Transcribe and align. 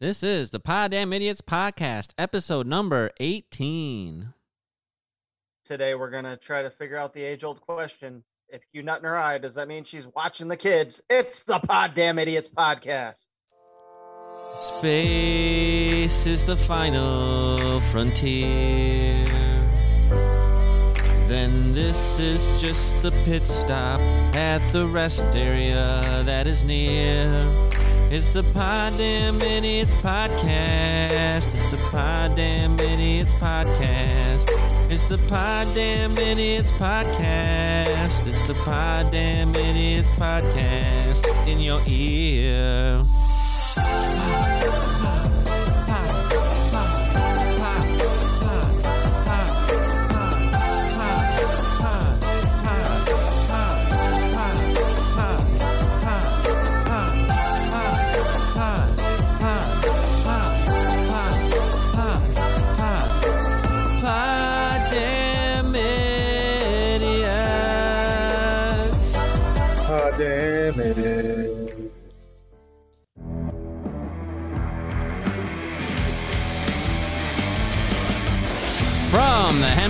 This 0.00 0.22
is 0.22 0.50
the 0.50 0.60
Poddamn 0.60 1.12
Idiotz 1.12 1.40
podcast, 1.40 2.10
episode 2.16 2.68
number 2.68 3.10
18. 3.18 4.32
Today 5.64 5.96
we're 5.96 6.10
gonna 6.10 6.36
try 6.36 6.62
to 6.62 6.70
figure 6.70 6.96
out 6.96 7.12
the 7.12 7.24
age-old 7.24 7.60
question. 7.60 8.22
If 8.48 8.62
you 8.72 8.84
nut 8.84 9.00
in 9.00 9.06
her 9.06 9.16
eye, 9.16 9.38
does 9.38 9.56
that 9.56 9.66
mean 9.66 9.82
she's 9.82 10.06
watching 10.14 10.46
the 10.46 10.56
kids? 10.56 11.02
It's 11.10 11.42
the 11.42 11.58
Poddamn 11.58 12.24
Idiotz 12.24 12.48
podcast. 12.48 13.26
Space 14.60 16.26
is 16.28 16.46
the 16.46 16.56
final 16.56 17.80
frontier. 17.90 19.24
Then 21.26 21.74
this 21.74 22.20
is 22.20 22.62
just 22.62 23.02
the 23.02 23.10
pit 23.24 23.44
stop 23.44 23.98
at 24.36 24.60
the 24.70 24.86
rest 24.86 25.34
area 25.34 26.22
that 26.24 26.46
is 26.46 26.62
near. 26.62 27.67
It's 28.10 28.30
the 28.30 28.42
Poddamn 28.42 29.34
Idiotz 29.34 29.94
podcast. 30.00 31.46
It's 31.48 31.70
the 31.70 31.76
Poddamn 31.92 32.78
Idiotz 32.78 33.34
podcast. 33.38 34.48
It's 34.90 35.04
the 35.04 35.18
Poddamn 35.18 36.16
Idiotz 36.16 36.70
podcast. 36.78 38.26
It's 38.26 38.46
the 38.48 38.54
Poddamn 38.64 39.52
Idiotz 39.52 40.08
podcast 40.16 41.46
in 41.46 41.60
your 41.60 41.82
ear. 41.86 43.04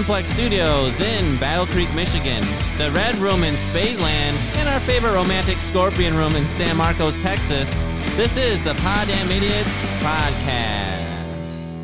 From 0.09 0.14
the 0.17 0.23
Henplex 0.23 0.27
Studios 0.28 1.01
in 1.01 1.37
Battle 1.37 1.67
Creek, 1.67 1.92
Michigan, 1.95 2.42
the 2.78 2.91
Red 2.92 3.14
Room 3.17 3.45
in 3.45 3.55
Spadeland, 3.56 4.56
and 4.56 4.67
our 4.67 4.81
favorite 4.81 5.12
romantic 5.12 5.59
Scorpion 5.59 6.17
Room 6.17 6.34
in 6.34 6.47
San 6.48 6.78
Marcos, 6.78 7.14
Texas, 7.23 7.70
this 8.17 8.39
is 8.39 8.62
the 8.64 8.73
Poddamn 8.75 9.29
Idiotz 9.29 9.64
podcast. 10.01 11.77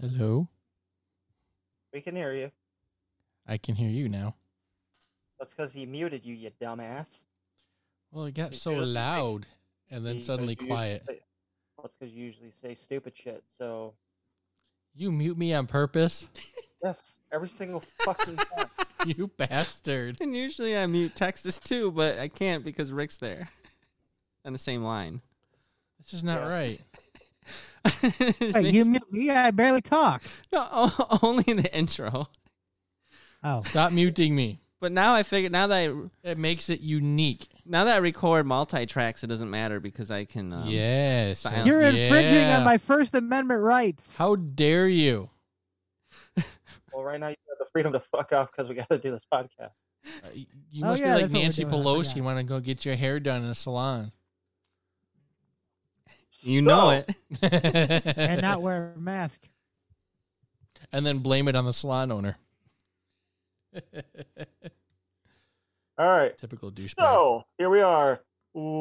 Hello? 0.00 0.48
We 1.92 2.00
can 2.00 2.16
hear 2.16 2.34
you. 2.34 2.50
I 3.46 3.56
can 3.58 3.76
hear 3.76 3.90
you 3.90 4.08
now. 4.08 4.34
That's 5.38 5.54
because 5.54 5.72
he 5.72 5.86
muted 5.86 6.24
you, 6.24 6.34
you 6.34 6.50
dumbass. 6.60 7.22
Well, 8.10 8.24
it 8.24 8.34
got 8.34 8.50
You 8.50 8.58
so 8.58 8.70
do 8.72 8.80
it, 8.80 8.82
it 8.82 8.86
loud 8.86 9.46
and 9.92 10.04
then 10.04 10.14
Because 10.14 10.26
suddenly 10.26 10.54
you 10.54 10.66
usually 10.66 10.68
quiet. 10.68 11.02
say- 11.06 11.20
That's 11.80 11.94
because 11.94 12.12
you 12.12 12.24
usually 12.24 12.50
say 12.50 12.74
stupid 12.74 13.16
shit. 13.16 13.44
So 13.46 13.94
You 14.94 15.10
mute 15.10 15.36
me 15.38 15.52
on 15.54 15.66
purpose? 15.66 16.28
yes, 16.82 17.18
every 17.32 17.48
single 17.48 17.82
fucking 18.04 18.36
time. 18.36 18.68
you 19.06 19.28
bastard. 19.36 20.18
And 20.20 20.36
usually 20.36 20.76
I 20.76 20.86
mute 20.86 21.14
Texas 21.16 21.58
too, 21.58 21.90
but 21.90 22.18
I 22.18 22.28
can't 22.28 22.64
because 22.64 22.92
Rick's 22.92 23.18
there 23.18 23.48
on 24.44 24.52
the 24.52 24.58
same 24.58 24.82
line. 24.82 25.20
This 26.00 26.14
is 26.14 26.22
not 26.24 26.40
Yeah. 26.42 26.48
right. 26.50 26.80
It 28.02 28.38
just 28.38 28.56
Hey, 28.56 28.62
makes- 28.62 28.74
you 28.74 28.84
mute 28.86 29.12
me. 29.12 29.30
I 29.30 29.50
barely 29.50 29.82
talk. 29.82 30.22
no, 30.52 30.66
o- 30.70 31.18
only 31.22 31.44
in 31.46 31.58
the 31.58 31.76
intro. 31.76 32.28
Oh, 33.42 33.60
Stop 33.60 33.92
muting 33.92 34.34
me. 34.34 34.60
But 34.80 34.90
now 34.92 35.14
I 35.14 35.22
figured 35.22 35.52
now 35.52 35.66
that 35.66 35.90
I 35.90 36.30
It 36.30 36.38
makes 36.38 36.70
it 36.70 36.80
unique. 36.80 37.48
Now 37.66 37.84
that 37.84 37.94
I 37.94 37.98
record 37.98 38.46
multi 38.46 38.86
tracks, 38.86 39.22
it 39.24 39.28
doesn't 39.28 39.50
matter 39.50 39.80
because 39.80 40.10
I 40.10 40.24
can. 40.24 40.52
Um, 40.52 40.68
yes. 40.68 41.40
silent. 41.40 41.66
you're 41.66 41.80
infringing 41.80 42.34
yeah. 42.34 42.58
on 42.58 42.64
my 42.64 42.78
First 42.78 43.14
Amendment 43.14 43.62
rights. 43.62 44.16
How 44.16 44.36
dare 44.36 44.88
you? 44.88 45.30
Well, 46.92 47.02
right 47.02 47.18
now 47.18 47.28
you 47.28 47.36
have 47.48 47.58
the 47.58 47.66
freedom 47.72 47.92
to 47.92 48.00
fuck 48.00 48.32
off 48.32 48.52
because 48.52 48.68
we 48.68 48.74
got 48.76 48.88
to 48.90 48.98
do 48.98 49.10
this 49.10 49.26
podcast. 49.32 49.70
Uh, 50.06 50.28
y- 50.34 50.46
You 50.70 50.84
Oh, 50.84 50.88
must 50.88 51.00
yeah, 51.02 51.08
be 51.08 51.12
like 51.14 51.20
that's 51.22 51.32
what 51.32 51.38
we're 51.38 51.42
Nancy 51.44 51.64
Pelosi. 51.64 52.16
You 52.16 52.22
want 52.22 52.38
to 52.38 52.44
go 52.44 52.60
get 52.60 52.84
your 52.84 52.94
hair 52.94 53.18
done 53.18 53.42
in 53.42 53.48
a 53.48 53.54
salon. 53.54 54.12
You 56.42 56.62
know 56.62 56.90
it. 56.90 57.10
and 58.16 58.42
not 58.42 58.60
wear 58.62 58.92
a 58.96 58.98
mask. 59.00 59.48
and 60.92 61.04
then 61.06 61.18
blame 61.18 61.48
it 61.48 61.56
on 61.56 61.64
the 61.64 61.72
salon 61.72 62.12
owner. 62.12 62.36
All 65.96 66.08
right. 66.08 66.36
Typical 66.36 66.72
douchebag. 66.72 66.94
So 66.98 67.44
here 67.56 67.70
we 67.70 67.80
are. 67.80 68.20
Welcome 68.52 68.72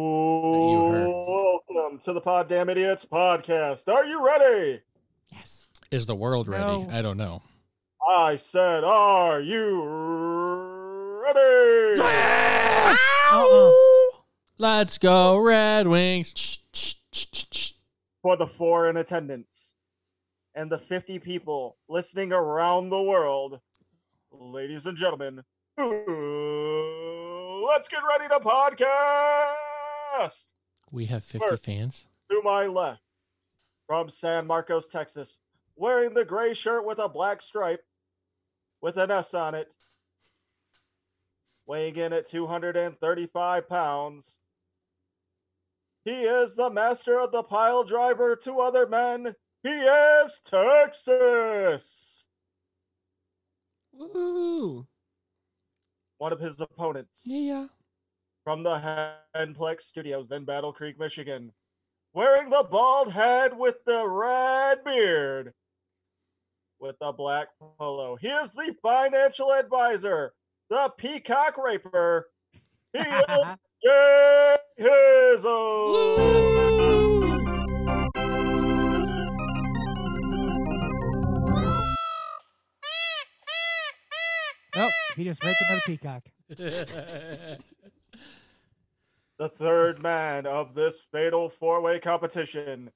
to 2.00 2.12
the 2.12 2.20
Poddamn 2.22 2.70
Idiotz 2.74 3.08
podcast. 3.08 3.88
Are 3.88 4.04
you 4.04 4.26
ready? 4.26 4.82
Yes. 5.32 5.70
Is 5.92 6.08
the 6.08 6.16
world 6.16 6.48
ready? 6.48 6.64
No. 6.64 6.88
I 6.92 7.04
don't 7.04 7.18
know. 7.18 7.44
I 8.10 8.36
said, 8.36 8.84
Are 8.84 9.40
you 9.40 9.84
ready? 11.24 12.00
Uh-uh. 12.02 13.72
Let's 14.58 14.98
go, 14.98 15.38
Red 15.38 15.88
Wings. 15.88 16.60
For 18.24 18.38
the 18.38 18.48
four 18.48 18.90
in 18.90 18.98
attendance 18.98 19.76
and 20.56 20.72
the 20.72 20.80
50 20.80 21.20
people 21.20 21.78
listening 21.88 22.34
around 22.34 22.90
the 22.90 23.04
world, 23.04 23.60
ladies 24.32 24.88
and 24.88 24.98
gentlemen, 24.98 25.44
let's 25.78 25.88
get 27.88 28.02
ready 28.08 28.28
to 28.30 28.40
podcast. 28.40 29.54
We 30.92 31.06
have 31.06 31.24
50 31.24 31.48
First. 31.48 31.66
fans. 31.66 32.06
to 32.30 32.42
my 32.44 32.68
left 32.68 33.02
from 33.88 34.10
San 34.10 34.46
Marcos, 34.48 34.88
Texas, 34.88 35.40
wearing 35.76 36.14
the 36.14 36.26
gray 36.26 36.54
shirt 36.54 36.86
with 36.86 37.00
a 37.00 37.10
black 37.10 37.42
stripe 37.42 37.84
with 38.82 38.98
an 38.98 39.10
S 39.12 39.34
on 39.34 39.56
it, 39.56 39.74
weighing 41.66 41.96
in 41.96 42.14
at 42.14 42.28
235 42.28 43.68
pounds. 43.70 44.38
He 46.06 46.24
is 46.24 46.56
the 46.56 46.70
master 46.70 47.20
of 47.20 47.32
the 47.32 47.44
pile 47.44 47.84
driver 47.84 48.36
to 48.38 48.60
other 48.60 48.86
men. 48.86 49.36
He 49.64 49.70
is 49.70 50.42
Texas. 50.44 52.28
Woo! 53.94 54.86
One 56.24 56.32
of 56.32 56.40
his 56.40 56.62
opponents 56.62 57.24
Yeah. 57.28 57.68
from 58.46 58.64
the 58.64 58.78
Henplex 59.36 59.82
Studios 59.82 60.32
in 60.32 60.46
Battle 60.46 60.72
Creek, 60.72 60.98
Michigan, 60.98 61.52
wearing 62.14 62.50
the 62.50 62.64
bald 62.64 63.12
head 63.12 63.58
with 63.58 63.84
the 63.84 64.08
red 64.08 64.86
beard, 64.86 65.54
with 66.80 66.98
the 67.00 67.12
black 67.12 67.50
polo. 67.78 68.16
He 68.16 68.30
is 68.30 68.52
the 68.52 68.74
financial 68.82 69.52
advisor, 69.52 70.34
the 70.70 70.94
peacock 70.98 71.58
raper. 71.58 72.30
He 72.94 73.00
is 73.84 74.60
Hizzle. 74.80 76.73
He 85.16 85.24
just 85.24 85.44
raped 85.44 85.62
another 85.68 85.82
peacock. 85.88 86.24
the 89.38 89.50
third 89.50 90.02
man 90.02 90.46
of 90.46 90.74
this 90.74 91.02
fatal 91.12 91.50
four 91.50 91.82
way 91.82 92.00
competition. 92.00 92.92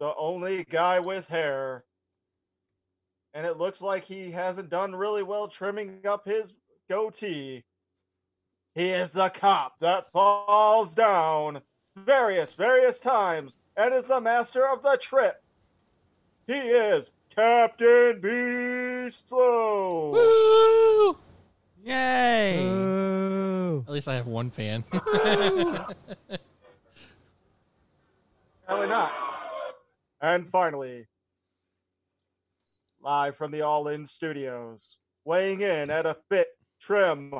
The 0.00 0.14
only 0.16 0.64
guy 0.64 1.00
with 1.00 1.26
hair. 1.28 1.84
And 3.34 3.46
it 3.46 3.58
looks 3.58 3.82
like 3.82 4.04
he 4.04 4.30
hasn't 4.30 4.70
done 4.70 4.94
really 4.94 5.22
well 5.22 5.48
trimming 5.48 6.06
up 6.06 6.26
his 6.26 6.54
goatee. 6.88 7.64
He 8.74 8.88
is 8.90 9.10
the 9.10 9.28
cop 9.30 9.78
that 9.80 10.10
falls 10.12 10.94
down 10.94 11.62
various, 11.96 12.52
various 12.52 13.00
times 13.00 13.58
and 13.76 13.94
is 13.94 14.06
the 14.06 14.20
master 14.20 14.66
of 14.66 14.82
the 14.82 14.96
trip. 14.96 15.42
He 16.46 16.54
is 16.54 17.12
Captain 17.36 18.18
Beast 18.18 19.28
Slow. 19.28 20.12
Woo! 20.12 21.18
Yay! 21.84 22.66
Ooh. 22.66 23.84
At 23.86 23.92
least 23.92 24.08
I 24.08 24.14
have 24.14 24.26
one 24.26 24.50
fan. 24.50 24.82
Apparently 24.92 25.78
not. 28.88 29.12
And 30.22 30.48
finally, 30.48 31.08
live 33.02 33.36
from 33.36 33.50
the 33.50 33.60
All 33.60 33.88
In 33.88 34.06
Studios, 34.06 34.98
weighing 35.26 35.60
in 35.60 35.90
at 35.90 36.06
a 36.06 36.16
fit 36.30 36.48
trim 36.80 37.34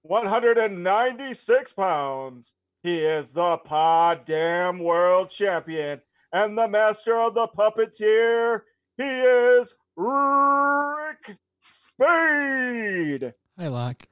196 0.00 1.72
pounds, 1.74 2.54
He 2.82 3.00
is 3.00 3.32
the 3.32 3.58
pod 3.58 4.24
damn 4.24 4.78
world 4.78 5.28
champion 5.28 6.00
and 6.32 6.56
the 6.56 6.68
master 6.68 7.18
of 7.18 7.34
the 7.34 7.48
puppeteer. 7.48 8.62
He 9.02 9.08
is 9.08 9.74
Rick 9.96 11.36
Spade. 11.58 13.34
Hi, 13.58 13.66
Locke. 13.66 14.06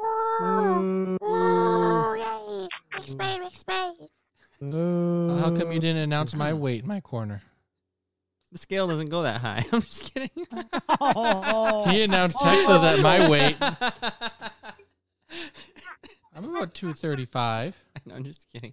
Ooh. 0.00 1.18
yay! 2.16 2.68
Rick 2.94 3.04
Spade, 3.04 3.40
Rick 3.40 3.54
Spade. 3.54 4.08
Ooh. 4.62 5.36
How 5.36 5.54
come 5.54 5.72
you 5.72 5.78
didn't 5.78 5.98
announce 6.04 6.34
my 6.34 6.54
weight 6.64 6.84
in 6.84 6.88
my 6.88 7.00
corner? 7.00 7.42
The 8.50 8.56
scale 8.56 8.86
doesn't 8.86 9.10
go 9.10 9.24
that 9.24 9.42
high. 9.42 9.62
I'm 9.72 9.82
just 9.82 10.14
kidding. 10.14 10.30
Oh, 11.02 11.84
He 11.90 12.00
announced 12.02 12.40
Texas 12.40 12.82
at 12.82 13.00
my 13.00 13.28
weight. 13.28 13.58
I'm 16.34 16.44
about 16.44 16.72
235. 16.72 17.76
no, 18.06 18.14
I'm 18.14 18.24
just 18.24 18.46
kidding. 18.50 18.72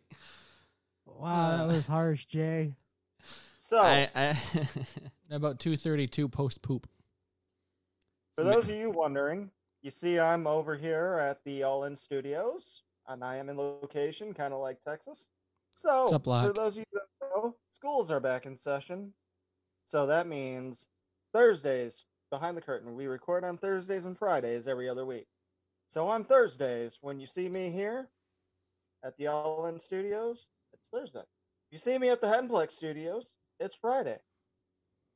wow, 1.05 1.57
that 1.57 1.67
was 1.67 1.87
harsh, 1.87 2.23
Jay. 2.23 2.73
So, 3.57 3.79
I, 3.79 4.09
I 4.15 4.37
About 5.31 5.59
232 5.59 6.27
post 6.27 6.61
poop. 6.61 6.87
for 8.37 8.43
those 8.43 8.69
of 8.69 8.75
you 8.75 8.89
wondering, 8.89 9.49
you 9.81 9.89
see 9.89 10.19
I'm 10.19 10.45
over 10.45 10.75
here 10.75 11.17
at 11.21 11.43
the 11.45 11.63
All 11.63 11.85
In 11.85 11.95
Studios, 11.95 12.83
and 13.07 13.23
I 13.23 13.37
am 13.37 13.49
in 13.49 13.57
location, 13.57 14.33
kind 14.33 14.53
of 14.53 14.59
like 14.59 14.83
Texas. 14.83 15.29
So, 15.73 16.03
What's 16.03 16.13
up, 16.13 16.23
for 16.23 16.53
those 16.53 16.73
of 16.73 16.79
you 16.79 16.85
that 16.93 17.03
know, 17.35 17.55
schools 17.71 18.11
are 18.11 18.19
back 18.19 18.45
in 18.45 18.55
session. 18.55 19.13
So 19.85 20.05
that 20.07 20.27
means 20.27 20.87
Thursdays 21.33 22.05
behind 22.29 22.55
the 22.55 22.61
curtain. 22.61 22.95
We 22.95 23.07
record 23.07 23.43
on 23.43 23.57
Thursdays 23.57 24.05
and 24.05 24.17
Fridays 24.17 24.67
every 24.67 24.87
other 24.87 25.05
week. 25.05 25.27
So 25.87 26.07
on 26.07 26.23
Thursdays, 26.23 26.99
when 27.01 27.19
you 27.19 27.27
see 27.27 27.49
me 27.49 27.69
here 27.69 28.09
at 29.03 29.17
the 29.17 29.27
All 29.27 29.65
In 29.65 29.79
Studios, 29.79 30.47
it's 30.73 30.87
Thursday. 30.87 31.23
You 31.71 31.77
see 31.77 31.97
me 31.97 32.09
at 32.09 32.21
the 32.21 32.27
Henplex 32.27 32.71
Studios, 32.71 33.31
it's 33.59 33.75
Friday. 33.75 34.19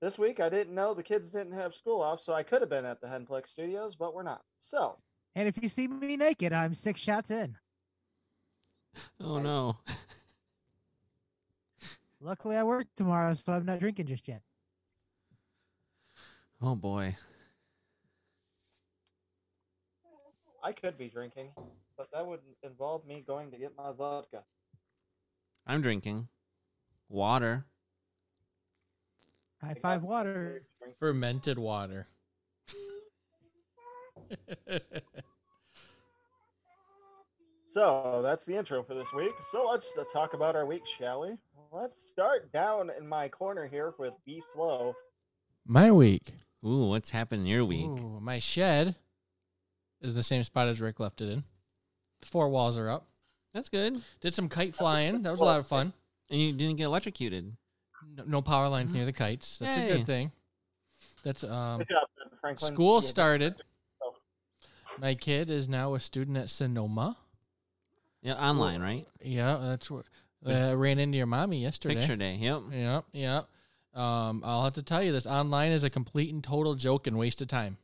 This 0.01 0.19
week, 0.19 0.39
I 0.39 0.49
didn't 0.49 0.75
know 0.75 0.93
the 0.93 1.03
kids 1.03 1.29
didn't 1.29 1.53
have 1.53 1.73
school 1.73 2.01
off, 2.01 2.21
so 2.21 2.33
I 2.33 2.43
could 2.43 2.61
have 2.61 2.69
been 2.69 2.85
at 2.85 3.01
the 3.01 3.07
Henplex 3.07 3.47
Studios, 3.47 3.95
but 3.95 4.13
we're 4.13 4.23
not. 4.23 4.43
So, 4.59 4.97
And 5.35 5.47
if 5.47 5.57
you 5.61 5.69
see 5.69 5.87
me 5.87 6.17
naked, 6.17 6.53
I'm 6.53 6.73
six 6.75 6.99
shots 6.99 7.31
in. 7.31 7.57
oh 9.19 9.39
no. 9.39 9.77
Luckily, 12.21 12.55
I 12.55 12.63
work 12.63 12.87
tomorrow, 12.95 13.33
so 13.33 13.53
I'm 13.53 13.65
not 13.65 13.79
drinking 13.79 14.07
just 14.07 14.27
yet. 14.27 14.41
Oh 16.61 16.75
boy. 16.75 17.15
I 20.63 20.71
could 20.71 20.97
be 20.97 21.09
drinking, 21.09 21.51
but 21.95 22.09
that 22.11 22.25
would 22.25 22.39
involve 22.63 23.05
me 23.05 23.23
going 23.25 23.51
to 23.51 23.57
get 23.57 23.73
my 23.77 23.91
vodka. 23.91 24.43
I'm 25.67 25.81
drinking 25.81 26.27
water. 27.07 27.65
High 29.65 29.73
five 29.73 30.03
water. 30.03 30.61
Fermented 30.99 31.57
water. 31.57 32.05
So 37.67 38.21
that's 38.23 38.45
the 38.45 38.55
intro 38.55 38.83
for 38.83 38.93
this 38.93 39.11
week. 39.11 39.33
So 39.51 39.67
let's 39.67 39.93
uh, 39.97 40.03
talk 40.03 40.33
about 40.33 40.55
our 40.55 40.65
week, 40.65 40.85
shall 40.85 41.21
we? 41.21 41.35
Let's 41.71 41.99
start 41.99 42.53
down 42.53 42.91
in 42.97 43.07
my 43.07 43.27
corner 43.27 43.67
here 43.67 43.93
with 43.97 44.13
Be 44.25 44.39
Slow. 44.39 44.95
my 45.65 45.91
week. 45.91 46.23
Ooh, 46.65 46.85
what's 46.85 47.09
happened 47.09 47.41
in 47.41 47.47
your 47.47 47.65
week? 47.65 47.87
Ooh, 47.87 48.19
my 48.21 48.39
shed 48.39 48.95
is 50.01 50.13
the 50.13 50.23
same 50.23 50.43
spot 50.43 50.67
as 50.67 50.79
Rick 50.79 50.99
left 50.99 51.21
it 51.21 51.29
in. 51.29 51.43
Four 52.21 52.49
walls 52.49 52.77
are 52.77 52.89
up. 52.89 53.07
That's 53.53 53.69
good. 53.69 54.01
Did 54.21 54.33
some 54.35 54.47
kite 54.47 54.75
flying. 54.75 55.23
That 55.23 55.31
was 55.31 55.41
a 55.41 55.45
lot 55.45 55.59
of 55.59 55.67
fun. 55.67 55.91
And 56.29 56.39
you 56.39 56.53
didn't 56.53 56.77
get 56.77 56.85
electrocuted. 56.85 57.51
No, 58.17 58.23
no 58.25 58.41
power 58.41 58.67
lines 58.69 58.93
near 58.93 59.05
the 59.05 59.13
kites. 59.13 59.57
That's 59.57 59.77
a 59.77 59.87
good 59.87 60.05
thing. 60.05 60.31
That's 61.23 61.43
um. 61.43 61.79
Good 61.79 61.89
job, 61.89 62.07
Franklin. 62.41 62.73
School 62.73 63.01
Yeah, 63.01 63.07
started. 63.07 63.55
Oh. 64.03 64.13
My 64.99 65.15
kid 65.15 65.49
is 65.49 65.67
now 65.67 65.95
a 65.95 65.99
student 65.99 66.37
at 66.37 66.49
Sonoma. 66.49 67.17
Yeah, 68.21 68.35
online, 68.35 68.81
right? 68.81 69.07
Yeah, 69.21 69.59
that's 69.61 69.91
what 69.91 70.05
uh, 70.45 70.73
ran 70.77 70.99
into 70.99 71.17
your 71.17 71.27
mommy 71.27 71.61
yesterday. 71.61 71.95
Picture 71.95 72.15
day. 72.15 72.35
Yep. 72.35 72.61
Yep, 72.71 73.05
yep. 73.13 73.47
Um, 73.93 74.41
I'll 74.43 74.63
have 74.63 74.73
to 74.73 74.83
tell 74.83 75.01
you 75.01 75.11
this 75.11 75.25
online 75.25 75.71
is 75.71 75.83
a 75.83 75.89
complete 75.89 76.33
and 76.33 76.43
total 76.43 76.75
joke 76.75 77.07
and 77.07 77.17
waste 77.17 77.41
of 77.41 77.47
time. 77.47 77.77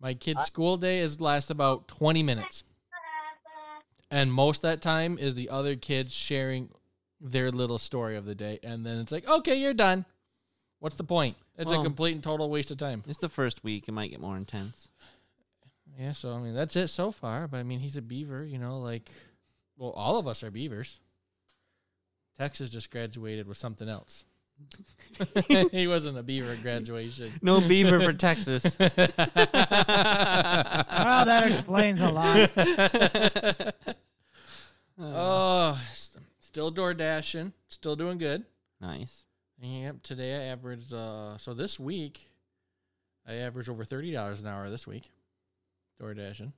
My 0.00 0.14
kid's 0.14 0.44
school 0.44 0.76
day 0.76 1.00
is 1.00 1.20
last 1.20 1.50
about 1.50 1.88
twenty 1.88 2.22
minutes, 2.22 2.62
and 4.12 4.32
most 4.32 4.58
of 4.58 4.70
that 4.70 4.80
time 4.80 5.18
is 5.18 5.34
the 5.34 5.50
other 5.50 5.74
kids 5.74 6.14
sharing 6.14 6.70
their 7.20 7.50
little 7.50 7.78
story 7.78 8.16
of 8.16 8.24
the 8.24 8.34
day, 8.34 8.58
and 8.62 8.84
then 8.84 8.98
it's 8.98 9.12
like, 9.12 9.28
okay, 9.28 9.56
you're 9.56 9.74
done. 9.74 10.04
What's 10.80 10.96
the 10.96 11.04
point? 11.04 11.36
It's 11.56 11.72
a 11.72 11.82
complete 11.82 12.14
and 12.14 12.22
total 12.22 12.48
waste 12.50 12.70
of 12.70 12.78
time. 12.78 13.02
It's 13.08 13.18
the 13.18 13.28
first 13.28 13.64
week. 13.64 13.88
It 13.88 13.92
might 13.92 14.10
get 14.10 14.20
more 14.20 14.36
intense. 14.36 14.88
Yeah, 15.98 16.12
so 16.12 16.32
I 16.32 16.38
mean 16.38 16.54
that's 16.54 16.76
it 16.76 16.86
so 16.88 17.10
far. 17.10 17.48
But 17.48 17.56
I 17.58 17.62
mean 17.64 17.80
he's 17.80 17.96
a 17.96 18.02
beaver, 18.02 18.44
you 18.44 18.58
know, 18.58 18.78
like 18.78 19.10
well, 19.76 19.90
all 19.90 20.18
of 20.18 20.28
us 20.28 20.44
are 20.44 20.52
beavers. 20.52 21.00
Texas 22.38 22.70
just 22.70 22.92
graduated 22.92 23.48
with 23.48 23.56
something 23.56 23.88
else. 23.88 24.24
he 25.70 25.86
wasn't 25.86 26.18
a 26.18 26.22
beaver 26.22 26.52
at 26.52 26.62
graduation. 26.62 27.32
No 27.42 27.60
beaver 27.60 28.00
for 28.00 28.12
Texas. 28.12 28.76
Well, 30.98 31.24
that 31.24 31.50
explains 31.50 32.00
a 32.00 32.10
lot. 32.10 32.50
oh, 35.00 35.80
st- 35.92 35.97
still 36.48 36.70
door 36.70 36.94
dashing, 36.94 37.52
still 37.68 37.94
doing 37.94 38.16
good. 38.18 38.42
nice. 38.80 39.24
Yep, 39.60 40.02
today 40.02 40.34
I 40.36 40.52
averaged. 40.52 40.92
Uh, 40.94 41.36
so 41.36 41.52
this 41.52 41.78
week, 41.80 42.30
I 43.26 43.34
averaged 43.34 43.68
over 43.68 43.84
thirty 43.84 44.12
dollars 44.12 44.40
an 44.40 44.46
hour 44.46 44.70
this 44.70 44.86
week, 44.86 45.10
door 46.00 46.14
dashing. 46.14 46.52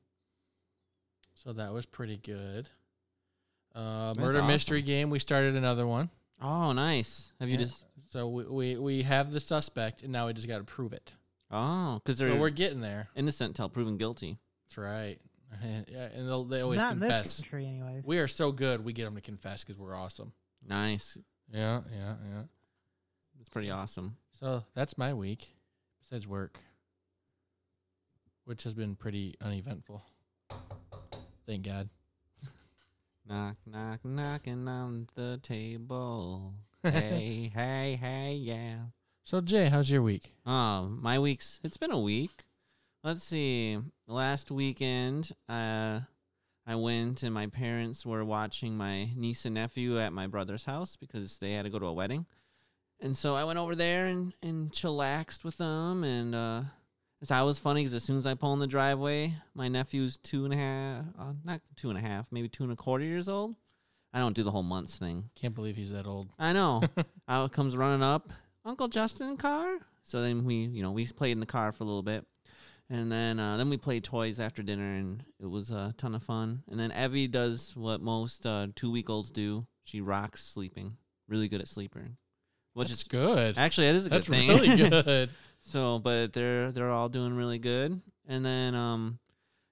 So 1.42 1.52
that 1.54 1.72
was 1.72 1.86
pretty 1.86 2.18
good. 2.18 2.68
Uh, 3.74 4.12
murder 4.18 4.42
mystery 4.42 4.82
game. 4.82 5.08
We 5.10 5.18
started 5.18 5.56
another 5.56 5.86
one. 5.86 6.10
Oh, 6.42 6.72
nice. 6.72 7.32
Have 7.40 7.48
you 7.48 7.56
Yeah. 7.58 7.64
just? 7.64 7.84
So 8.12 8.28
we, 8.28 8.44
we 8.44 8.76
we 8.76 9.02
have 9.02 9.32
the 9.32 9.40
suspect, 9.40 10.02
and 10.02 10.12
now 10.12 10.26
we 10.26 10.34
just 10.34 10.46
got 10.48 10.58
to 10.58 10.64
prove 10.64 10.92
it. 10.92 11.14
Oh, 11.50 11.94
because 12.04 12.18
So 12.18 12.36
we're 12.36 12.50
getting 12.50 12.80
there. 12.82 13.08
innocent 13.16 13.56
till 13.56 13.68
proven 13.70 13.96
guilty. 13.96 14.36
That's 14.68 14.76
right. 14.78 15.18
yeah, 15.62 16.08
and 16.14 16.28
they'll, 16.28 16.44
they 16.44 16.60
always 16.60 16.80
Not 16.80 16.92
in 16.92 17.00
this 17.00 17.12
confess. 17.14 17.36
country, 17.40 17.66
anyways. 17.66 18.06
We 18.06 18.18
are 18.18 18.28
so 18.28 18.52
good. 18.52 18.84
We 18.84 18.92
get 18.92 19.04
them 19.04 19.14
to 19.16 19.20
confess 19.20 19.64
because 19.64 19.78
we're 19.78 19.96
awesome. 19.96 20.32
Nice. 20.66 21.18
Yeah, 21.52 21.80
yeah, 21.92 22.14
yeah. 22.28 22.42
It's 23.40 23.48
pretty 23.48 23.70
awesome. 23.70 24.16
So 24.38 24.64
that's 24.74 24.96
my 24.96 25.12
week, 25.14 25.54
besides 26.00 26.26
work, 26.26 26.58
which 28.44 28.62
has 28.64 28.74
been 28.74 28.94
pretty 28.96 29.36
uneventful. 29.40 30.02
Thank 31.46 31.64
God. 31.66 31.88
Knock, 33.28 33.56
knock, 33.66 34.04
knocking 34.04 34.68
on 34.68 35.08
the 35.14 35.38
table. 35.42 36.54
hey, 36.82 37.50
hey, 37.54 37.98
hey, 38.00 38.34
yeah. 38.40 38.76
So 39.24 39.40
Jay, 39.40 39.68
how's 39.68 39.90
your 39.90 40.02
week? 40.02 40.34
Oh, 40.46 40.88
my 40.88 41.18
week's. 41.18 41.60
It's 41.62 41.76
been 41.76 41.90
a 41.92 41.98
week. 42.00 42.44
Let's 43.02 43.24
see. 43.24 43.78
Last 44.06 44.50
weekend, 44.50 45.32
uh, 45.48 46.00
I 46.66 46.74
went 46.74 47.22
and 47.22 47.32
my 47.32 47.46
parents 47.46 48.04
were 48.04 48.24
watching 48.24 48.76
my 48.76 49.08
niece 49.16 49.46
and 49.46 49.54
nephew 49.54 49.98
at 49.98 50.12
my 50.12 50.26
brother's 50.26 50.66
house 50.66 50.96
because 50.96 51.38
they 51.38 51.52
had 51.52 51.62
to 51.62 51.70
go 51.70 51.78
to 51.78 51.86
a 51.86 51.92
wedding. 51.94 52.26
And 53.00 53.16
so 53.16 53.34
I 53.34 53.44
went 53.44 53.58
over 53.58 53.74
there 53.74 54.04
and, 54.04 54.34
and 54.42 54.70
chillaxed 54.70 55.44
with 55.44 55.56
them. 55.56 56.04
And 56.04 56.34
uh, 56.34 56.62
that 57.26 57.40
was 57.40 57.58
funny 57.58 57.80
because 57.80 57.94
as 57.94 58.04
soon 58.04 58.18
as 58.18 58.26
I 58.26 58.34
pull 58.34 58.52
in 58.52 58.58
the 58.58 58.66
driveway, 58.66 59.34
my 59.54 59.68
nephew's 59.68 60.18
two 60.18 60.44
and 60.44 60.52
a 60.52 60.58
half, 60.58 61.04
uh, 61.18 61.32
not 61.42 61.62
two 61.76 61.88
and 61.88 61.98
a 61.98 62.02
half, 62.02 62.30
maybe 62.30 62.50
two 62.50 62.64
and 62.64 62.72
a 62.72 62.76
quarter 62.76 63.04
years 63.04 63.30
old. 63.30 63.56
I 64.12 64.18
don't 64.18 64.36
do 64.36 64.42
the 64.42 64.50
whole 64.50 64.62
months 64.62 64.96
thing. 64.98 65.30
Can't 65.36 65.54
believe 65.54 65.76
he's 65.76 65.92
that 65.92 66.06
old. 66.06 66.28
I 66.38 66.52
know. 66.52 66.82
Out 67.28 67.52
comes 67.52 67.76
running 67.78 68.02
up, 68.02 68.30
Uncle 68.62 68.88
Justin 68.88 69.38
car. 69.38 69.78
So 70.02 70.20
then 70.20 70.44
we, 70.44 70.56
you 70.56 70.82
know, 70.82 70.90
we 70.90 71.06
played 71.06 71.32
in 71.32 71.40
the 71.40 71.46
car 71.46 71.72
for 71.72 71.84
a 71.84 71.86
little 71.86 72.02
bit, 72.02 72.26
and 72.90 73.10
then 73.10 73.38
uh, 73.38 73.56
then 73.56 73.70
we 73.70 73.76
played 73.76 74.04
toys 74.04 74.38
after 74.40 74.62
dinner, 74.62 74.94
and 74.94 75.24
it 75.40 75.46
was 75.46 75.70
a 75.70 75.94
ton 75.96 76.14
of 76.14 76.22
fun. 76.22 76.62
And 76.68 76.78
then 76.78 76.90
Evie 76.92 77.28
does 77.28 77.74
what 77.76 78.00
most 78.02 78.44
uh, 78.44 78.66
two 78.74 78.90
week 78.90 79.08
olds 79.08 79.30
do. 79.30 79.66
She 79.84 80.00
rocks 80.00 80.44
sleeping. 80.44 80.96
Really 81.28 81.48
good 81.48 81.60
at 81.60 81.68
sleeping, 81.68 82.16
which 82.74 82.88
That's 82.88 83.02
is 83.02 83.08
good. 83.08 83.56
actually 83.56 83.86
that 83.86 83.94
is 83.94 84.06
a 84.06 84.08
That's 84.10 84.28
good 84.28 84.36
thing. 84.36 84.48
really 84.48 84.76
good. 84.90 85.30
So, 85.60 85.98
but 86.00 86.32
they're 86.32 86.72
they're 86.72 86.90
all 86.90 87.08
doing 87.08 87.34
really 87.34 87.58
good. 87.58 88.00
And 88.26 88.44
then 88.44 88.74
um 88.74 89.18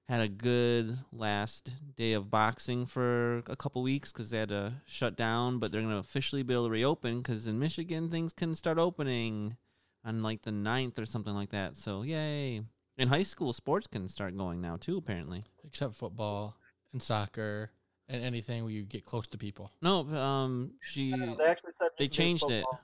had 0.08 0.20
a 0.22 0.28
good 0.28 0.96
last 1.12 1.70
day 1.96 2.12
of 2.14 2.30
boxing 2.30 2.86
for 2.86 3.42
a 3.46 3.56
couple 3.56 3.82
weeks 3.82 4.10
cuz 4.12 4.30
they 4.30 4.38
had 4.38 4.48
to 4.50 4.74
shut 4.86 5.16
down, 5.16 5.58
but 5.58 5.70
they're 5.72 5.82
going 5.82 5.92
to 5.92 5.98
officially 5.98 6.42
be 6.42 6.54
able 6.54 6.64
to 6.66 6.70
reopen 6.70 7.22
cuz 7.22 7.46
in 7.46 7.58
Michigan 7.58 8.08
things 8.10 8.32
can 8.32 8.54
start 8.54 8.78
opening 8.78 9.56
on 10.04 10.22
like 10.22 10.42
the 10.42 10.50
9th 10.50 10.98
or 10.98 11.04
something 11.06 11.34
like 11.34 11.50
that. 11.50 11.76
So, 11.76 12.02
yay. 12.02 12.62
In 12.98 13.08
high 13.08 13.22
school 13.22 13.52
sports 13.52 13.86
can 13.86 14.08
start 14.08 14.36
going 14.36 14.60
now 14.60 14.76
too 14.76 14.96
apparently. 14.96 15.44
Except 15.64 15.94
football 15.94 16.56
and 16.92 17.02
soccer 17.02 17.70
And 18.08 18.22
anything 18.24 18.64
where 18.64 18.72
you 18.72 18.82
get 18.84 19.04
close 19.04 19.26
to 19.28 19.38
people. 19.38 19.70
No, 19.80 20.00
um, 20.16 20.72
she. 20.82 21.10
They 21.12 21.44
actually 21.44 21.72
said 21.72 21.90
They 21.98 22.04
you 22.04 22.08
can 22.08 22.16
do 22.16 22.16
changed 22.16 22.50
it. 22.50 22.64
football. 22.64 22.80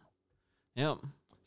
Yep. 0.77 0.99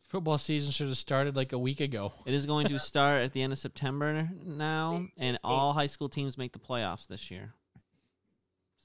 Football 0.10 0.38
season 0.38 0.72
should 0.72 0.88
have 0.88 0.98
started 0.98 1.36
like 1.36 1.52
a 1.54 1.60
week 1.60 1.80
ago. 1.82 2.14
It 2.26 2.34
is 2.34 2.46
going 2.46 2.68
to 2.68 2.80
start 2.92 3.24
at 3.24 3.34
the 3.34 3.42
end 3.42 3.52
of 3.54 3.60
September 3.60 4.30
now, 4.46 5.06
and 5.18 5.38
all 5.44 5.74
high 5.74 5.88
school 5.88 6.08
teams 6.10 6.38
make 6.38 6.54
the 6.54 6.60
playoffs 6.60 7.08
this 7.08 7.30
year. 7.30 7.54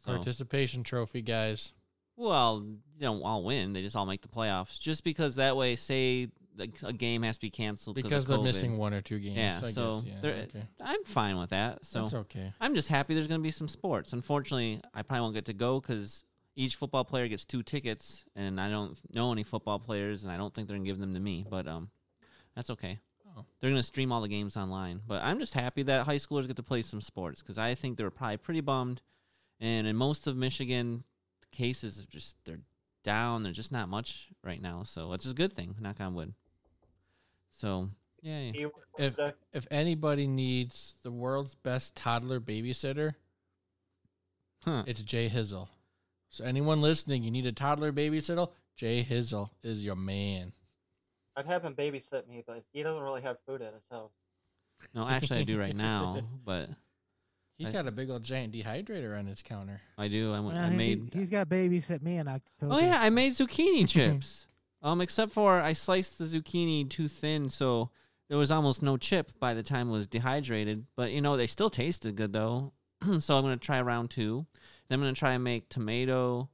So, 0.04 0.12
Participation 0.12 0.82
trophy, 0.82 1.22
guys. 1.22 1.72
well, 2.16 2.64
you 2.66 3.00
don't 3.00 3.22
all 3.22 3.44
win; 3.44 3.72
they 3.72 3.82
just 3.82 3.94
all 3.94 4.04
make 4.04 4.20
the 4.22 4.26
playoffs. 4.28 4.80
Just 4.80 5.04
because 5.04 5.36
that 5.36 5.56
way, 5.56 5.76
say 5.76 6.28
like, 6.56 6.74
a 6.82 6.92
game 6.92 7.22
has 7.22 7.36
to 7.36 7.42
be 7.42 7.50
canceled 7.50 7.96
Because 7.96 8.24
of 8.24 8.28
they're 8.28 8.38
COVID. 8.38 8.44
missing 8.44 8.76
one 8.76 8.94
or 8.94 9.00
two 9.00 9.18
games. 9.18 9.36
Yeah, 9.36 9.60
I 9.62 9.70
so 9.70 10.00
guess, 10.02 10.14
yeah, 10.22 10.30
okay. 10.30 10.64
I'm 10.82 11.04
fine 11.04 11.38
with 11.38 11.50
that. 11.50 11.84
So 11.84 12.00
That's 12.02 12.14
okay. 12.14 12.52
I'm 12.60 12.74
just 12.74 12.88
happy 12.88 13.14
there's 13.14 13.26
going 13.26 13.40
to 13.40 13.42
be 13.42 13.50
some 13.50 13.68
sports. 13.68 14.12
Unfortunately, 14.12 14.80
I 14.94 15.02
probably 15.02 15.22
won't 15.22 15.34
get 15.34 15.46
to 15.46 15.52
go 15.52 15.80
because 15.80 16.24
each 16.54 16.76
football 16.76 17.04
player 17.04 17.28
gets 17.28 17.44
two 17.44 17.62
tickets, 17.62 18.24
and 18.36 18.60
I 18.60 18.68
don't 18.68 18.96
know 19.14 19.32
any 19.32 19.42
football 19.42 19.78
players, 19.78 20.24
and 20.24 20.32
I 20.32 20.36
don't 20.36 20.52
think 20.54 20.68
they're 20.68 20.76
going 20.76 20.84
to 20.84 20.90
give 20.90 20.98
them 20.98 21.14
to 21.14 21.20
me. 21.20 21.46
But 21.48 21.66
um, 21.66 21.90
that's 22.54 22.70
okay. 22.70 23.00
Oh. 23.36 23.44
They're 23.60 23.70
going 23.70 23.80
to 23.80 23.86
stream 23.86 24.12
all 24.12 24.20
the 24.20 24.28
games 24.28 24.56
online. 24.56 25.00
But 25.06 25.22
I'm 25.22 25.38
just 25.38 25.54
happy 25.54 25.82
that 25.84 26.04
high 26.04 26.16
schoolers 26.16 26.46
get 26.46 26.56
to 26.56 26.62
play 26.62 26.82
some 26.82 27.00
sports 27.00 27.40
because 27.40 27.56
I 27.56 27.74
think 27.74 27.96
they 27.96 28.04
were 28.04 28.10
probably 28.10 28.36
pretty 28.36 28.60
bummed. 28.60 29.00
And 29.58 29.86
in 29.86 29.96
most 29.96 30.26
of 30.26 30.36
Michigan, 30.36 31.04
cases 31.50 32.00
are 32.00 32.06
just 32.06 32.36
they're 32.44 32.60
down. 33.04 33.42
There's 33.42 33.56
just 33.56 33.72
not 33.72 33.88
much 33.88 34.28
right 34.44 34.60
now, 34.60 34.82
so 34.82 35.12
it's 35.12 35.30
a 35.30 35.34
good 35.34 35.52
thing. 35.52 35.76
Knock 35.80 36.00
on 36.00 36.14
wood. 36.14 36.34
So 37.52 37.88
yeah, 38.22 38.52
If 38.98 39.16
if 39.52 39.66
anybody 39.70 40.26
needs 40.26 40.94
the 41.02 41.10
world's 41.10 41.54
best 41.54 41.94
toddler 41.96 42.40
babysitter, 42.40 43.14
huh. 44.64 44.84
it's 44.86 45.02
Jay 45.02 45.28
Hizzle. 45.28 45.68
So 46.30 46.44
anyone 46.44 46.80
listening, 46.80 47.22
you 47.24 47.30
need 47.30 47.46
a 47.46 47.52
toddler 47.52 47.92
babysitter, 47.92 48.48
Jay 48.76 49.04
Hizzle 49.08 49.50
is 49.62 49.84
your 49.84 49.96
man. 49.96 50.52
I'd 51.36 51.46
have 51.46 51.62
him 51.64 51.74
babysit 51.74 52.26
me, 52.28 52.42
but 52.46 52.64
he 52.72 52.82
doesn't 52.82 53.02
really 53.02 53.22
have 53.22 53.36
food 53.46 53.62
at 53.62 53.74
his 53.74 53.86
house. 53.90 54.12
no, 54.94 55.06
actually 55.08 55.40
I 55.40 55.44
do 55.44 55.58
right 55.58 55.76
now, 55.90 56.20
but 56.44 56.70
He's 57.58 57.68
I- 57.68 57.72
got 57.72 57.86
a 57.86 57.92
big 57.92 58.10
old 58.10 58.22
giant 58.24 58.54
dehydrator 58.54 59.16
on 59.18 59.26
his 59.26 59.42
counter. 59.42 59.80
I 59.98 60.08
do. 60.08 60.32
I 60.32 60.40
went. 60.40 60.56
Well, 60.56 60.64
I 60.64 60.70
he- 60.70 60.76
made. 60.76 61.10
He's 61.12 61.28
got 61.30 61.48
babysit 61.48 62.02
me 62.02 62.16
in 62.16 62.26
October. 62.28 62.74
Oh 62.74 62.78
yeah, 62.78 62.98
I 63.00 63.10
made 63.10 63.32
zucchini 63.34 63.86
chips. 63.88 64.46
Um, 64.82 65.00
except 65.00 65.32
for 65.32 65.60
I 65.60 65.72
sliced 65.74 66.18
the 66.18 66.24
zucchini 66.24 66.88
too 66.88 67.06
thin, 67.08 67.48
so 67.48 67.90
there 68.28 68.38
was 68.38 68.50
almost 68.50 68.82
no 68.82 68.96
chip 68.96 69.32
by 69.38 69.54
the 69.54 69.62
time 69.62 69.88
it 69.88 69.92
was 69.92 70.06
dehydrated. 70.06 70.86
But 70.96 71.12
you 71.12 71.20
know, 71.20 71.36
they 71.36 71.46
still 71.46 71.70
tasted 71.70 72.16
good 72.16 72.32
though. 72.32 72.72
so 73.20 73.36
I'm 73.36 73.44
gonna 73.44 73.56
try 73.56 73.80
round 73.80 74.10
two. 74.10 74.46
Then 74.88 74.98
I'm 74.98 75.04
gonna 75.04 75.14
try 75.14 75.32
and 75.32 75.44
make 75.44 75.68
tomato 75.68 76.48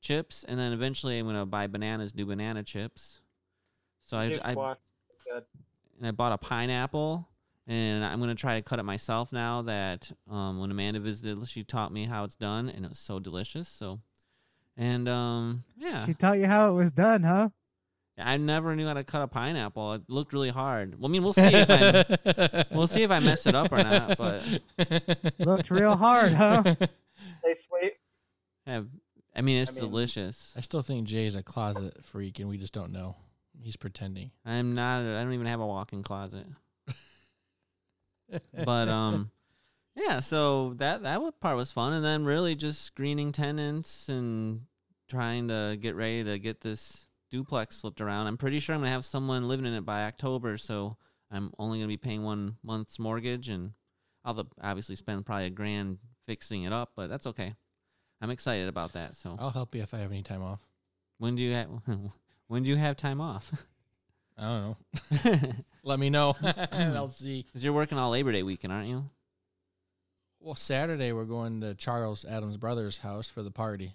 chips, 0.00 0.44
and 0.46 0.58
then 0.58 0.72
eventually 0.72 1.18
I'm 1.18 1.26
gonna 1.26 1.46
buy 1.46 1.66
bananas, 1.66 2.12
do 2.12 2.26
banana 2.26 2.62
chips. 2.62 3.20
So 4.04 4.18
I, 4.18 4.28
New 4.28 4.38
I 4.44 4.74
and 5.98 6.06
I 6.06 6.10
bought 6.10 6.32
a 6.32 6.38
pineapple, 6.38 7.28
and 7.66 8.04
I'm 8.04 8.20
gonna 8.20 8.34
try 8.34 8.56
to 8.56 8.62
cut 8.62 8.78
it 8.78 8.84
myself 8.84 9.32
now. 9.32 9.62
That 9.62 10.12
um, 10.30 10.60
when 10.60 10.70
Amanda 10.70 11.00
visited, 11.00 11.48
she 11.48 11.64
taught 11.64 11.92
me 11.92 12.04
how 12.04 12.24
it's 12.24 12.36
done, 12.36 12.68
and 12.68 12.84
it 12.84 12.88
was 12.88 12.98
so 12.98 13.18
delicious. 13.18 13.66
So, 13.66 14.00
and 14.76 15.08
um, 15.08 15.64
yeah, 15.76 16.06
She 16.06 16.14
taught 16.14 16.38
you 16.38 16.46
how 16.46 16.70
it 16.70 16.74
was 16.74 16.92
done, 16.92 17.22
huh? 17.22 17.48
I 18.16 18.36
never 18.36 18.76
knew 18.76 18.86
how 18.86 18.94
to 18.94 19.02
cut 19.04 19.22
a 19.22 19.26
pineapple. 19.26 19.94
It 19.94 20.02
looked 20.08 20.32
really 20.32 20.50
hard. 20.50 20.98
Well, 21.00 21.10
I 21.10 21.12
mean, 21.12 21.24
we'll 21.24 21.32
see 21.32 21.42
if 21.52 21.68
I 21.68 22.64
we'll 22.70 22.86
see 22.86 23.02
if 23.02 23.10
I 23.10 23.18
mess 23.18 23.46
it 23.46 23.54
up 23.54 23.72
or 23.72 23.82
not. 23.82 24.16
But 24.16 24.42
Looked 25.38 25.70
real 25.70 25.96
hard, 25.96 26.32
huh? 26.32 26.62
Stay 27.40 27.54
sweet. 27.54 27.92
have, 28.66 28.86
I 29.34 29.40
mean, 29.40 29.62
it's 29.62 29.72
I 29.72 29.74
mean- 29.74 29.90
delicious. 29.90 30.54
I 30.56 30.60
still 30.60 30.82
think 30.82 31.06
Jay's 31.08 31.34
a 31.34 31.42
closet 31.42 32.04
freak, 32.04 32.38
and 32.38 32.48
we 32.48 32.56
just 32.56 32.72
don't 32.72 32.92
know. 32.92 33.16
He's 33.60 33.76
pretending. 33.76 34.30
I'm 34.44 34.74
not. 34.74 35.00
I 35.00 35.22
don't 35.22 35.32
even 35.32 35.46
have 35.46 35.60
a 35.60 35.66
walk-in 35.66 36.02
closet. 36.02 36.46
But 38.64 38.88
um, 38.88 39.30
yeah. 39.96 40.20
So 40.20 40.74
that 40.74 41.02
that 41.02 41.20
part 41.40 41.56
was 41.56 41.72
fun, 41.72 41.92
and 41.92 42.04
then 42.04 42.24
really 42.24 42.54
just 42.54 42.82
screening 42.82 43.32
tenants 43.32 44.08
and 44.08 44.62
trying 45.08 45.48
to 45.48 45.76
get 45.80 45.94
ready 45.94 46.24
to 46.24 46.38
get 46.38 46.60
this 46.62 47.06
duplex 47.34 47.80
flipped 47.80 48.00
around. 48.00 48.28
I'm 48.28 48.36
pretty 48.36 48.60
sure 48.60 48.76
I'm 48.76 48.82
gonna 48.82 48.92
have 48.92 49.04
someone 49.04 49.48
living 49.48 49.66
in 49.66 49.74
it 49.74 49.84
by 49.84 50.04
October, 50.04 50.56
so 50.56 50.96
I'm 51.32 51.50
only 51.58 51.78
gonna 51.78 51.88
be 51.88 51.96
paying 51.96 52.22
one 52.22 52.58
month's 52.62 53.00
mortgage, 53.00 53.48
and 53.48 53.72
I'll 54.24 54.46
obviously 54.62 54.94
spend 54.94 55.26
probably 55.26 55.46
a 55.46 55.50
grand 55.50 55.98
fixing 56.26 56.62
it 56.62 56.72
up, 56.72 56.92
but 56.94 57.10
that's 57.10 57.26
okay. 57.26 57.54
I'm 58.20 58.30
excited 58.30 58.68
about 58.68 58.92
that. 58.92 59.16
So 59.16 59.34
I'll 59.36 59.50
help 59.50 59.74
you 59.74 59.82
if 59.82 59.92
I 59.92 59.98
have 59.98 60.12
any 60.12 60.22
time 60.22 60.44
off. 60.44 60.60
when 61.18 61.34
do 61.34 61.42
you 61.42 61.54
have 61.54 61.68
when 62.46 62.62
do 62.62 62.70
you 62.70 62.76
have 62.76 62.96
time 62.96 63.20
off? 63.20 63.66
I 64.38 64.42
don't 64.42 64.76
know. 65.32 65.52
Let 65.82 65.98
me 65.98 66.10
know, 66.10 66.36
and 66.70 66.92
I'll 66.96 67.08
see. 67.08 67.42
Because 67.42 67.64
you're 67.64 67.72
working 67.72 67.98
all 67.98 68.10
Labor 68.10 68.30
Day 68.30 68.44
weekend, 68.44 68.72
aren't 68.72 68.88
you? 68.88 69.10
Well, 70.38 70.54
Saturday 70.54 71.10
we're 71.10 71.24
going 71.24 71.62
to 71.62 71.74
Charles 71.74 72.24
Adams' 72.24 72.58
brother's 72.58 72.98
house 72.98 73.28
for 73.28 73.42
the 73.42 73.50
party. 73.50 73.94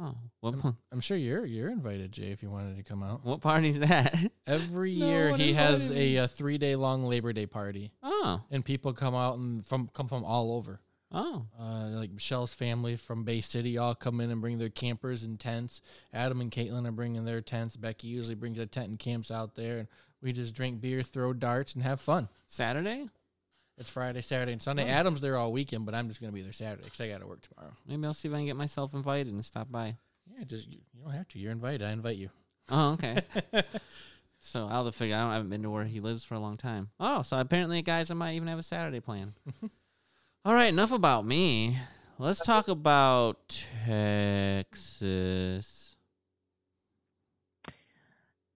Oh, 0.00 0.14
what 0.40 0.54
I'm, 0.62 0.76
I'm 0.92 1.00
sure 1.00 1.16
you're 1.16 1.46
you're 1.46 1.70
invited, 1.70 2.12
Jay, 2.12 2.30
if 2.30 2.42
you 2.42 2.50
wanted 2.50 2.76
to 2.76 2.82
come 2.82 3.02
out. 3.02 3.24
what 3.24 3.40
party's 3.40 3.78
that? 3.80 4.14
Every 4.46 4.94
No 4.94 5.06
year 5.06 5.30
one 5.30 5.40
he 5.40 5.54
has 5.54 5.90
invited 5.90 6.16
a, 6.18 6.18
uh 6.18 6.26
three 6.26 6.58
day 6.58 6.76
long 6.76 7.02
Labor 7.04 7.32
Day 7.32 7.46
party, 7.46 7.92
Oh, 8.02 8.42
and 8.50 8.64
people 8.64 8.92
come 8.92 9.14
out 9.14 9.38
and 9.38 9.64
from 9.64 9.88
come 9.94 10.06
from 10.08 10.22
all 10.24 10.52
over. 10.52 10.80
oh, 11.12 11.46
Uh, 11.58 11.86
like 11.92 12.10
Michelle's 12.12 12.52
family 12.52 12.96
from 12.96 13.24
Bay 13.24 13.40
City 13.40 13.78
all 13.78 13.94
come 13.94 14.20
in 14.20 14.30
and 14.30 14.40
bring 14.42 14.58
their 14.58 14.68
campers 14.68 15.24
and 15.24 15.40
tents. 15.40 15.80
Adam 16.12 16.40
and 16.42 16.50
Caitlin 16.52 16.86
are 16.86 16.92
bringing 16.92 17.24
their 17.24 17.40
tents. 17.40 17.76
Becky 17.76 18.08
usually 18.08 18.34
brings 18.34 18.58
a 18.58 18.66
tent 18.66 18.88
and 18.90 18.98
camps 18.98 19.30
out 19.30 19.54
there, 19.54 19.78
and 19.78 19.88
we 20.20 20.32
just 20.32 20.54
drink 20.54 20.80
beer, 20.82 21.02
throw 21.02 21.32
darts, 21.32 21.74
and 21.74 21.82
have 21.84 22.00
fun. 22.02 22.28
Saturday? 22.46 23.06
It's 23.78 23.90
Friday, 23.90 24.22
Saturday, 24.22 24.52
and 24.52 24.62
Sunday. 24.62 24.84
Oh. 24.84 24.88
Adam's 24.88 25.20
there 25.20 25.36
all 25.36 25.52
weekend, 25.52 25.84
but 25.84 25.94
I'm 25.94 26.08
just 26.08 26.20
gonna 26.20 26.32
be 26.32 26.40
there 26.40 26.52
Saturday 26.52 26.84
because 26.84 27.00
I 27.00 27.08
got 27.08 27.20
to 27.20 27.26
work 27.26 27.42
tomorrow. 27.42 27.74
Maybe 27.86 28.06
I'll 28.06 28.14
see 28.14 28.28
if 28.28 28.34
I 28.34 28.38
can 28.38 28.46
get 28.46 28.56
myself 28.56 28.94
invited 28.94 29.32
and 29.32 29.44
stop 29.44 29.70
by. 29.70 29.96
Yeah, 30.26 30.44
just 30.44 30.66
you, 30.66 30.78
you 30.94 31.02
don't 31.04 31.12
have 31.12 31.28
to. 31.28 31.38
You're 31.38 31.52
invited. 31.52 31.82
I 31.82 31.92
invite 31.92 32.16
you. 32.16 32.30
Oh, 32.70 32.92
okay. 32.92 33.20
so 34.40 34.66
I'll 34.66 34.84
have 34.84 34.94
to 34.94 34.98
figure. 34.98 35.14
I, 35.14 35.20
don't, 35.20 35.30
I 35.30 35.34
haven't 35.34 35.50
been 35.50 35.62
to 35.62 35.70
where 35.70 35.84
he 35.84 36.00
lives 36.00 36.24
for 36.24 36.34
a 36.34 36.40
long 36.40 36.56
time. 36.56 36.88
Oh, 36.98 37.22
so 37.22 37.38
apparently, 37.38 37.82
guys, 37.82 38.10
I 38.10 38.14
might 38.14 38.34
even 38.34 38.48
have 38.48 38.58
a 38.58 38.62
Saturday 38.62 39.00
plan. 39.00 39.34
All 40.44 40.54
right, 40.54 40.72
enough 40.72 40.92
about 40.92 41.26
me. 41.26 41.78
Let's 42.18 42.40
talk 42.40 42.68
about 42.68 43.66
Texas. 43.84 45.96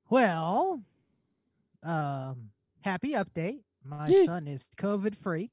Well, 0.08 0.80
um, 1.82 2.50
happy 2.80 3.12
update. 3.12 3.60
My 3.84 4.06
Yay. 4.06 4.26
son 4.26 4.46
is 4.46 4.66
COVID 4.76 5.14
free. 5.16 5.50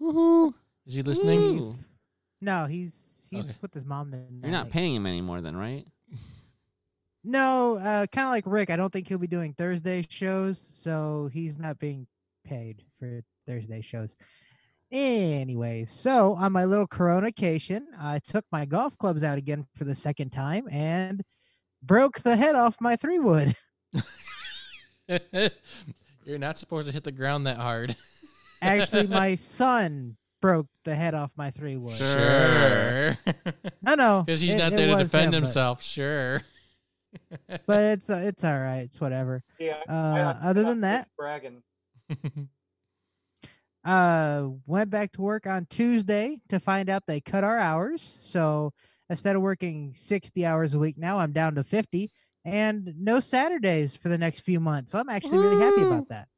Woohoo! 0.00 0.54
Is 0.86 0.94
he 0.94 1.02
listening? 1.02 1.58
Woo. 1.58 1.78
No, 2.40 2.66
he's 2.66 3.26
he's 3.30 3.50
Okay. 3.50 3.58
with 3.62 3.74
his 3.74 3.84
mom 3.84 4.10
tonight. 4.10 4.28
You're 4.42 4.50
not 4.52 4.70
paying 4.70 4.94
him 4.94 5.06
anymore, 5.06 5.40
then, 5.40 5.56
right? 5.56 5.86
No, 7.22 7.76
uh, 7.76 8.06
kind 8.06 8.24
of 8.24 8.30
like 8.30 8.44
Rick. 8.46 8.70
I 8.70 8.76
don't 8.76 8.90
think 8.90 9.06
he'll 9.06 9.18
be 9.18 9.26
doing 9.26 9.52
Thursday 9.52 10.02
shows, 10.08 10.58
so 10.58 11.28
he's 11.30 11.58
not 11.58 11.78
being 11.78 12.06
paid 12.46 12.82
for 12.98 13.20
Thursday 13.46 13.82
shows. 13.82 14.16
Anyways, 14.90 15.90
so 15.90 16.32
on 16.36 16.52
my 16.52 16.64
little 16.64 16.86
coronation, 16.86 17.88
I 18.00 18.20
took 18.20 18.46
my 18.50 18.64
golf 18.64 18.96
clubs 18.96 19.22
out 19.22 19.36
again 19.36 19.66
for 19.76 19.84
the 19.84 19.94
second 19.94 20.30
time 20.30 20.66
and 20.70 21.22
broke 21.82 22.20
the 22.20 22.36
head 22.36 22.54
off 22.54 22.80
my 22.80 22.96
three 22.96 23.18
wood. 23.18 23.54
You're 26.24 26.38
not 26.38 26.58
supposed 26.58 26.86
to 26.86 26.92
hit 26.92 27.04
the 27.04 27.12
ground 27.12 27.46
that 27.46 27.56
hard. 27.56 27.96
Actually, 28.62 29.06
my 29.06 29.34
son 29.34 30.16
broke 30.42 30.66
the 30.84 30.94
head 30.94 31.14
off 31.14 31.30
my 31.36 31.50
three 31.50 31.76
wood. 31.76 31.96
Sure. 31.96 33.16
No, 33.82 33.94
no, 33.94 34.22
Because 34.24 34.40
he's 34.40 34.54
it- 34.54 34.58
not 34.58 34.72
there 34.72 34.88
to 34.94 35.02
defend 35.02 35.26
him, 35.34 35.40
but- 35.42 35.46
himself. 35.46 35.82
Sure. 35.82 36.40
But, 37.66 37.80
it's 37.98 38.08
uh, 38.08 38.22
it's 38.24 38.44
all 38.44 38.56
right. 38.56 38.82
It's 38.82 39.00
whatever. 39.00 39.42
Yeah. 39.58 39.78
Uh, 39.88 39.92
I- 40.40 40.48
other 40.50 40.60
I'm 40.60 40.66
than 40.66 40.80
not 40.80 40.86
that, 40.88 41.08
bragging. 41.18 41.62
uh 43.84 44.48
went 44.66 44.90
back 44.90 45.10
to 45.12 45.22
work 45.22 45.46
on 45.46 45.66
Tuesday 45.70 46.38
to 46.50 46.60
find 46.60 46.88
out 46.90 47.02
they 47.06 47.20
cut 47.20 47.42
our 47.44 47.58
hours. 47.58 48.18
So 48.24 48.72
instead 49.08 49.34
of 49.36 49.42
working 49.42 49.92
60 49.96 50.44
hours 50.46 50.74
a 50.74 50.78
week 50.78 50.98
now, 50.98 51.18
I'm 51.18 51.32
down 51.32 51.54
to 51.56 51.64
50 51.64 52.10
and 52.44 52.94
no 52.98 53.20
Saturdays 53.20 53.96
for 53.96 54.08
the 54.08 54.18
next 54.18 54.40
few 54.40 54.60
months. 54.60 54.94
I'm 54.94 55.08
actually 55.08 55.38
really 55.38 55.62
happy 55.64 55.82
about 55.82 56.08
that. 56.08 56.28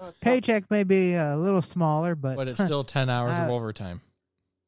Oh, 0.00 0.08
it's 0.08 0.22
not- 0.24 0.30
Paycheck 0.30 0.70
may 0.70 0.82
be 0.82 1.14
a 1.14 1.36
little 1.36 1.62
smaller, 1.62 2.14
but, 2.14 2.36
but 2.36 2.48
it's 2.48 2.62
still 2.64 2.84
10 2.84 3.08
hours 3.10 3.36
of 3.38 3.48
Uh, 3.48 3.52
overtime. 3.52 4.00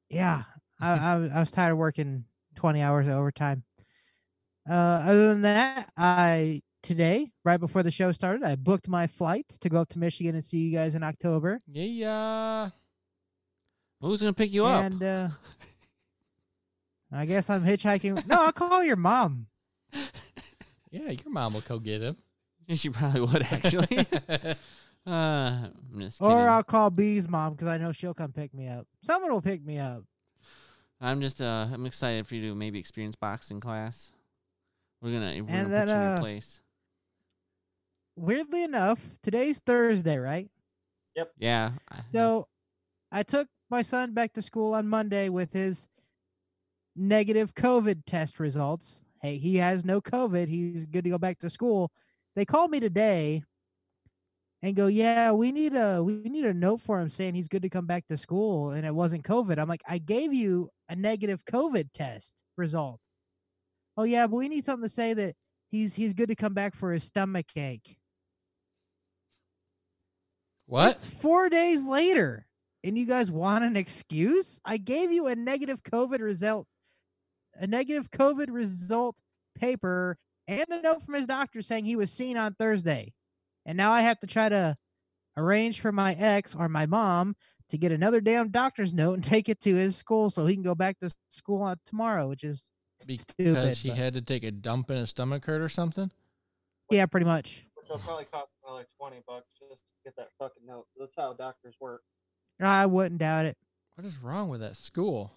yeah, 0.08 0.44
I, 0.80 0.90
I 0.92 1.16
was- 1.16 1.30
I 1.32 1.40
was 1.40 1.50
tired 1.50 1.72
of 1.72 1.78
working 1.78 2.24
20 2.56 2.80
hours 2.80 3.06
of 3.06 3.12
overtime. 3.14 3.64
Uh, 4.68 4.72
other 4.72 5.28
than 5.28 5.42
that, 5.42 5.90
I 5.96 6.62
today 6.82 7.30
right 7.44 7.58
before 7.60 7.82
the 7.82 7.90
show 7.90 8.12
started, 8.12 8.42
I 8.44 8.56
booked 8.56 8.88
my 8.88 9.06
flights 9.06 9.58
to 9.58 9.68
go 9.68 9.80
up 9.80 9.88
to 9.90 9.98
Michigan 9.98 10.34
and 10.34 10.44
see 10.44 10.58
you 10.58 10.72
guys 10.76 10.94
in 10.94 11.02
October. 11.02 11.60
Yeah. 11.66 12.70
Who's 14.00 14.20
gonna 14.20 14.32
pick 14.32 14.52
you 14.52 14.64
up? 14.66 14.84
and 14.84 15.02
uh, 15.02 15.28
I 17.12 17.24
guess 17.26 17.48
I'm 17.50 17.64
hitchhiking. 17.64 18.26
No, 18.26 18.46
I'll 18.46 18.52
call 18.52 18.82
your 18.84 18.96
mom. 18.96 19.46
Yeah, 20.90 21.10
your 21.10 21.30
mom 21.30 21.52
will 21.52 21.60
go 21.62 21.78
get 21.78 22.00
him. 22.00 22.16
she 22.74 22.88
probably 22.88 23.20
would 23.20 23.42
actually. 23.42 23.98
uh, 25.06 25.10
I'm 25.10 25.74
just 25.98 26.18
kidding. 26.18 26.32
Or 26.32 26.48
I'll 26.48 26.62
call 26.62 26.88
B's 26.90 27.28
mom 27.28 27.52
because 27.52 27.66
I 27.68 27.76
know 27.76 27.92
she'll 27.92 28.14
come 28.14 28.32
pick 28.32 28.54
me 28.54 28.68
up. 28.68 28.86
Someone 29.02 29.30
will 29.30 29.42
pick 29.42 29.62
me 29.62 29.78
up. 29.78 30.04
I'm 31.00 31.20
just 31.20 31.42
uh 31.42 31.66
I'm 31.70 31.84
excited 31.84 32.26
for 32.26 32.36
you 32.36 32.48
to 32.48 32.54
maybe 32.54 32.78
experience 32.78 33.14
boxing 33.16 33.60
class. 33.60 34.10
We're 35.02 35.12
gonna 35.12 35.32
we're 35.42 35.48
gonna 35.48 35.68
then, 35.68 35.86
put 35.86 35.92
you 35.92 35.96
in 35.96 36.02
your 36.02 36.10
uh, 36.12 36.18
place. 36.18 36.60
Weirdly 38.16 38.62
enough, 38.62 39.00
today's 39.22 39.58
Thursday, 39.58 40.16
right? 40.16 40.48
Yep. 41.16 41.32
Yeah. 41.38 41.72
I- 41.90 42.00
So 42.14 42.48
I 43.12 43.22
took 43.22 43.48
my 43.68 43.82
son 43.82 44.14
back 44.14 44.32
to 44.34 44.40
school 44.42 44.72
on 44.72 44.88
Monday 44.88 45.28
with 45.28 45.52
his 45.52 45.88
negative 46.96 47.54
COVID 47.54 48.02
test 48.06 48.40
results. 48.40 49.04
Hey, 49.22 49.38
he 49.38 49.56
has 49.56 49.84
no 49.84 50.00
COVID. 50.00 50.48
He's 50.48 50.86
good 50.86 51.04
to 51.04 51.10
go 51.10 51.18
back 51.18 51.38
to 51.40 51.50
school. 51.50 51.90
They 52.34 52.44
called 52.44 52.70
me 52.70 52.80
today 52.80 53.42
and 54.62 54.76
go, 54.76 54.86
"Yeah, 54.86 55.32
we 55.32 55.52
need 55.52 55.74
a 55.74 56.02
we 56.02 56.14
need 56.14 56.44
a 56.44 56.54
note 56.54 56.80
for 56.80 57.00
him 57.00 57.10
saying 57.10 57.34
he's 57.34 57.48
good 57.48 57.62
to 57.62 57.68
come 57.68 57.86
back 57.86 58.06
to 58.06 58.18
school 58.18 58.70
and 58.72 58.86
it 58.86 58.94
wasn't 58.94 59.24
COVID." 59.24 59.58
I'm 59.58 59.68
like, 59.68 59.82
"I 59.86 59.98
gave 59.98 60.32
you 60.32 60.70
a 60.88 60.96
negative 60.96 61.44
COVID 61.44 61.92
test 61.92 62.34
result." 62.56 63.00
Oh 63.96 64.04
yeah, 64.04 64.26
but 64.26 64.36
we 64.36 64.48
need 64.48 64.64
something 64.64 64.88
to 64.88 64.94
say 64.94 65.14
that 65.14 65.34
he's 65.70 65.94
he's 65.94 66.12
good 66.12 66.28
to 66.28 66.36
come 66.36 66.54
back 66.54 66.74
for 66.74 66.92
his 66.92 67.04
stomach 67.04 67.46
ache. 67.56 67.98
What? 70.66 70.90
It's 70.92 71.06
four 71.06 71.48
days 71.48 71.86
later, 71.86 72.46
and 72.82 72.98
you 72.98 73.06
guys 73.06 73.30
want 73.30 73.64
an 73.64 73.76
excuse? 73.76 74.60
I 74.64 74.78
gave 74.78 75.12
you 75.12 75.28
a 75.28 75.36
negative 75.36 75.82
COVID 75.82 76.20
result, 76.20 76.66
a 77.58 77.66
negative 77.66 78.10
COVID 78.10 78.46
result 78.50 79.18
paper, 79.56 80.18
and 80.48 80.64
a 80.68 80.80
note 80.82 81.02
from 81.02 81.14
his 81.14 81.26
doctor 81.26 81.62
saying 81.62 81.84
he 81.84 81.96
was 81.96 82.12
seen 82.12 82.36
on 82.36 82.54
Thursday, 82.54 83.12
and 83.64 83.76
now 83.76 83.92
I 83.92 84.02
have 84.02 84.20
to 84.20 84.26
try 84.26 84.48
to 84.48 84.76
arrange 85.36 85.80
for 85.80 85.92
my 85.92 86.14
ex 86.14 86.54
or 86.54 86.68
my 86.68 86.86
mom 86.86 87.36
to 87.68 87.78
get 87.78 87.92
another 87.92 88.20
damn 88.20 88.50
doctor's 88.50 88.94
note 88.94 89.14
and 89.14 89.24
take 89.24 89.48
it 89.48 89.60
to 89.60 89.74
his 89.74 89.96
school 89.96 90.30
so 90.30 90.46
he 90.46 90.54
can 90.54 90.62
go 90.62 90.74
back 90.74 90.98
to 91.00 91.10
school 91.28 91.62
on 91.62 91.76
tomorrow, 91.86 92.28
which 92.28 92.44
is 92.44 92.70
Because 93.06 93.22
stupid. 93.22 93.76
he 93.78 93.88
but- 93.90 93.98
had 93.98 94.14
to 94.14 94.22
take 94.22 94.44
a 94.44 94.50
dump 94.52 94.90
and 94.90 94.98
his 95.00 95.10
stomach 95.10 95.44
hurt 95.44 95.60
or 95.62 95.68
something? 95.68 96.10
yeah, 96.90 97.06
pretty 97.06 97.26
much. 97.26 97.64
Which 97.74 97.86
will 97.88 97.98
probably 97.98 98.24
cost 98.26 98.48
another 98.66 98.86
twenty 98.98 99.22
bucks 99.26 99.46
just 99.58 99.80
to 99.80 99.86
get 100.04 100.16
that 100.16 100.28
fucking 100.38 100.64
note. 100.66 100.86
That's 100.98 101.14
how 101.16 101.32
doctors 101.34 101.74
work. 101.80 102.02
I 102.60 102.86
wouldn't 102.86 103.18
doubt 103.20 103.46
it. 103.46 103.56
What 103.96 104.06
is 104.06 104.18
wrong 104.18 104.48
with 104.48 104.60
that 104.60 104.76
school? 104.76 105.32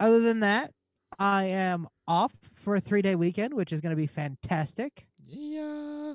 Other 0.00 0.20
than 0.20 0.40
that, 0.40 0.72
I 1.20 1.44
am 1.44 1.86
off 2.08 2.32
for 2.54 2.74
a 2.74 2.80
three 2.80 3.02
day 3.02 3.14
weekend, 3.14 3.52
which 3.52 3.72
is 3.72 3.82
going 3.82 3.90
to 3.90 3.96
be 3.96 4.06
fantastic. 4.06 5.06
Yeah. 5.26 6.14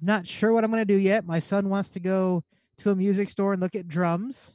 Not 0.00 0.26
sure 0.26 0.52
what 0.54 0.64
I'm 0.64 0.70
going 0.70 0.80
to 0.80 0.86
do 0.86 0.98
yet. 0.98 1.26
My 1.26 1.38
son 1.38 1.68
wants 1.68 1.90
to 1.90 2.00
go 2.00 2.42
to 2.78 2.90
a 2.90 2.96
music 2.96 3.28
store 3.28 3.52
and 3.52 3.60
look 3.60 3.74
at 3.74 3.86
drums. 3.86 4.54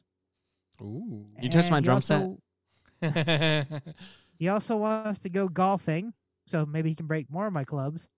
Ooh. 0.81 1.27
You 1.39 1.49
touched 1.49 1.69
my 1.69 1.77
and 1.77 1.85
he 1.85 1.87
drum 1.87 2.01
set? 2.01 3.83
He 4.37 4.49
also 4.49 4.75
wants 4.75 5.21
to 5.21 5.29
go 5.29 5.47
golfing, 5.47 6.13
so 6.45 6.65
maybe 6.65 6.89
he 6.89 6.95
can 6.95 7.07
break 7.07 7.31
more 7.31 7.47
of 7.47 7.53
my 7.53 7.63
clubs. 7.63 8.09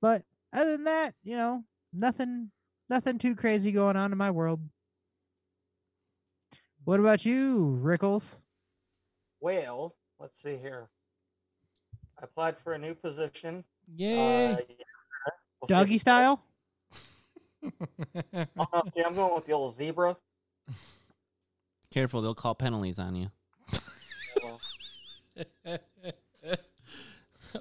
But 0.00 0.22
other 0.52 0.72
than 0.72 0.84
that, 0.84 1.14
you 1.24 1.36
know, 1.36 1.64
nothing, 1.92 2.52
nothing 2.88 3.18
too 3.18 3.34
crazy 3.34 3.72
going 3.72 3.96
on 3.96 4.12
in 4.12 4.18
my 4.18 4.30
world. 4.30 4.60
What 6.84 7.00
about 7.00 7.26
you, 7.26 7.80
Rickles? 7.82 8.38
Well, 9.46 9.94
let's 10.18 10.42
see 10.42 10.56
here. 10.56 10.88
I 12.20 12.24
applied 12.24 12.58
for 12.58 12.72
a 12.72 12.78
new 12.78 12.96
position. 12.96 13.62
Yay. 13.94 14.54
Uh, 14.54 14.56
we'll 15.60 15.68
Doggy 15.68 15.94
it's- 15.94 16.00
style? 16.00 16.42
Oh, 18.58 18.82
see, 18.92 19.04
I'm 19.04 19.14
going 19.14 19.36
with 19.36 19.46
the 19.46 19.52
old 19.52 19.72
zebra. 19.72 20.16
Careful, 21.92 22.22
they'll 22.22 22.34
call 22.34 22.56
penalties 22.56 22.98
on 22.98 23.14
you. 23.14 23.30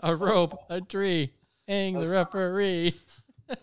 A 0.01 0.15
rope, 0.15 0.57
a 0.71 0.81
tree, 0.81 1.33
hang 1.67 1.99
the 1.99 2.07
referee. 2.07 2.95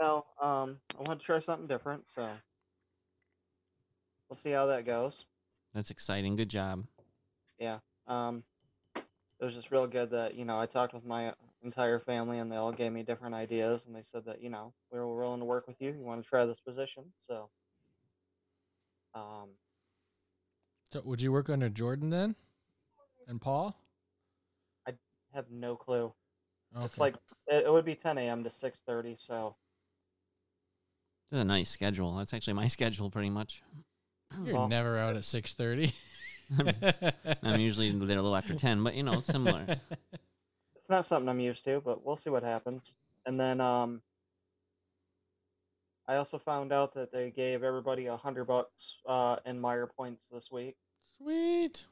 no, 0.00 0.24
um, 0.40 0.78
I 0.98 1.02
want 1.06 1.20
to 1.20 1.26
try 1.26 1.40
something 1.40 1.66
different, 1.66 2.08
so 2.08 2.26
we'll 4.30 4.36
see 4.36 4.50
how 4.50 4.64
that 4.66 4.86
goes. 4.86 5.26
That's 5.74 5.90
exciting. 5.90 6.36
Good 6.36 6.50
job. 6.50 6.84
Yeah. 7.58 7.78
Um, 8.06 8.44
it 8.96 9.44
was 9.44 9.54
just 9.54 9.70
real 9.70 9.86
good 9.86 10.10
that 10.10 10.34
you 10.34 10.44
know 10.44 10.58
I 10.58 10.66
talked 10.66 10.94
with 10.94 11.04
my 11.04 11.34
entire 11.62 11.98
family 11.98 12.38
and 12.38 12.50
they 12.50 12.56
all 12.56 12.72
gave 12.72 12.92
me 12.92 13.02
different 13.02 13.34
ideas 13.34 13.86
and 13.86 13.94
they 13.94 14.02
said 14.02 14.24
that 14.26 14.42
you 14.42 14.50
know 14.50 14.72
we 14.92 14.98
were 14.98 15.16
willing 15.16 15.40
to 15.40 15.46
work 15.46 15.66
with 15.66 15.80
you. 15.80 15.90
You 15.90 16.04
want 16.04 16.22
to 16.22 16.28
try 16.28 16.46
this 16.46 16.60
position, 16.60 17.12
so 17.20 17.50
um, 19.14 19.50
So 20.92 21.02
would 21.04 21.20
you 21.20 21.32
work 21.32 21.50
under 21.50 21.68
Jordan 21.68 22.10
then? 22.10 22.36
And 23.26 23.40
Paul? 23.40 23.76
I 24.86 24.92
have 25.32 25.50
no 25.50 25.74
clue. 25.74 26.12
It's 26.84 27.00
like 27.00 27.16
it, 27.48 27.64
it 27.66 27.72
would 27.72 27.84
be 27.84 27.94
10 27.94 28.18
a.m. 28.18 28.44
to 28.44 28.50
6:30, 28.50 29.18
so 29.18 29.56
That's 31.30 31.42
a 31.42 31.44
nice 31.44 31.68
schedule. 31.68 32.16
That's 32.16 32.32
actually 32.32 32.54
my 32.54 32.68
schedule, 32.68 33.10
pretty 33.10 33.30
much. 33.30 33.62
You're 34.42 34.54
well- 34.54 34.68
never 34.68 34.98
out 34.98 35.16
at 35.16 35.24
six 35.24 35.52
thirty. 35.54 35.92
I'm 37.42 37.60
usually 37.60 37.90
there 37.90 38.18
a 38.18 38.22
little 38.22 38.36
after 38.36 38.54
ten, 38.54 38.82
but 38.82 38.94
you 38.94 39.02
know, 39.02 39.18
it's 39.18 39.26
similar. 39.26 39.64
it's 40.76 40.90
not 40.90 41.04
something 41.04 41.28
I'm 41.28 41.40
used 41.40 41.64
to, 41.64 41.80
but 41.80 42.04
we'll 42.04 42.16
see 42.16 42.30
what 42.30 42.42
happens. 42.42 42.94
And 43.26 43.40
then 43.40 43.60
um, 43.60 44.02
I 46.06 46.16
also 46.16 46.38
found 46.38 46.72
out 46.72 46.94
that 46.94 47.12
they 47.12 47.30
gave 47.30 47.62
everybody 47.62 48.06
a 48.06 48.16
hundred 48.16 48.44
bucks 48.44 48.98
uh, 49.06 49.36
in 49.46 49.60
Meijer 49.60 49.88
points 49.96 50.28
this 50.28 50.50
week. 50.50 50.76
Sweet. 51.18 51.84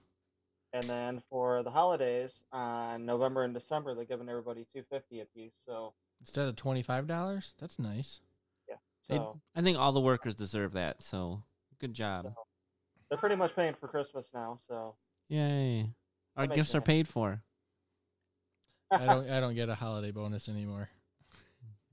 And 0.74 0.85
then 0.85 1.22
for 1.28 1.62
the 1.62 1.70
holidays 1.70 2.44
on 2.52 3.05
November 3.07 3.44
and 3.44 3.55
December, 3.55 3.94
they're 3.94 4.05
giving 4.05 4.28
everybody 4.28 4.66
two 4.74 4.83
fifty 4.90 5.20
a 5.20 5.24
piece. 5.24 5.61
So, 5.64 5.94
Instead 6.20 6.48
of 6.48 6.57
twenty 6.57 6.83
five 6.83 7.07
dollars? 7.07 7.55
That's 7.59 7.78
nice. 7.78 8.20
They- 9.09 9.16
so 9.16 9.40
I 9.57 9.62
think 9.62 9.78
all 9.78 9.90
the 9.92 10.00
workers 10.00 10.37
deserve 10.37 10.74
that. 10.74 11.02
So 11.02 11.42
good 11.83 11.92
job. 11.92 12.25
So- 12.25 12.35
they're 13.11 13.18
pretty 13.18 13.37
much 13.37 13.55
paying 13.55 13.75
for 13.75 13.88
Christmas 13.88 14.31
now. 14.33 14.57
So 14.59 14.95
Yay! 15.29 15.90
Our 16.37 16.45
makes 16.47 16.57
gifts 16.57 16.73
me 16.75 16.79
are 16.79 16.81
happy. 16.81 16.92
paid 16.92 17.09
for. 17.09 17.42
I 18.90 19.05
don't 19.05 19.29
I 19.37 19.40
don't 19.40 19.55
get 19.55 19.68
a 19.68 19.75
holiday 19.75 20.11
bonus 20.12 20.49
anymore. 20.49 20.88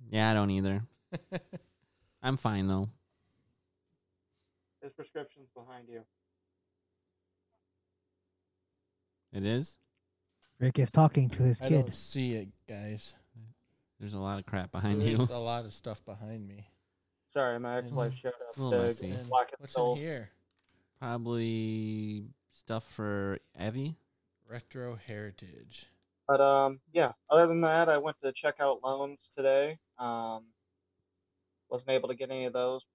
Yeah, 0.10 0.32
I 0.32 0.34
don't 0.34 0.49
either. 0.52 0.82
I'm 2.23 2.38
fine 2.38 2.67
though. 2.67 2.88
his 4.82 4.93
prescription's 4.93 5.49
behind 5.54 5.89
you. 5.89 6.02
It 9.34 9.45
is. 9.45 9.78
Rick 10.60 10.80
is 10.80 10.91
talking 10.91 11.30
to 11.32 11.43
his 11.43 11.62
I 11.62 11.67
kid. 11.69 11.82
don't 11.82 11.95
see 11.95 12.32
it, 12.36 12.47
guys. 12.67 13.15
There's 13.99 14.13
a 14.13 14.19
lot 14.19 14.39
of 14.39 14.45
crap 14.45 14.71
behind 14.71 15.02
There's 15.02 15.19
you. 15.19 15.28
a 15.32 15.38
lot 15.38 15.65
of 15.65 15.73
stuff 15.73 16.04
behind 16.06 16.47
me. 16.47 16.65
Sorry, 17.30 17.60
my 17.60 17.78
ex-wife 17.78 18.15
showed 18.15 18.30
up 18.30 18.56
Oh, 18.58 18.72
to 18.72 18.88
I 18.88 18.89
see. 18.92 19.12
And 19.12 19.30
lock 19.30 19.50
it 19.54 19.60
what's 19.60 19.74
soul. 19.74 19.94
in 19.94 20.02
here? 20.02 20.30
Probably 21.00 22.26
stuff 22.52 22.84
for 22.92 23.38
Evie. 23.63 23.96
Retro 24.50 24.98
heritage. 25.06 25.92
But 26.28 26.42
um, 26.42 26.80
yeah. 26.92 27.12
Other 27.30 27.46
than 27.46 27.62
that, 27.62 27.88
I 27.88 28.00
went 28.00 28.18
to 28.24 28.32
check 28.32 28.56
out 28.60 28.84
loans 28.84 29.30
today. 29.36 29.78
Um, 30.00 30.46
wasn't 31.70 31.92
able 31.92 32.10
to 32.10 32.15
get 32.15 32.32
any 32.32 32.46
of 32.46 32.54
those. 32.54 32.88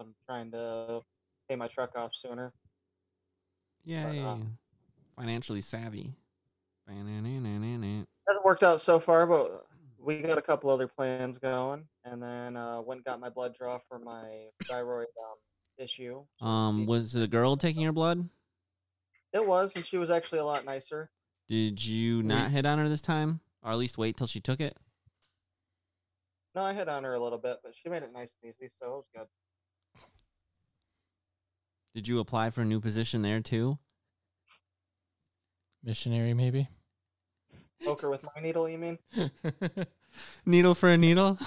I'm 0.00 0.12
trying 0.26 0.50
to 0.50 1.02
pay 1.48 1.54
my 1.54 1.68
truck 1.68 1.92
off 1.96 2.16
sooner. 2.16 2.52
Yay! 3.84 4.24
uh, 4.24 4.38
Financially 5.16 5.60
savvy. 5.60 6.16
Ba-na-na-na-na-na. 6.88 8.06
Hasn't 8.26 8.44
worked 8.44 8.64
out 8.64 8.80
so 8.80 8.98
far, 8.98 9.24
but 9.24 9.66
we 10.02 10.20
got 10.20 10.38
a 10.38 10.42
couple 10.42 10.70
other 10.70 10.88
plans 10.88 11.38
going. 11.38 11.84
And 12.04 12.22
then 12.22 12.56
uh, 12.56 12.80
went 12.82 12.98
and 12.98 13.04
got 13.04 13.20
my 13.20 13.28
blood 13.28 13.54
draw 13.58 13.78
for 13.88 13.98
my 13.98 14.46
thyroid 14.68 15.06
um, 15.24 15.36
issue. 15.78 16.24
Um, 16.40 16.86
was 16.86 17.12
the 17.12 17.28
girl 17.28 17.56
taking 17.56 17.82
your 17.82 17.92
blood? 17.92 18.28
it 19.32 19.46
was, 19.46 19.76
and 19.76 19.86
she 19.86 19.96
was 19.96 20.10
actually 20.10 20.40
a 20.40 20.44
lot 20.44 20.64
nicer. 20.64 21.10
Did 21.48 21.84
you 21.84 22.22
not 22.22 22.50
hit 22.50 22.66
on 22.66 22.78
her 22.78 22.88
this 22.88 23.00
time, 23.00 23.40
or 23.62 23.72
at 23.72 23.78
least 23.78 23.98
wait 23.98 24.16
till 24.16 24.26
she 24.26 24.40
took 24.40 24.60
it? 24.60 24.76
No, 26.54 26.62
I 26.62 26.74
hit 26.74 26.88
on 26.88 27.04
her 27.04 27.14
a 27.14 27.22
little 27.22 27.38
bit, 27.38 27.58
but 27.62 27.74
she 27.74 27.88
made 27.88 28.02
it 28.02 28.12
nice 28.12 28.34
and 28.42 28.52
easy, 28.52 28.68
so 28.68 28.86
it 28.86 28.90
was 28.90 29.04
good. 29.14 29.26
Did 31.94 32.08
you 32.08 32.20
apply 32.20 32.50
for 32.50 32.62
a 32.62 32.64
new 32.64 32.80
position 32.80 33.22
there 33.22 33.40
too? 33.40 33.78
Missionary, 35.82 36.34
maybe. 36.34 36.68
Poker 37.84 38.10
with 38.10 38.22
my 38.22 38.40
needle, 38.40 38.68
you 38.68 38.78
mean? 38.78 38.98
Needle 40.46 40.74
for 40.74 40.88
a 40.90 40.96
needle. 40.96 41.38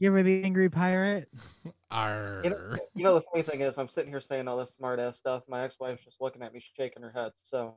Give 0.00 0.12
her 0.14 0.22
the 0.22 0.42
angry 0.44 0.68
pirate. 0.68 1.28
Arr. 1.90 2.40
You 2.44 2.50
know, 2.50 2.76
you 2.94 3.04
know 3.04 3.14
the 3.14 3.22
funny 3.32 3.42
thing 3.42 3.60
is, 3.60 3.78
I'm 3.78 3.88
sitting 3.88 4.10
here 4.10 4.20
saying 4.20 4.48
all 4.48 4.56
this 4.56 4.74
smart 4.74 4.98
ass 4.98 5.16
stuff. 5.16 5.42
My 5.48 5.62
ex-wife's 5.62 6.04
just 6.04 6.20
looking 6.20 6.42
at 6.42 6.52
me, 6.52 6.60
shaking 6.76 7.02
her 7.02 7.10
head. 7.10 7.32
So 7.36 7.76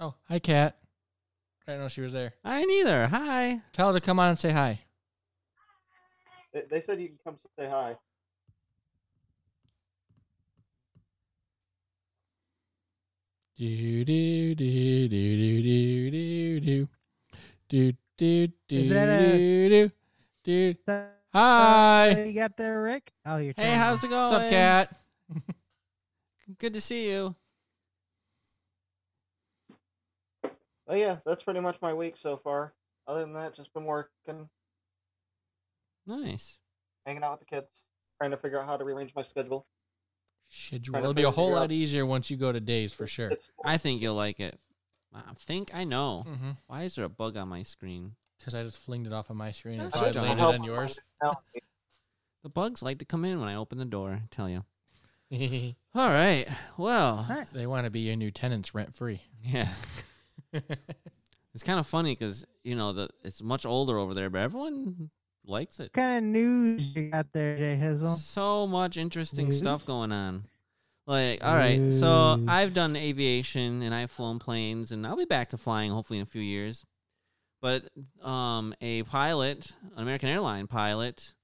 Oh, 0.00 0.14
hi, 0.28 0.38
Kat. 0.38 0.76
I 1.66 1.72
didn't 1.72 1.82
know 1.82 1.88
she 1.88 2.00
was 2.02 2.12
there. 2.12 2.34
I 2.44 2.60
ain't 2.60 2.70
either. 2.70 3.06
Hi. 3.06 3.62
Tell 3.72 3.92
her 3.92 3.98
to 3.98 4.04
come 4.04 4.18
on 4.18 4.30
and 4.30 4.38
say 4.38 4.50
hi. 4.50 4.80
they, 6.52 6.62
they 6.70 6.80
said 6.80 7.00
you 7.00 7.08
can 7.08 7.18
come 7.24 7.36
say 7.58 7.68
hi. 7.68 7.96
Do 13.56 14.04
do 14.04 14.54
do 14.56 15.08
do 15.08 15.08
do 15.08 15.62
do 15.62 16.10
do 16.10 16.60
do 16.60 16.88
do 17.74 17.92
do 18.16 18.46
do 18.68 18.78
Is 18.78 18.88
that 18.90 19.08
a- 19.08 19.36
do 19.36 19.90
do 20.44 20.74
do. 20.74 21.06
Hi. 21.32 22.10
uh, 22.12 22.24
you 22.24 22.32
got 22.32 22.56
there, 22.56 22.80
Rick? 22.80 23.12
Oh, 23.26 23.38
you're. 23.38 23.54
Hey, 23.56 23.72
how's 23.74 24.04
it 24.04 24.10
going? 24.10 24.32
What's 24.32 24.44
up, 24.44 24.50
Kat? 24.50 24.96
Good 26.58 26.74
to 26.74 26.80
see 26.80 27.10
you. 27.10 27.34
Oh 30.86 30.94
yeah, 30.94 31.16
that's 31.26 31.42
pretty 31.42 31.58
much 31.60 31.78
my 31.82 31.92
week 31.94 32.16
so 32.16 32.36
far. 32.36 32.74
Other 33.08 33.20
than 33.22 33.32
that, 33.34 33.54
just 33.54 33.72
been 33.74 33.84
working, 33.84 34.48
Nice. 36.06 36.58
hanging 37.04 37.22
out 37.24 37.32
with 37.32 37.40
the 37.40 37.46
kids, 37.56 37.86
trying 38.18 38.30
to 38.30 38.36
figure 38.36 38.60
out 38.60 38.66
how 38.66 38.76
to 38.76 38.84
rearrange 38.84 39.12
my 39.16 39.22
schedule. 39.22 39.66
Schedule. 40.50 40.96
It'll 40.96 41.14
be 41.14 41.22
a 41.22 41.26
figure 41.30 41.34
whole 41.34 41.54
out- 41.54 41.60
lot 41.62 41.72
easier 41.72 42.06
once 42.06 42.30
you 42.30 42.36
go 42.36 42.52
to 42.52 42.60
days 42.60 42.92
for 42.92 43.06
sure. 43.06 43.32
I 43.64 43.76
think 43.78 44.00
you'll 44.00 44.14
like 44.14 44.38
it. 44.40 44.58
I 45.14 45.22
think 45.46 45.70
I 45.74 45.84
know. 45.84 46.24
Mm-hmm. 46.26 46.50
Why 46.66 46.82
is 46.82 46.94
there 46.96 47.04
a 47.04 47.08
bug 47.08 47.36
on 47.36 47.48
my 47.48 47.62
screen? 47.62 48.12
Because 48.38 48.54
I 48.54 48.62
just 48.62 48.78
flinged 48.78 49.06
it 49.06 49.12
off 49.12 49.30
of 49.30 49.36
my 49.36 49.52
screen 49.52 49.80
and 49.80 49.92
That's 49.92 49.96
probably 49.96 50.12
dumb. 50.12 50.26
landed 50.38 50.44
on 50.60 50.64
yours. 50.64 50.98
The 52.42 52.50
bugs 52.50 52.82
like 52.82 52.98
to 52.98 53.06
come 53.06 53.24
in 53.24 53.40
when 53.40 53.48
I 53.48 53.54
open 53.54 53.78
the 53.78 53.86
door. 53.86 54.20
I 54.22 54.26
tell 54.30 54.50
you. 54.50 54.64
All 55.94 56.08
right. 56.08 56.44
Well, 56.76 57.26
Alright. 57.30 57.66
want 57.66 57.86
to 57.86 57.90
be 57.90 58.00
your 58.00 58.16
new 58.16 58.30
tenants 58.30 58.74
rent 58.74 58.94
free. 58.94 59.22
yeah. 59.42 59.68
It's 61.54 61.62
kind 61.62 61.78
of 61.78 61.86
funny 61.86 62.14
because 62.16 62.44
you 62.64 62.74
know 62.74 62.92
the 62.92 63.08
it's 63.22 63.40
much 63.40 63.64
older 63.64 63.96
over 63.96 64.12
there, 64.12 64.28
but 64.28 64.40
everyone 64.40 65.10
likes 65.46 65.78
it. 65.78 65.84
What 65.84 65.92
kind 65.92 66.18
of 66.18 66.24
news 66.24 66.96
you 66.96 67.10
got 67.10 67.32
there, 67.32 67.56
Jay 67.56 67.78
Hizzle? 67.80 68.16
So 68.16 68.66
much 68.66 68.96
interesting 68.96 69.46
News? 69.46 69.58
stuff 69.58 69.86
going 69.86 70.10
on. 70.10 70.46
Like, 71.06 71.44
all 71.44 71.54
right, 71.54 71.82
so 71.88 72.38
I've 72.46 72.72
done 72.72 72.96
aviation 72.96 73.82
and 73.82 73.94
I've 73.94 74.10
flown 74.10 74.38
planes, 74.38 74.90
and 74.90 75.06
I'll 75.06 75.16
be 75.16 75.26
back 75.26 75.50
to 75.50 75.58
flying 75.58 75.92
hopefully 75.92 76.18
in 76.18 76.22
a 76.22 76.26
few 76.26 76.40
years. 76.40 76.84
But 77.60 77.84
um, 78.22 78.74
a 78.80 79.02
pilot, 79.04 79.72
an 79.96 80.02
American 80.02 80.30
airline 80.30 80.66
pilot, 80.66 81.34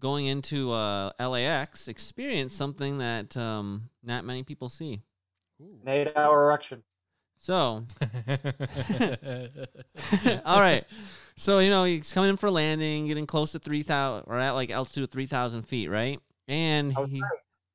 going 0.00 0.26
into 0.26 0.72
uh, 0.72 1.10
LAX, 1.20 1.88
experienced 1.88 2.56
something 2.56 2.98
that 2.98 3.36
um, 3.36 3.90
not 4.02 4.24
many 4.24 4.44
people 4.44 4.68
see. 4.68 5.02
An 5.60 5.88
eight-hour 5.88 6.44
erection. 6.44 6.82
So, 7.38 7.84
all 10.44 10.60
right. 10.60 10.84
So 11.36 11.58
you 11.58 11.70
know 11.70 11.84
he's 11.84 12.12
coming 12.12 12.30
in 12.30 12.36
for 12.36 12.50
landing, 12.50 13.08
getting 13.08 13.26
close 13.26 13.52
to 13.52 13.58
three 13.58 13.82
thousand, 13.82 14.24
or 14.28 14.38
at 14.38 14.52
like 14.52 14.70
altitude 14.70 15.04
of 15.04 15.10
three 15.10 15.26
thousand 15.26 15.62
feet, 15.62 15.88
right? 15.88 16.20
And 16.46 16.96
Okay. 16.96 17.10
he, 17.10 17.22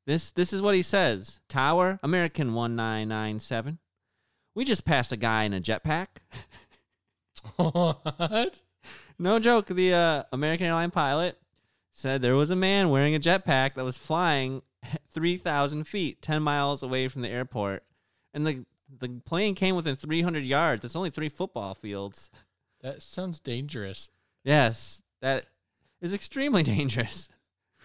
this 0.07 0.31
this 0.31 0.53
is 0.53 0.61
what 0.61 0.73
he 0.73 0.81
says: 0.81 1.41
Tower, 1.49 1.99
American 2.01 2.53
one 2.53 2.75
nine 2.75 3.09
nine 3.09 3.39
seven. 3.39 3.77
We 4.55 4.65
just 4.65 4.85
passed 4.85 5.11
a 5.11 5.17
guy 5.17 5.43
in 5.43 5.53
a 5.53 5.61
jetpack. 5.61 6.07
what? 7.57 8.61
No 9.19 9.37
joke. 9.37 9.67
The 9.67 9.93
uh, 9.93 10.23
American 10.31 10.65
airline 10.65 10.91
pilot 10.91 11.37
said 11.91 12.21
there 12.21 12.35
was 12.35 12.49
a 12.49 12.55
man 12.55 12.89
wearing 12.89 13.15
a 13.15 13.19
jetpack 13.19 13.75
that 13.75 13.83
was 13.83 13.97
flying 13.97 14.61
three 15.11 15.35
thousand 15.35 15.83
feet, 15.83 16.21
ten 16.21 16.41
miles 16.41 16.81
away 16.81 17.09
from 17.09 17.21
the 17.21 17.29
airport, 17.29 17.83
and 18.33 18.47
the 18.47 18.65
the 18.99 19.09
plane 19.25 19.55
came 19.55 19.75
within 19.75 19.97
three 19.97 20.21
hundred 20.21 20.45
yards. 20.45 20.85
It's 20.85 20.95
only 20.95 21.09
three 21.09 21.29
football 21.29 21.75
fields. 21.75 22.29
That 22.81 23.01
sounds 23.01 23.41
dangerous. 23.41 24.09
Yes, 24.45 25.03
that 25.21 25.47
is 25.99 26.13
extremely 26.13 26.63
dangerous. 26.77 27.29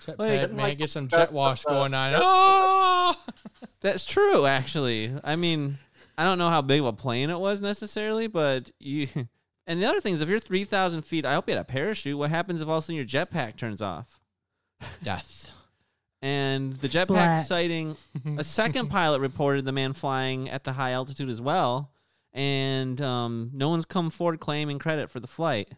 Jetpack 0.05 0.19
Like- 0.19 0.51
man, 0.51 0.57
Like, 0.57 0.79
get 0.79 0.91
some 0.91 1.09
jet 1.09 1.33
wash 1.33 1.65
going 1.65 1.95
on. 1.95 2.13
that's- 2.13 2.23
Oh! 2.25 3.15
That's 3.81 4.05
true, 4.05 4.47
actually. 4.47 5.13
I 5.25 5.35
mean, 5.37 5.79
I 6.17 6.23
don't 6.25 6.39
know 6.39 6.49
how 6.51 6.63
big 6.63 6.81
of 6.81 6.87
a 6.87 6.93
plane 6.93 7.31
it 7.31 7.39
was 7.41 7.61
necessarily, 7.61 8.27
but 8.27 8.71
you. 8.79 9.09
And 9.65 9.81
the 9.81 9.87
other 9.87 10.01
thing 10.01 10.13
is, 10.15 10.21
if 10.21 10.29
you're 10.29 10.41
three 10.41 10.65
thousand 10.65 11.03
feet, 11.03 11.25
I 11.25 11.35
hope 11.35 11.49
you 11.49 11.55
had 11.55 11.61
a 11.61 11.65
parachute. 11.65 12.19
What 12.19 12.31
happens 12.31 12.61
if 12.63 12.67
all 12.69 12.79
of 12.79 12.83
a 12.83 12.85
sudden 12.85 12.97
your 12.97 13.05
jetpack 13.05 13.57
turns 13.57 13.81
off? 13.81 14.19
Death. 15.05 15.49
And 16.21 16.73
the 16.75 16.89
jetpack 16.89 17.07
Splat. 17.07 17.47
sighting, 17.47 17.97
a 18.39 18.43
second 18.43 18.89
pilot 18.91 19.21
reported 19.21 19.65
the 19.65 19.71
man 19.73 19.93
flying 19.93 20.51
at 20.51 20.65
the 20.65 20.73
high 20.73 20.91
altitude 20.91 21.29
as 21.29 21.41
well, 21.41 21.93
and 22.33 23.01
um, 23.01 23.51
no 23.55 23.69
one's 23.69 23.85
come 23.85 24.11
forward 24.11 24.41
claiming 24.41 24.81
credit 24.81 25.11
for 25.11 25.21
the 25.21 25.29
flight. 25.29 25.69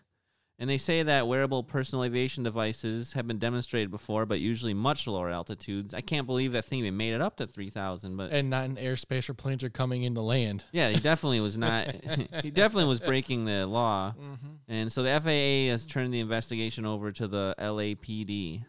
And 0.58 0.70
they 0.70 0.78
say 0.78 1.02
that 1.02 1.26
wearable 1.26 1.64
personal 1.64 2.04
aviation 2.04 2.44
devices 2.44 3.14
have 3.14 3.26
been 3.26 3.38
demonstrated 3.38 3.90
before, 3.90 4.24
but 4.24 4.38
usually 4.40 4.72
much 4.72 5.06
lower 5.08 5.28
altitudes. 5.28 5.92
I 5.92 6.00
can't 6.00 6.26
believe 6.26 6.52
that 6.52 6.64
thing 6.64 6.78
even 6.78 6.96
made 6.96 7.12
it 7.12 7.20
up 7.20 7.36
to 7.38 7.46
3,000, 7.46 8.16
but 8.16 8.30
and 8.30 8.50
not 8.50 8.66
in 8.66 8.76
airspace 8.76 9.28
where 9.28 9.34
planes 9.34 9.64
are 9.64 9.70
coming 9.70 10.04
into 10.04 10.20
land. 10.20 10.64
yeah, 10.72 10.90
he 10.90 11.00
definitely 11.00 11.40
was 11.40 11.56
not. 11.56 11.92
he 12.42 12.50
definitely 12.50 12.88
was 12.88 13.00
breaking 13.00 13.46
the 13.46 13.66
law. 13.66 14.14
Mm-hmm. 14.16 14.54
And 14.68 14.92
so 14.92 15.02
the 15.02 15.20
FAA 15.20 15.72
has 15.72 15.86
turned 15.86 16.14
the 16.14 16.20
investigation 16.20 16.86
over 16.86 17.10
to 17.10 17.26
the 17.26 17.56
LAPD. 17.58 18.64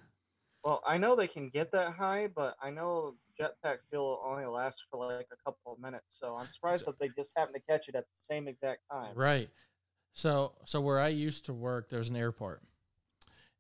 Well, 0.64 0.82
I 0.88 0.98
know 0.98 1.16
they 1.16 1.28
can 1.28 1.50
get 1.50 1.72
that 1.74 1.94
high, 1.94 2.28
but 2.36 2.56
I 2.60 2.72
know 2.72 3.16
jetpack 3.40 3.78
fuel 3.92 4.20
only 4.26 4.46
lasts 4.46 4.84
for 4.90 5.06
like 5.06 5.28
a 5.32 5.38
couple 5.46 5.74
of 5.74 5.80
minutes. 5.80 6.18
So 6.20 6.36
I'm 6.36 6.52
surprised 6.52 6.88
that 6.88 6.98
they 7.00 7.10
just 7.16 7.38
happened 7.38 7.56
to 7.56 7.72
catch 7.72 7.88
it 7.88 7.96
at 7.96 8.06
the 8.06 8.18
same 8.18 8.48
exact 8.48 8.82
time. 8.92 9.14
Right. 9.14 9.50
So 10.16 10.54
so 10.66 10.82
where 10.82 11.00
I 11.00 11.10
used 11.10 11.46
to 11.46 11.54
work, 11.54 11.90
there's 11.90 12.10
an 12.10 12.16
airport. 12.16 12.62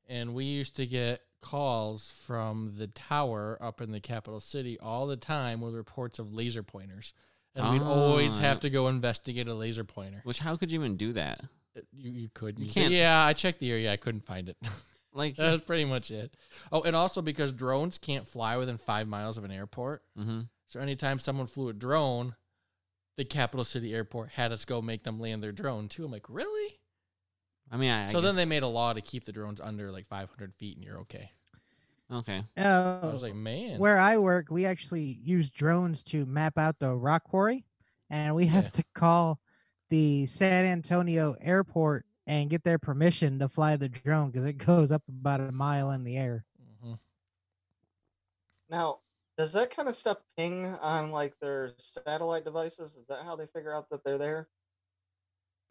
And 0.07 0.33
we 0.33 0.45
used 0.45 0.75
to 0.77 0.85
get 0.85 1.21
calls 1.41 2.09
from 2.25 2.73
the 2.77 2.87
tower 2.87 3.57
up 3.61 3.81
in 3.81 3.91
the 3.91 3.99
capital 3.99 4.39
city 4.39 4.79
all 4.79 5.05
the 5.07 5.17
time 5.17 5.61
with 5.61 5.75
reports 5.75 6.17
of 6.19 6.33
laser 6.33 6.63
pointers. 6.63 7.13
And 7.55 7.71
we'd 7.71 7.81
always 7.81 8.37
Ah, 8.39 8.41
have 8.41 8.59
to 8.61 8.69
go 8.69 8.87
investigate 8.87 9.47
a 9.47 9.53
laser 9.53 9.83
pointer. 9.85 10.19
Which, 10.25 10.39
how 10.39 10.57
could 10.57 10.71
you 10.71 10.79
even 10.79 10.97
do 10.97 11.13
that? 11.13 11.41
Uh, 11.77 11.81
You, 11.93 12.11
you 12.11 12.29
could. 12.33 12.59
You 12.59 12.65
You 12.65 12.71
can't- 12.71 12.91
yeah, 12.93 13.23
I 13.23 13.31
checked 13.33 13.59
the 13.59 13.71
area. 13.71 13.91
I 13.93 13.97
couldn't 13.97 14.25
find 14.25 14.49
it. 14.49 14.57
Like, 15.13 15.37
That's 15.37 15.63
pretty 15.63 15.85
much 15.85 16.11
it. 16.11 16.33
Oh, 16.73 16.81
and 16.81 16.93
also 16.93 17.21
because 17.21 17.53
drones 17.53 17.97
can't 17.97 18.27
fly 18.27 18.57
within 18.57 18.77
five 18.77 19.07
miles 19.07 19.37
of 19.37 19.45
an 19.45 19.51
airport. 19.51 20.03
hmm 20.17 20.41
So 20.67 20.81
anytime 20.81 21.19
someone 21.19 21.47
flew 21.47 21.69
a 21.69 21.73
drone, 21.73 22.35
the 23.17 23.25
capital 23.25 23.63
city 23.63 23.93
airport 23.93 24.29
had 24.31 24.51
us 24.51 24.65
go 24.65 24.81
make 24.81 25.03
them 25.03 25.19
land 25.19 25.41
their 25.43 25.51
drone 25.51 25.87
too. 25.87 26.05
I'm 26.05 26.11
like, 26.11 26.29
really? 26.29 26.79
I 27.71 27.77
mean, 27.77 27.91
I, 27.91 28.03
I 28.03 28.05
so 28.07 28.21
then 28.21 28.31
guess- 28.31 28.35
they 28.37 28.45
made 28.45 28.63
a 28.63 28.67
law 28.67 28.93
to 28.93 29.01
keep 29.01 29.23
the 29.23 29.31
drones 29.31 29.59
under 29.61 29.91
like 29.91 30.07
500 30.07 30.53
feet, 30.55 30.75
and 30.77 30.85
you're 30.85 30.99
okay. 30.99 31.31
okay. 32.11 32.43
Oh, 32.57 32.99
I 33.01 33.05
was 33.07 33.23
like, 33.23 33.35
man, 33.35 33.79
where 33.79 33.97
I 33.97 34.17
work, 34.17 34.47
we 34.49 34.65
actually 34.65 35.19
use 35.23 35.49
drones 35.49 36.03
to 36.05 36.25
map 36.25 36.57
out 36.57 36.77
the 36.79 36.93
rock 36.93 37.23
quarry, 37.23 37.65
and 38.09 38.35
we 38.35 38.45
have 38.47 38.65
Yeah. 38.65 38.69
to 38.71 38.83
call 38.93 39.39
the 39.89 40.25
San 40.25 40.65
Antonio 40.65 41.35
airport 41.41 42.05
and 42.27 42.49
get 42.49 42.63
their 42.63 42.79
permission 42.79 43.39
to 43.39 43.47
fly 43.47 43.75
the 43.77 43.87
drone 43.89 44.31
because 44.31 44.45
it 44.45 44.53
goes 44.57 44.91
up 44.91 45.03
about 45.07 45.39
a 45.39 45.51
mile 45.51 45.91
in 45.91 46.03
the 46.03 46.17
air. 46.17 46.43
Mhm. 46.83 46.99
Now, 48.69 48.99
does 49.37 49.53
that 49.53 49.75
kind 49.75 49.87
of 49.89 49.95
stuff 49.95 50.17
ping 50.37 50.65
on 50.65 51.11
like 51.11 51.33
their 51.41 51.73
satellite 51.79 52.45
devices? 52.45 52.95
Is 52.95 53.07
that 53.07 53.23
how 53.23 53.35
they 53.35 53.47
figure 53.47 53.73
out 53.73 53.89
that 53.89 54.03
they're 54.03 54.17
there? 54.17 54.47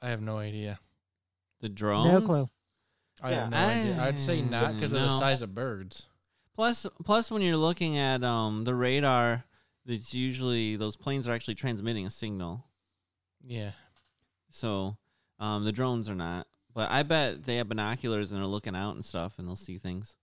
I 0.03 0.09
have 0.11 0.20
no 0.20 0.38
idea. 0.38 0.79
The 1.61 1.68
drones. 1.68 2.12
No 2.12 2.20
clue. 2.20 2.50
I 3.22 3.31
Yeah. 3.31 3.40
have 3.42 3.50
no 3.50 3.57
idea. 3.57 4.03
I'd 4.03 4.20
say 4.20 4.42
not 4.42 4.74
because 4.74 4.92
of 4.92 5.00
the 5.00 5.11
size 5.11 5.40
of 5.40 5.55
birds. 5.55 6.07
Plus, 6.55 6.87
plus, 7.05 7.31
when 7.31 7.42
you're 7.42 7.57
looking 7.57 7.96
at 7.96 8.22
um 8.22 8.64
the 8.64 8.74
radar, 8.74 9.44
it's 9.87 10.14
usually 10.14 10.77
those 10.77 10.96
planes 10.96 11.27
are 11.27 11.33
actually 11.33 11.55
transmitting 11.55 12.07
a 12.07 12.11
signal. 12.11 12.64
Yeah. 13.42 13.72
So, 14.50 14.96
um, 15.38 15.64
the 15.64 15.72
drones 15.72 16.09
are 16.09 16.14
not. 16.14 16.46
But 16.72 16.90
I 16.90 17.03
bet 17.03 17.44
they 17.44 17.57
have 17.57 17.68
binoculars 17.68 18.33
and 18.33 18.42
are 18.42 18.46
looking 18.46 18.74
out 18.77 18.94
and 18.94 19.05
stuff, 19.05 19.38
and 19.38 19.46
they'll 19.46 19.57
see 19.57 19.79
things. 19.79 20.16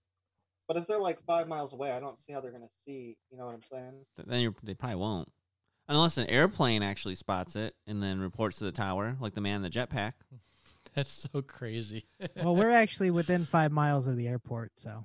But 0.72 0.80
if 0.80 0.88
they're 0.88 0.98
like 0.98 1.22
five 1.26 1.48
miles 1.48 1.74
away, 1.74 1.92
I 1.92 2.00
don't 2.00 2.18
see 2.18 2.32
how 2.32 2.40
they're 2.40 2.50
gonna 2.50 2.64
see. 2.86 3.18
You 3.30 3.36
know 3.36 3.44
what 3.44 3.54
I'm 3.54 3.62
saying? 3.70 3.92
Then 4.26 4.40
you're, 4.40 4.54
they 4.62 4.72
probably 4.72 4.96
won't, 4.96 5.28
unless 5.86 6.16
an 6.16 6.26
airplane 6.28 6.82
actually 6.82 7.14
spots 7.14 7.56
it 7.56 7.74
and 7.86 8.02
then 8.02 8.20
reports 8.20 8.56
to 8.56 8.64
the 8.64 8.72
tower, 8.72 9.18
like 9.20 9.34
the 9.34 9.42
man 9.42 9.56
in 9.56 9.62
the 9.62 9.68
jetpack. 9.68 10.12
That's 10.94 11.28
so 11.30 11.42
crazy. 11.42 12.06
Well, 12.42 12.56
we're 12.56 12.70
actually 12.70 13.10
within 13.10 13.44
five 13.44 13.70
miles 13.70 14.06
of 14.06 14.16
the 14.16 14.26
airport, 14.28 14.72
so 14.74 15.04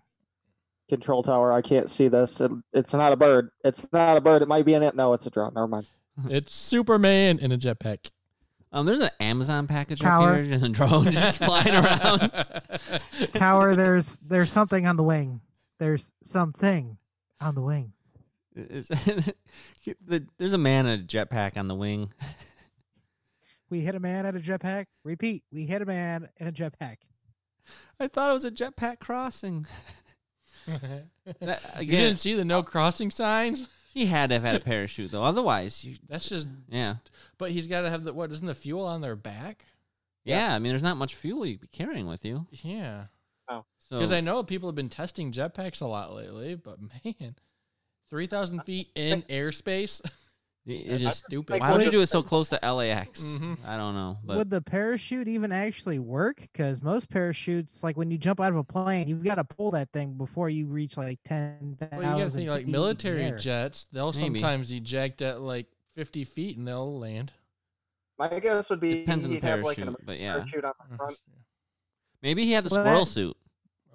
Control 0.88 1.22
tower. 1.22 1.52
I 1.52 1.62
can't 1.62 1.90
see 1.90 2.08
this. 2.08 2.40
It, 2.40 2.52
it's 2.72 2.94
not 2.94 3.12
a 3.12 3.18
bird. 3.18 3.50
It's 3.66 3.86
not 3.92 4.16
a 4.16 4.22
bird. 4.22 4.42
It 4.42 4.48
might 4.48 4.66
be 4.66 4.74
an 4.74 4.84
it. 4.84 4.96
No, 4.96 5.12
it's 5.12 5.26
a 5.26 5.30
drone. 5.30 5.54
Never 5.54 5.68
mind. 5.68 5.88
it's 6.30 6.56
Superman 6.56 7.40
in 7.40 7.52
a 7.52 7.58
jetpack. 7.58 8.10
Um, 8.72 8.86
there's 8.86 9.02
an 9.02 9.10
Amazon 9.20 9.68
package 9.68 10.00
Tower. 10.00 10.30
up 10.30 10.46
here, 10.46 10.54
just 10.54 10.64
a 10.64 10.70
drone 10.70 11.12
just 11.12 11.40
flying 11.40 11.76
around. 11.76 12.32
Tower, 13.34 13.76
there's 13.76 14.18
there's 14.26 14.52
something 14.52 14.88
on 14.88 14.96
the 14.96 15.04
wing. 15.04 15.42
There's 15.80 16.12
something 16.24 16.98
on 17.40 17.56
the 17.56 17.62
wing. 17.62 17.94
There's 18.56 20.54
a 20.54 20.58
man 20.58 20.88
in 20.88 21.00
a 21.00 21.04
jetpack 21.04 21.58
on 21.58 21.68
the 21.68 21.76
wing. 21.76 22.12
We 23.70 23.82
hit 23.82 23.96
a 23.96 24.00
man 24.00 24.26
at 24.26 24.36
a 24.36 24.40
jetpack. 24.40 24.86
Repeat, 25.04 25.44
we 25.52 25.66
hit 25.66 25.82
a 25.82 25.86
man 25.86 26.30
in 26.38 26.48
a 26.48 26.52
jetpack. 26.52 26.98
I 28.00 28.08
thought 28.08 28.30
it 28.30 28.34
was 28.34 28.46
a 28.46 28.52
jetpack 28.52 29.00
crossing. 29.00 29.66
That, 31.40 31.62
you 31.80 31.92
didn't 31.92 32.20
see 32.20 32.34
the 32.34 32.44
no 32.44 32.60
uh, 32.60 32.62
crossing 32.62 33.10
signs? 33.10 33.66
he 33.94 34.06
had 34.06 34.30
to 34.30 34.36
have 34.36 34.44
had 34.44 34.56
a 34.56 34.60
parachute 34.60 35.12
though. 35.12 35.24
Otherwise, 35.24 35.84
you, 35.86 35.96
That's 36.10 36.28
just 36.28 36.48
yeah, 36.70 36.96
But 37.38 37.52
he's 37.52 37.68
got 37.68 37.82
to 37.82 37.90
have 37.90 38.04
the 38.04 38.14
what? 38.14 38.32
Isn't 38.34 38.46
the 38.46 38.54
fuel 38.54 38.86
on 38.86 39.00
their 39.00 39.16
back? 39.16 39.66
yeah. 40.26 40.54
I 40.54 40.60
mean, 40.60 40.74
there's 40.74 40.84
not 40.84 40.98
much 40.98 41.16
fuel 41.16 41.46
you'd 41.46 41.62
be 41.62 41.68
carrying 41.68 42.06
with 42.06 42.26
you. 42.26 42.48
Yeah, 42.52 43.06
So 43.90 43.98
because 43.98 44.12
I 44.12 44.22
know 44.22 44.44
people 44.44 44.68
have 44.70 44.76
been 44.76 44.90
testing 44.90 45.32
jetpacks 45.32 45.82
a 45.82 45.86
lot 45.86 46.14
lately. 46.14 46.56
But 46.56 46.80
man, 46.82 47.36
three 48.10 48.28
thousand 48.28 48.62
feet 48.64 48.90
in 48.96 49.22
airspace. 49.24 50.02
it- 50.06 50.12
it 50.70 50.88
That's 50.90 51.04
just 51.04 51.26
stupid. 51.26 51.62
why 51.62 51.72
would 51.72 51.84
you 51.84 51.92
do 51.92 52.02
it 52.02 52.08
so 52.08 52.22
close 52.22 52.50
to 52.50 52.60
LAX? 52.62 53.22
Mhm. 53.22 53.58
I 53.66 53.78
don't 53.78 53.96
know, 53.96 54.18
but 54.26 54.36
Would 54.36 54.50
the 54.50 54.62
parachute 54.62 55.30
even 55.30 55.54
actually 55.54 55.98
work? 56.00 56.42
Because 56.42 56.82
most 56.82 57.10
parachutes, 57.10 57.84
like 57.84 57.96
when 57.96 58.12
you 58.12 58.18
jump 58.18 58.42
out 58.42 58.50
of 58.52 58.58
a 58.58 58.64
plane, 58.66 59.08
you've 59.08 59.24
got 59.24 59.36
to 59.36 59.46
pull 59.46 59.72
that 59.72 59.90
thing 59.94 60.16
before 60.18 60.50
you 60.50 60.68
reach 60.68 60.98
like 60.98 61.20
ten 61.24 61.78
thousand. 61.80 61.98
Well, 62.00 62.18
you 62.18 62.24
got 62.26 62.30
to 62.32 62.36
think 62.38 62.50
like 62.50 62.68
military 62.68 63.32
jets. 63.40 63.86
They'll 63.86 64.12
Maybe. 64.12 64.40
sometimes 64.42 64.72
eject 64.74 65.22
at 65.22 65.40
like 65.40 65.68
fifty 65.96 66.26
feet 66.26 66.58
and 66.58 66.68
they'll 66.68 67.00
land. 67.00 67.32
My 68.20 68.28
guess 68.40 68.70
would 68.70 68.82
be 68.82 69.00
depends 69.02 69.24
on 69.24 69.30
the 69.32 69.36
he'd 69.38 69.44
have 69.46 69.62
like 69.62 69.78
parachute. 69.78 69.88
an 70.00 70.06
But 70.06 70.20
yeah, 70.20 70.34
parachute 70.34 70.66
on 70.66 70.74
the 70.90 70.98
front. 70.98 71.18
maybe 72.22 72.44
he 72.44 72.52
had 72.52 72.66
the 72.66 72.70
Well, 72.76 72.84
squirrel 72.84 73.06
that- 73.06 73.12
suit. 73.12 73.38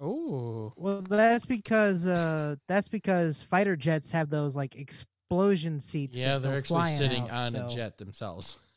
Oh, 0.03 0.73
Well, 0.75 1.01
that's 1.01 1.45
because 1.45 2.05
uh, 2.05 2.55
that's 2.67 2.89
because 2.89 3.41
fighter 3.41 3.77
jets 3.77 4.11
have 4.11 4.29
those 4.29 4.53
like 4.53 4.75
explosion 4.75 5.79
seats. 5.79 6.17
yeah, 6.17 6.39
they're 6.39 6.57
actually 6.57 6.81
flying 6.81 6.97
sitting 6.97 7.23
out, 7.29 7.31
on 7.31 7.55
a 7.55 7.69
jet 7.69 7.97
themselves. 7.97 8.57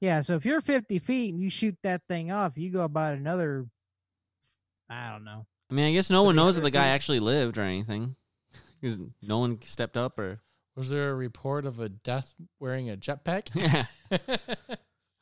Yeah, 0.00 0.20
so 0.20 0.34
if 0.34 0.44
you're 0.44 0.60
50 0.60 0.98
feet 0.98 1.32
and 1.32 1.40
you 1.40 1.48
shoot 1.48 1.78
that 1.82 2.02
thing 2.08 2.30
off, 2.30 2.58
you 2.58 2.70
go 2.70 2.82
about 2.82 3.14
another, 3.14 3.64
I 4.90 5.10
don't 5.10 5.24
know. 5.24 5.46
I 5.70 5.74
mean, 5.74 5.86
I 5.88 5.92
guess 5.94 6.10
no 6.10 6.24
one 6.24 6.36
knows 6.36 6.58
if 6.58 6.62
the 6.62 6.70
guy 6.70 6.88
actually 6.88 7.20
lived 7.20 7.56
or 7.56 7.62
anything, 7.62 8.16
because 8.80 8.98
no 9.22 9.38
one 9.38 9.62
stepped 9.62 9.96
up 9.96 10.18
or. 10.18 10.40
Was 10.76 10.90
there 10.90 11.08
a 11.10 11.14
report 11.14 11.64
of 11.64 11.80
a 11.80 11.88
death 11.88 12.34
wearing 12.60 12.90
a 12.90 12.96
jetpack? 12.96 13.48
Yeah, 13.54 13.84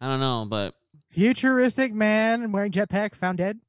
I 0.01 0.09
don't 0.09 0.19
know, 0.21 0.47
but 0.49 0.75
Futuristic 1.11 1.93
man 1.93 2.51
wearing 2.51 2.73
jetpack 2.73 3.15
found 3.15 3.39
dead. 3.39 3.61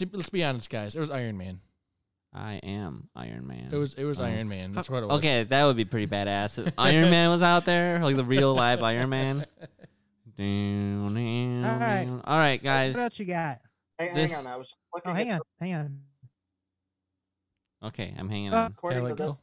To- 0.00 0.08
Let's 0.16 0.30
be 0.30 0.42
honest, 0.44 0.70
guys. 0.70 0.96
It 0.96 1.00
was 1.00 1.10
Iron 1.10 1.36
Man. 1.36 1.60
I 2.32 2.54
am 2.62 3.08
Iron 3.16 3.46
Man. 3.46 3.68
It 3.72 3.76
was 3.76 3.94
it 3.94 4.04
was 4.04 4.20
Oh. 4.20 4.24
Iron 4.24 4.48
Man. 4.48 4.72
That's 4.72 4.88
what 4.88 5.02
it 5.02 5.06
was. 5.06 5.18
Okay, 5.18 5.44
that 5.44 5.64
would 5.64 5.76
be 5.76 5.84
pretty 5.84 6.06
badass. 6.06 6.64
If 6.64 6.72
Iron 6.78 7.10
Man 7.10 7.28
was 7.30 7.42
out 7.42 7.64
there, 7.64 7.98
like 8.00 8.16
the 8.16 8.24
real 8.24 8.54
live 8.54 8.82
Iron 8.82 9.10
Man. 9.10 9.44
Down, 10.38 11.14
down, 11.14 11.64
All 11.64 11.78
right. 11.78 12.04
down. 12.06 12.20
All 12.24 12.38
right, 12.38 12.62
guys. 12.62 12.94
What 12.94 13.02
else 13.02 13.18
you 13.18 13.26
got? 13.26 13.60
Hang, 13.98 14.14
This- 14.14 14.32
hang 14.32 14.46
on, 14.46 14.52
I 14.52 14.56
was 14.56 14.74
looking 14.94 15.10
Oh, 15.10 15.14
hang 15.14 15.28
at 15.28 15.34
on, 15.40 15.46
hang 15.60 15.74
on. 15.74 16.00
Okay, 17.82 18.14
I'm 18.18 18.28
hanging 18.28 18.52
Uh, 18.54 18.64
on. 18.64 18.70
according 18.72 19.04
Okay, 19.04 19.14
to 19.16 19.24
let 19.24 19.42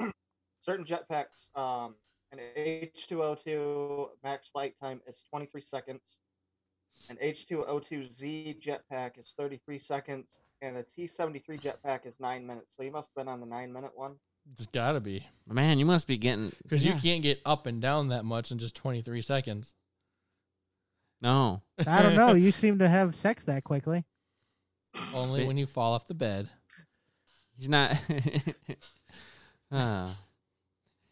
this, 0.00 0.12
certain 0.60 0.84
jetpacks, 0.84 1.56
um, 1.56 1.94
an 2.32 2.40
H2O2 2.56 4.08
max 4.24 4.48
flight 4.48 4.74
time 4.80 5.00
is 5.06 5.22
23 5.30 5.60
seconds. 5.60 6.20
An 7.08 7.16
H2O2Z 7.22 8.60
jetpack 8.60 9.18
is 9.18 9.34
33 9.36 9.78
seconds, 9.78 10.40
and 10.60 10.76
a 10.76 10.82
T73 10.82 11.60
jetpack 11.60 12.06
is 12.06 12.18
nine 12.18 12.46
minutes. 12.46 12.74
So 12.76 12.82
you 12.82 12.90
must 12.90 13.10
have 13.10 13.24
been 13.24 13.32
on 13.32 13.40
the 13.40 13.46
nine 13.46 13.72
minute 13.72 13.92
one. 13.94 14.16
It's 14.54 14.66
got 14.66 14.92
to 14.92 15.00
be 15.00 15.26
Man, 15.48 15.78
you 15.78 15.86
must 15.86 16.06
be 16.06 16.16
getting 16.16 16.52
because 16.62 16.84
yeah. 16.84 16.94
you 16.94 17.00
can't 17.00 17.22
get 17.22 17.40
up 17.44 17.66
and 17.66 17.80
down 17.80 18.08
that 18.08 18.24
much 18.24 18.52
in 18.52 18.58
just 18.58 18.76
23 18.76 19.20
seconds. 19.22 19.74
No, 21.20 21.62
I 21.86 22.02
don't 22.02 22.14
know. 22.14 22.34
You 22.34 22.52
seem 22.52 22.78
to 22.78 22.88
have 22.88 23.16
sex 23.16 23.44
that 23.46 23.64
quickly. 23.64 24.04
Only 25.14 25.44
when 25.44 25.56
you 25.56 25.66
fall 25.66 25.94
off 25.94 26.06
the 26.06 26.14
bed. 26.14 26.48
he's 27.56 27.68
not. 27.68 27.96
Ah. 29.72 30.16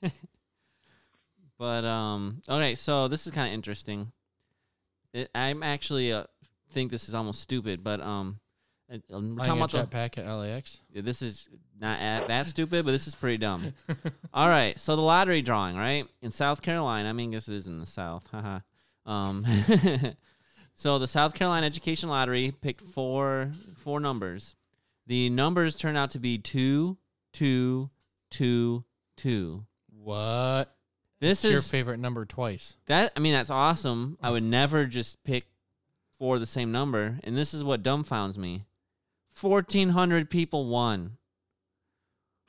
but 1.59 1.85
um, 1.85 2.43
okay. 2.49 2.75
So 2.75 3.09
this 3.09 3.27
is 3.27 3.33
kind 3.33 3.49
of 3.49 3.55
interesting. 3.55 4.13
It, 5.15 5.31
I'm 5.35 5.63
actually 5.63 6.13
uh, 6.13 6.25
think 6.73 6.91
this 6.91 7.09
is 7.09 7.15
almost 7.15 7.41
stupid, 7.41 7.83
but 7.83 8.01
um, 8.01 8.41
um, 8.91 9.01
we're 9.11 9.21
Buying 9.21 9.37
talking 9.37 9.51
a 9.51 9.65
about 9.65 9.71
the 9.71 9.97
jetpack 9.97 10.19
at 10.19 10.31
LAX. 10.31 10.81
Yeah, 10.93 11.03
This 11.03 11.23
is 11.23 11.49
not 11.81 12.01
at, 12.01 12.29
that 12.29 12.47
stupid, 12.49 12.85
but 12.85 12.91
this 12.93 13.07
is 13.07 13.15
pretty 13.15 13.39
dumb. 13.39 13.73
All 14.35 14.49
right, 14.49 14.79
so 14.79 14.97
the 14.97 15.03
lottery 15.03 15.41
drawing, 15.41 15.77
right? 15.77 16.07
In 16.21 16.31
South 16.31 16.61
Carolina, 16.61 17.09
I 17.09 17.13
mean, 17.13 17.31
I 17.31 17.33
guess 17.33 17.49
it 17.49 17.55
is 17.55 17.67
in 17.67 17.79
the 17.79 17.87
South. 17.87 18.27
Haha. 18.31 18.61
um, 19.07 19.47
so 20.75 20.99
the 20.99 21.09
South 21.09 21.35
Carolina 21.35 21.67
Education 21.67 22.09
Lottery 22.09 22.53
picked 22.61 22.83
four 22.83 23.51
four 23.77 24.01
numbers. 24.01 24.57
The 25.07 25.31
numbers 25.31 25.77
turned 25.77 25.97
out 25.97 26.11
to 26.13 26.19
be 26.19 26.39
two, 26.39 26.99
two, 27.33 27.91
two, 28.31 28.85
two. 29.17 29.65
what? 29.91 30.74
This 31.25 31.43
It's 31.43 31.53
your 31.53 31.63
favorite 31.63 31.99
number 31.99 32.27
twice. 32.27 32.77
that. 32.87 33.13
I 33.17 33.21
mean, 33.21 33.33
that's 33.33 33.51
awesome. 33.51 34.19
I 34.23 34.31
would 34.31 34.43
never 34.43 34.85
just 34.85 35.25
pick 35.25 35.47
four 36.19 36.39
the 36.39 36.45
same 36.45 36.71
number, 36.71 37.19
and 37.25 37.35
this 37.35 37.55
is 37.55 37.65
what 37.65 37.83
dumbfounds 37.83 38.37
me. 38.37 38.67
Fourteen 39.33 39.91
hundred 39.91 40.29
people 40.29 40.67
won. 40.67 41.17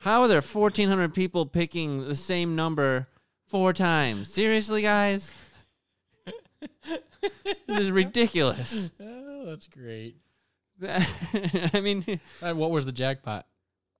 How 0.00 0.20
are 0.20 0.28
there 0.28 0.42
fourteen 0.42 0.88
hundred 0.88 1.14
people 1.14 1.46
picking 1.46 2.06
the 2.06 2.14
same 2.14 2.54
number 2.54 3.08
four 3.46 3.72
times? 3.72 4.30
Seriously, 4.30 4.82
guys, 4.82 5.30
this 7.66 7.78
is 7.78 7.90
ridiculous. 7.90 8.92
Oh, 9.38 9.50
that's 9.50 9.68
great. 9.68 10.16
I 10.82 11.80
mean, 11.80 12.20
what 12.40 12.72
was 12.72 12.84
the 12.84 12.90
jackpot? 12.90 13.46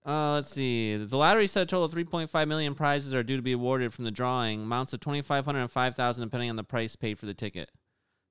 Uh, 0.06 0.34
let's 0.34 0.50
see. 0.52 0.96
The 0.96 1.16
lottery 1.16 1.46
set 1.48 1.62
a 1.62 1.66
total 1.66 1.84
of 1.84 1.92
3.5 1.92 2.48
million 2.48 2.74
prizes 2.74 3.12
are 3.12 3.22
due 3.22 3.36
to 3.36 3.42
be 3.42 3.52
awarded 3.52 3.92
from 3.92 4.04
the 4.04 4.10
drawing, 4.10 4.62
amounts 4.62 4.92
of 4.92 5.00
2,500 5.00 5.60
and 5.60 5.70
5,000 5.70 6.24
depending 6.24 6.50
on 6.50 6.56
the 6.56 6.64
price 6.64 6.94
paid 6.96 7.18
for 7.18 7.26
the 7.26 7.34
ticket. 7.34 7.70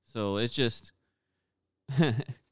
So 0.06 0.38
it's 0.38 0.54
just 0.54 0.92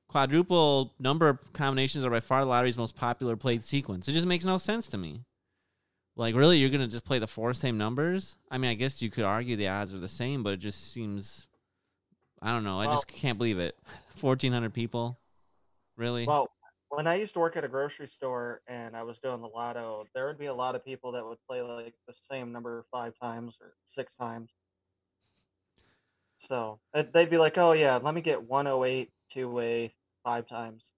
quadruple 0.09 0.93
number 0.99 1.39
combinations 1.53 2.05
are 2.05 2.09
by 2.09 2.19
far 2.19 2.41
the 2.41 2.47
lottery's 2.47 2.77
most 2.77 2.95
popular 2.95 3.35
played 3.35 3.63
sequence. 3.63 4.07
It 4.07 4.11
just 4.13 4.27
makes 4.27 4.45
no 4.45 4.57
sense 4.57 4.87
to 4.89 4.97
me. 4.97 5.21
Like, 6.15 6.35
really, 6.35 6.57
you're 6.59 6.69
gonna 6.69 6.87
just 6.87 7.05
play 7.05 7.17
the 7.17 7.27
four 7.27 7.53
same 7.53 7.77
numbers? 7.77 8.37
I 8.51 8.59
mean, 8.59 8.69
I 8.69 8.75
guess 8.75 9.01
you 9.01 9.09
could 9.09 9.23
argue 9.23 9.55
the 9.55 9.67
odds 9.69 9.93
are 9.95 9.99
the 9.99 10.07
same, 10.07 10.43
but 10.43 10.53
it 10.53 10.57
just 10.57 10.91
seems. 10.93 11.47
I 12.41 12.51
don't 12.51 12.63
know. 12.63 12.79
I 12.79 12.85
Well- 12.85 12.95
just 12.95 13.07
can't 13.07 13.37
believe 13.37 13.57
it. 13.57 13.75
1,400 14.19 14.73
people, 14.73 15.17
really? 15.97 16.25
Well, 16.27 16.49
when 16.95 17.07
I 17.07 17.15
used 17.15 17.33
to 17.33 17.39
work 17.39 17.57
at 17.57 17.63
a 17.63 17.67
grocery 17.67 18.07
store 18.07 18.61
and 18.67 18.95
I 18.95 19.03
was 19.03 19.19
doing 19.19 19.41
the 19.41 19.47
lotto, 19.47 20.05
there 20.13 20.27
would 20.27 20.37
be 20.37 20.45
a 20.45 20.53
lot 20.53 20.75
of 20.75 20.85
people 20.85 21.11
that 21.13 21.25
would 21.25 21.39
play 21.47 21.61
like 21.61 21.93
the 22.07 22.13
same 22.13 22.51
number 22.51 22.85
five 22.91 23.13
times 23.19 23.57
or 23.61 23.73
six 23.85 24.15
times. 24.15 24.51
So 26.35 26.79
they'd 26.93 27.29
be 27.29 27.37
like, 27.37 27.57
"Oh 27.57 27.71
yeah, 27.73 27.97
let 27.97 28.13
me 28.13 28.21
get 28.21 28.43
108 28.43 29.11
two 29.29 29.49
way 29.49 29.93
five 30.23 30.47
times." 30.47 30.91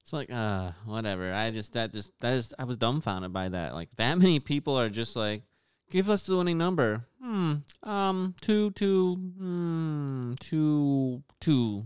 It's 0.00 0.12
like, 0.12 0.30
uh, 0.30 0.72
whatever. 0.86 1.32
I 1.32 1.50
just 1.50 1.72
that 1.74 1.92
just 1.92 2.12
that 2.20 2.34
is 2.34 2.54
I 2.58 2.64
was 2.64 2.76
dumbfounded 2.76 3.32
by 3.32 3.50
that. 3.50 3.74
Like 3.74 3.90
that 3.96 4.18
many 4.18 4.40
people 4.40 4.78
are 4.78 4.88
just 4.88 5.16
like, 5.16 5.42
give 5.90 6.08
us 6.08 6.22
the 6.22 6.36
winning 6.36 6.58
number. 6.58 7.04
Hmm. 7.22 7.56
Um. 7.82 8.34
Two. 8.40 8.70
Two. 8.70 9.16
Hmm. 9.16 10.34
Two. 10.40 11.22
Two. 11.40 11.84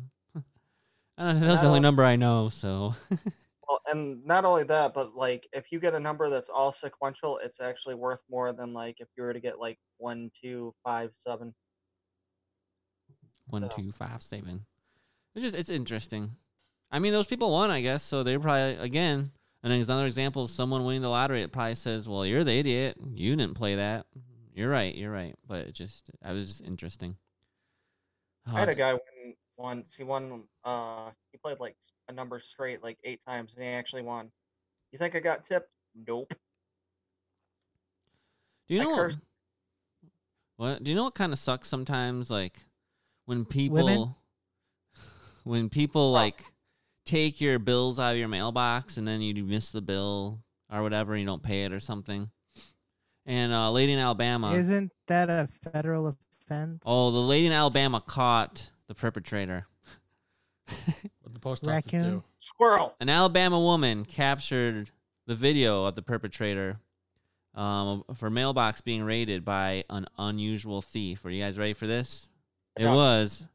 I 1.19 1.33
don't 1.33 1.41
know. 1.41 1.47
That's 1.49 1.61
the 1.61 1.67
only 1.67 1.79
Um, 1.79 1.83
number 1.83 2.05
I 2.05 2.17
know. 2.17 2.49
So. 2.49 2.95
Well, 3.69 3.81
and 3.91 4.23
not 4.27 4.45
only 4.45 4.65
that, 4.65 4.93
but 4.93 5.15
like 5.15 5.49
if 5.55 5.73
you 5.73 5.81
get 5.81 5.95
a 5.95 6.01
number 6.01 6.29
that's 6.29 6.51
all 6.51 6.73
sequential, 6.73 7.39
it's 7.39 7.59
actually 7.59 7.95
worth 7.95 8.19
more 8.29 8.53
than 8.53 8.75
like 8.75 8.97
if 8.99 9.09
you 9.17 9.23
were 9.23 9.33
to 9.33 9.41
get 9.41 9.59
like 9.59 9.79
one, 9.97 10.31
two, 10.39 10.75
five, 10.85 11.11
seven. 11.17 11.55
One, 13.47 13.63
So- 13.63 13.69
two, 13.77 13.93
five, 13.93 14.21
seven. 14.21 14.67
It's 15.35 15.43
just 15.43 15.57
it's 15.57 15.71
interesting. 15.71 16.33
I 16.91 16.99
mean, 16.99 17.13
those 17.15 17.27
people 17.27 17.51
won, 17.51 17.71
I 17.71 17.81
guess. 17.81 18.03
So 18.03 18.23
they're 18.23 18.41
probably 18.41 18.77
again. 18.77 19.31
And 19.63 19.73
there's 19.73 19.87
another 19.87 20.07
example 20.07 20.43
of 20.43 20.51
someone 20.51 20.85
winning 20.85 21.01
the 21.03 21.09
lottery. 21.09 21.41
It 21.43 21.53
probably 21.53 21.77
says, 21.77 22.07
"Well, 22.09 22.27
you're 22.27 22.45
the 22.45 22.53
idiot. 22.53 22.97
You 23.15 23.35
didn't 23.37 23.55
play 23.55 23.77
that. 23.77 24.07
You're 24.55 24.69
right. 24.71 24.95
You're 24.95 25.13
right." 25.13 25.35
But 25.47 25.69
it 25.69 25.73
just, 25.73 26.11
I 26.23 26.33
was 26.33 26.49
just 26.49 26.61
interesting. 26.63 27.17
I 28.45 28.59
had 28.59 28.69
Oh, 28.69 28.73
a 28.73 28.75
guy 28.75 28.93
win 28.93 29.01
once. 29.63 29.97
He 29.97 30.05
won. 30.05 30.43
Uh, 30.65 31.11
he 31.31 31.39
played 31.39 31.61
like 31.61 31.77
a 32.09 32.13
number 32.13 32.39
straight 32.41 32.83
like 32.83 32.99
eight 33.05 33.21
times, 33.27 33.55
and 33.55 33.63
he 33.65 33.71
actually 33.71 34.03
won. 34.03 34.31
You 34.91 34.99
think 34.99 35.15
I 35.15 35.21
got 35.21 35.45
tipped? 35.45 35.71
Nope. 36.07 36.35
Do 38.69 38.75
you 38.75 38.81
I 38.81 38.85
know 38.85 38.91
what? 38.91 38.99
cursed- 38.99 39.19
What 40.57 40.85
do 40.85 40.91
you 40.91 40.97
know? 40.97 41.05
What 41.05 41.15
kind 41.15 41.33
of 41.33 41.39
sucks 41.39 41.69
sometimes? 41.69 42.31
Like 42.31 42.59
when 43.27 43.45
people, 43.45 43.85
Women? 43.85 44.15
when 45.45 45.69
people 45.71 46.13
like 46.13 46.45
take 47.07 47.41
your 47.41 47.59
bills 47.59 47.99
out 47.99 48.13
of 48.13 48.19
your 48.19 48.29
mailbox 48.29 48.97
and 48.97 49.07
then 49.07 49.21
you 49.21 49.43
miss 49.45 49.71
the 49.71 49.81
bill 49.81 50.41
or 50.71 50.83
whatever, 50.83 51.17
you 51.17 51.25
don't 51.25 51.43
pay 51.43 51.65
it 51.65 51.73
or 51.73 51.81
something. 51.81 52.31
And 53.25 53.53
uh, 53.53 53.69
a 53.69 53.71
lady 53.71 53.93
in 53.93 54.01
Alabama. 54.01 54.53
Isn't 54.55 54.91
that 55.07 55.31
a 55.31 55.49
federal 55.63 56.09
offense? 56.09 56.83
oh, 56.85 57.13
the 57.13 57.19
lady 57.21 57.47
in 57.47 57.53
Alabama 57.53 58.03
caught 58.05 58.72
the 58.89 58.95
perpetrator. 58.95 59.67
What 61.23 61.33
the 61.33 61.39
post 61.41 61.65
Raccoon? 61.67 62.01
office 62.01 62.13
do? 62.13 62.23
Squirrel. 62.39 62.95
An 63.01 63.09
Alabama 63.09 63.61
woman 63.61 64.05
captured 64.05 64.91
the 65.27 65.35
video 65.35 65.85
of 65.85 65.95
the 65.95 66.03
perpetrator 66.03 66.79
um, 67.55 68.05
for 68.17 68.31
mailbox 68.31 68.81
being 68.81 69.03
raided 69.03 69.45
by 69.45 69.85
an 69.91 70.07
unusual 70.19 70.81
thief. 70.83 71.25
Are 71.25 71.31
you 71.31 71.43
guys 71.43 71.59
ready 71.59 71.75
for 71.75 71.87
this? 71.87 72.29
It 72.79 72.85
Yeah. 72.85 72.95
was 72.95 73.47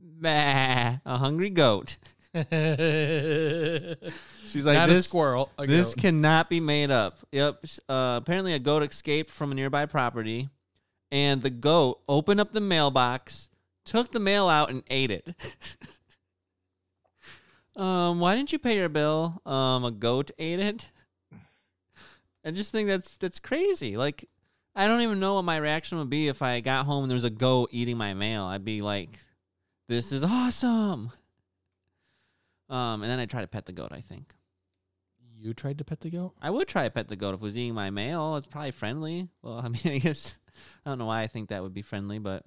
bah, 0.00 0.96
a 1.04 1.18
hungry 1.18 1.50
goat. 1.50 1.96
She's 2.34 2.42
She's 4.50 4.64
like, 4.66 4.74
Not 4.76 4.90
a 4.90 4.94
this, 4.94 5.06
squirrel. 5.06 5.50
A 5.58 5.66
this 5.66 5.94
goat. 5.94 6.00
cannot 6.02 6.50
be 6.50 6.60
made 6.60 6.90
up. 6.90 7.18
Yep. 7.32 7.64
Uh, 7.88 8.18
apparently, 8.22 8.54
a 8.54 8.58
goat 8.58 8.82
escaped 8.82 9.30
from 9.30 9.52
a 9.52 9.54
nearby 9.54 9.86
property, 9.86 10.48
and 11.10 11.42
the 11.42 11.50
goat 11.50 12.00
opened 12.08 12.40
up 12.40 12.52
the 12.52 12.60
mailbox, 12.60 13.48
took 13.84 14.12
the 14.12 14.20
mail 14.20 14.48
out, 14.48 14.70
and 14.70 14.82
ate 14.88 15.10
it. 15.10 15.34
um, 17.76 18.20
why 18.20 18.34
didn't 18.36 18.52
you 18.52 18.58
pay 18.58 18.76
your 18.76 18.88
bill? 18.88 19.40
Um, 19.46 19.84
a 19.84 19.90
goat 19.90 20.30
ate 20.38 20.60
it. 20.60 20.90
I 22.44 22.50
just 22.50 22.72
think 22.72 22.88
that's 22.88 23.16
that's 23.16 23.38
crazy. 23.38 23.96
Like, 23.96 24.28
I 24.74 24.86
don't 24.86 25.02
even 25.02 25.20
know 25.20 25.34
what 25.34 25.44
my 25.44 25.56
reaction 25.56 25.98
would 25.98 26.10
be 26.10 26.28
if 26.28 26.42
I 26.42 26.60
got 26.60 26.86
home 26.86 27.04
and 27.04 27.10
there 27.10 27.16
was 27.16 27.24
a 27.24 27.30
goat 27.30 27.68
eating 27.72 27.96
my 27.96 28.14
mail. 28.14 28.44
I'd 28.44 28.64
be 28.64 28.82
like, 28.82 29.10
"This 29.88 30.12
is 30.12 30.24
awesome." 30.24 31.12
Um, 32.68 33.02
and 33.02 33.10
then 33.10 33.18
I 33.18 33.26
try 33.26 33.42
to 33.42 33.46
pet 33.46 33.66
the 33.66 33.72
goat. 33.72 33.92
I 33.92 34.00
think. 34.00 34.34
You 35.42 35.52
tried 35.54 35.78
to 35.78 35.84
pet 35.84 36.00
the 36.00 36.10
goat? 36.10 36.34
I 36.40 36.50
would 36.50 36.68
try 36.68 36.84
to 36.84 36.90
pet 36.90 37.08
the 37.08 37.16
goat 37.16 37.34
if 37.34 37.40
it 37.40 37.42
was 37.42 37.58
eating 37.58 37.74
my 37.74 37.90
mail. 37.90 38.36
It's 38.36 38.46
probably 38.46 38.70
friendly. 38.70 39.28
Well, 39.42 39.58
I 39.64 39.68
mean, 39.68 39.82
I 39.86 39.98
guess 39.98 40.38
I 40.86 40.90
don't 40.90 40.98
know 40.98 41.06
why 41.06 41.22
I 41.22 41.26
think 41.26 41.48
that 41.48 41.62
would 41.62 41.74
be 41.74 41.82
friendly, 41.82 42.18
but 42.18 42.44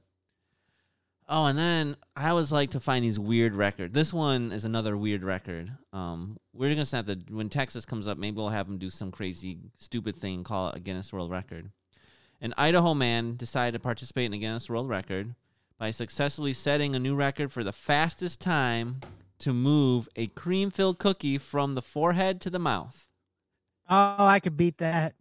oh, 1.28 1.46
and 1.46 1.58
then 1.58 1.96
I 2.16 2.30
always 2.30 2.52
like 2.52 2.72
to 2.72 2.80
find 2.80 3.04
these 3.04 3.20
weird 3.20 3.56
records. 3.56 3.94
This 3.94 4.14
one 4.14 4.52
is 4.52 4.66
another 4.66 4.96
weird 4.98 5.24
record. 5.24 5.72
Um, 5.94 6.38
we're 6.54 6.70
gonna 6.70 6.86
have 6.92 7.06
to 7.08 7.18
when 7.34 7.50
Texas 7.50 7.86
comes 7.86 8.08
up, 8.08 8.18
maybe 8.18 8.38
we'll 8.38 8.50
have 8.50 8.68
them 8.68 8.78
do 8.78 8.90
some 8.90 9.12
crazy, 9.12 9.58
stupid 9.78 10.16
thing, 10.16 10.44
call 10.44 10.70
it 10.70 10.76
a 10.78 10.80
Guinness 10.80 11.12
World 11.14 11.32
Record. 11.32 11.72
An 12.42 12.54
Idaho 12.58 12.94
man 12.94 13.36
decided 13.38 13.74
to 13.74 13.80
participate 13.80 14.26
in 14.26 14.34
a 14.34 14.38
Guinness 14.38 14.70
World 14.70 14.90
Record 14.90 15.36
by 15.78 15.92
successfully 15.92 16.54
setting 16.54 16.96
a 16.96 17.00
new 17.00 17.16
record 17.16 17.52
for 17.52 17.64
the 17.64 17.72
fastest 17.74 18.40
time 18.42 19.02
to 19.40 19.52
move 19.52 20.08
a 20.16 20.28
cream-filled 20.28 20.98
cookie 20.98 21.38
from 21.38 21.74
the 21.74 21.82
forehead 21.82 22.40
to 22.42 22.50
the 22.50 22.60
mouth. 22.60 23.08
Oh, 23.90 24.26
I 24.26 24.40
could 24.40 24.56
beat 24.58 24.78
that. 24.78 25.16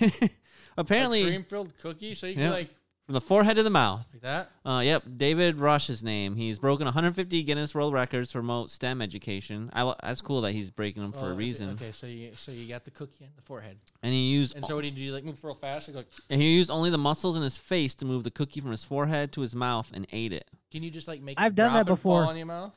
Apparently, 0.76 1.24
cream 1.24 1.44
filled 1.44 1.72
cookie, 1.78 2.14
so 2.14 2.26
you 2.26 2.34
Yeah. 2.34 2.44
can 2.44 2.50
like 2.52 2.68
from 3.06 3.12
the 3.14 3.20
forehead 3.20 3.56
to 3.56 3.62
the 3.62 3.70
mouth. 3.70 4.06
like 4.12 4.22
that. 4.22 4.50
Uh, 4.64 4.80
yep, 4.80 5.04
David 5.16 5.56
Rush 5.58 5.86
his 5.86 6.02
name. 6.02 6.34
He's 6.34 6.58
broken 6.58 6.86
150 6.86 7.42
Guinness 7.44 7.74
World 7.74 7.92
Records 7.94 8.32
for 8.32 8.38
remote 8.38 8.68
STEM 8.68 9.00
education. 9.00 9.70
I, 9.72 9.82
lo- 9.82 9.94
that's 10.02 10.20
cool 10.20 10.40
that 10.40 10.52
he's 10.52 10.70
breaking 10.72 11.02
them 11.02 11.12
for 11.12 11.30
a 11.30 11.34
reason. 11.34 11.70
Okay, 11.70 11.92
so 11.92 12.06
you 12.08 12.32
so 12.34 12.50
you 12.52 12.66
got 12.66 12.84
the 12.84 12.90
cookie 12.90 13.24
in 13.24 13.30
the 13.36 13.42
forehead, 13.42 13.78
And 14.02 14.12
he 14.12 14.28
used 14.30 14.56
and 14.56 14.66
so 14.66 14.74
what 14.74 14.82
do 14.82 14.88
you 14.88 15.08
do? 15.08 15.12
Like 15.14 15.24
move 15.24 15.42
real 15.44 15.54
fast? 15.54 15.88
Like, 15.94 16.06
and 16.30 16.40
he 16.42 16.54
used 16.56 16.70
only 16.70 16.90
the 16.90 16.98
muscles 16.98 17.36
in 17.36 17.42
his 17.42 17.56
face 17.56 17.94
to 17.96 18.04
move 18.04 18.24
the 18.24 18.30
cookie 18.32 18.60
from 18.60 18.72
his 18.72 18.82
forehead 18.84 19.32
to 19.34 19.40
his 19.40 19.54
mouth 19.54 19.90
and 19.94 20.06
ate 20.12 20.32
it. 20.32 20.48
can 20.72 20.82
you 20.82 20.90
just 20.90 21.06
like 21.06 21.22
make? 21.22 21.40
I've 21.40 21.52
it 21.52 21.54
done 21.54 21.72
that 21.74 21.86
drop 21.86 21.96
and 21.96 22.00
fall 22.00 22.20
before. 22.22 22.30
in 22.32 22.36
your 22.38 22.46
mouth. 22.46 22.76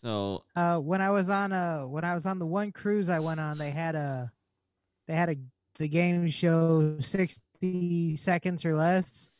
So 0.00 0.44
Uh, 0.56 0.78
when 0.78 1.00
I 1.00 1.10
was 1.10 1.28
on 1.28 1.52
uh 1.52 1.82
when 1.82 2.04
I 2.04 2.14
was 2.14 2.24
on 2.26 2.38
the 2.38 2.46
one 2.46 2.72
cruise 2.72 3.08
I 3.10 3.20
went 3.20 3.40
on, 3.40 3.58
they 3.58 3.70
had 3.70 3.94
a 3.94 4.32
they 5.06 5.14
had 5.14 5.28
a 5.28 5.36
the 5.78 5.88
game 5.88 6.28
show 6.30 6.96
sixty 7.00 8.16
seconds 8.16 8.64
or 8.64 8.74
less. 8.74 9.30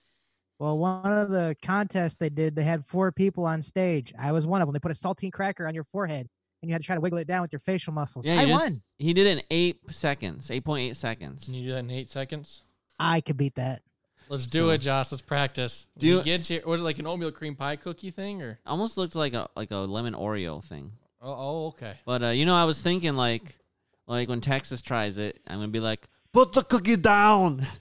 Well, 0.59 0.79
one 0.79 1.05
of 1.13 1.31
the 1.31 1.57
contests 1.63 2.17
they 2.17 2.29
did, 2.31 2.55
they 2.55 2.63
had 2.63 2.85
four 2.87 3.11
people 3.13 3.45
on 3.45 3.61
stage. 3.61 4.13
I 4.19 4.33
was 4.33 4.47
one 4.47 4.61
of 4.63 4.69
them. 4.69 4.73
They 4.73 4.79
put 4.79 4.93
a 4.93 4.95
saltine 4.95 5.33
cracker 5.33 5.67
on 5.67 5.75
your 5.75 5.85
forehead, 5.85 6.29
and 6.63 6.69
you 6.69 6.73
had 6.75 6.81
to 6.83 6.87
try 6.87 6.95
to 6.95 7.01
wiggle 7.01 7.19
it 7.19 7.27
down 7.27 7.43
with 7.43 7.53
your 7.53 7.61
facial 7.61 7.93
muscles. 7.93 8.27
yeah, 8.27 8.35
I 8.41 8.45
he 8.45 8.53
just- 8.53 8.65
won. 8.65 8.83
He 8.99 9.13
did 9.13 9.27
it 9.27 9.39
in 9.39 9.43
eight 9.51 9.81
seconds, 9.91 10.51
8.8 10.51 10.95
seconds. 10.97 11.45
Can 11.45 11.55
you 11.55 11.67
do 11.67 11.73
that 11.73 11.79
in 11.81 11.91
eight 11.91 12.09
seconds? 12.09 12.63
I 12.99 13.21
could 13.21 13.37
beat 13.37 13.57
that. 13.57 13.83
Let's 14.29 14.47
do 14.47 14.67
So- 14.67 14.71
it, 14.71 14.79
Josh. 14.79 15.11
Let's 15.13 15.23
practice. 15.23 15.87
Do 15.99 16.01
Do 16.01 16.07
you- 16.07 16.17
you 16.19 16.23
get 16.25 16.47
here? 16.47 16.63
Was 16.65 16.81
it 16.81 16.85
like 16.85 16.99
an 16.99 17.07
oatmeal 17.07 17.33
cream 17.33 17.57
pie 17.57 17.77
cookie 17.77 18.11
thing, 18.13 18.41
or? 18.41 18.59
Almost 18.65 18.97
looked 18.97 19.15
like 19.17 19.35
a 19.35 19.49
like 19.57 19.71
a 19.73 19.77
lemon 19.79 20.15
Oreo 20.15 20.63
thing. 20.65 20.93
Oh, 21.21 21.33
oh 21.37 21.67
okay. 21.69 21.95
But 22.07 22.23
uh, 22.23 22.29
you 22.29 22.47
know, 22.47 22.55
I 22.55 22.65
was 22.65 22.81
thinking 22.81 23.17
like 23.17 23.59
like 24.07 24.29
when 24.29 24.41
Texas 24.41 24.81
tries 24.81 25.19
it, 25.19 25.41
I'm 25.47 25.57
gonna 25.59 25.69
be 25.69 25.81
like, 25.81 26.09
put 26.35 26.53
the 26.53 26.63
cookie 26.63 26.97
down. 26.97 27.67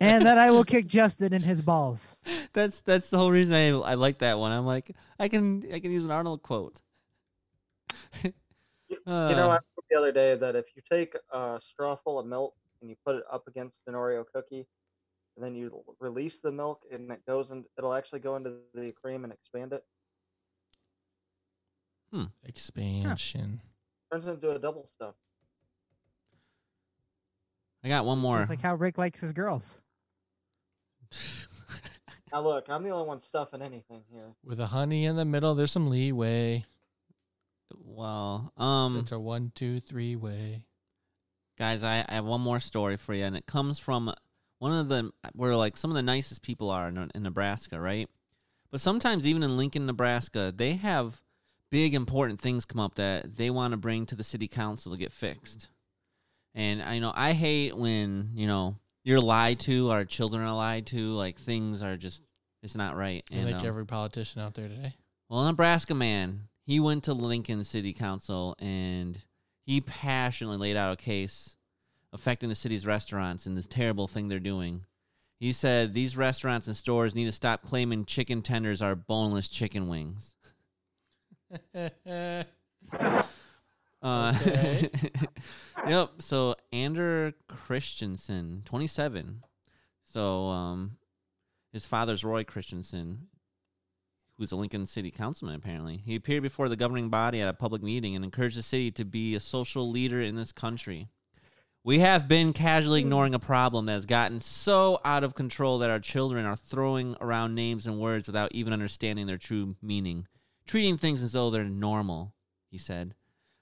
And 0.00 0.24
then 0.26 0.38
I 0.38 0.50
will 0.50 0.64
kick 0.64 0.86
Justin 0.86 1.32
in 1.32 1.42
his 1.42 1.60
balls. 1.60 2.16
that's 2.52 2.80
that's 2.82 3.10
the 3.10 3.18
whole 3.18 3.30
reason 3.32 3.54
I 3.54 3.68
I 3.92 3.94
like 3.94 4.18
that 4.18 4.38
one. 4.38 4.52
I'm 4.52 4.66
like 4.66 4.94
I 5.18 5.28
can 5.28 5.64
I 5.72 5.80
can 5.80 5.90
use 5.90 6.04
an 6.04 6.10
Arnold 6.10 6.42
quote. 6.42 6.80
You 8.22 8.32
know, 9.06 9.12
Uh, 9.12 9.48
I 9.48 9.52
heard 9.54 9.84
the 9.90 9.96
other 9.98 10.12
day 10.12 10.34
that 10.36 10.54
if 10.56 10.66
you 10.74 10.82
take 10.88 11.14
a 11.30 11.58
straw 11.60 11.94
full 11.96 12.18
of 12.18 12.26
milk 12.26 12.54
and 12.80 12.88
you 12.90 12.96
put 13.04 13.16
it 13.16 13.24
up 13.30 13.46
against 13.48 13.82
an 13.86 13.94
Oreo 13.94 14.24
cookie, 14.34 14.66
and 15.36 15.44
then 15.44 15.54
you 15.54 15.84
release 16.00 16.38
the 16.38 16.50
milk 16.52 16.84
and 16.90 17.10
it 17.12 17.24
goes 17.26 17.50
and 17.50 17.64
it'll 17.76 17.94
actually 17.94 18.20
go 18.20 18.36
into 18.36 18.54
the 18.74 18.92
cream 18.92 19.24
and 19.24 19.32
expand 19.32 19.72
it. 19.72 19.84
Hmm. 22.12 22.24
Expansion. 22.44 23.60
Turns 24.10 24.26
into 24.26 24.50
a 24.50 24.58
double 24.58 24.86
stuff. 24.86 25.14
I 27.84 27.88
got 27.88 28.04
one 28.04 28.18
more. 28.18 28.40
It's 28.40 28.50
like 28.50 28.62
how 28.62 28.74
Ric 28.74 28.98
likes 28.98 29.20
his 29.20 29.32
girls. 29.32 29.80
Now 32.32 32.42
look, 32.42 32.66
I'm 32.68 32.82
the 32.82 32.90
only 32.90 33.06
one 33.06 33.20
stuffing 33.20 33.62
anything 33.62 34.02
here. 34.12 34.34
With 34.44 34.60
a 34.60 34.66
honey 34.66 35.06
in 35.06 35.16
the 35.16 35.24
middle, 35.24 35.54
there's 35.54 35.72
some 35.72 35.88
leeway. 35.88 36.66
well, 37.74 38.52
um, 38.56 38.98
It's 38.98 39.12
a 39.12 39.18
one, 39.18 39.52
two, 39.54 39.80
three 39.80 40.14
way. 40.16 40.62
guys, 41.58 41.82
I, 41.82 42.04
I 42.08 42.14
have 42.14 42.24
one 42.24 42.40
more 42.40 42.60
story 42.60 42.96
for 42.96 43.14
you, 43.14 43.24
and 43.24 43.36
it 43.36 43.46
comes 43.46 43.78
from 43.78 44.12
one 44.58 44.72
of 44.72 44.88
the 44.88 45.10
where 45.34 45.56
like 45.56 45.76
some 45.76 45.90
of 45.90 45.94
the 45.94 46.02
nicest 46.02 46.42
people 46.42 46.70
are 46.70 46.88
in, 46.88 47.10
in 47.14 47.22
Nebraska, 47.22 47.80
right? 47.80 48.08
But 48.70 48.80
sometimes 48.82 49.26
even 49.26 49.42
in 49.42 49.56
Lincoln, 49.56 49.86
Nebraska, 49.86 50.52
they 50.54 50.74
have 50.74 51.22
big 51.70 51.94
important 51.94 52.40
things 52.40 52.66
come 52.66 52.80
up 52.80 52.96
that 52.96 53.36
they 53.36 53.48
want 53.48 53.72
to 53.72 53.78
bring 53.78 54.04
to 54.04 54.14
the 54.14 54.24
city 54.24 54.48
council 54.48 54.92
to 54.92 54.98
get 54.98 55.12
fixed. 55.12 55.68
And 56.58 56.82
I 56.82 56.98
know 56.98 57.12
I 57.14 57.34
hate 57.34 57.76
when 57.76 58.30
you 58.34 58.48
know 58.48 58.74
you're 59.04 59.20
lied 59.20 59.60
to, 59.60 59.90
our 59.90 60.04
children 60.04 60.42
are 60.42 60.54
lied 60.54 60.88
to, 60.88 61.12
like 61.14 61.38
things 61.38 61.84
are 61.84 61.96
just 61.96 62.20
it's 62.64 62.74
not 62.74 62.96
right. 62.96 63.24
And, 63.30 63.44
like 63.44 63.60
um, 63.60 63.66
every 63.66 63.86
politician 63.86 64.42
out 64.42 64.54
there 64.54 64.66
today. 64.66 64.96
well, 65.28 65.44
Nebraska 65.44 65.94
man, 65.94 66.48
he 66.66 66.80
went 66.80 67.04
to 67.04 67.14
Lincoln 67.14 67.62
City 67.62 67.92
Council 67.92 68.56
and 68.58 69.16
he 69.66 69.80
passionately 69.80 70.56
laid 70.56 70.76
out 70.76 70.92
a 70.92 70.96
case 70.96 71.54
affecting 72.12 72.48
the 72.48 72.56
city's 72.56 72.84
restaurants 72.84 73.46
and 73.46 73.56
this 73.56 73.68
terrible 73.68 74.08
thing 74.08 74.26
they're 74.26 74.40
doing. 74.40 74.84
He 75.38 75.52
said 75.52 75.94
these 75.94 76.16
restaurants 76.16 76.66
and 76.66 76.76
stores 76.76 77.14
need 77.14 77.26
to 77.26 77.32
stop 77.32 77.62
claiming 77.62 78.04
chicken 78.04 78.42
tenders 78.42 78.82
are 78.82 78.96
boneless 78.96 79.46
chicken 79.46 79.86
wings. 79.86 80.34
Uh, 84.02 84.32
Okay. 84.40 84.88
yep. 85.88 86.10
So 86.20 86.54
Ander 86.72 87.32
Christensen, 87.48 88.62
27. 88.64 89.42
So 90.12 90.46
um, 90.46 90.96
his 91.72 91.84
father's 91.84 92.24
Roy 92.24 92.44
Christensen, 92.44 93.28
who's 94.36 94.52
a 94.52 94.56
Lincoln 94.56 94.86
City 94.86 95.10
councilman 95.10 95.56
apparently. 95.56 95.96
He 96.04 96.14
appeared 96.14 96.42
before 96.42 96.68
the 96.68 96.76
governing 96.76 97.08
body 97.08 97.40
at 97.40 97.48
a 97.48 97.52
public 97.52 97.82
meeting 97.82 98.14
and 98.14 98.24
encouraged 98.24 98.56
the 98.56 98.62
city 98.62 98.90
to 98.92 99.04
be 99.04 99.34
a 99.34 99.40
social 99.40 99.88
leader 99.90 100.20
in 100.20 100.36
this 100.36 100.52
country. 100.52 101.08
We 101.84 102.00
have 102.00 102.28
been 102.28 102.52
casually 102.52 103.00
ignoring 103.00 103.34
a 103.34 103.38
problem 103.38 103.86
that 103.86 103.92
has 103.92 104.06
gotten 104.06 104.40
so 104.40 105.00
out 105.04 105.24
of 105.24 105.34
control 105.34 105.78
that 105.78 105.90
our 105.90 106.00
children 106.00 106.44
are 106.44 106.56
throwing 106.56 107.16
around 107.20 107.54
names 107.54 107.86
and 107.86 107.98
words 107.98 108.26
without 108.26 108.52
even 108.52 108.72
understanding 108.72 109.26
their 109.26 109.38
true 109.38 109.76
meaning, 109.80 110.26
treating 110.66 110.98
things 110.98 111.22
as 111.22 111.32
though 111.32 111.50
they're 111.50 111.64
normal, 111.64 112.34
he 112.70 112.78
said. 112.78 113.14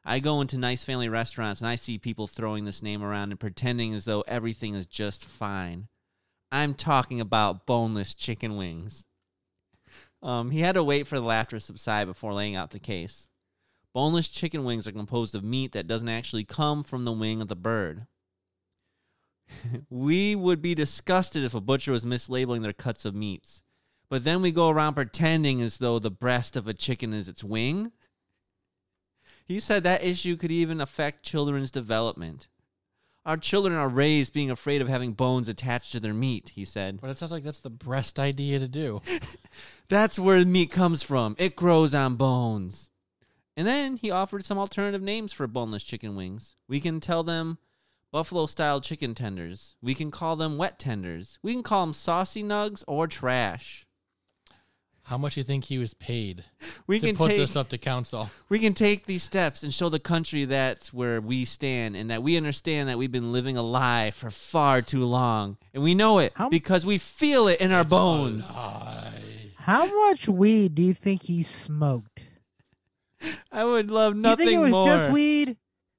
I 0.08 0.20
go 0.20 0.40
into 0.40 0.56
nice 0.56 0.84
family 0.84 1.08
restaurants 1.08 1.60
and 1.60 1.68
I 1.68 1.74
see 1.74 1.98
people 1.98 2.28
throwing 2.28 2.64
this 2.64 2.80
name 2.80 3.02
around 3.02 3.32
and 3.32 3.40
pretending 3.40 3.92
as 3.92 4.04
though 4.04 4.22
everything 4.28 4.76
is 4.76 4.86
just 4.86 5.24
fine. 5.24 5.88
I'm 6.52 6.74
talking 6.74 7.20
about 7.20 7.66
boneless 7.66 8.14
chicken 8.14 8.56
wings. 8.56 9.04
Um, 10.22 10.52
he 10.52 10.60
had 10.60 10.76
to 10.76 10.84
wait 10.84 11.08
for 11.08 11.16
the 11.16 11.24
laughter 11.26 11.56
to 11.56 11.60
subside 11.60 12.06
before 12.06 12.32
laying 12.32 12.54
out 12.54 12.70
the 12.70 12.78
case. 12.78 13.28
Boneless 13.92 14.28
chicken 14.28 14.62
wings 14.62 14.86
are 14.86 14.92
composed 14.92 15.34
of 15.34 15.42
meat 15.42 15.72
that 15.72 15.88
doesn't 15.88 16.08
actually 16.08 16.44
come 16.44 16.84
from 16.84 17.04
the 17.04 17.12
wing 17.12 17.42
of 17.42 17.48
the 17.48 17.56
bird. 17.56 18.06
we 19.90 20.36
would 20.36 20.62
be 20.62 20.76
disgusted 20.76 21.42
if 21.42 21.54
a 21.54 21.60
butcher 21.60 21.90
was 21.90 22.04
mislabeling 22.04 22.62
their 22.62 22.72
cuts 22.72 23.04
of 23.04 23.14
meats. 23.14 23.64
But 24.08 24.22
then 24.22 24.40
we 24.40 24.52
go 24.52 24.68
around 24.68 24.94
pretending 24.94 25.60
as 25.60 25.78
though 25.78 25.98
the 25.98 26.12
breast 26.12 26.56
of 26.56 26.68
a 26.68 26.74
chicken 26.74 27.12
is 27.12 27.28
its 27.28 27.42
wing. 27.42 27.90
He 29.46 29.60
said 29.60 29.84
that 29.84 30.02
issue 30.02 30.36
could 30.36 30.50
even 30.50 30.80
affect 30.80 31.24
children's 31.24 31.70
development. 31.70 32.48
Our 33.24 33.36
children 33.36 33.74
are 33.74 33.88
raised 33.88 34.32
being 34.32 34.50
afraid 34.50 34.82
of 34.82 34.88
having 34.88 35.12
bones 35.12 35.48
attached 35.48 35.92
to 35.92 36.00
their 36.00 36.14
meat, 36.14 36.50
he 36.54 36.64
said. 36.64 37.00
But 37.00 37.10
it 37.10 37.16
sounds 37.16 37.32
like 37.32 37.44
that's 37.44 37.58
the 37.58 37.70
best 37.70 38.18
idea 38.18 38.58
to 38.58 38.68
do. 38.68 39.02
That's 39.88 40.18
where 40.18 40.44
meat 40.44 40.72
comes 40.72 41.04
from. 41.04 41.36
It 41.38 41.54
grows 41.54 41.94
on 41.94 42.16
bones. 42.16 42.90
And 43.56 43.66
then 43.66 43.96
he 43.96 44.10
offered 44.10 44.44
some 44.44 44.58
alternative 44.58 45.00
names 45.00 45.32
for 45.32 45.46
boneless 45.46 45.84
chicken 45.84 46.16
wings. 46.16 46.56
We 46.68 46.80
can 46.80 47.00
tell 47.00 47.22
them 47.22 47.58
buffalo 48.12 48.46
style 48.46 48.80
chicken 48.80 49.14
tenders. 49.14 49.76
We 49.80 49.94
can 49.94 50.10
call 50.10 50.36
them 50.36 50.58
wet 50.58 50.78
tenders. 50.78 51.38
We 51.42 51.52
can 51.52 51.62
call 51.62 51.86
them 51.86 51.92
saucy 51.92 52.42
nugs 52.42 52.82
or 52.86 53.06
trash. 53.06 53.85
How 55.06 55.16
much 55.16 55.34
do 55.34 55.40
you 55.40 55.44
think 55.44 55.66
he 55.66 55.78
was 55.78 55.94
paid 55.94 56.44
We 56.88 56.98
to 56.98 57.06
can 57.06 57.16
put 57.16 57.28
take 57.28 57.38
this 57.38 57.54
up 57.54 57.68
to 57.68 57.78
council? 57.78 58.28
we 58.48 58.58
can 58.58 58.74
take 58.74 59.06
these 59.06 59.22
steps 59.22 59.62
and 59.62 59.72
show 59.72 59.88
the 59.88 60.00
country 60.00 60.44
that's 60.44 60.92
where 60.92 61.20
we 61.20 61.44
stand 61.44 61.94
and 61.94 62.10
that 62.10 62.24
we 62.24 62.36
understand 62.36 62.88
that 62.88 62.98
we've 62.98 63.12
been 63.12 63.30
living 63.32 63.56
a 63.56 63.62
lie 63.62 64.10
for 64.10 64.30
far 64.30 64.82
too 64.82 65.04
long. 65.04 65.58
And 65.72 65.84
we 65.84 65.94
know 65.94 66.18
it 66.18 66.32
How- 66.34 66.48
because 66.48 66.84
we 66.84 66.98
feel 66.98 67.46
it 67.46 67.60
in 67.60 67.70
our 67.70 67.84
bones. 67.84 68.52
How 69.54 70.08
much 70.08 70.28
weed 70.28 70.74
do 70.74 70.82
you 70.82 70.92
think 70.92 71.22
he 71.22 71.44
smoked? 71.44 72.26
I 73.52 73.64
would 73.64 73.92
love 73.92 74.16
nothing 74.16 74.26
more. 74.26 74.36
Do 74.36 74.42
you 74.42 74.50
think 74.50 74.58
it 74.58 74.62
was 74.62 74.70
more. 74.72 74.86
just 74.86 75.10
weed? 75.10 75.56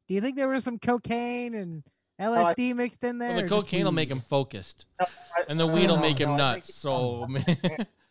Do 0.09 0.13
you 0.13 0.21
think 0.21 0.35
there 0.35 0.49
was 0.49 0.65
some 0.65 0.79
cocaine 0.79 1.53
and 1.55 1.83
LSD 2.19 2.75
mixed 2.75 3.03
in 3.05 3.19
there? 3.19 3.33
Well, 3.35 3.41
the 3.41 3.47
cocaine 3.47 3.85
will 3.85 3.93
make 3.93 4.09
him 4.09 4.19
focused, 4.19 4.85
I- 4.99 5.05
and 5.47 5.57
the 5.57 5.67
weed 5.67 5.87
will 5.87 5.95
no, 5.95 6.01
make 6.01 6.19
him 6.19 6.31
no, 6.31 6.37
nuts. 6.37 6.75
So, 6.75 7.25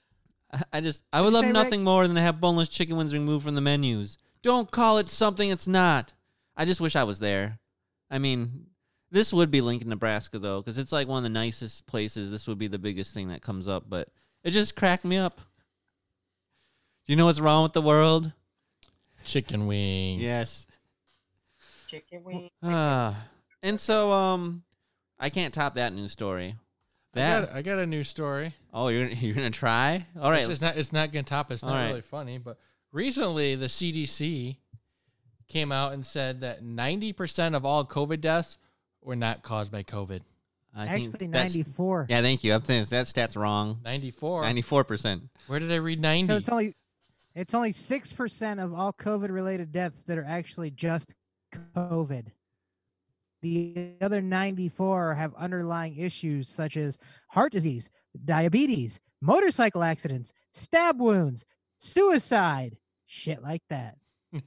I- 0.53 0.63
I 0.75 0.81
just 0.81 1.03
I 1.13 1.21
would 1.21 1.33
love 1.33 1.43
say, 1.43 1.49
Ric? 1.49 1.55
nothing 1.55 1.85
more 1.85 2.07
than 2.07 2.17
to 2.17 2.23
have 2.23 2.41
boneless 2.41 2.69
chicken 2.69 2.97
wings 2.97 3.13
removed 3.15 3.45
from 3.45 3.55
the 3.55 3.61
menus. 3.61 4.19
Don't 4.43 4.71
call 4.71 4.99
it 4.99 5.09
something 5.09 5.49
it's 5.51 5.67
not. 5.67 6.13
I 6.57 6.65
just 6.65 6.81
wish 6.81 6.97
I 6.97 7.05
was 7.05 7.19
there. 7.19 7.59
I 8.11 8.19
mean, 8.19 8.67
this 9.11 9.33
would 9.33 9.51
be 9.51 9.61
Lincoln, 9.61 9.89
Nebraska 9.89 10.39
though, 10.39 10.61
because 10.61 10.79
it's 10.79 10.93
like 10.93 11.09
one 11.09 11.19
of 11.19 11.23
the 11.25 11.29
nicest 11.31 11.87
places. 11.87 12.31
This 12.31 12.47
would 12.47 12.59
be 12.59 12.69
the 12.69 12.79
biggest 12.79 13.13
thing 13.13 13.29
that 13.29 13.43
comes 13.43 13.67
up, 13.69 13.85
but 13.89 14.09
it 14.45 14.51
just 14.51 14.77
cracked 14.77 15.05
me 15.05 15.17
up. 15.17 15.41
Do 17.07 17.13
you 17.13 17.17
know 17.17 17.27
what's 17.27 17.41
wrong 17.41 17.63
with 17.63 17.73
the 17.73 17.83
world? 17.83 18.33
chicken 19.25 19.67
wings. 19.67 20.23
Yes. 20.23 20.67
Chicken 21.89 22.23
wings. 22.25 22.51
Ah, 22.63 23.17
and 23.63 23.79
so 23.79 24.13
um, 24.13 24.63
I 25.19 25.31
can't 25.31 25.53
top 25.53 25.75
that 25.75 25.93
news 25.93 26.13
story. 26.13 26.55
I 27.23 27.41
got, 27.41 27.53
I 27.53 27.63
got 27.63 27.79
a 27.79 27.87
new 27.87 28.03
story. 28.03 28.55
oh, 28.73 28.89
you're 28.89 29.09
you're 29.09 29.35
gonna 29.35 29.51
try? 29.51 30.07
All 30.21 30.31
right, 30.31 30.49
it's, 30.49 30.61
not. 30.61 30.77
It's 30.77 30.93
not 30.93 31.13
going 31.13 31.25
to 31.25 31.29
top. 31.29 31.51
It's 31.51 31.63
not 31.63 31.73
right. 31.73 31.89
really 31.89 32.03
funny. 32.03 32.39
But 32.39 32.59
recently, 32.93 33.55
the 33.55 33.67
CDC 33.67 34.57
came 35.49 35.73
out 35.73 35.93
and 35.93 36.05
said 36.05 36.41
that 36.41 36.63
ninety 36.63 37.13
percent 37.13 37.55
of 37.55 37.65
all 37.65 37.85
COVID 37.85 38.21
deaths 38.21 38.59
were 39.03 39.17
not 39.17 39.43
caused 39.43 39.73
by 39.73 39.83
COVID. 39.83 40.21
I 40.79 40.87
Actually, 40.89 41.29
94. 41.29 42.07
Yeah, 42.11 42.21
thank 42.21 42.45
you. 42.45 42.53
I'm 42.53 42.61
thinking 42.61 42.87
that 42.91 43.09
stat's 43.09 43.35
wrong. 43.35 43.81
Ninety-four. 43.83 44.43
Ninety-four 44.43 44.85
percent. 44.85 45.23
Where 45.47 45.59
did 45.59 45.73
I 45.73 45.77
read 45.77 46.01
ninety? 46.01 46.31
So 46.31 46.37
it's 46.37 46.49
only 46.51 46.75
it's 47.35 47.55
only 47.55 47.73
six 47.73 48.13
percent 48.13 48.61
of 48.61 48.75
all 48.75 48.93
COVID 48.93 49.31
related 49.31 49.73
deaths 49.73 50.03
that 50.05 50.19
are 50.19 50.25
actually 50.25 50.71
just 50.71 51.15
COVID. 51.75 52.27
The 53.43 53.93
other 54.01 54.21
94 54.23 55.15
have 55.15 55.35
underlying 55.35 55.97
issues 55.97 56.49
such 56.49 56.77
as 56.77 56.99
heart 57.29 57.53
disease, 57.53 57.91
diabetes, 58.25 58.99
motorcycle 59.21 59.83
accidents, 59.85 60.33
stab 60.55 61.01
wounds, 61.01 61.45
suicide, 61.79 62.77
shit 63.07 63.43
like 63.43 63.63
that. 63.71 63.97
I- 64.35 64.43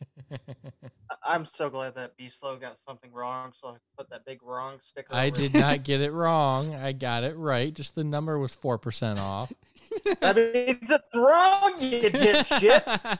I'm 1.26 1.46
so 1.46 1.70
glad 1.70 1.96
that 1.96 2.18
B 2.18 2.30
Slow 2.30 2.56
got 2.58 2.78
something 2.88 3.12
wrong, 3.12 3.52
so 3.60 3.70
I 3.70 3.76
put 3.98 4.10
that 4.10 4.26
big 4.26 4.42
wrong 4.44 4.78
sticker. 4.80 5.14
I 5.14 5.28
over 5.28 5.40
it. 5.42 5.52
did 5.52 5.54
not 5.54 5.84
get 5.84 6.02
it 6.02 6.12
wrong. 6.12 6.74
I 6.76 6.92
got 6.92 7.24
it 7.24 7.36
right. 7.38 7.74
Just 7.74 7.96
the 7.96 8.04
number 8.04 8.38
was 8.40 8.54
four 8.54 8.78
percent 8.78 9.20
off. 9.20 9.52
I 10.22 10.34
mean, 10.34 10.80
that's 10.88 11.16
wrong, 11.16 11.74
you 11.80 12.10
dipshit. 12.10 12.84
I 12.86 13.18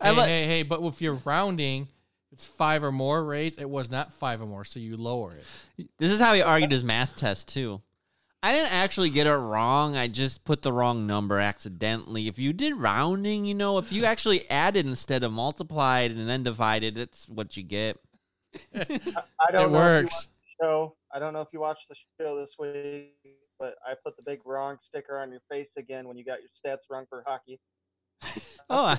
Hey, 0.00 0.10
li- 0.12 0.22
hey, 0.26 0.46
hey! 0.46 0.62
But 0.62 0.82
if 0.84 1.00
you're 1.02 1.18
rounding, 1.24 1.88
it's 2.32 2.44
five 2.46 2.82
or 2.84 2.92
more 2.92 3.24
raised. 3.24 3.60
It 3.60 3.68
was 3.70 3.90
not 3.90 4.12
five 4.12 4.40
or 4.40 4.46
more, 4.46 4.64
so 4.64 4.80
you 4.80 4.96
lower 4.96 5.34
it. 5.34 5.88
This 5.98 6.10
is 6.10 6.20
how 6.20 6.34
he 6.34 6.42
argued 6.42 6.72
his 6.72 6.84
math 6.84 7.16
test 7.16 7.48
too. 7.48 7.80
I 8.42 8.52
didn't 8.52 8.72
actually 8.72 9.10
get 9.10 9.26
it 9.26 9.34
wrong. 9.34 9.96
I 9.96 10.06
just 10.06 10.44
put 10.44 10.62
the 10.62 10.72
wrong 10.72 11.06
number 11.08 11.40
accidentally. 11.40 12.28
If 12.28 12.38
you 12.38 12.52
did 12.52 12.74
rounding, 12.76 13.44
you 13.46 13.54
know, 13.54 13.78
if 13.78 13.90
you 13.90 14.04
actually 14.04 14.48
added 14.48 14.86
instead 14.86 15.24
of 15.24 15.32
multiplied 15.32 16.12
and 16.12 16.28
then 16.28 16.44
divided, 16.44 16.94
that's 16.94 17.28
what 17.28 17.56
you 17.56 17.64
get. 17.64 17.98
I 18.74 18.84
don't 18.84 18.90
It 18.90 19.52
know 19.52 19.64
If 19.64 19.70
works. 19.72 20.28
you 20.46 20.64
show. 20.64 20.96
I 21.12 21.18
don't 21.18 21.32
know 21.32 21.40
if 21.40 21.48
you 21.52 21.58
watched 21.60 21.88
the 21.88 21.96
show 22.20 22.38
this 22.38 22.54
week, 22.58 23.14
but 23.58 23.74
I 23.84 23.94
put 24.04 24.16
the 24.16 24.22
big 24.22 24.40
wrong 24.44 24.76
sticker 24.78 25.18
on 25.18 25.32
your 25.32 25.40
face 25.50 25.76
again 25.76 26.06
when 26.06 26.16
you 26.16 26.24
got 26.24 26.38
your 26.40 26.50
stats 26.50 26.82
wrong 26.90 27.06
for 27.08 27.24
hockey. 27.26 27.58
Oh, 28.70 28.84
I- 28.84 28.98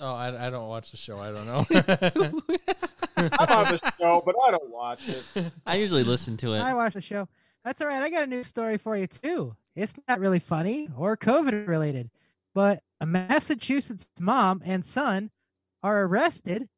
Oh, 0.00 0.12
I, 0.12 0.46
I 0.46 0.50
don't 0.50 0.68
watch 0.68 0.90
the 0.90 0.96
show. 0.96 1.18
I 1.18 1.30
don't 1.30 1.46
know. 1.46 1.64
I'm 3.16 3.48
on 3.48 3.64
the 3.64 3.92
show, 4.00 4.22
but 4.24 4.34
I 4.46 4.50
don't 4.50 4.70
watch 4.70 5.00
it. 5.08 5.52
I 5.66 5.76
usually 5.76 6.02
listen 6.04 6.36
to 6.38 6.54
it. 6.54 6.58
I 6.60 6.74
watch 6.74 6.94
the 6.94 7.00
show. 7.00 7.28
That's 7.64 7.80
all 7.80 7.86
right. 7.88 8.02
I 8.02 8.10
got 8.10 8.24
a 8.24 8.26
new 8.26 8.42
story 8.44 8.76
for 8.78 8.96
you 8.96 9.06
too. 9.06 9.54
It's 9.76 9.94
not 10.08 10.18
really 10.20 10.38
funny 10.40 10.88
or 10.96 11.16
COVID 11.16 11.66
related, 11.68 12.10
but 12.54 12.82
a 13.00 13.06
Massachusetts 13.06 14.08
mom 14.18 14.62
and 14.64 14.84
son 14.84 15.30
are 15.82 16.02
arrested 16.04 16.68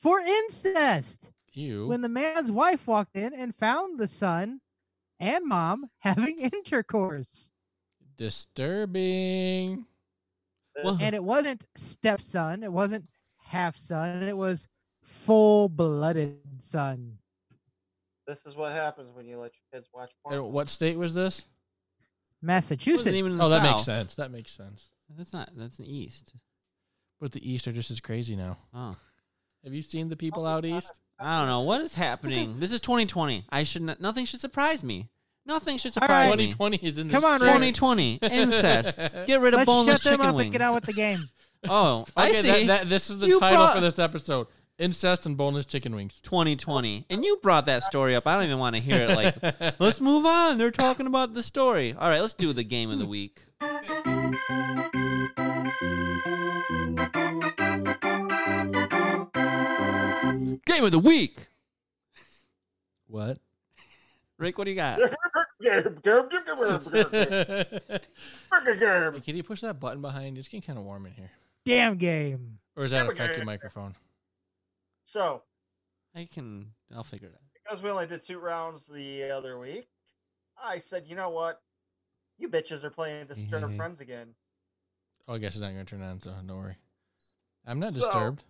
for 0.00 0.20
incest 0.20 1.32
you. 1.52 1.86
when 1.88 2.00
the 2.02 2.08
man's 2.08 2.50
wife 2.52 2.86
walked 2.86 3.16
in 3.16 3.32
and 3.34 3.54
found 3.56 3.98
the 3.98 4.06
son 4.08 4.60
and 5.18 5.44
mom 5.46 5.86
having 5.98 6.38
intercourse. 6.38 7.48
Disturbing. 8.16 9.86
Well- 10.84 10.98
And 11.00 11.14
it 11.14 11.22
wasn't 11.24 11.66
stepson, 11.74 12.62
it 12.62 12.72
wasn't 12.72 13.06
half 13.38 13.76
son, 13.76 14.22
it 14.22 14.36
was 14.36 14.68
full 15.02 15.68
blooded 15.68 16.38
son. 16.58 17.18
This 18.26 18.44
is 18.44 18.56
what 18.56 18.72
happens 18.72 19.14
when 19.14 19.26
you 19.26 19.38
let 19.38 19.52
your 19.54 19.80
kids 19.80 19.88
watch 19.94 20.10
porn. 20.22 20.34
And 20.36 20.52
what 20.52 20.68
state 20.68 20.96
was 20.98 21.14
this? 21.14 21.46
Massachusetts. 22.42 23.06
even 23.14 23.32
in 23.32 23.38
the 23.38 23.44
Oh, 23.44 23.48
that 23.48 23.62
makes 23.62 23.84
sense. 23.84 24.14
That 24.16 24.30
makes 24.30 24.52
sense. 24.52 24.90
That's 25.16 25.32
not. 25.32 25.50
That's 25.56 25.78
an 25.78 25.86
east. 25.86 26.32
But 27.20 27.32
the 27.32 27.50
East 27.50 27.66
are 27.66 27.72
just 27.72 27.90
as 27.90 28.00
crazy 28.00 28.36
now. 28.36 28.58
Oh, 28.74 28.94
Have 29.64 29.72
you 29.72 29.80
seen 29.82 30.08
the 30.10 30.16
people 30.16 30.46
out 30.46 30.64
east? 30.66 30.92
I 31.18 31.38
don't 31.38 31.48
know 31.48 31.62
what 31.62 31.80
is 31.80 31.94
happening. 31.94 32.60
This 32.60 32.72
is 32.72 32.80
2020. 32.82 33.44
I 33.48 33.62
should 33.62 33.82
not, 33.82 34.00
nothing 34.00 34.26
should 34.26 34.40
surprise 34.40 34.84
me. 34.84 35.08
Nothing 35.46 35.78
should 35.78 35.90
All 35.90 36.02
surprise 36.02 36.30
right. 36.30 36.38
me. 36.38 36.46
2020 36.52 36.76
is 36.86 36.98
in 36.98 37.08
the 37.08 37.14
Come 37.14 37.24
on, 37.24 37.38
shit. 37.38 37.46
2020 37.46 38.14
incest. 38.22 38.98
Get 39.26 39.40
rid 39.40 39.54
of 39.54 39.58
Let's 39.58 39.66
boneless 39.66 40.00
shut 40.00 40.02
them 40.04 40.12
chicken 40.14 40.26
up 40.26 40.34
wings. 40.34 40.46
and 40.46 40.52
get 40.52 40.62
on 40.62 40.74
with 40.74 40.84
the 40.84 40.92
game. 40.92 41.28
Oh, 41.68 42.04
I 42.16 42.28
Okay, 42.28 42.42
see. 42.42 42.48
that, 42.48 42.66
that, 42.82 42.88
this 42.88 43.10
is 43.10 43.18
the 43.18 43.26
You 43.26 43.40
title 43.40 43.56
brought- 43.64 43.74
for 43.74 43.80
this 43.80 43.98
episode: 43.98 44.46
incest 44.78 45.26
and 45.26 45.36
boneless 45.36 45.64
chicken 45.64 45.96
wings. 45.96 46.20
2020, 46.22 47.06
and 47.10 47.24
you 47.24 47.38
brought 47.42 47.66
that 47.66 47.82
story 47.82 48.14
up. 48.14 48.26
I 48.26 48.34
don't 48.36 48.44
even 48.44 48.58
want 48.58 48.76
to 48.76 48.82
hear 48.82 49.06
it. 49.08 49.16
Like, 49.16 49.74
let's 49.80 50.00
move 50.00 50.26
on. 50.26 50.58
They're 50.58 50.70
talking 50.70 51.06
about 51.08 51.34
the 51.34 51.42
story. 51.42 51.92
All 51.98 52.08
right, 52.08 52.20
let's 52.20 52.34
do 52.34 52.52
the 52.52 52.62
game 52.62 52.90
of 52.90 52.98
the 53.00 53.06
week. 53.06 53.46
Game 60.66 60.84
of 60.84 60.90
the 60.90 60.98
week. 61.02 61.46
what? 63.06 63.38
Ric, 64.38 64.58
what 64.58 64.64
do 64.64 64.70
you 64.70 64.76
got? 64.76 64.98
Hey, 65.58 65.82
can 69.24 69.36
you 69.36 69.42
push 69.42 69.60
that 69.62 69.80
button 69.80 70.00
behind 70.02 70.36
you? 70.36 70.40
It's 70.40 70.48
getting 70.48 70.62
kind 70.62 70.78
of 70.78 70.84
warm 70.84 71.06
in 71.06 71.12
here. 71.12 71.30
Damn 71.64 71.96
game. 71.96 72.58
Or 72.76 72.82
does 72.82 72.90
that 72.92 73.06
affect 73.06 73.36
your 73.36 73.46
microphone? 73.46 73.94
So, 75.02 75.42
I 76.14 76.26
can. 76.32 76.66
I'll 76.94 77.02
figure 77.04 77.28
it 77.28 77.34
out. 77.34 77.40
because 77.64 77.82
we 77.82 77.90
only 77.90 78.06
did 78.06 78.22
two 78.24 78.38
rounds 78.38 78.86
the 78.86 79.24
other 79.30 79.58
week, 79.58 79.88
I 80.62 80.78
said, 80.78 81.04
you 81.06 81.16
know 81.16 81.30
what? 81.30 81.60
You 82.38 82.48
bitches 82.48 82.84
are 82.84 82.90
playing 82.90 83.26
Disturb 83.26 83.64
Mhm. 83.64 83.76
Friends 83.76 84.00
again. 84.00 84.34
Oh, 85.26 85.34
I 85.34 85.38
guess 85.38 85.54
it's 85.54 85.60
not 85.62 85.72
going 85.72 85.84
to 85.84 85.90
turn 85.90 86.02
on, 86.02 86.20
so 86.20 86.30
don't 86.46 86.56
worry. 86.56 86.76
I'm 87.66 87.80
not 87.80 87.92
So- 87.92 88.00
disturbed. 88.00 88.44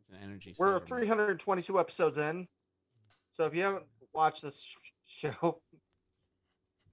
It's 0.00 0.10
an 0.10 0.16
energy. 0.22 0.54
We're 0.58 0.80
322 0.80 1.78
episodes 1.78 2.18
in. 2.18 2.48
So 3.30 3.46
if 3.46 3.54
you 3.54 3.62
haven't 3.62 3.86
watched 4.14 4.42
this 4.42 4.66
show, 5.06 5.60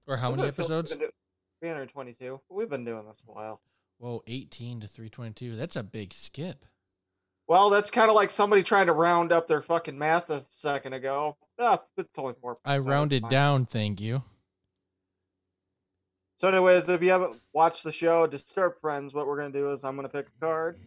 Or 0.06 0.16
how 0.16 0.30
many 0.30 0.48
episodes? 0.48 0.90
we've 0.92 1.00
been 1.00 1.10
322. 1.60 2.40
We've 2.50 2.68
been 2.70 2.84
doing 2.84 3.04
this 3.06 3.22
a 3.28 3.32
while. 3.32 3.60
Whoa, 3.98 4.22
18 4.26 4.80
to 4.80 4.86
322. 4.86 5.56
That's 5.56 5.76
a 5.76 5.82
big 5.82 6.12
skip. 6.12 6.64
Well, 7.46 7.68
that's 7.68 7.90
kind 7.90 8.08
of 8.08 8.14
like 8.14 8.30
somebody 8.30 8.62
trying 8.62 8.86
to 8.86 8.92
round 8.92 9.32
up 9.32 9.48
their 9.48 9.60
fucking 9.60 9.98
math 9.98 10.30
a 10.30 10.44
second 10.48 10.92
ago. 10.92 11.36
Ah, 11.58 11.80
it's 11.96 12.18
only 12.18 12.34
four. 12.40 12.58
I 12.64 12.78
rounded 12.78 13.28
down, 13.28 13.66
thank 13.66 14.00
you. 14.00 14.22
So, 16.36 16.48
anyways, 16.48 16.88
if 16.88 17.02
you 17.02 17.10
haven't 17.10 17.38
watched 17.52 17.84
the 17.84 17.92
show 17.92 18.26
Disturbed 18.26 18.80
Friends, 18.80 19.12
what 19.12 19.26
we're 19.26 19.36
gonna 19.36 19.50
do 19.52 19.72
is 19.72 19.84
I'm 19.84 19.96
gonna 19.96 20.08
pick 20.08 20.28
a 20.28 20.40
card. 20.44 20.78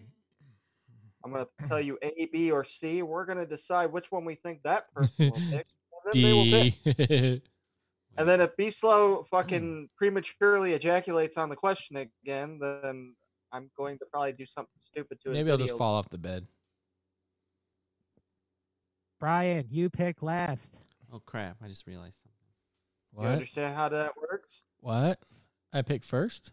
I'm 1.23 1.31
gonna 1.31 1.47
tell 1.67 1.79
you 1.79 1.99
A, 2.01 2.25
B, 2.25 2.49
or 2.49 2.63
C. 2.63 3.03
We're 3.03 3.25
gonna 3.25 3.45
decide 3.45 3.91
which 3.91 4.11
one 4.11 4.25
we 4.25 4.35
think 4.35 4.63
that 4.63 4.91
person 4.93 5.29
will 5.31 5.39
pick. 5.51 5.67
And 6.05 6.13
then 6.13 6.21
they 6.23 6.33
will 6.33 7.21
pick. 7.35 7.41
And 8.15 8.29
then 8.29 8.41
if 8.41 8.55
B 8.55 8.69
Slow 8.69 9.25
fucking 9.31 9.89
prematurely 9.97 10.73
ejaculates 10.73 11.35
on 11.35 11.49
the 11.49 11.55
question 11.55 11.97
again, 11.97 12.59
then 12.61 13.15
I'm 13.51 13.71
going 13.75 13.97
to 13.97 14.05
probably 14.05 14.33
do 14.33 14.45
something 14.45 14.69
stupid 14.79 15.19
to 15.21 15.29
his 15.29 15.37
Maybe 15.37 15.49
I'll 15.49 15.57
just 15.57 15.77
fall 15.77 15.95
off 15.95 16.09
the 16.09 16.19
bed. 16.19 16.45
Brian, 19.19 19.65
you 19.71 19.89
pick 19.89 20.21
last. 20.21 20.75
Oh 21.11 21.21
crap! 21.25 21.57
I 21.63 21.67
just 21.67 21.87
realized 21.87 22.17
something. 22.21 23.25
You 23.25 23.33
understand 23.33 23.75
how 23.75 23.89
that 23.89 24.13
works? 24.17 24.63
What? 24.79 25.19
I 25.71 25.81
pick 25.81 26.03
first? 26.03 26.51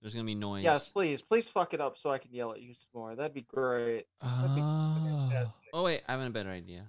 There's 0.00 0.14
gonna 0.14 0.24
be 0.24 0.34
noise. 0.34 0.64
Yes, 0.64 0.88
please. 0.88 1.20
Please 1.20 1.48
fuck 1.48 1.74
it 1.74 1.80
up 1.80 1.98
so 1.98 2.10
I 2.10 2.18
can 2.18 2.32
yell 2.32 2.52
at 2.52 2.62
you 2.62 2.72
some 2.74 2.88
more. 2.94 3.14
That'd 3.16 3.34
be 3.34 3.42
great. 3.42 4.06
That'd 4.22 4.54
be 4.54 4.62
Oh. 4.62 5.52
Oh 5.74 5.82
wait, 5.82 6.02
I 6.08 6.12
have 6.12 6.20
a 6.20 6.30
better 6.30 6.50
idea. 6.50 6.86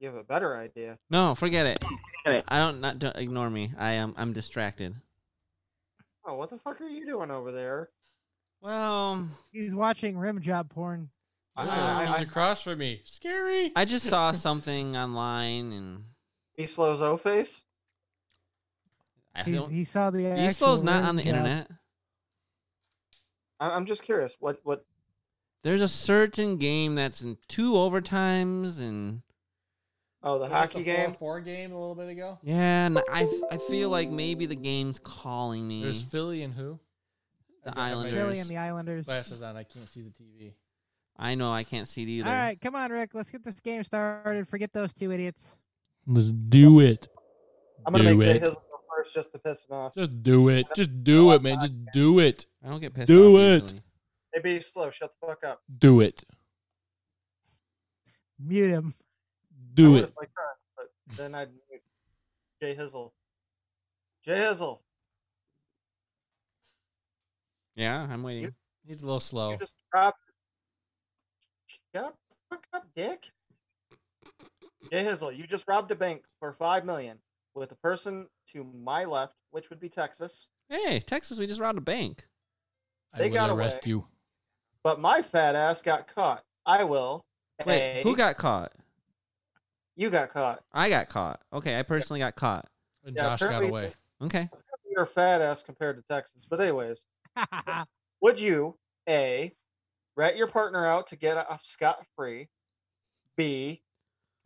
You 0.00 0.08
have 0.08 0.16
a 0.16 0.24
better 0.24 0.56
idea. 0.56 0.98
No, 1.10 1.34
forget 1.34 1.66
it. 1.66 1.84
I 2.48 2.58
don't 2.58 2.80
not 2.80 2.98
don't 2.98 3.16
ignore 3.16 3.50
me. 3.50 3.72
I 3.78 3.92
am 3.92 4.14
I'm 4.16 4.32
distracted. 4.32 4.94
Oh, 6.24 6.34
what 6.34 6.50
the 6.50 6.58
fuck 6.58 6.80
are 6.80 6.88
you 6.88 7.06
doing 7.06 7.30
over 7.30 7.52
there? 7.52 7.90
Well, 8.62 9.26
He's 9.52 9.74
watching 9.74 10.18
rim 10.18 10.40
job 10.40 10.70
porn. 10.70 11.10
I- 11.56 11.66
Ooh, 11.66 11.70
I- 11.70 12.06
he's 12.12 12.20
across 12.22 12.62
from 12.62 12.78
me. 12.78 13.02
Scary. 13.04 13.72
I 13.76 13.84
just 13.84 14.06
saw 14.06 14.32
something 14.32 14.96
online 14.96 15.72
and 15.72 16.04
B 16.56 16.64
Slow's 16.66 17.00
O 17.02 17.16
face? 17.16 17.62
I 19.34 19.42
He's, 19.42 19.54
feel 19.54 19.66
he 19.68 19.84
saw 19.84 20.10
the. 20.10 20.20
Eslow's 20.20 20.56
actual 20.80 20.82
not 20.82 21.04
on 21.04 21.16
the 21.16 21.22
job. 21.22 21.28
internet. 21.28 21.70
I- 23.60 23.70
I'm 23.70 23.84
just 23.86 24.02
curious. 24.02 24.36
What 24.40 24.60
what 24.64 24.84
There's 25.62 25.82
a 25.82 25.88
certain 25.88 26.56
game 26.56 26.94
that's 26.94 27.20
in 27.22 27.36
two 27.48 27.72
overtimes 27.72 28.78
and 28.80 29.22
oh 30.22 30.38
the 30.38 30.48
hockey 30.48 30.82
game? 30.82 31.12
Four 31.14 31.40
game 31.40 31.72
a 31.72 31.78
little 31.78 31.94
bit 31.94 32.08
ago. 32.08 32.38
yeah, 32.42 32.86
and 32.86 32.98
I, 33.10 33.28
I 33.50 33.56
feel 33.56 33.88
like 33.90 34.10
maybe 34.10 34.46
the 34.46 34.56
game's 34.56 34.98
calling 34.98 35.66
me. 35.66 35.82
There's 35.82 36.02
Philly 36.02 36.42
and 36.42 36.54
who? 36.54 36.78
the 37.64 37.70
I 37.70 37.90
don't 37.90 37.98
Islanders. 37.98 38.14
Philly 38.14 38.38
and 38.40 38.48
the 38.48 38.56
Islanders. 38.56 39.06
Glasses 39.06 39.42
on. 39.42 39.56
I 39.56 39.64
can't 39.64 39.86
see 39.88 40.00
the 40.02 40.10
TV. 40.10 40.52
I 41.18 41.34
know 41.34 41.52
I 41.52 41.64
can't 41.64 41.86
see 41.86 42.02
it 42.02 42.08
either. 42.08 42.28
All 42.30 42.34
right, 42.34 42.58
come 42.58 42.74
on, 42.74 42.90
Ric. 42.90 43.10
Let's 43.12 43.30
get 43.30 43.44
this 43.44 43.60
game 43.60 43.84
started. 43.84 44.48
Forget 44.48 44.72
those 44.72 44.94
two 44.94 45.12
idiots. 45.12 45.56
Let's 46.06 46.30
do 46.30 46.80
it. 46.80 47.08
I'm 47.86 47.92
gonna 47.92 48.10
do 48.10 48.16
make 48.16 48.26
Jay 48.26 48.36
it. 48.36 48.42
Hizzle 48.42 48.54
go 48.54 48.80
first 48.96 49.14
just 49.14 49.32
to 49.32 49.38
piss 49.38 49.66
him 49.68 49.76
off. 49.76 49.94
Just 49.94 50.22
do 50.22 50.48
it. 50.48 50.66
Just 50.74 51.04
do 51.04 51.32
it, 51.32 51.42
man. 51.42 51.60
Just 51.60 51.74
do 51.92 52.18
it. 52.20 52.46
I 52.64 52.68
don't 52.70 52.80
get 52.80 52.94
pissed 52.94 53.08
Do 53.08 53.36
off 53.36 53.40
it. 53.40 53.62
usually. 53.64 53.82
Hey 54.32 54.40
B 54.42 54.60
Slow, 54.60 54.90
shut 54.90 55.12
the 55.20 55.26
fuck 55.26 55.44
up. 55.44 55.60
Do 55.78 56.00
it. 56.00 56.24
Mute 58.38 58.70
him. 58.70 58.94
I 59.70 59.74
Do 59.74 59.92
would 59.92 60.04
it. 60.04 60.08
if 60.10 60.14
I 60.20 60.24
could, 60.24 60.56
but 60.76 61.16
then 61.16 61.34
I'd 61.34 61.48
mute 61.50 61.82
Jay 62.60 62.74
Hizzle. 62.74 63.12
Jay 64.24 64.34
Hizzle, 64.36 64.80
Yeah, 67.76 68.06
I'm 68.10 68.22
waiting. 68.22 68.52
He's 68.86 69.00
a 69.02 69.04
little 69.06 69.20
slow. 69.20 69.52
you 69.52 69.58
just 69.58 69.72
dropped. 69.92 70.18
Shut 71.94 72.14
the 72.28 72.34
fuck 72.50 72.66
up, 72.74 72.86
Dick. 72.94 73.30
Jay 74.90 75.04
Hizzle, 75.04 75.34
you 75.36 75.46
just 75.46 75.66
robbed 75.68 75.90
a 75.90 75.94
bank 75.94 76.22
for 76.38 76.52
five 76.52 76.84
million 76.84 77.18
with 77.54 77.72
a 77.72 77.76
person 77.76 78.26
to 78.52 78.64
my 78.64 79.04
left, 79.04 79.34
which 79.50 79.70
would 79.70 79.80
be 79.80 79.88
Texas. 79.88 80.48
Hey, 80.68 81.00
Texas, 81.00 81.38
we 81.38 81.46
just 81.46 81.60
robbed 81.60 81.78
a 81.78 81.82
bank. 81.82 82.26
They 83.16 83.24
I 83.24 83.28
will 83.28 83.34
got 83.34 83.50
arrest 83.50 83.76
away. 83.78 83.90
you. 83.90 84.06
But 84.82 85.00
my 85.00 85.22
fat 85.22 85.54
ass 85.54 85.82
got 85.82 86.06
caught. 86.14 86.42
I 86.66 86.84
will. 86.84 87.24
Wait, 87.66 88.00
A, 88.00 88.02
who 88.02 88.16
got 88.16 88.36
caught? 88.36 88.72
You 90.00 90.08
got 90.08 90.30
caught? 90.30 90.62
I 90.72 90.88
got 90.88 91.08
caught. 91.10 91.40
Okay, 91.52 91.78
I 91.78 91.82
personally 91.82 92.20
got 92.20 92.34
caught. 92.34 92.66
And 93.04 93.14
Yeah, 93.14 93.36
Josh 93.36 93.40
got 93.40 93.62
away. 93.62 93.92
Okay. 94.22 94.48
You're 94.90 95.04
a 95.04 95.06
fat 95.06 95.42
ass 95.42 95.62
compared 95.62 95.96
to 95.96 96.02
Texas. 96.10 96.46
But 96.48 96.60
anyways, 96.60 97.04
would 98.22 98.40
you 98.40 98.76
A 99.08 99.52
rat 100.16 100.36
your 100.36 100.46
partner 100.46 100.86
out 100.86 101.06
to 101.08 101.16
get 101.16 101.36
off 101.36 101.64
scot 101.64 102.04
free? 102.16 102.48
B 103.36 103.82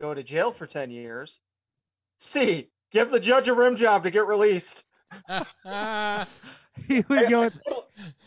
go 0.01 0.13
to 0.13 0.23
jail 0.23 0.51
for 0.51 0.67
10 0.67 0.91
years? 0.91 1.39
C 2.17 2.69
give 2.91 3.11
the 3.11 3.19
judge 3.19 3.47
a 3.47 3.53
rim 3.53 3.77
job 3.77 4.03
to 4.03 4.11
get 4.11 4.27
released? 4.27 4.83
he 6.87 7.03
would 7.07 7.29
go 7.29 7.41
with 7.41 7.53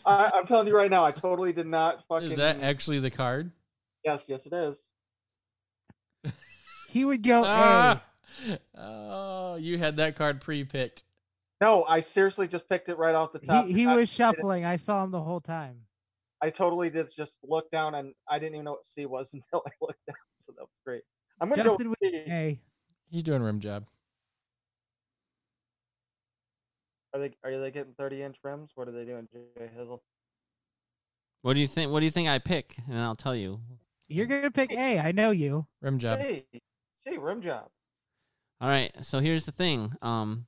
I, 0.03 0.31
I'm 0.33 0.47
telling 0.47 0.67
you 0.67 0.75
right 0.75 0.89
now, 0.89 1.05
I 1.05 1.11
totally 1.11 1.53
did 1.53 1.67
not 1.67 2.03
fucking 2.07 2.31
Is 2.31 2.37
that 2.37 2.61
actually 2.61 2.99
the 2.99 3.11
card? 3.11 3.51
Yes, 4.03 4.25
yes 4.27 4.47
it 4.47 4.53
is. 4.53 4.89
He 6.89 7.05
would 7.05 7.23
go 7.23 7.43
Ah! 7.45 8.03
Oh, 8.75 9.55
you 9.55 9.77
had 9.77 9.97
that 9.97 10.15
card 10.15 10.41
pre-picked. 10.41 11.03
No, 11.61 11.83
I 11.87 11.99
seriously 11.99 12.47
just 12.47 12.69
picked 12.69 12.89
it 12.89 12.97
right 12.97 13.13
off 13.13 13.31
the 13.33 13.39
top. 13.39 13.65
He, 13.67 13.73
he 13.73 13.85
I- 13.85 13.95
was 13.95 14.09
shuffling. 14.09 14.65
I 14.65 14.75
saw 14.75 15.03
him 15.03 15.11
the 15.11 15.21
whole 15.21 15.41
time. 15.41 15.81
I 16.41 16.49
totally 16.49 16.89
did 16.89 17.09
just 17.13 17.39
look 17.43 17.69
down 17.69 17.95
and 17.95 18.13
I 18.29 18.39
didn't 18.39 18.55
even 18.55 18.65
know 18.65 18.71
what 18.71 18.85
C 18.85 19.05
was 19.05 19.33
until 19.33 19.61
I 19.67 19.71
looked 19.81 20.05
down. 20.07 20.15
So 20.37 20.53
that 20.53 20.61
was 20.61 20.69
great. 20.85 21.03
I'm 21.41 21.49
gonna 21.49 21.63
Justin 21.63 21.87
go 21.87 21.95
with 22.01 22.27
with 22.27 22.57
He's 23.11 23.23
doing 23.23 23.41
rim 23.41 23.59
job. 23.59 23.85
Are 27.13 27.19
they 27.19 27.31
are 27.43 27.59
they 27.59 27.71
getting 27.71 27.93
30 27.93 28.23
inch 28.23 28.37
rims? 28.43 28.71
What 28.75 28.87
are 28.87 28.91
they 28.91 29.03
doing, 29.03 29.27
Jay 29.33 29.69
Hizzle? 29.77 29.99
What 31.41 31.55
do 31.55 31.59
you 31.59 31.67
think? 31.67 31.91
What 31.91 31.99
do 31.99 32.05
you 32.05 32.11
think 32.11 32.29
I 32.29 32.39
pick? 32.39 32.77
And 32.87 32.99
I'll 32.99 33.15
tell 33.15 33.35
you. 33.35 33.59
You're 34.07 34.27
gonna 34.27 34.51
pick 34.51 34.71
A. 34.71 34.99
I 34.99 35.11
know 35.11 35.31
you. 35.31 35.65
Rim 35.81 35.99
job. 35.99 36.21
C. 36.21 36.45
C 36.99 37.17
rim 37.17 37.41
job. 37.41 37.69
All 38.59 38.67
right. 38.67 38.91
So 39.01 39.19
here's 39.19 39.45
the 39.45 39.53
thing. 39.53 39.93
Um, 40.01 40.47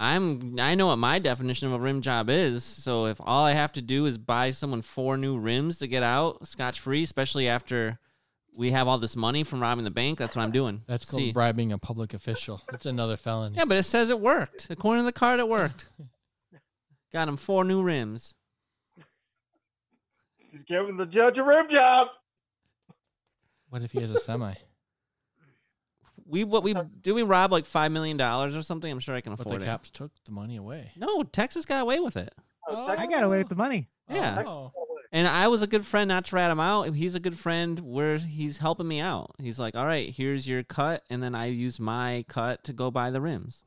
I'm 0.00 0.58
I 0.58 0.74
know 0.74 0.86
what 0.86 0.96
my 0.96 1.18
definition 1.18 1.68
of 1.68 1.74
a 1.74 1.78
rim 1.78 2.00
job 2.00 2.30
is. 2.30 2.64
So 2.64 3.06
if 3.06 3.20
all 3.20 3.44
I 3.44 3.52
have 3.52 3.72
to 3.72 3.82
do 3.82 4.06
is 4.06 4.16
buy 4.16 4.52
someone 4.52 4.80
four 4.80 5.18
new 5.18 5.36
rims 5.36 5.78
to 5.78 5.86
get 5.86 6.02
out 6.02 6.48
scotch 6.48 6.80
free, 6.80 7.02
especially 7.02 7.46
after 7.46 7.98
we 8.54 8.70
have 8.70 8.88
all 8.88 8.96
this 8.96 9.16
money 9.16 9.44
from 9.44 9.60
robbing 9.60 9.84
the 9.84 9.90
bank, 9.90 10.18
that's 10.18 10.34
what 10.34 10.42
I'm 10.42 10.50
doing. 10.50 10.82
That's 10.86 11.04
called 11.04 11.22
See. 11.22 11.32
bribing 11.32 11.72
a 11.72 11.78
public 11.78 12.14
official. 12.14 12.62
That's 12.70 12.86
another 12.86 13.18
felony. 13.18 13.56
Yeah, 13.56 13.66
but 13.66 13.76
it 13.76 13.82
says 13.82 14.08
it 14.08 14.20
worked. 14.20 14.68
According 14.70 15.02
to 15.02 15.06
the 15.06 15.12
card, 15.12 15.40
it 15.40 15.48
worked. 15.48 15.84
Got 17.12 17.28
him 17.28 17.36
four 17.36 17.64
new 17.64 17.82
rims. 17.82 18.34
He's 20.38 20.62
giving 20.64 20.96
the 20.96 21.06
judge 21.06 21.36
a 21.36 21.44
rim 21.44 21.68
job. 21.68 22.08
What 23.68 23.82
if 23.82 23.92
he 23.92 24.00
has 24.00 24.10
a 24.10 24.18
semi? 24.18 24.54
We 26.28 26.44
what 26.44 26.62
we 26.62 26.74
uh, 26.74 26.84
did 27.00 27.12
we 27.12 27.22
rob 27.22 27.50
like 27.52 27.64
five 27.64 27.90
million 27.90 28.16
dollars 28.18 28.54
or 28.54 28.62
something? 28.62 28.90
I'm 28.92 29.00
sure 29.00 29.14
I 29.14 29.20
can 29.22 29.34
But 29.34 29.46
afford 29.46 29.60
the 29.62 29.64
it. 29.64 29.68
cops 29.68 29.90
took 29.90 30.12
the 30.24 30.30
money 30.32 30.56
away. 30.56 30.92
No, 30.96 31.22
Texas 31.22 31.64
got 31.64 31.80
away 31.80 32.00
with 32.00 32.16
it. 32.16 32.32
Oh, 32.68 32.74
Oh. 32.76 32.86
I 32.86 32.90
Texas- 32.96 33.08
got 33.08 33.22
away 33.24 33.38
with 33.38 33.48
the 33.48 33.54
money. 33.54 33.88
Yeah. 34.10 34.42
Oh. 34.46 34.72
And 35.10 35.26
I 35.26 35.48
was 35.48 35.62
a 35.62 35.66
good 35.66 35.86
friend 35.86 36.06
not 36.08 36.26
to 36.26 36.36
rat 36.36 36.50
him 36.50 36.60
out. 36.60 36.94
He's 36.94 37.14
a 37.14 37.20
good 37.20 37.38
friend 37.38 37.80
where 37.80 38.18
he's 38.18 38.58
helping 38.58 38.86
me 38.86 39.00
out. 39.00 39.34
He's 39.38 39.58
like, 39.58 39.74
all 39.74 39.86
right, 39.86 40.10
here's 40.14 40.46
your 40.46 40.62
cut. 40.62 41.02
And 41.08 41.22
then 41.22 41.34
I 41.34 41.46
use 41.46 41.80
my 41.80 42.26
cut 42.28 42.62
to 42.64 42.74
go 42.74 42.90
buy 42.90 43.10
the 43.10 43.22
rims. 43.22 43.64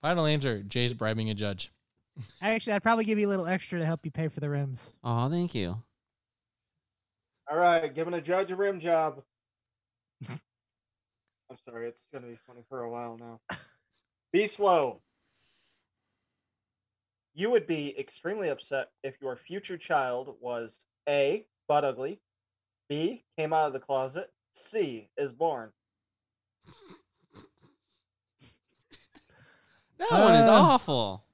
Final 0.00 0.24
answer: 0.24 0.62
Jay's 0.62 0.94
bribing 0.94 1.28
a 1.28 1.34
judge. 1.34 1.70
Actually, 2.42 2.72
I'd 2.72 2.82
probably 2.82 3.04
give 3.04 3.18
you 3.18 3.28
a 3.28 3.30
little 3.30 3.46
extra 3.46 3.78
to 3.78 3.84
help 3.84 4.06
you 4.06 4.10
pay 4.10 4.28
for 4.28 4.40
the 4.40 4.48
rims. 4.48 4.90
Oh, 5.04 5.28
thank 5.28 5.54
you. 5.54 5.82
All 7.50 7.58
right, 7.58 7.94
giving 7.94 8.14
a 8.14 8.20
judge 8.22 8.50
a 8.50 8.56
rim 8.56 8.80
job. 8.80 9.22
I'm 11.52 11.58
sorry, 11.70 11.86
it's 11.86 12.06
gonna 12.12 12.28
be 12.28 12.38
funny 12.46 12.62
for 12.68 12.82
a 12.82 12.90
while 12.90 13.18
now. 13.18 13.40
B 14.32 14.46
Slow. 14.46 15.02
You 17.34 17.50
would 17.50 17.66
be 17.66 17.98
extremely 17.98 18.48
upset 18.48 18.88
if 19.02 19.16
your 19.20 19.36
future 19.36 19.76
child 19.76 20.34
was 20.40 20.86
A, 21.08 21.46
butt 21.68 21.84
ugly, 21.84 22.20
B, 22.88 23.24
came 23.38 23.52
out 23.52 23.66
of 23.66 23.72
the 23.74 23.80
closet, 23.80 24.30
C, 24.54 25.10
is 25.18 25.32
born. 25.32 25.72
That 29.98 30.10
one 30.10 30.34
is 30.34 30.48
Uh, 30.48 30.52
awful. 30.52 31.24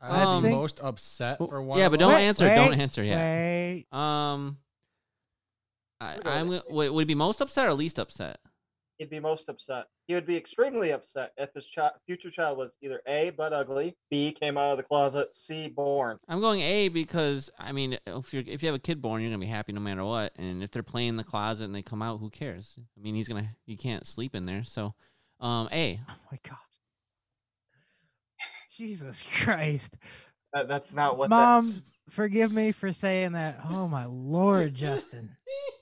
I'd 0.00 0.22
Um, 0.22 0.42
be 0.42 0.50
most 0.50 0.80
upset 0.80 1.38
for 1.38 1.62
one. 1.62 1.78
Yeah, 1.78 1.86
of 1.86 1.92
but 1.92 1.98
them. 2.00 2.08
don't 2.10 2.14
Wait, 2.18 2.26
answer. 2.26 2.48
Don't 2.54 2.80
answer 2.80 3.02
yet. 3.02 3.18
Wait. 3.18 3.86
Um, 3.92 4.58
I, 6.00 6.14
We'll 6.14 6.22
go 6.22 6.30
I'm 6.30 6.48
with 6.48 6.62
gonna- 6.64 6.74
wait, 6.74 6.90
would 6.90 7.02
it 7.02 7.06
be 7.06 7.14
most 7.14 7.40
upset 7.40 7.66
or 7.68 7.74
least 7.74 7.98
upset? 7.98 8.40
He'd 8.98 9.10
be 9.10 9.20
most 9.20 9.48
upset. 9.48 9.86
He 10.06 10.14
would 10.14 10.26
be 10.26 10.36
extremely 10.36 10.90
upset 10.90 11.32
if 11.36 11.50
his 11.54 11.70
chi- 11.74 11.90
future 12.06 12.30
child 12.30 12.58
was 12.58 12.76
either 12.82 13.00
A, 13.06 13.30
but 13.30 13.52
ugly, 13.52 13.96
B, 14.10 14.32
came 14.32 14.58
out 14.58 14.72
of 14.72 14.76
the 14.76 14.82
closet, 14.82 15.34
C, 15.34 15.68
born. 15.68 16.18
I'm 16.28 16.40
going 16.40 16.60
A 16.60 16.88
because 16.88 17.50
I 17.58 17.72
mean, 17.72 17.98
if 18.06 18.34
you're, 18.34 18.42
if 18.46 18.62
you 18.62 18.68
have 18.68 18.76
a 18.76 18.80
kid 18.80 19.00
born, 19.00 19.22
you're 19.22 19.30
gonna 19.30 19.40
be 19.40 19.46
happy 19.46 19.72
no 19.72 19.80
matter 19.80 20.04
what. 20.04 20.32
And 20.36 20.62
if 20.62 20.70
they're 20.70 20.82
playing 20.82 21.10
in 21.10 21.16
the 21.16 21.24
closet 21.24 21.64
and 21.64 21.74
they 21.74 21.82
come 21.82 22.02
out, 22.02 22.18
who 22.18 22.30
cares? 22.30 22.76
I 22.78 23.00
mean, 23.00 23.14
he's 23.14 23.28
gonna 23.28 23.50
you 23.66 23.76
can't 23.76 24.06
sleep 24.06 24.34
in 24.34 24.46
there. 24.46 24.64
So, 24.64 24.94
um, 25.40 25.68
A. 25.72 26.00
Oh 26.08 26.14
my 26.30 26.38
god. 26.46 26.58
Jesus 28.76 29.24
Christ. 29.42 29.96
That, 30.52 30.68
that's 30.68 30.94
not 30.94 31.18
what 31.18 31.30
that. 31.30 31.36
Mom, 31.36 31.82
forgive 32.08 32.52
me 32.52 32.72
for 32.72 32.92
saying 32.92 33.32
that. 33.32 33.60
Oh 33.68 33.88
my 33.88 34.06
lord, 34.06 34.74
Justin. 34.74 35.36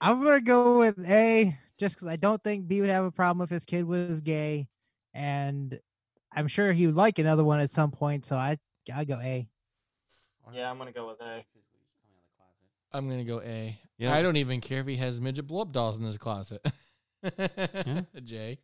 I'm 0.00 0.22
gonna 0.22 0.40
go 0.40 0.78
with 0.78 0.98
A 1.08 1.56
just 1.78 1.96
because 1.96 2.08
I 2.08 2.16
don't 2.16 2.42
think 2.42 2.66
B 2.68 2.80
would 2.80 2.90
have 2.90 3.04
a 3.04 3.10
problem 3.10 3.42
if 3.44 3.50
his 3.50 3.64
kid 3.64 3.84
was 3.84 4.20
gay, 4.20 4.68
and 5.12 5.78
I'm 6.32 6.48
sure 6.48 6.72
he 6.72 6.86
would 6.86 6.96
like 6.96 7.18
another 7.18 7.44
one 7.44 7.60
at 7.60 7.70
some 7.70 7.90
point. 7.90 8.24
So 8.26 8.36
I 8.36 8.58
I 8.94 9.04
go 9.04 9.18
A. 9.20 9.48
Yeah, 10.52 10.70
I'm 10.70 10.78
gonna 10.78 10.92
go 10.92 11.06
with 11.08 11.20
A. 11.22 11.44
I'm 12.92 13.08
gonna 13.08 13.24
go 13.24 13.40
A. 13.40 13.78
Yeah. 13.98 14.12
I 14.14 14.22
don't 14.22 14.36
even 14.36 14.60
care 14.60 14.80
if 14.80 14.86
he 14.86 14.96
has 14.96 15.20
midget 15.20 15.46
blow 15.46 15.62
up 15.62 15.72
dolls 15.72 15.98
in 15.98 16.04
his 16.04 16.18
closet. 16.18 16.64
Jay, 18.24 18.58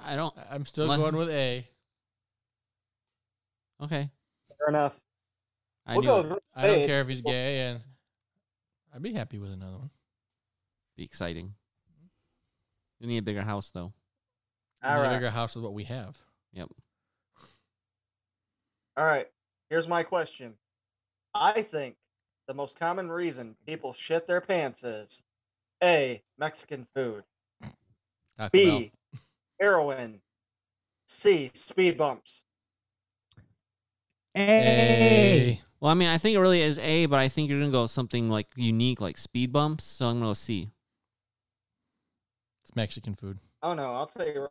I 0.00 0.16
don't. 0.16 0.34
I- 0.38 0.54
I'm 0.54 0.64
still 0.64 0.84
Unless- 0.84 1.00
going 1.00 1.16
with 1.16 1.28
A. 1.30 1.66
Okay. 3.82 4.10
Fair 4.58 4.68
enough. 4.68 4.98
I 5.84 5.96
we'll 5.96 6.02
go 6.04 6.22
with 6.34 6.42
I 6.54 6.66
don't 6.68 6.86
care 6.86 7.00
if 7.00 7.08
he's 7.08 7.20
gay, 7.20 7.60
and 7.62 7.80
I'd 8.94 9.02
be 9.02 9.12
happy 9.12 9.38
with 9.38 9.52
another 9.52 9.76
one. 9.78 9.90
Be 10.96 11.04
exciting. 11.04 11.54
We 13.00 13.06
need 13.06 13.18
a 13.18 13.22
bigger 13.22 13.42
house 13.42 13.70
though. 13.70 13.92
We 14.82 14.88
All 14.88 15.02
need 15.02 15.08
a 15.08 15.14
bigger 15.14 15.30
house 15.30 15.56
is 15.56 15.62
what 15.62 15.74
we 15.74 15.84
have. 15.84 16.16
Yep. 16.52 16.68
All 18.96 19.04
right. 19.04 19.28
Here's 19.70 19.88
my 19.88 20.02
question. 20.02 20.54
I 21.34 21.62
think 21.62 21.96
the 22.46 22.54
most 22.54 22.78
common 22.78 23.10
reason 23.10 23.56
people 23.66 23.92
shit 23.92 24.26
their 24.26 24.40
pants 24.40 24.84
is 24.84 25.22
A, 25.82 26.22
Mexican 26.38 26.86
food, 26.94 27.24
Taco 27.62 27.70
Bell. 28.38 28.50
B, 28.52 28.92
heroin, 29.60 30.20
C, 31.06 31.50
speed 31.54 31.96
bumps. 31.96 32.44
A. 34.34 34.42
A. 34.42 35.60
Well, 35.80 35.90
I 35.90 35.94
mean, 35.94 36.08
I 36.08 36.18
think 36.18 36.36
it 36.36 36.40
really 36.40 36.62
is 36.62 36.78
A, 36.78 37.06
but 37.06 37.18
I 37.18 37.28
think 37.28 37.48
you're 37.48 37.60
gonna 37.60 37.72
go 37.72 37.86
something 37.86 38.28
like 38.28 38.48
unique, 38.56 39.00
like 39.00 39.16
speed 39.16 39.52
bumps. 39.52 39.84
So 39.84 40.06
I'm 40.06 40.16
gonna 40.16 40.30
go 40.30 40.34
C. 40.34 40.70
It's 42.72 42.76
Mexican 42.76 43.14
food. 43.14 43.38
Oh 43.62 43.74
no, 43.74 43.92
I'll 43.92 44.06
tell 44.06 44.26
you. 44.26 44.48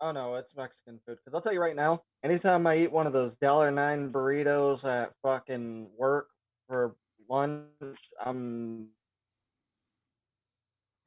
Oh 0.00 0.12
no, 0.12 0.36
it's 0.36 0.54
Mexican 0.56 1.00
food. 1.04 1.18
Because 1.18 1.34
I'll 1.34 1.40
tell 1.40 1.52
you 1.52 1.60
right 1.60 1.74
now, 1.74 2.02
anytime 2.22 2.64
I 2.68 2.76
eat 2.78 2.92
one 2.92 3.08
of 3.08 3.12
those 3.12 3.34
dollar 3.34 3.72
nine 3.72 4.12
burritos 4.12 4.84
at 4.84 5.12
fucking 5.24 5.90
work 5.98 6.28
for 6.68 6.94
lunch, 7.28 7.98
I'm 8.24 8.90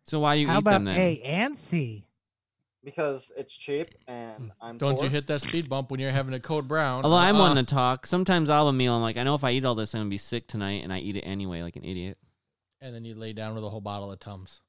So 0.08 0.20
why 0.20 0.36
do 0.36 0.42
you 0.42 0.48
How 0.48 0.56
eat 0.56 0.60
about 0.60 0.72
them 0.72 0.84
then? 0.86 0.98
A 0.98 1.22
and 1.22 1.58
C? 1.58 2.06
because 2.84 3.32
it's 3.38 3.56
cheap 3.56 3.96
and 4.10 4.38
hmm. 4.38 4.50
I'm 4.62 4.78
Don't 4.78 4.96
poor. 4.96 5.06
you 5.06 5.10
hit 5.10 5.26
that 5.28 5.40
speed 5.40 5.70
bump 5.70 5.90
when 5.90 6.02
you're 6.02 6.12
having 6.12 6.34
a 6.34 6.40
code 6.42 6.68
brown. 6.68 7.06
Although 7.06 7.16
I'm 7.16 7.38
Uh-uh. 7.38 7.48
one 7.48 7.56
to 7.56 7.64
talk, 7.64 8.06
sometimes 8.06 8.50
I'll 8.50 8.66
have 8.66 8.76
a 8.76 8.78
meal. 8.78 8.94
I'm 8.94 9.02
like, 9.02 9.16
I 9.16 9.24
know 9.24 9.36
if 9.36 9.46
I 9.46 9.52
eat 9.52 9.64
all 9.64 9.74
this, 9.74 9.96
I'm 9.96 10.02
gonna 10.02 10.10
be 10.10 10.18
sick 10.18 10.48
tonight, 10.48 10.84
and 10.84 10.92
I 10.92 11.00
eat 11.00 11.16
it 11.16 11.22
anyway, 11.22 11.62
like 11.62 11.78
an 11.78 11.86
idiot. 11.86 12.18
And 12.82 12.94
then 12.94 13.06
you 13.06 13.16
lay 13.16 13.32
down 13.32 13.56
with 13.56 13.64
a 13.64 13.70
whole 13.70 13.80
bottle 13.80 14.12
of 14.12 14.20
Tums. 14.20 14.60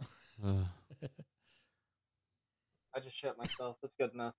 Ugh. 0.46 0.64
I 2.94 3.00
just 3.00 3.16
shut 3.16 3.36
myself. 3.38 3.76
That's 3.82 3.94
good 3.96 4.12
enough. 4.14 4.34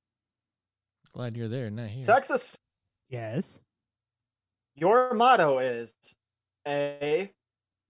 Glad 1.14 1.36
you're 1.38 1.48
there, 1.48 1.70
not 1.70 1.88
here. 1.90 2.04
Texas, 2.06 2.58
Yes. 3.10 3.60
your 4.76 5.14
motto 5.14 5.60
is 5.60 5.94
a 6.68 7.32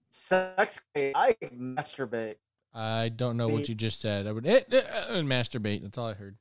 sex. 0.10 0.82
I 0.96 1.36
masturbate. 1.54 2.36
I 2.74 3.10
don't 3.10 3.38
know 3.38 3.48
what 3.48 3.70
you 3.70 3.76
just 3.76 4.02
said. 4.02 4.28
I 4.28 4.32
would 4.32 4.46
eh, 4.46 4.62
eh, 4.72 4.82
eh, 4.84 5.06
and 5.10 5.28
masturbate. 5.30 5.82
That's 5.82 5.98
all 5.98 6.08
I 6.08 6.14
heard. 6.14 6.38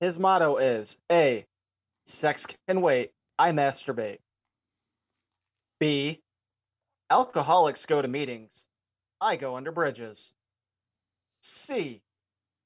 His 0.00 0.18
motto 0.18 0.56
is 0.56 0.96
A. 1.10 1.44
Sex 2.06 2.46
can 2.68 2.80
wait. 2.80 3.10
I 3.38 3.50
masturbate. 3.50 4.18
B. 5.80 6.20
Alcoholics 7.10 7.84
go 7.86 8.00
to 8.00 8.08
meetings. 8.08 8.66
I 9.20 9.36
go 9.36 9.56
under 9.56 9.72
bridges. 9.72 10.34
C. 11.46 12.00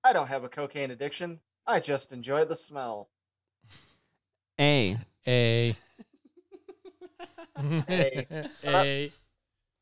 I 0.05 0.13
don't 0.13 0.29
have 0.29 0.45
a 0.45 0.49
cocaine 0.49 0.93
addiction. 0.93 1.41
I 1.67 1.81
just 1.81 2.13
enjoy 2.13 2.45
the 2.45 2.57
smell. 2.57 3.11
A. 4.61 4.97
A. 5.27 5.75
A. 7.59 8.27
A. 8.65 9.13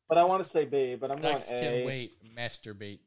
But 0.09 0.17
I 0.17 0.23
want 0.23 0.43
to 0.43 0.49
say 0.49 0.65
B, 0.65 0.95
but 0.95 1.11
I'm 1.11 1.21
Sex 1.21 1.47
going 1.47 1.61
can 1.61 1.85
wait. 1.85 2.13
Masturbate. 2.35 2.99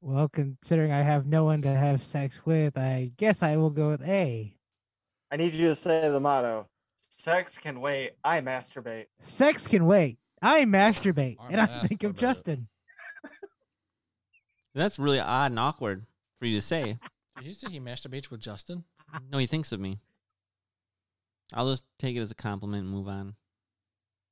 Well, 0.00 0.28
considering 0.28 0.90
I 0.90 1.02
have 1.02 1.26
no 1.26 1.44
one 1.44 1.62
to 1.62 1.72
have 1.72 2.02
sex 2.02 2.44
with, 2.44 2.76
I 2.76 3.12
guess 3.16 3.44
I 3.44 3.56
will 3.56 3.70
go 3.70 3.90
with 3.90 4.06
A. 4.08 4.52
I 5.30 5.36
need 5.36 5.54
you 5.54 5.68
to 5.68 5.76
say 5.76 6.08
the 6.08 6.20
motto. 6.20 6.66
Sex 7.10 7.58
can 7.58 7.80
wait. 7.80 8.12
I 8.24 8.40
masturbate. 8.40 9.06
Sex 9.20 9.68
can 9.68 9.86
wait. 9.86 10.18
I 10.42 10.64
masturbate, 10.64 11.36
I 11.38 11.48
and 11.50 11.60
I 11.60 11.66
think 11.86 12.02
of 12.02 12.14
masturbate. 12.14 12.18
Justin. 12.18 12.68
That's 14.76 14.98
really 14.98 15.18
odd 15.18 15.52
and 15.52 15.58
awkward 15.58 16.04
for 16.38 16.44
you 16.44 16.54
to 16.56 16.60
say. 16.60 16.98
Did 17.38 17.46
you 17.46 17.54
say 17.54 17.70
he 17.70 17.80
masturbates 17.80 18.30
with 18.30 18.40
Justin? 18.40 18.84
No, 19.32 19.38
he 19.38 19.46
thinks 19.46 19.72
of 19.72 19.80
me. 19.80 20.00
I'll 21.54 21.70
just 21.70 21.84
take 21.98 22.14
it 22.14 22.20
as 22.20 22.30
a 22.30 22.34
compliment 22.34 22.84
and 22.84 22.92
move 22.92 23.08
on. 23.08 23.36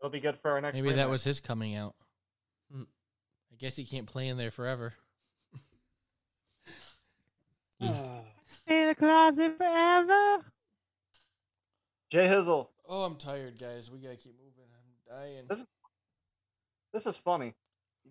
It'll 0.01 0.11
be 0.11 0.21
good 0.21 0.37
for 0.37 0.51
our 0.51 0.61
next. 0.61 0.75
Maybe 0.75 0.93
that 0.93 1.09
was 1.09 1.25
his 1.25 1.41
coming 1.41 1.75
out. 1.75 1.95
Hmm. 2.71 2.83
I 2.83 3.57
guess 3.59 3.75
he 3.75 3.85
can't 3.85 4.07
play 4.07 4.29
in 4.29 4.37
there 4.37 4.51
forever. 4.51 4.93
In 7.81 8.89
the 8.89 8.95
closet 8.95 9.57
forever. 9.57 10.45
Jay 12.11 12.27
Hizzle. 12.27 12.69
Oh, 12.89 13.05
I'm 13.05 13.17
tired, 13.17 13.59
guys. 13.59 13.91
We 13.91 13.99
gotta 13.99 14.17
keep 14.17 14.35
moving. 14.39 14.65
I'm 14.75 15.17
dying. 15.17 15.45
This- 15.49 15.61
is, 15.61 15.67
This 16.93 17.07
is 17.07 17.17
funny. 17.17 17.55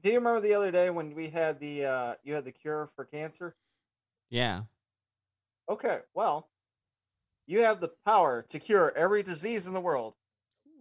Do 0.01 0.09
you 0.09 0.15
remember 0.17 0.41
the 0.41 0.53
other 0.53 0.71
day 0.71 0.89
when 0.89 1.13
we 1.15 1.29
had 1.29 1.59
the 1.59 1.85
uh 1.85 2.13
you 2.23 2.33
had 2.33 2.45
the 2.45 2.51
cure 2.51 2.89
for 2.95 3.05
cancer? 3.05 3.55
Yeah. 4.29 4.63
Okay, 5.69 5.99
well, 6.13 6.49
you 7.47 7.59
have 7.63 7.79
the 7.79 7.91
power 8.05 8.41
to 8.49 8.59
cure 8.59 8.91
every 8.97 9.23
disease 9.23 9.67
in 9.67 9.73
the 9.73 9.79
world. 9.79 10.13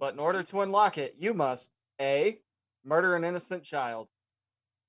But 0.01 0.15
in 0.15 0.19
order 0.19 0.43
to 0.43 0.61
unlock 0.63 0.99
it, 0.99 1.15
you 1.19 1.35
must 1.35 1.71
A. 2.01 2.41
Murder 2.85 3.15
an 3.15 3.23
innocent 3.23 3.63
child. 3.63 4.09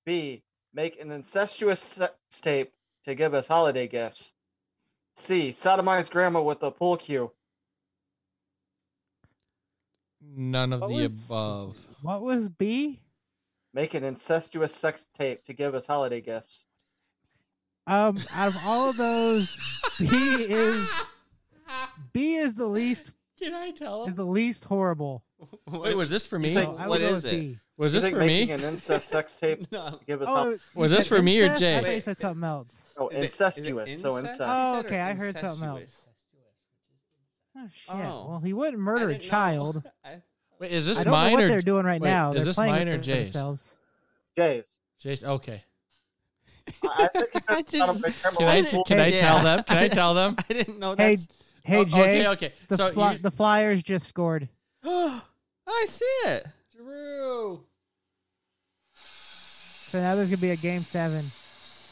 B. 0.05 0.41
Make 0.74 0.99
an 0.99 1.11
incestuous 1.11 1.80
sex 1.80 2.15
tape 2.41 2.71
to 3.03 3.13
give 3.13 3.36
us 3.36 3.47
holiday 3.47 3.88
gifts. 3.88 4.34
C. 5.13 5.51
Sodomize 5.51 6.09
grandma 6.09 6.41
with 6.41 6.63
a 6.63 6.71
pool 6.71 6.97
cue. 6.97 7.32
None 10.21 10.74
of 10.74 10.82
What 10.82 10.88
the 10.88 10.93
was- 10.95 11.26
above. 11.30 11.78
What 12.01 12.21
was 12.24 12.49
B? 12.49 12.99
Make 13.74 13.93
an 13.95 14.03
incestuous 14.03 14.76
sex 14.76 15.05
tape 15.13 15.43
to 15.45 15.53
give 15.53 15.74
us 15.74 15.88
holiday 15.88 16.21
gifts. 16.21 16.65
Um, 17.88 18.19
out 18.34 18.47
of 18.49 18.57
all 18.65 18.89
of 18.89 18.97
those, 18.97 19.57
B 19.99 20.05
is 20.09 21.03
B 22.13 22.36
is 22.36 22.53
the 22.53 22.67
least 22.67 23.11
Can 23.39 23.53
I 23.53 23.71
tell 23.71 24.05
is 24.05 24.15
the 24.15 24.26
least 24.26 24.65
horrible. 24.65 25.24
Wait, 25.69 25.95
was 25.95 26.09
this 26.09 26.26
for 26.26 26.39
me? 26.39 26.53
think- 26.53 26.69
So 26.69 26.78
I 26.78 26.88
what 26.88 27.01
would 27.01 27.09
go 27.09 27.15
is 27.15 27.24
with 27.24 27.34
it? 27.34 27.39
B. 27.39 27.59
Was 27.76 27.93
You 27.95 27.99
this 28.01 28.05
think 28.11 28.15
for 28.17 28.21
me? 28.21 28.45
making 28.45 28.51
an 28.51 28.61
incest 28.74 29.07
sex 29.09 29.36
tape 29.39 29.69
no. 29.71 29.97
to 29.97 30.05
give 30.05 30.21
us 30.21 30.30
Oh, 30.32 30.36
hol- 30.36 30.57
Was 30.76 30.91
this 30.91 31.07
for 31.07 31.21
me 31.21 31.41
or 31.41 31.45
incest? 31.45 31.61
I 31.63 31.65
Jay? 31.65 31.74
thought 31.76 31.84
you 31.88 31.93
Wait. 31.95 32.03
said 32.03 32.17
something 32.19 32.43
else. 32.43 32.93
oh, 32.95 33.07
Is 33.09 33.15
it- 33.15 33.17
is 33.17 33.24
it 33.24 33.26
incestuous, 33.26 34.01
so 34.01 34.17
incest? 34.17 34.34
incest. 34.41 34.49
Oh, 34.49 34.80
okay, 34.80 35.01
I 35.01 35.13
heard 35.13 35.38
something 35.38 35.67
else. 35.67 36.01
Oh 37.57 37.67
shit! 37.74 37.89
Oh. 37.95 38.26
Well, 38.30 38.39
he 38.43 38.53
wouldn't 38.53 38.80
murder 38.80 39.09
a 39.09 39.17
child. 39.19 39.84
I- 40.05 40.21
Wait, 40.59 40.71
is 40.71 40.85
this 40.85 40.99
I 40.99 41.03
don't 41.03 41.11
mine 41.11 41.27
know 41.31 41.33
what 41.35 41.43
or 41.43 41.47
they're 41.49 41.61
doing 41.61 41.85
right 41.85 42.01
wait, 42.01 42.09
now. 42.09 42.29
is 42.31 42.37
They're 42.37 42.45
this 42.45 42.55
playing 42.55 42.73
mine 42.75 42.87
or 42.89 42.91
with 42.93 43.03
Jay's? 43.03 43.27
themselves. 43.33 43.75
Jay's. 44.35 44.79
Jason? 45.01 45.29
Okay. 45.29 45.63
I 46.83 46.87
I 47.03 47.07
think 47.07 47.43
I 47.49 47.55
said 47.55 47.65
didn't- 47.67 47.89
and 47.89 48.15
Gomorrah 48.23 48.33
Can 48.37 48.47
I 48.47 48.61
was 48.61 48.71
cool. 48.71 48.83
can 48.85 48.99
I 48.99 49.07
Yeah. 49.07 49.19
tell 49.21 49.39
them? 49.43 49.63
Can 49.63 49.77
I 49.77 49.87
tell 49.89 50.13
them? 50.13 50.35
I 50.49 50.53
didn't 50.53 50.79
know 50.79 50.95
Hey, 50.97 51.15
that's. 51.15 51.27
hey 51.63 51.77
Oh, 51.77 51.85
Jay, 51.85 52.27
Okay, 52.27 52.27
okay. 52.29 52.53
the 52.69 52.77
so 52.77 52.91
Fly- 52.93 53.11
you, 53.13 53.17
the 53.19 53.31
Flyers 53.31 53.83
just 53.83 54.07
scored. 54.07 54.47
I 54.85 55.85
see 55.87 56.05
it. 56.25 56.45
Drew. 56.75 57.61
So 59.89 59.99
now 59.99 60.15
there's 60.15 60.29
gonna 60.29 60.37
be 60.41 60.51
a 60.51 60.55
game 60.55 60.83
seven. 60.85 61.31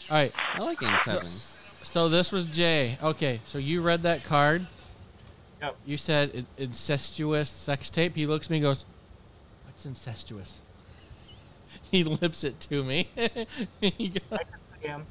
All 0.10 0.18
right. 0.18 0.34
I 0.56 0.60
like 0.64 0.80
game 0.80 0.90
sevens. 1.04 1.56
So 1.84 2.10
this 2.10 2.32
was 2.32 2.46
Jay. 2.46 2.98
Okay, 3.04 3.42
so 3.46 3.58
you 3.58 3.82
read 3.82 4.04
that 4.04 4.24
card. 4.24 4.66
Yep. 5.62 5.76
You 5.86 5.98
said 5.98 6.46
incestuous 6.58 7.50
sex 7.50 7.90
tape. 7.90 8.16
He 8.16 8.26
looks 8.26 8.48
at 8.48 8.52
me 8.52 8.58
and 8.58 8.64
goes, 8.64 8.86
"What's 9.66 9.86
incestuous?" 9.86 10.60
he 11.92 12.04
lips 12.04 12.44
it 12.44 12.60
to 12.62 12.84
me. 12.84 13.10
He 13.80 14.10
go- 14.10 14.20
I 14.32 14.44
can 14.44 14.64
see 14.64 14.88
him. 14.88 15.06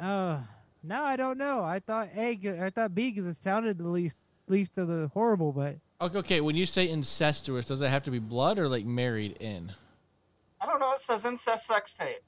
Oh, 0.00 0.40
now 0.82 1.04
I 1.04 1.16
don't 1.16 1.38
know. 1.38 1.62
I 1.62 1.78
thought 1.78 2.08
A, 2.16 2.38
I 2.60 2.70
thought 2.70 2.94
B 2.94 3.10
because 3.10 3.26
it 3.26 3.36
sounded 3.36 3.78
the 3.78 3.88
least 3.88 4.22
least 4.48 4.76
of 4.76 4.88
the 4.88 5.08
horrible, 5.14 5.52
but 5.52 5.76
okay, 6.00 6.18
okay, 6.18 6.40
when 6.40 6.56
you 6.56 6.66
say 6.66 6.88
incestuous, 6.88 7.66
does 7.66 7.80
it 7.80 7.88
have 7.88 8.02
to 8.04 8.10
be 8.10 8.18
blood 8.18 8.58
or 8.58 8.68
like 8.68 8.84
married 8.84 9.36
in? 9.38 9.72
I 10.60 10.66
don't 10.66 10.80
know. 10.80 10.92
It 10.92 11.00
says 11.00 11.24
incest 11.24 11.66
sex 11.66 11.94
tape. 11.94 12.18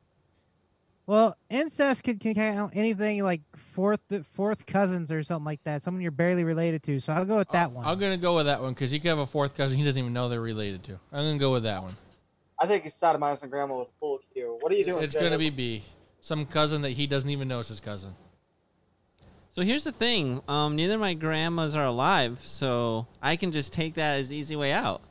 Well, 1.06 1.36
incest 1.50 2.02
can, 2.04 2.18
can 2.18 2.34
count 2.34 2.72
anything 2.74 3.22
like 3.22 3.42
fourth 3.72 4.00
fourth 4.32 4.64
cousins 4.66 5.12
or 5.12 5.22
something 5.22 5.44
like 5.44 5.62
that. 5.64 5.82
Someone 5.82 6.00
you're 6.02 6.10
barely 6.10 6.44
related 6.44 6.82
to. 6.84 7.00
So 7.00 7.12
I'll 7.12 7.24
go 7.24 7.36
with 7.38 7.50
that 7.50 7.70
one. 7.72 7.84
I'm 7.86 7.98
gonna 7.98 8.16
go 8.16 8.36
with 8.36 8.46
that 8.46 8.60
one 8.62 8.72
because 8.72 8.92
you 8.92 9.00
could 9.00 9.08
have 9.08 9.18
a 9.18 9.26
fourth 9.26 9.54
cousin 9.56 9.76
he 9.78 9.84
doesn't 9.84 9.98
even 9.98 10.12
know 10.12 10.28
they're 10.28 10.40
related 10.40 10.82
to. 10.84 10.92
I'm 11.12 11.24
gonna 11.26 11.38
go 11.38 11.52
with 11.52 11.64
that 11.64 11.82
one. 11.82 11.94
I 12.58 12.66
think 12.66 12.84
he's 12.84 12.94
sodomizing 12.94 13.50
grandma 13.50 13.80
with 13.80 13.88
full 14.00 14.20
Q. 14.32 14.58
What 14.60 14.72
are 14.72 14.76
you 14.76 14.84
doing? 14.84 15.02
It's 15.04 15.14
Jay? 15.14 15.20
gonna 15.20 15.38
be 15.38 15.50
B. 15.50 15.82
Some 16.20 16.46
cousin 16.46 16.82
that 16.82 16.90
he 16.90 17.06
doesn't 17.06 17.28
even 17.28 17.48
know 17.48 17.58
is 17.58 17.68
his 17.68 17.80
cousin. 17.80 18.14
So 19.52 19.62
here's 19.62 19.84
the 19.84 19.92
thing. 19.92 20.40
Um, 20.48 20.74
neither 20.74 20.94
of 20.94 21.00
my 21.00 21.14
grandmas 21.14 21.76
are 21.76 21.84
alive, 21.84 22.40
so 22.40 23.06
I 23.22 23.36
can 23.36 23.52
just 23.52 23.72
take 23.72 23.94
that 23.94 24.18
as 24.18 24.28
the 24.30 24.36
easy 24.36 24.56
way 24.56 24.72
out. 24.72 25.02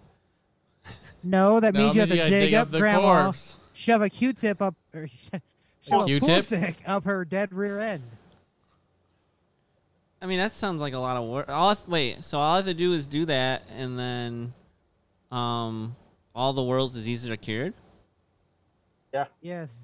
no, 1.24 1.60
that 1.60 1.74
No, 1.74 1.80
means 1.82 1.96
you 1.96 2.02
have 2.02 2.10
to 2.10 2.16
gotta 2.18 2.30
dig, 2.30 2.54
up 2.54 2.72
the 2.72 2.80
grandma, 2.80 3.24
corpse. 3.26 3.56
shove 3.74 4.02
a 4.02 4.10
Q-tip 4.10 4.62
up, 4.62 4.76
or 4.94 5.08
shove 5.88 6.10
a 6.10 6.20
pool 6.20 6.28
Q-tip? 6.28 6.46
stick 6.46 6.78
up 6.86 7.06
her 7.06 7.26
dead 7.26 7.54
rear 7.54 7.80
end. 7.80 8.04
I 10.22 10.26
mean, 10.26 10.38
that 10.40 10.54
sounds 10.54 10.82
like 10.82 10.94
a 10.94 11.00
lot 11.00 11.18
of 11.18 11.28
work. 11.28 11.50
All 11.50 11.70
I 11.70 11.74
th- 11.74 11.88
wait, 11.88 12.24
so 12.24 12.38
all 12.38 12.54
I 12.54 12.56
have 12.58 12.66
to 12.66 12.74
do 12.74 12.94
is 12.94 13.08
do 13.08 13.26
that, 13.26 13.64
and 13.76 14.00
then, 14.00 14.54
um, 15.32 15.96
all 16.34 16.54
the 16.54 16.64
world's 16.64 16.94
diseases 16.94 17.30
are 17.30 17.36
cured. 17.36 17.74
Yeah. 19.14 19.26
Yes. 19.42 19.76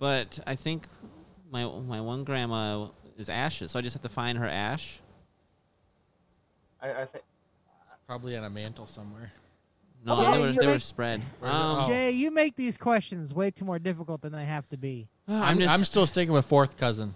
But 0.00 0.40
I 0.46 0.56
think 0.56 0.88
my 1.50 1.64
my 1.64 2.00
one 2.00 2.24
grandma 2.24 2.88
is 3.16 3.28
ashes, 3.28 3.70
so 3.70 3.78
I 3.78 3.82
just 3.82 3.94
have 3.94 4.02
to 4.02 4.08
find 4.08 4.36
her 4.38 4.48
ash. 4.48 5.00
I, 6.82 7.02
I 7.02 7.04
think. 7.04 7.24
Probably 8.06 8.36
on 8.36 8.42
a 8.42 8.50
mantle 8.50 8.86
somewhere. 8.86 9.30
No, 10.04 10.14
Okay, 10.20 10.32
they 10.32 10.40
were 10.40 10.48
you 10.50 10.60
they 10.60 10.66
were 10.66 10.72
make- 10.74 10.82
spread. 10.82 11.22
Where's 11.40 11.54
it? 11.54 11.58
Um, 11.60 11.84
Oh. 11.84 11.86
Jay, 11.88 12.10
you 12.12 12.30
make 12.30 12.56
these 12.56 12.76
questions 12.76 13.34
way 13.34 13.50
too 13.50 13.64
more 13.66 13.78
difficult 13.78 14.22
than 14.22 14.32
they 14.32 14.44
have 14.46 14.68
to 14.70 14.76
be. 14.76 15.08
I'm, 15.28 15.58
just 15.58 15.72
I'm 15.74 15.84
still 15.84 16.06
sticking 16.06 16.32
with 16.32 16.46
fourth 16.46 16.76
cousin. 16.76 17.14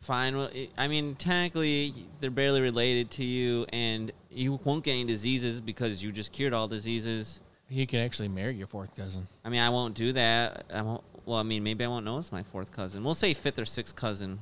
fine. 0.00 0.36
Well, 0.36 0.50
it. 0.52 0.70
I 0.76 0.88
mean, 0.88 1.14
technically, 1.14 1.94
they're 2.20 2.30
barely 2.30 2.60
related 2.60 3.10
to 3.12 3.24
you, 3.24 3.64
and 3.72 4.10
you 4.28 4.58
won't 4.64 4.82
get 4.84 4.92
any 4.92 5.04
diseases 5.04 5.60
because 5.60 6.02
you 6.02 6.10
just 6.10 6.32
cured 6.32 6.52
all 6.52 6.66
diseases. 6.68 7.40
You 7.68 7.86
can 7.86 8.00
actually 8.00 8.28
marry 8.28 8.56
your 8.56 8.66
fourth 8.66 8.94
cousin. 8.96 9.28
I 9.44 9.48
mean, 9.48 9.60
I 9.60 9.68
won't 9.68 9.94
do 9.94 10.12
that. 10.14 10.64
I 10.74 10.82
won't. 10.82 11.04
Well, 11.26 11.38
I 11.38 11.42
mean, 11.44 11.62
maybe 11.62 11.84
I 11.84 11.88
won't 11.88 12.04
know 12.04 12.18
it's 12.18 12.32
my 12.32 12.42
fourth 12.42 12.72
cousin. 12.72 13.04
We'll 13.04 13.14
say 13.14 13.34
fifth 13.34 13.58
or 13.58 13.64
sixth 13.64 13.94
cousin. 13.94 14.40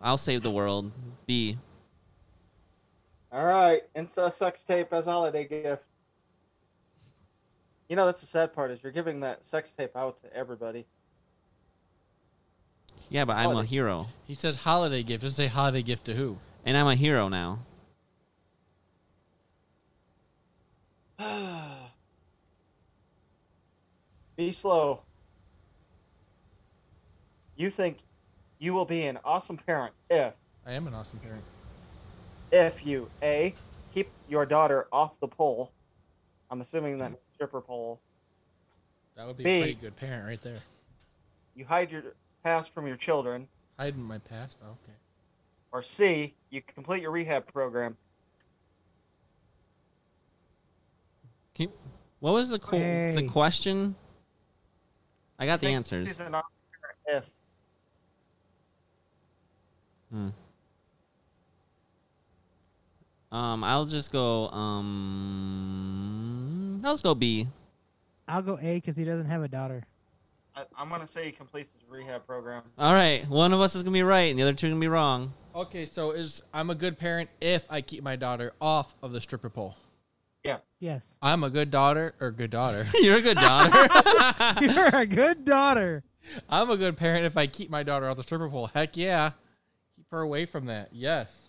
I'll 0.00 0.18
save 0.18 0.42
the 0.42 0.50
world. 0.50 0.92
B. 1.26 1.58
All 3.32 3.46
right, 3.46 3.82
incest 3.96 4.38
sex 4.38 4.62
tape 4.62 4.92
as 4.92 5.06
holiday 5.06 5.44
gift. 5.48 5.82
You 7.94 7.96
know 7.96 8.06
that's 8.06 8.22
the 8.22 8.26
sad 8.26 8.52
part 8.52 8.72
is 8.72 8.82
you're 8.82 8.90
giving 8.90 9.20
that 9.20 9.46
sex 9.46 9.70
tape 9.70 9.94
out 9.94 10.20
to 10.22 10.36
everybody. 10.36 10.84
Yeah, 13.08 13.24
but 13.24 13.36
I'm 13.36 13.56
a 13.56 13.62
hero, 13.62 14.08
He 14.26 14.34
says 14.34 14.56
holiday 14.56 15.04
gift. 15.04 15.22
Doesn't 15.22 15.36
say 15.36 15.46
holiday 15.46 15.80
gift 15.80 16.06
to 16.06 16.14
who. 16.14 16.38
and 16.64 16.76
I'm 16.76 16.88
a 16.88 16.96
hero 16.96 17.28
now. 17.28 17.60
B 24.36 24.50
Slow. 24.50 25.02
You 27.54 27.70
think 27.70 27.98
you 28.58 28.74
will 28.74 28.86
be 28.86 29.04
an 29.04 29.20
awesome 29.24 29.56
parent 29.56 29.94
if 30.10 30.34
I 30.66 30.72
am 30.72 30.88
an 30.88 30.94
awesome 30.94 31.20
parent. 31.20 31.44
if 32.50 32.84
you 32.84 33.08
a 33.22 33.54
keep 33.94 34.10
your 34.28 34.46
daughter 34.46 34.88
off 34.90 35.12
the 35.20 35.28
pole. 35.28 35.70
I'm 36.50 36.60
assuming 36.60 36.98
that 36.98 37.12
stripper 37.44 37.60
pole. 37.60 38.00
That 39.16 39.26
would 39.26 39.36
be 39.36 39.44
B. 39.44 39.50
a 39.58 39.60
pretty 39.62 39.74
good 39.74 39.96
parent 39.96 40.26
right 40.26 40.40
there. 40.42 40.58
You 41.54 41.66
hide 41.66 41.90
your 41.90 42.02
past 42.42 42.72
from 42.72 42.86
your 42.86 42.96
children, 42.96 43.46
Hiding 43.78 44.02
my 44.02 44.18
past. 44.18 44.56
Oh, 44.62 44.70
okay. 44.70 44.96
or 45.72 45.82
C 45.82 46.32
you 46.50 46.62
complete 46.62 47.02
your 47.02 47.10
rehab 47.10 47.46
program. 47.52 47.96
Can 51.54 51.68
you- 51.68 51.78
what 52.20 52.32
was 52.32 52.48
the 52.48 52.58
qu- 52.58 53.12
the 53.12 53.26
question? 53.28 53.94
I 55.38 55.44
got 55.46 55.60
the 55.60 55.68
answers. 55.68 56.06
He's 56.08 56.20
an 56.20 56.34
awesome 56.34 56.48
if 57.06 57.24
Hmm. 60.10 60.28
Um, 63.32 63.64
I'll 63.64 63.84
just 63.84 64.12
go. 64.12 64.48
Um, 64.50 65.83
I'll 66.84 66.96
go 66.98 67.14
B. 67.14 67.48
I'll 68.28 68.42
go 68.42 68.58
A 68.60 68.76
because 68.76 68.96
he 68.96 69.04
doesn't 69.04 69.26
have 69.26 69.42
a 69.42 69.48
daughter. 69.48 69.84
I, 70.56 70.64
I'm 70.78 70.88
gonna 70.88 71.06
say 71.06 71.24
he 71.24 71.32
completes 71.32 71.72
his 71.72 71.88
rehab 71.88 72.26
program. 72.26 72.62
All 72.78 72.92
right, 72.92 73.28
one 73.28 73.52
of 73.52 73.60
us 73.60 73.74
is 73.74 73.82
gonna 73.82 73.92
be 73.92 74.02
right, 74.02 74.30
and 74.30 74.38
the 74.38 74.42
other 74.42 74.52
two 74.52 74.68
are 74.68 74.70
gonna 74.70 74.80
be 74.80 74.88
wrong. 74.88 75.32
Okay, 75.54 75.84
so 75.84 76.12
is 76.12 76.42
I'm 76.52 76.70
a 76.70 76.74
good 76.74 76.98
parent 76.98 77.28
if 77.40 77.70
I 77.70 77.80
keep 77.80 78.02
my 78.02 78.16
daughter 78.16 78.52
off 78.60 78.94
of 79.02 79.12
the 79.12 79.20
stripper 79.20 79.50
pole. 79.50 79.76
Yeah. 80.44 80.58
Yes. 80.78 81.16
I'm 81.22 81.42
a 81.42 81.50
good 81.50 81.70
daughter 81.70 82.14
or 82.20 82.30
good 82.30 82.50
daughter. 82.50 82.86
You're 83.00 83.16
a 83.16 83.22
good 83.22 83.38
daughter. 83.38 83.88
You're 84.60 84.94
a 84.94 85.06
good 85.06 85.44
daughter. 85.44 86.04
I'm 86.48 86.70
a 86.70 86.76
good 86.76 86.96
parent 86.96 87.24
if 87.24 87.36
I 87.36 87.46
keep 87.46 87.70
my 87.70 87.82
daughter 87.82 88.08
off 88.08 88.16
the 88.16 88.22
stripper 88.22 88.48
pole. 88.48 88.66
Heck 88.74 88.96
yeah. 88.96 89.30
Keep 89.96 90.06
her 90.10 90.20
away 90.20 90.44
from 90.44 90.66
that. 90.66 90.90
Yes. 90.92 91.43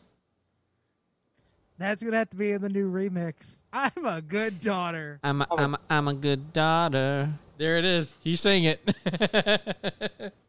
That's 1.77 2.01
gonna 2.01 2.17
have 2.17 2.29
to 2.29 2.37
be 2.37 2.51
in 2.51 2.61
the 2.61 2.69
new 2.69 2.91
remix. 2.91 3.63
I'm 3.73 4.05
a 4.05 4.21
good 4.21 4.61
daughter. 4.61 5.19
I'm 5.23 5.41
a, 5.41 5.47
I'm 5.57 5.73
a, 5.73 5.79
I'm 5.89 6.07
a 6.07 6.13
good 6.13 6.53
daughter. 6.53 7.29
There 7.57 7.77
it 7.77 7.85
is. 7.85 8.15
He's 8.21 8.41
saying 8.41 8.63
it. 8.65 10.33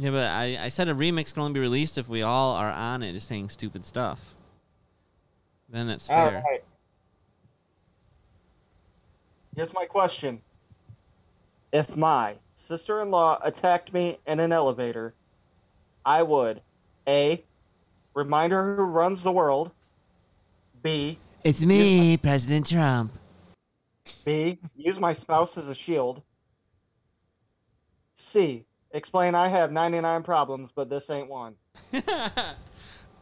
Yeah, 0.00 0.12
but 0.12 0.28
I, 0.28 0.58
I 0.58 0.68
said 0.68 0.88
a 0.88 0.94
remix 0.94 1.34
can 1.34 1.42
only 1.42 1.52
be 1.52 1.60
released 1.60 1.98
if 1.98 2.08
we 2.08 2.22
all 2.22 2.54
are 2.54 2.70
on 2.70 3.02
it, 3.02 3.12
just 3.12 3.28
saying 3.28 3.50
stupid 3.50 3.84
stuff. 3.84 4.34
Then 5.68 5.88
that's 5.88 6.08
All 6.08 6.30
fair. 6.30 6.42
right. 6.42 6.64
Here's 9.54 9.74
my 9.74 9.84
question. 9.84 10.40
If 11.70 11.96
my 11.96 12.36
sister-in-law 12.54 13.40
attacked 13.44 13.92
me 13.92 14.18
in 14.26 14.40
an 14.40 14.52
elevator, 14.52 15.12
I 16.06 16.22
would 16.22 16.62
A 17.06 17.44
remind 18.14 18.52
her 18.52 18.76
who 18.76 18.84
runs 18.84 19.22
the 19.22 19.32
world. 19.32 19.70
B 20.82 21.18
It's 21.44 21.64
me, 21.64 22.16
President 22.16 22.66
Trump. 22.66 23.18
B 24.24 24.58
use 24.74 24.98
my 24.98 25.12
spouse 25.12 25.56
as 25.58 25.68
a 25.68 25.74
shield. 25.74 26.22
C 28.14 28.64
explain 28.92 29.34
I 29.34 29.48
have 29.48 29.70
99 29.72 30.22
problems 30.22 30.72
but 30.74 30.90
this 30.90 31.10
ain't 31.10 31.28
one. 31.28 31.54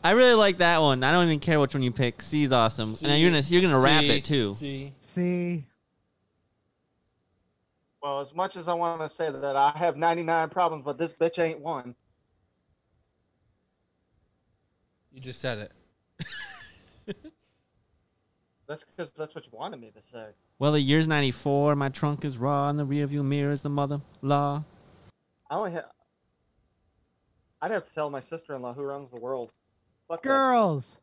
I 0.05 0.13
really 0.13 0.35
like 0.35 0.59
that 0.59 0.81
one. 0.81 1.03
I 1.03 1.11
don't 1.11 1.27
even 1.27 1.41
care 1.41 1.59
which 1.59 1.75
one 1.75 1.83
you 1.83 1.91
pick. 1.91 2.23
C's 2.23 2.53
awesome, 2.53 2.95
and 3.03 3.21
you're 3.21 3.31
gonna 3.31 3.43
you're 3.43 3.63
gonna 3.63 3.79
rap 3.79 4.05
it 4.05 4.25
too. 4.25 4.55
C. 4.55 4.95
See, 5.01 5.65
Well, 8.03 8.21
as 8.21 8.33
much 8.33 8.57
as 8.57 8.69
I 8.69 8.75
want 8.75 9.01
to 9.01 9.09
say 9.09 9.31
that 9.31 9.57
I 9.57 9.73
have 9.75 9.97
99 9.97 10.51
problems 10.51 10.85
but 10.85 10.99
this 10.99 11.13
bitch 11.13 11.43
ain't 11.43 11.61
one. 11.61 11.97
You 15.13 15.21
just 15.21 15.41
said 15.41 15.59
it. 15.59 15.73
That's 18.69 18.85
because 18.85 19.11
that's 19.13 19.35
what 19.35 19.47
you 19.47 19.51
wanted 19.53 19.81
me 19.81 19.91
to 19.97 20.03
say. 20.03 20.27
Well, 20.59 20.73
the 20.73 20.81
year's 20.81 21.09
'94. 21.09 21.75
My 21.75 21.89
trunk 21.89 22.25
is 22.25 22.37
raw, 22.37 22.69
and 22.69 22.79
the 22.79 22.85
rearview 22.85 23.25
mirror 23.25 23.51
is 23.51 23.63
the 23.63 23.71
mother 23.71 24.03
law. 24.21 24.63
I 25.51 25.55
only 25.57 25.73
have. 25.73 25.87
I'd 27.63 27.71
have 27.71 27.89
to 27.89 27.95
tell 27.95 28.11
my 28.11 28.21
sister-in-law 28.21 28.75
who 28.75 28.83
runs 28.83 29.11
the 29.11 29.19
world. 29.19 29.53
Fuck 30.07 30.23
that. 30.23 30.29
girls. 30.29 31.01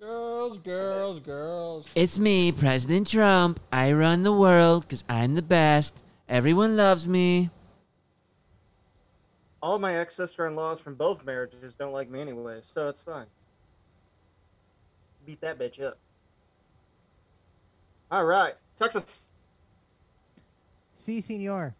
Girls, 0.00 0.58
girls, 0.58 1.20
girls. 1.20 1.88
It's 1.94 2.18
me, 2.18 2.50
President 2.50 3.06
Trump. 3.06 3.60
I 3.70 3.92
run 3.92 4.24
the 4.24 4.32
world 4.32 4.82
because 4.82 5.04
I'm 5.08 5.36
the 5.36 5.42
best. 5.42 6.02
Everyone 6.28 6.76
loves 6.76 7.06
me. 7.06 7.50
All 9.62 9.78
my 9.78 9.94
ex 9.94 10.16
sister-in-laws 10.16 10.80
from 10.80 10.96
both 10.96 11.24
marriages 11.24 11.74
don't 11.76 11.92
like 11.92 12.10
me 12.10 12.20
anyway, 12.20 12.58
so 12.62 12.88
it's 12.88 13.00
fine. 13.00 13.26
Beat 15.24 15.40
that 15.42 15.56
bitch 15.56 15.80
up. 15.80 15.98
All 18.12 18.26
right, 18.26 18.52
Texas. 18.78 19.24
See, 20.92 21.22
senor. 21.22 21.74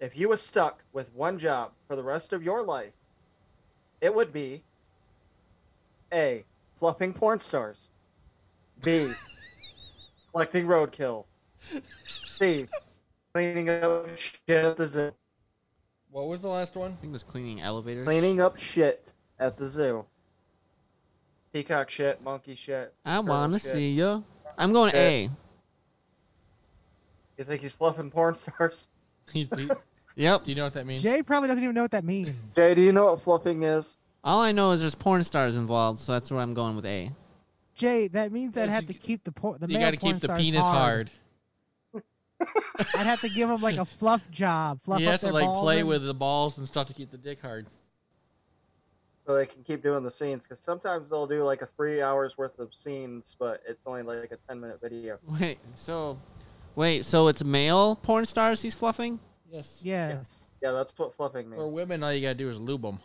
If 0.00 0.18
you 0.18 0.28
was 0.28 0.42
stuck 0.42 0.82
with 0.92 1.14
one 1.14 1.38
job 1.38 1.70
for 1.86 1.94
the 1.94 2.02
rest 2.02 2.32
of 2.32 2.42
your 2.42 2.60
life, 2.60 2.90
it 4.00 4.12
would 4.12 4.32
be 4.32 4.64
A. 6.12 6.44
Fluffing 6.74 7.12
porn 7.12 7.38
stars. 7.38 7.86
B. 8.82 9.12
Collecting 10.32 10.66
roadkill. 10.66 11.26
C. 12.36 12.66
Cleaning 13.32 13.68
up 13.68 14.18
shit 14.18 14.42
at 14.48 14.76
the 14.76 14.88
zoo. 14.88 15.12
What 16.10 16.26
was 16.26 16.40
the 16.40 16.48
last 16.48 16.74
one? 16.74 16.90
I 16.90 16.94
think 16.96 17.10
it 17.10 17.12
was 17.12 17.22
cleaning 17.22 17.60
elevators. 17.60 18.04
Cleaning 18.06 18.40
up 18.40 18.58
shit 18.58 19.12
at 19.38 19.56
the 19.56 19.66
zoo. 19.66 20.04
Peacock 21.52 21.90
shit, 21.90 22.20
monkey 22.24 22.56
shit. 22.56 22.92
I 23.04 23.20
wanna 23.20 23.60
shit. 23.60 23.70
see 23.70 23.90
you. 23.92 24.24
I'm 24.58 24.72
going 24.72 24.94
A. 24.94 25.30
You 27.38 27.44
think 27.44 27.62
he's 27.62 27.72
fluffing 27.72 28.10
porn 28.10 28.34
stars? 28.34 28.88
He's 29.32 29.48
beat. 29.48 29.70
Yep. 30.16 30.44
Do 30.44 30.50
you 30.50 30.56
know 30.56 30.64
what 30.64 30.72
that 30.74 30.84
means? 30.86 31.00
Jay 31.02 31.22
probably 31.22 31.48
doesn't 31.48 31.62
even 31.62 31.74
know 31.74 31.82
what 31.82 31.92
that 31.92 32.04
means. 32.04 32.30
Jay, 32.54 32.74
do 32.74 32.82
you 32.82 32.92
know 32.92 33.06
what 33.06 33.22
fluffing 33.22 33.62
is? 33.62 33.96
All 34.24 34.40
I 34.40 34.52
know 34.52 34.72
is 34.72 34.80
there's 34.80 34.94
porn 34.94 35.24
stars 35.24 35.56
involved, 35.56 35.98
so 36.00 36.12
that's 36.12 36.30
where 36.30 36.40
I'm 36.40 36.54
going 36.54 36.76
with 36.76 36.84
A. 36.86 37.10
Jay, 37.74 38.08
that 38.08 38.30
means 38.32 38.56
I'd 38.58 38.68
have 38.68 38.86
to 38.88 38.94
keep 38.94 39.24
the 39.24 39.32
por- 39.32 39.58
the 39.58 39.66
you 39.68 39.74
male 39.78 39.86
got 39.86 39.90
to 39.92 39.98
porn 40.00 40.12
keep 40.14 40.20
the 40.22 40.26
stars 40.26 40.40
penis 40.40 40.64
hard. 40.64 41.10
I'd 42.94 43.06
have 43.06 43.20
to 43.22 43.28
give 43.28 43.48
him 43.48 43.62
like 43.62 43.76
a 43.76 43.84
fluff 43.84 44.28
job. 44.30 44.80
Fluff 44.82 45.00
He 45.00 45.06
up 45.06 45.12
has 45.12 45.20
to 45.20 45.26
their 45.26 45.32
like 45.34 45.44
balls 45.44 45.62
play 45.64 45.80
and- 45.80 45.88
with 45.88 46.04
the 46.04 46.14
balls 46.14 46.58
and 46.58 46.66
stuff 46.68 46.88
to 46.88 46.94
keep 46.94 47.10
the 47.10 47.18
dick 47.18 47.40
hard. 47.40 47.66
So 49.26 49.34
they 49.34 49.46
can 49.46 49.62
keep 49.62 49.82
doing 49.82 50.02
the 50.02 50.10
scenes 50.10 50.44
because 50.44 50.58
sometimes 50.58 51.08
they'll 51.08 51.28
do 51.28 51.44
like 51.44 51.62
a 51.62 51.66
three 51.66 52.02
hours 52.02 52.36
worth 52.36 52.58
of 52.58 52.74
scenes, 52.74 53.36
but 53.38 53.62
it's 53.68 53.80
only 53.86 54.02
like 54.02 54.32
a 54.32 54.36
ten 54.48 54.60
minute 54.60 54.80
video. 54.82 55.18
Wait, 55.40 55.58
so, 55.76 56.18
wait, 56.74 57.04
so 57.04 57.28
it's 57.28 57.44
male 57.44 57.94
porn 57.96 58.24
stars 58.24 58.62
he's 58.62 58.74
fluffing? 58.74 59.20
Yes. 59.50 59.80
Yes. 59.84 60.48
Yeah, 60.60 60.72
that's 60.72 60.96
what 60.98 61.14
fluffing 61.14 61.48
means. 61.48 61.60
For 61.60 61.68
women, 61.70 62.02
all 62.02 62.12
you 62.12 62.20
gotta 62.20 62.34
do 62.34 62.48
is 62.48 62.58
lube 62.58 62.82
them. 62.82 62.98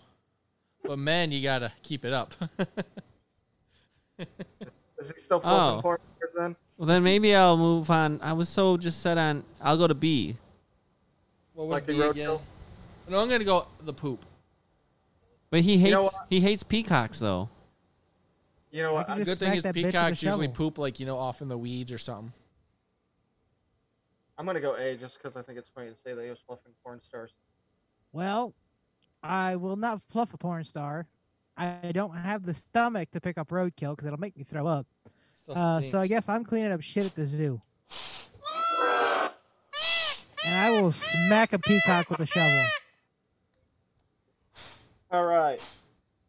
But 0.83 0.97
men, 0.97 1.31
you 1.31 1.41
gotta 1.43 1.71
keep 1.83 2.03
it 2.05 2.13
up. 2.13 2.33
Is 4.99 5.11
he 5.11 5.19
still 5.19 5.39
fluffing 5.39 5.77
Oh. 5.77 5.81
porn 5.81 5.99
stars 6.17 6.31
then? 6.35 6.55
Well, 6.77 6.87
then 6.87 7.03
maybe 7.03 7.35
I'll 7.35 7.57
move 7.57 7.89
on. 7.91 8.19
I 8.23 8.33
was 8.33 8.49
so 8.49 8.77
just 8.77 9.01
set 9.01 9.17
on. 9.17 9.43
I'll 9.61 9.77
go 9.77 9.85
to 9.87 9.93
B. 9.93 10.35
what 11.53 11.67
was 11.67 11.73
Like 11.73 11.85
the 11.85 11.93
B 11.93 12.01
again? 12.01 12.27
roadkill? 12.29 12.41
No, 13.09 13.21
I'm 13.21 13.29
gonna 13.29 13.43
go 13.43 13.67
the 13.85 13.93
poop. 13.93 14.25
But 15.49 15.61
he 15.61 15.77
hates 15.77 15.91
know 15.91 16.09
he 16.29 16.39
hates 16.39 16.63
peacocks 16.63 17.19
though. 17.19 17.49
You 18.71 18.83
know 18.83 18.93
what? 18.93 19.07
can 19.07 19.23
Good 19.23 19.39
thing 19.39 19.53
is 19.53 19.63
that 19.63 19.73
bitch 19.73 19.83
with 19.83 19.85
a 19.85 19.87
peacocks 19.91 20.23
usually 20.23 20.47
shovel. 20.47 20.55
poop 20.55 20.77
like 20.77 20.99
you 20.99 21.05
know 21.05 21.17
off 21.17 21.41
in 21.41 21.47
the 21.47 21.57
weeds 21.57 21.91
or 21.91 21.97
something. 21.97 22.33
I'm 24.37 24.45
gonna 24.45 24.59
go 24.59 24.75
A 24.75 24.95
just 24.95 25.17
because 25.17 25.35
I 25.35 25.41
think 25.41 25.57
it's 25.57 25.69
funny 25.69 25.89
to 25.89 25.95
say 25.95 26.13
that 26.13 26.23
he 26.23 26.29
was 26.29 26.39
fluffing 26.45 26.73
porn 26.83 27.01
stars. 27.01 27.31
Well, 28.11 28.53
I 29.23 29.55
will 29.55 29.75
not 29.75 30.01
fluff 30.09 30.33
a 30.33 30.37
porn 30.37 30.63
star. 30.63 31.07
I 31.57 31.91
don't 31.91 32.15
have 32.15 32.45
the 32.45 32.53
stomach 32.53 33.09
to 33.11 33.21
pick 33.21 33.37
up 33.37 33.49
roadkill 33.49 33.91
because 33.91 34.05
it'll 34.05 34.19
make 34.19 34.37
me 34.37 34.43
throw 34.43 34.67
up. 34.67 34.85
Uh, 35.49 35.81
so 35.81 35.99
I 35.99 36.07
guess 36.07 36.29
I'm 36.29 36.43
cleaning 36.43 36.71
up 36.71 36.81
shit 36.81 37.05
at 37.05 37.15
the 37.15 37.25
zoo. 37.25 37.61
And 40.45 40.55
I 40.55 40.81
will 40.81 40.91
smack 40.91 41.53
a 41.53 41.59
peacock 41.59 42.09
with 42.09 42.19
a 42.19 42.25
shovel. 42.25 42.63
All 45.09 45.25
right, 45.25 45.61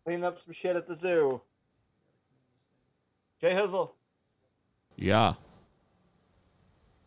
cleaning 0.04 0.24
up 0.24 0.38
some 0.38 0.52
shit 0.52 0.76
at 0.76 0.86
the 0.86 0.94
zoo. 0.94 1.40
Jay 3.40 3.50
Hizzle, 3.50 3.90
Yeah. 4.96 5.34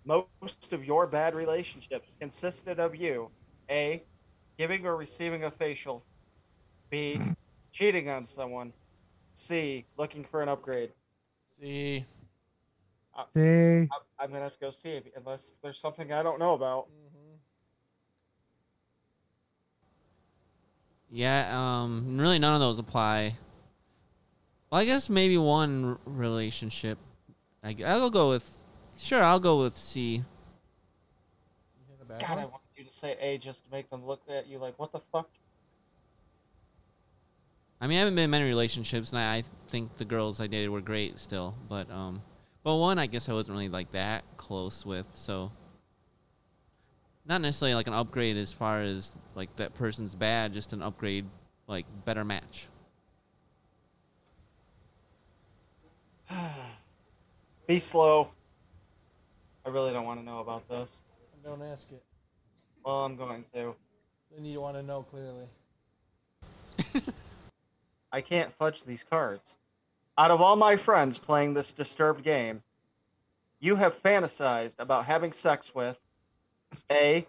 most 0.05 0.73
of 0.73 0.83
your 0.83 1.07
bad 1.07 1.33
relationships 1.33 2.17
consisted 2.19 2.79
of 2.79 2.95
you: 2.95 3.31
A, 3.69 4.03
giving 4.57 4.85
or 4.85 4.97
receiving 4.97 5.45
a 5.45 5.51
facial; 5.51 6.03
B, 6.89 7.21
cheating 7.71 8.09
on 8.09 8.25
someone; 8.25 8.73
C, 9.33 9.85
looking 9.95 10.25
for 10.25 10.41
an 10.41 10.49
upgrade. 10.49 10.91
See. 11.59 12.05
See? 13.33 13.39
I'm, 13.39 13.89
I'm 14.19 14.31
gonna 14.31 14.43
have 14.43 14.53
to 14.53 14.59
go 14.59 14.71
see 14.71 15.01
unless 15.15 15.53
there's 15.61 15.79
something 15.79 16.11
I 16.11 16.23
don't 16.23 16.39
know 16.39 16.53
about. 16.53 16.87
Yeah. 21.11 21.49
Um. 21.53 22.17
Really, 22.17 22.39
none 22.39 22.53
of 22.53 22.61
those 22.61 22.79
apply. 22.79 23.35
Well, 24.71 24.79
I 24.81 24.85
guess 24.85 25.09
maybe 25.09 25.37
one 25.37 25.97
relationship. 26.05 26.97
I, 27.63 27.75
I'll 27.85 28.09
go 28.09 28.29
with. 28.29 28.65
Sure, 28.97 29.21
I'll 29.21 29.39
go 29.39 29.59
with 29.59 29.75
C. 29.75 30.15
You 30.15 30.23
hit 31.89 31.97
a 32.01 32.05
bad 32.05 32.21
God, 32.21 32.29
I 32.29 32.35
one? 32.35 32.51
wanted 32.51 32.61
you 32.75 32.83
to 32.85 32.93
say 32.93 33.17
A 33.19 33.37
just 33.37 33.65
to 33.65 33.71
make 33.71 33.89
them 33.89 34.05
look 34.05 34.21
at 34.29 34.47
you 34.47 34.57
like, 34.57 34.77
what 34.79 34.91
the 34.91 35.01
fuck? 35.11 35.29
I 37.81 37.87
mean, 37.87 37.97
I 37.97 37.99
haven't 37.99 38.15
been 38.15 38.25
in 38.25 38.29
many 38.29 38.45
relationships, 38.45 39.11
and 39.11 39.19
I, 39.19 39.37
I 39.37 39.43
think 39.69 39.97
the 39.97 40.05
girls 40.05 40.39
I 40.39 40.47
dated 40.47 40.69
were 40.69 40.81
great 40.81 41.17
still. 41.17 41.55
But 41.67 41.89
um, 41.89 42.21
but 42.63 42.75
one 42.75 42.99
I 42.99 43.07
guess 43.07 43.27
I 43.27 43.33
wasn't 43.33 43.55
really 43.57 43.69
like 43.69 43.91
that 43.93 44.23
close 44.37 44.85
with, 44.85 45.07
so 45.13 45.51
not 47.31 47.39
necessarily 47.39 47.75
like 47.75 47.87
an 47.87 47.93
upgrade 47.93 48.35
as 48.35 48.51
far 48.51 48.81
as 48.81 49.15
like 49.35 49.55
that 49.55 49.73
person's 49.73 50.13
bad, 50.13 50.51
just 50.51 50.73
an 50.73 50.81
upgrade, 50.81 51.25
like 51.65 51.85
better 52.03 52.25
match. 52.25 52.67
B 57.67 57.79
Slow. 57.79 58.31
I 59.65 59.69
really 59.69 59.93
don't 59.93 60.03
want 60.03 60.19
to 60.19 60.25
know 60.25 60.39
about 60.39 60.67
this. 60.67 61.03
Don't 61.41 61.61
ask 61.61 61.89
it. 61.89 62.03
Well, 62.83 63.05
I'm 63.05 63.15
going 63.15 63.45
to. 63.53 63.75
Then 64.35 64.43
you 64.43 64.59
want 64.59 64.75
to 64.75 64.83
know 64.83 65.03
clearly. 65.03 65.45
I 68.11 68.19
can't 68.19 68.51
fudge 68.55 68.83
these 68.83 69.05
cards. 69.05 69.55
Out 70.17 70.31
of 70.31 70.41
all 70.41 70.57
my 70.57 70.75
friends 70.75 71.17
playing 71.17 71.53
this 71.53 71.71
disturbed 71.71 72.25
game, 72.25 72.61
you 73.61 73.77
have 73.77 74.03
fantasized 74.03 74.75
about 74.79 75.05
having 75.05 75.31
sex 75.31 75.73
with 75.73 75.97
A. 76.91 77.25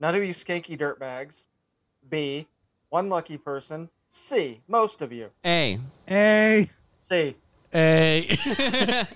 None 0.00 0.14
of 0.14 0.22
you 0.24 0.32
skanky 0.32 0.78
dirtbags. 0.78 1.44
B. 2.08 2.46
One 2.90 3.08
lucky 3.08 3.36
person. 3.36 3.88
C. 4.08 4.60
Most 4.68 5.02
of 5.02 5.12
you. 5.12 5.30
A. 5.44 5.78
Hey. 6.06 6.70
C. 6.96 7.36
Hey. 7.70 8.36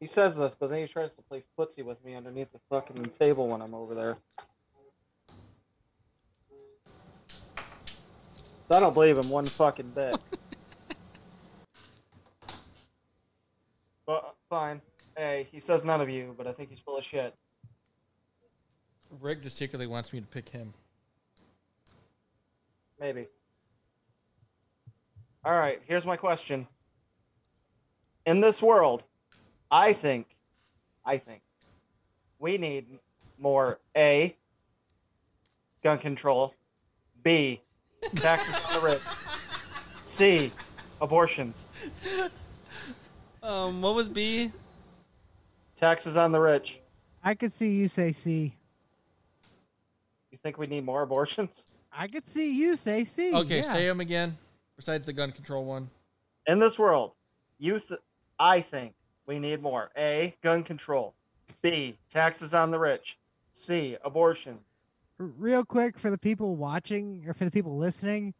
He 0.00 0.06
says 0.06 0.34
this, 0.34 0.54
but 0.54 0.70
then 0.70 0.80
he 0.80 0.86
tries 0.86 1.12
to 1.12 1.22
play 1.22 1.44
footsie 1.58 1.84
with 1.84 2.02
me 2.02 2.14
underneath 2.14 2.50
the 2.52 2.60
fucking 2.70 3.04
table 3.18 3.46
when 3.48 3.60
I'm 3.60 3.74
over 3.74 3.94
there. 3.94 4.16
So 8.66 8.76
I 8.76 8.80
don't 8.80 8.94
believe 8.94 9.18
him 9.18 9.28
one 9.28 9.44
fucking 9.44 9.90
bit. 9.90 10.18
but 14.06 14.36
fine. 14.48 14.80
Hey, 15.20 15.48
he 15.52 15.60
says 15.60 15.84
none 15.84 16.00
of 16.00 16.08
you, 16.08 16.34
but 16.38 16.46
I 16.46 16.52
think 16.52 16.70
he's 16.70 16.78
full 16.78 16.96
of 16.96 17.04
shit. 17.04 17.34
Ric 19.20 19.42
just 19.42 19.58
secretly 19.58 19.86
wants 19.86 20.14
me 20.14 20.20
to 20.20 20.26
pick 20.26 20.48
him. 20.48 20.72
Maybe. 22.98 23.26
All 25.44 25.58
right, 25.58 25.78
here's 25.86 26.06
my 26.06 26.16
question. 26.16 26.66
In 28.24 28.40
this 28.40 28.62
world, 28.62 29.04
I 29.70 29.92
think, 29.92 30.26
I 31.04 31.18
think, 31.18 31.42
we 32.38 32.56
need 32.56 32.86
more 33.38 33.78
A, 33.94 34.34
gun 35.82 35.98
control, 35.98 36.54
B, 37.22 37.60
taxes 38.14 38.54
on 38.66 38.72
the 38.72 38.80
rich, 38.80 39.02
C, 40.02 40.50
abortions, 40.98 41.66
um. 43.42 43.82
What 43.82 43.94
was 43.94 44.08
B? 44.08 44.50
Taxes 45.80 46.16
on 46.18 46.30
the 46.30 46.40
rich. 46.40 46.80
I 47.24 47.34
could 47.34 47.54
see 47.54 47.70
you 47.70 47.88
say 47.88 48.12
C. 48.12 48.54
You 50.30 50.36
think 50.42 50.58
we 50.58 50.66
need 50.66 50.84
more 50.84 51.00
abortions? 51.00 51.66
I 51.90 52.06
could 52.06 52.26
see 52.26 52.54
you 52.54 52.76
say 52.76 53.04
C. 53.04 53.34
Okay, 53.34 53.56
yeah. 53.56 53.62
say 53.62 53.86
them 53.86 54.00
again. 54.00 54.36
Besides 54.76 55.06
the 55.06 55.14
gun 55.14 55.32
control 55.32 55.64
one. 55.64 55.88
In 56.46 56.58
this 56.58 56.78
world, 56.78 57.12
you 57.58 57.78
th- 57.78 58.00
I 58.38 58.60
think 58.60 58.92
we 59.26 59.38
need 59.38 59.62
more 59.62 59.90
A, 59.96 60.36
gun 60.42 60.62
control, 60.62 61.14
B, 61.62 61.96
taxes 62.10 62.52
on 62.52 62.70
the 62.70 62.78
rich, 62.78 63.18
C, 63.52 63.96
abortion, 64.04 64.58
Real 65.20 65.66
quick 65.66 65.98
for 65.98 66.10
the 66.10 66.16
people 66.16 66.56
watching 66.56 67.24
or 67.26 67.34
for 67.34 67.44
the 67.44 67.50
people 67.50 67.76
listening, 67.76 68.32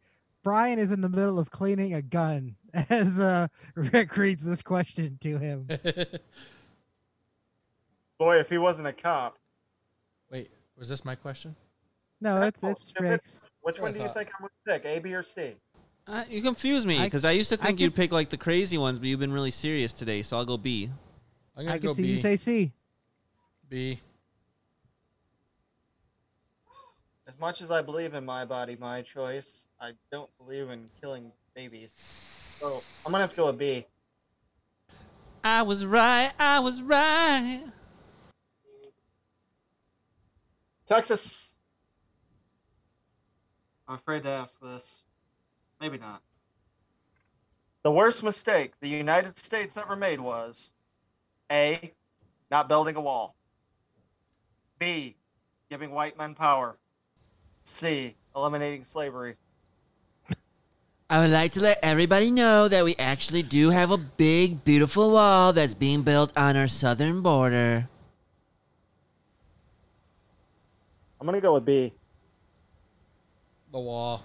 Brian 0.43 0.79
is 0.79 0.91
in 0.91 1.01
the 1.01 1.09
middle 1.09 1.37
of 1.37 1.51
cleaning 1.51 1.93
a 1.93 2.01
gun 2.01 2.55
as 2.89 3.19
uh, 3.19 3.47
Ric 3.75 4.17
reads 4.17 4.43
this 4.43 4.63
question 4.63 5.19
to 5.21 5.37
him. 5.37 5.67
Boy, 8.21 8.37
if 8.37 8.51
he 8.51 8.59
wasn't 8.59 8.87
a 8.87 8.93
cop, 8.93 9.35
Wait, 10.29 10.51
was 10.77 10.87
this 10.87 11.03
my 11.03 11.15
question? 11.15 11.55
No, 12.21 12.39
it's 12.43 12.63
it's 12.63 12.93
If 12.95 13.01
Ric's. 13.01 13.41
which 13.63 13.79
one 13.79 13.93
do 13.93 13.97
you 13.97 14.09
think 14.09 14.29
I'm 14.39 14.47
gonna 14.67 14.79
pick, 14.79 14.85
A, 14.85 14.99
B, 14.99 15.15
or 15.15 15.23
C? 15.23 15.55
Uh, 16.05 16.23
you 16.29 16.43
confuse 16.43 16.85
me 16.85 17.03
because 17.03 17.25
I, 17.25 17.31
used 17.31 17.49
to 17.51 17.57
I 17.59 17.65
think 17.65 17.79
you'd 17.79 17.93
could- 17.93 17.95
pick 17.95 18.11
like 18.11 18.29
the 18.29 18.37
crazy 18.37 18.77
ones, 18.77 18.99
but 18.99 19.07
you've 19.07 19.19
been 19.19 19.33
really 19.33 19.49
serious 19.49 19.91
today, 19.91 20.21
so 20.21 20.37
I'll 20.37 20.45
go 20.45 20.55
B. 20.55 20.87
I'm 21.57 21.63
gonna 21.63 21.73
I 21.73 21.79
go 21.79 21.87
could 21.87 21.95
see 21.95 22.01
B. 22.03 22.09
you 22.09 22.17
say 22.19 22.35
C. 22.35 22.71
B. 23.67 23.99
As 27.27 27.33
much 27.39 27.63
as 27.63 27.71
I 27.71 27.81
believe 27.81 28.13
in 28.13 28.23
my 28.23 28.45
body, 28.45 28.77
my 28.79 29.01
choice, 29.01 29.65
I 29.79 29.93
don't 30.11 30.29
believe 30.37 30.69
in 30.69 30.91
killing 31.01 31.31
babies. 31.55 31.91
So 31.97 32.83
I'm 33.03 33.13
gonna 33.13 33.23
have 33.23 33.31
to 33.31 33.37
go 33.37 33.45
with 33.47 33.57
B. 33.57 33.87
I 35.43 35.63
was 35.63 35.83
right. 35.85 36.31
I 36.37 36.59
was 36.59 36.83
right. 36.83 37.63
Texas. 40.91 41.55
I'm 43.87 43.95
afraid 43.95 44.23
to 44.23 44.29
ask 44.29 44.59
this. 44.59 45.03
Maybe 45.79 45.97
not. 45.97 46.21
The 47.83 47.91
worst 47.93 48.25
mistake 48.25 48.73
the 48.81 48.89
United 48.89 49.37
States 49.37 49.77
ever 49.77 49.95
made 49.95 50.19
was 50.19 50.73
A. 51.49 51.93
Not 52.51 52.67
building 52.67 52.97
a 52.97 53.01
wall. 53.01 53.35
B. 54.79 55.15
Giving 55.69 55.91
white 55.91 56.17
men 56.17 56.35
power. 56.35 56.75
C. 57.63 58.17
Eliminating 58.35 58.83
slavery. 58.83 59.37
I 61.09 61.21
would 61.21 61.31
like 61.31 61.53
to 61.53 61.61
let 61.61 61.79
everybody 61.81 62.31
know 62.31 62.67
that 62.67 62.83
we 62.83 62.97
actually 62.97 63.43
do 63.43 63.69
have 63.69 63.91
a 63.91 63.97
big, 63.97 64.65
beautiful 64.65 65.11
wall 65.11 65.53
that's 65.53 65.73
being 65.73 66.01
built 66.01 66.33
on 66.35 66.57
our 66.57 66.67
southern 66.67 67.21
border. 67.21 67.87
I'm 71.21 71.27
gonna 71.27 71.39
go 71.39 71.53
with 71.53 71.65
B. 71.65 71.93
The 73.71 73.79
wall. 73.79 74.23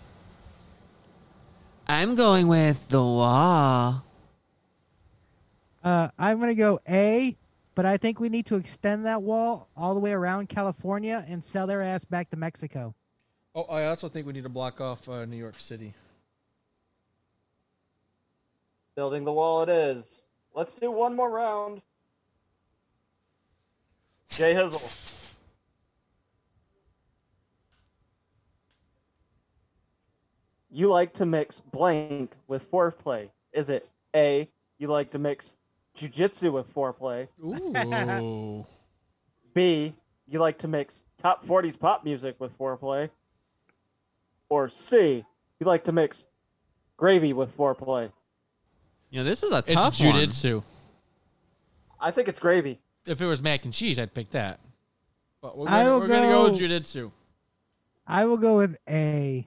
I'm 1.86 2.14
going 2.14 2.49
with 2.49 2.88
the 2.88 3.03
wall. 3.03 4.03
Uh, 5.84 6.09
I'm 6.18 6.40
gonna 6.40 6.55
go 6.55 6.80
A, 6.88 7.36
but 7.74 7.84
I 7.84 7.99
think 7.99 8.18
we 8.18 8.30
need 8.30 8.47
to 8.47 8.57
extend 8.57 9.05
that 9.05 9.20
wall 9.20 9.68
all 9.76 9.92
the 9.92 10.01
way 10.01 10.12
around 10.12 10.49
California 10.49 11.22
and 11.28 11.44
sell 11.44 11.66
their 11.66 11.82
ass 11.82 12.07
back 12.07 12.30
to 12.30 12.36
Mexico. 12.38 12.94
Oh, 13.55 13.64
I 13.64 13.88
also 13.88 14.09
think 14.09 14.26
we 14.26 14.32
need 14.32 14.44
to 14.44 14.49
block 14.49 14.80
off 14.80 15.07
uh, 15.07 15.26
New 15.26 15.36
York 15.36 15.61
City. 15.61 15.92
Building 18.94 19.24
the 19.24 19.32
wall 19.32 19.61
it 19.61 19.68
is. 19.68 20.22
Let's 20.55 20.74
do 20.74 20.90
one 20.90 21.14
more 21.14 21.30
round. 21.30 21.82
Jay 24.30 24.55
Hizzle. 24.55 25.15
You 30.77 30.91
like 30.91 31.14
to 31.14 31.24
mix 31.24 31.61
blank 31.61 32.35
with 32.49 32.70
foreplay. 32.70 33.31
Is 33.51 33.70
it 33.70 33.89
A, 34.14 34.47
you 34.77 34.89
like 34.89 35.11
to 35.12 35.18
mix 35.18 35.57
jujitsu 35.97 36.53
with 36.53 36.70
foreplay? 36.74 37.29
Ooh. 37.43 38.66
B, 39.55 39.95
you 40.29 40.39
like 40.39 40.59
to 40.59 40.68
mix 40.68 41.05
top 41.16 41.47
40s 41.47 41.81
pop 41.81 42.05
music 42.05 42.37
with 42.39 42.59
foreplay? 42.59 43.09
Or 44.51 44.68
C, 44.68 45.24
you 45.59 45.66
like 45.66 45.85
to 45.85 45.93
mix 45.93 46.27
gravy 46.99 47.33
with 47.33 47.57
foreplay? 47.57 48.12
You 49.09 49.20
know, 49.20 49.24
this 49.24 49.43
is 49.43 49.53
a 49.53 49.64
it's 49.66 49.72
tough 49.72 49.99
one. 49.99 50.14
jujitsu. 50.14 50.62
I 51.99 52.11
think 52.11 52.29
it's 52.29 52.39
gravy. 52.39 52.81
If 53.07 53.22
it 53.22 53.27
was 53.27 53.41
mac 53.41 53.64
and 53.64 53.72
cheese, 53.72 53.99
I'd 53.99 54.12
pick 54.12 54.29
that. 54.33 54.61
But 55.41 55.57
we're 55.57 55.68
I 55.68 55.85
gonna, 55.85 55.91
will 55.91 56.01
we're 56.01 56.09
gonna 56.09 56.27
go 56.27 56.51
with 56.51 56.61
go- 56.61 56.66
jujitsu. 56.66 57.12
I 58.07 58.27
will 58.27 58.37
go 58.37 58.59
with 58.59 58.77
A. 58.87 59.47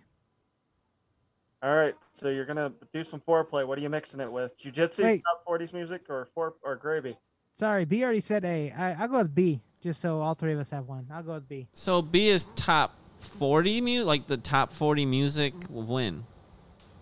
All 1.61 1.75
right, 1.75 1.93
so 2.13 2.29
you're 2.29 2.45
gonna 2.45 2.71
do 2.93 3.03
some 3.03 3.19
foreplay. 3.19 3.67
What 3.67 3.77
are 3.77 3.81
you 3.81 3.89
mixing 3.89 4.21
it 4.21 4.31
with? 4.31 4.57
Jiu-jitsu, 4.57 5.03
Wait. 5.03 5.23
top 5.25 5.43
40s 5.45 5.73
music, 5.73 6.03
or 6.09 6.25
fore 6.33 6.53
or 6.63 6.75
gravy? 6.77 7.17
Sorry, 7.53 7.83
B 7.83 8.01
already 8.03 8.21
said 8.21 8.45
A. 8.45 8.71
I, 8.71 8.93
I'll 8.93 9.09
go 9.09 9.17
with 9.17 9.35
B, 9.35 9.59
just 9.81 9.99
so 9.99 10.21
all 10.21 10.35
three 10.35 10.53
of 10.53 10.59
us 10.59 10.69
have 10.69 10.87
one. 10.87 11.05
I'll 11.11 11.23
go 11.23 11.33
with 11.33 11.49
B. 11.49 11.67
So 11.73 12.01
B 12.01 12.29
is 12.29 12.45
top 12.55 12.95
40 13.17 13.81
music, 13.81 14.07
like 14.07 14.27
the 14.27 14.37
top 14.37 14.71
40 14.71 15.05
music 15.05 15.53
will 15.69 15.83
win. 15.83 16.23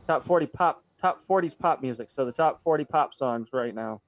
Top 0.08 0.26
40 0.26 0.47
pop, 0.47 0.84
top 0.99 1.22
40s 1.30 1.58
pop 1.58 1.84
music. 1.84 2.10
So 2.10 2.26
the 2.26 2.32
top 2.32 2.64
40 2.64 2.86
pop 2.86 3.14
songs 3.14 3.49
right 3.53 3.76
now. 3.76 4.01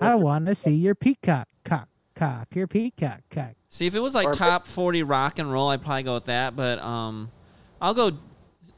I 0.00 0.14
want 0.14 0.46
to 0.46 0.54
see 0.54 0.74
your 0.74 0.94
peacock 0.94 1.48
cock 1.64 1.88
cock 2.14 2.48
your 2.54 2.66
peacock 2.66 3.20
cock. 3.30 3.52
See, 3.68 3.86
if 3.86 3.94
it 3.94 4.00
was 4.00 4.14
like 4.14 4.28
Or- 4.28 4.32
top 4.32 4.66
40 4.66 5.02
rock 5.02 5.38
and 5.38 5.52
roll, 5.52 5.68
I'd 5.68 5.82
probably 5.82 6.02
go 6.04 6.14
with 6.14 6.24
that. 6.26 6.56
But 6.56 6.78
um, 6.78 7.30
I'll 7.80 7.94
go 7.94 8.12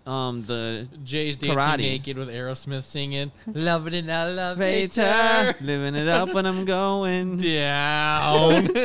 um 0.09 0.43
the 0.45 0.89
Jay's 1.05 1.37
dancing 1.37 1.59
Karate. 1.59 1.79
naked 1.79 2.17
with 2.17 2.29
Aerosmith 2.29 2.83
singing 2.83 3.31
"Loving 3.47 3.95
It 3.95 3.99
and 3.99 4.13
I 4.13 4.31
Love 4.31 4.59
Vater, 4.59 5.51
It." 5.51 5.61
living 5.61 5.95
it 5.95 6.09
up 6.09 6.33
when 6.33 6.47
I'm 6.47 6.65
going. 6.65 7.37
Down. 7.59 8.67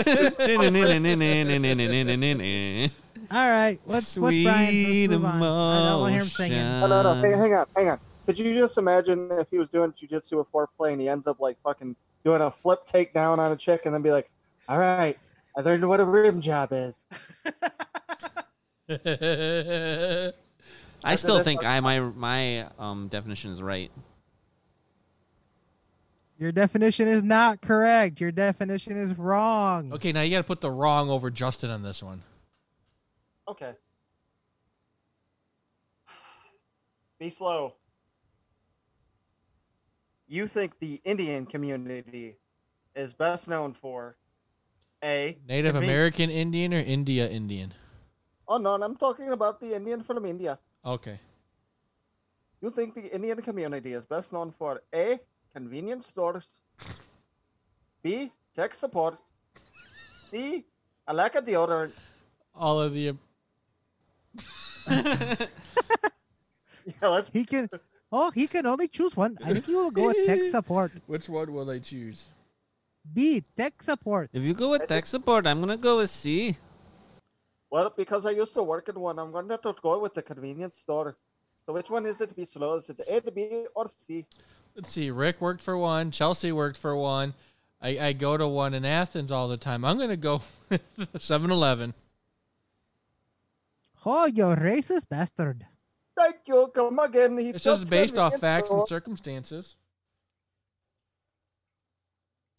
All 3.31 3.49
right, 3.49 3.79
what's 3.85 4.17
what's 4.17 4.43
Brian's? 4.43 4.69
Sweet 4.69 5.07
Let's 5.07 5.21
move 5.21 5.25
on. 5.25 5.41
I 5.41 5.89
don't 5.89 5.99
want 6.01 6.09
to 6.09 6.13
hear 6.13 6.21
him 6.21 6.27
singing. 6.27 6.59
Oh, 6.59 6.87
no, 6.87 7.01
no, 7.01 7.13
hang, 7.15 7.39
hang 7.39 7.53
on, 7.53 7.65
hang 7.75 7.89
on. 7.89 7.99
Could 8.25 8.37
you 8.37 8.53
just 8.53 8.77
imagine 8.77 9.29
if 9.31 9.49
he 9.49 9.57
was 9.57 9.69
doing 9.69 9.91
jujitsu 9.93 10.37
with 10.37 10.51
foreplay 10.51 10.91
and 10.91 11.01
he 11.01 11.09
ends 11.09 11.25
up 11.25 11.39
like 11.39 11.57
fucking 11.63 11.95
doing 12.23 12.41
a 12.41 12.51
flip 12.51 12.85
takedown 12.87 13.39
on 13.39 13.51
a 13.51 13.55
chick 13.55 13.85
and 13.85 13.95
then 13.95 14.01
be 14.01 14.11
like, 14.11 14.29
all 14.69 14.77
right, 14.77 15.17
I 15.57 15.61
learned 15.61 15.87
what 15.87 15.99
a 15.99 16.05
rim 16.05 16.41
job 16.41 16.69
is. 16.71 17.07
I 21.03 21.15
still 21.15 21.43
think 21.43 21.63
I 21.63 21.79
my 21.79 21.99
my 21.99 22.67
um 22.79 23.07
definition 23.07 23.51
is 23.51 23.61
right. 23.61 23.91
Your 26.37 26.51
definition 26.51 27.07
is 27.07 27.23
not 27.23 27.61
correct. 27.61 28.19
Your 28.19 28.31
definition 28.31 28.97
is 28.97 29.17
wrong. 29.17 29.93
okay, 29.93 30.11
now 30.11 30.21
you 30.21 30.31
got 30.31 30.37
to 30.39 30.43
put 30.43 30.61
the 30.61 30.71
wrong 30.71 31.09
over 31.09 31.29
Justin 31.29 31.69
on 31.69 31.83
this 31.83 32.01
one. 32.01 32.23
Okay. 33.47 33.73
B 37.19 37.29
Slow. 37.29 37.75
You 40.27 40.47
think 40.47 40.79
the 40.79 40.99
Indian 41.05 41.45
community 41.45 42.37
is 42.95 43.13
best 43.13 43.47
known 43.47 43.73
for 43.73 44.17
A. 45.03 45.37
Native 45.47 45.75
American 45.75 46.29
Indian 46.29 46.73
or 46.73 46.79
India 46.79 47.29
Indian? 47.29 47.73
Oh, 48.47 48.57
no, 48.57 48.73
I'm 48.73 48.95
talking 48.95 49.31
about 49.31 49.61
the 49.61 49.73
Indian 49.75 50.03
from 50.03 50.25
India. 50.25 50.59
Okay. 50.85 51.19
You 52.61 52.69
think 52.69 52.95
the 52.95 53.13
Indian 53.13 53.41
community 53.41 53.93
is 53.93 54.05
best 54.05 54.31
known 54.33 54.51
for 54.51 54.81
A. 54.93 55.19
Convenience 55.53 56.07
stores, 56.07 56.61
B. 58.01 58.31
Tech 58.55 58.73
support, 58.73 59.19
C. 60.17 60.65
A 61.07 61.13
lack 61.13 61.35
of 61.35 61.45
deodorant. 61.45 61.91
All 62.55 62.79
of 62.79 62.93
the 62.93 63.13
Yeah, 67.01 67.07
let's. 67.07 67.29
He 67.29 67.45
can. 67.45 67.69
Oh, 68.11 68.31
he 68.31 68.47
can 68.47 68.65
only 68.65 68.87
choose 68.87 69.15
one. 69.15 69.37
I 69.43 69.53
think 69.53 69.65
he 69.65 69.75
will 69.75 69.91
go 69.91 70.07
with 70.07 70.25
tech 70.25 70.41
support. 70.51 70.91
which 71.07 71.29
one 71.29 71.53
will 71.53 71.69
I 71.69 71.79
choose? 71.79 72.27
B. 73.13 73.43
Tech 73.55 73.81
support. 73.81 74.29
If 74.33 74.43
you 74.43 74.53
go 74.53 74.71
with 74.71 74.87
tech 74.87 75.05
support, 75.05 75.45
I'm 75.47 75.59
gonna 75.59 75.77
go 75.77 75.97
with 75.97 76.09
C. 76.09 76.57
Well, 77.73 77.91
because 77.97 78.27
I 78.27 78.29
used 78.29 78.53
to 78.53 78.61
work 78.61 78.87
in 78.87 78.99
one, 78.99 79.17
I'm 79.17 79.31
going 79.31 79.47
to 79.47 79.53
have 79.53 79.61
to 79.63 79.73
go 79.81 79.97
with 79.97 80.13
the 80.13 80.21
convenience 80.21 80.77
store. 80.77 81.17
So 81.65 81.73
which 81.73 81.89
one 81.89 82.05
is 82.05 82.21
it 82.21 82.29
to 82.29 82.35
B 82.35 82.45
Slow? 82.45 82.75
Is 82.75 82.87
it 82.87 83.01
A, 83.09 83.19
to 83.19 83.31
B, 83.31 83.65
or 83.73 83.89
C? 83.89 84.27
Let's 84.75 84.91
see. 84.91 85.09
Ric 85.09 85.41
worked 85.41 85.63
for 85.63 85.75
one. 85.75 86.11
Chelsea 86.11 86.51
worked 86.51 86.77
for 86.77 86.95
one. 86.95 87.33
I, 87.81 87.97
I 87.97 88.13
go 88.13 88.37
to 88.37 88.47
one 88.47 88.75
in 88.75 88.85
Athens 88.85 89.31
all 89.31 89.47
the 89.47 89.57
time. 89.57 89.83
I'm 89.85 89.97
gonna 89.97 90.15
go 90.15 90.43
7-Eleven. 90.71 91.95
Oh, 94.05 94.27
you 94.27 94.43
racist 94.43 95.09
bastard. 95.09 95.65
Thank 96.15 96.35
you. 96.45 96.71
Come 96.75 96.99
again. 96.99 97.39
He 97.39 97.49
It's 97.49 97.63
just 97.63 97.89
based 97.89 98.19
off 98.19 98.39
facts 98.39 98.69
and 98.69 98.87
circumstances. 98.87 99.77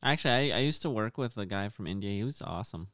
Actually, 0.02 0.52
I, 0.52 0.56
I 0.56 0.60
used 0.62 0.82
to 0.82 0.90
work 0.90 1.16
with 1.16 1.36
a 1.36 1.46
guy 1.46 1.68
from 1.68 1.86
India. 1.86 2.10
He 2.10 2.24
was 2.24 2.42
awesome. 2.42 2.88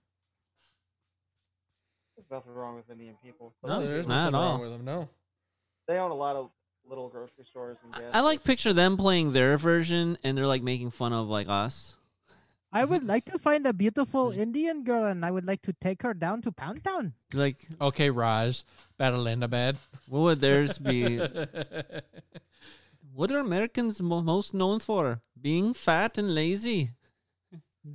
There's 2.31 2.41
nothing 2.47 2.55
wrong 2.55 2.77
with 2.77 2.89
Indian 2.91 3.17
people. 3.23 3.53
No, 3.65 3.85
there's 3.85 4.07
not 4.07 4.29
at 4.29 4.33
nothing 4.33 4.35
wrong 4.47 4.55
all. 4.55 4.61
with 4.61 4.71
them. 4.73 4.85
No. 4.85 5.09
They 5.89 5.99
own 5.99 6.13
a 6.13 6.15
lot 6.15 6.37
of 6.37 6.51
little 6.89 7.09
grocery 7.09 7.45
stores 7.45 7.79
and 7.85 7.93
gas. 7.93 8.11
I 8.15 8.21
like 8.21 8.45
picture 8.45 8.73
them 8.73 8.97
playing 8.97 9.33
their 9.33 9.57
version, 9.59 10.17
and 10.23 10.39
they're 10.39 10.47
like 10.47 10.63
making 10.63 10.93
fun 10.93 11.13
of 11.13 11.29
like 11.29 11.49
us. 11.49 11.97
I 12.73 12.85
would 12.85 13.03
like 13.03 13.25
to 13.27 13.39
find 13.39 13.67
a 13.67 13.73
beautiful 13.73 14.31
Indian 14.47 14.85
girl 14.85 15.05
and 15.07 15.25
I 15.27 15.33
would 15.33 15.45
like 15.45 15.61
to 15.63 15.73
take 15.73 16.03
her 16.03 16.15
down 16.15 16.41
to 16.43 16.53
Pound 16.53 16.85
Town. 16.85 17.15
Like, 17.35 17.57
Okay, 17.81 18.11
Raj. 18.11 18.63
Badalandabad. 18.99 19.75
what 20.07 20.21
would 20.21 20.41
theirs 20.41 20.79
be? 20.79 21.19
What 23.13 23.33
are 23.33 23.39
Americans 23.41 24.01
mo- 24.01 24.23
most 24.23 24.55
known 24.55 24.79
for? 24.79 25.21
Being 25.39 25.75
fat 25.75 26.17
and 26.17 26.33
lazy, 26.33 26.91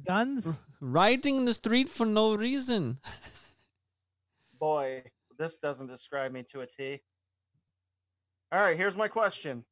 Guns. 0.06 0.58
riding 0.82 1.38
in 1.38 1.46
the 1.46 1.54
street 1.54 1.88
for 1.90 2.06
no 2.06 2.36
reason. 2.36 3.00
Boy, 4.60 5.04
this 5.38 5.60
doesn't 5.60 5.88
describe 5.88 6.32
me 6.32 6.44
to 6.52 6.62
a 6.62 6.68
T. 6.68 7.02
All 8.52 8.60
right, 8.60 8.78
here's 8.78 8.96
my 8.96 9.08
question. 9.08 9.66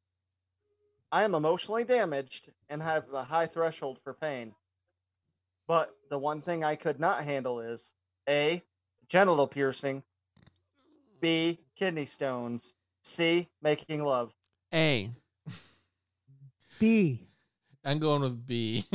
I 1.10 1.22
am 1.22 1.34
emotionally 1.34 1.84
damaged 1.84 2.50
and 2.68 2.82
have 2.82 3.04
a 3.12 3.22
high 3.22 3.46
threshold 3.46 3.98
for 4.02 4.14
pain. 4.14 4.54
But 5.66 5.94
the 6.10 6.18
one 6.18 6.42
thing 6.42 6.64
I 6.64 6.74
could 6.74 7.00
not 7.00 7.24
handle 7.24 7.60
is 7.60 7.94
A, 8.28 8.62
genital 9.08 9.46
piercing, 9.46 10.02
B, 11.20 11.58
kidney 11.76 12.04
stones, 12.04 12.74
C, 13.02 13.48
making 13.62 14.02
love. 14.04 14.34
A. 14.74 15.10
B. 16.78 17.28
I'm 17.84 17.98
going 17.98 18.22
with 18.22 18.46
B. 18.46 18.84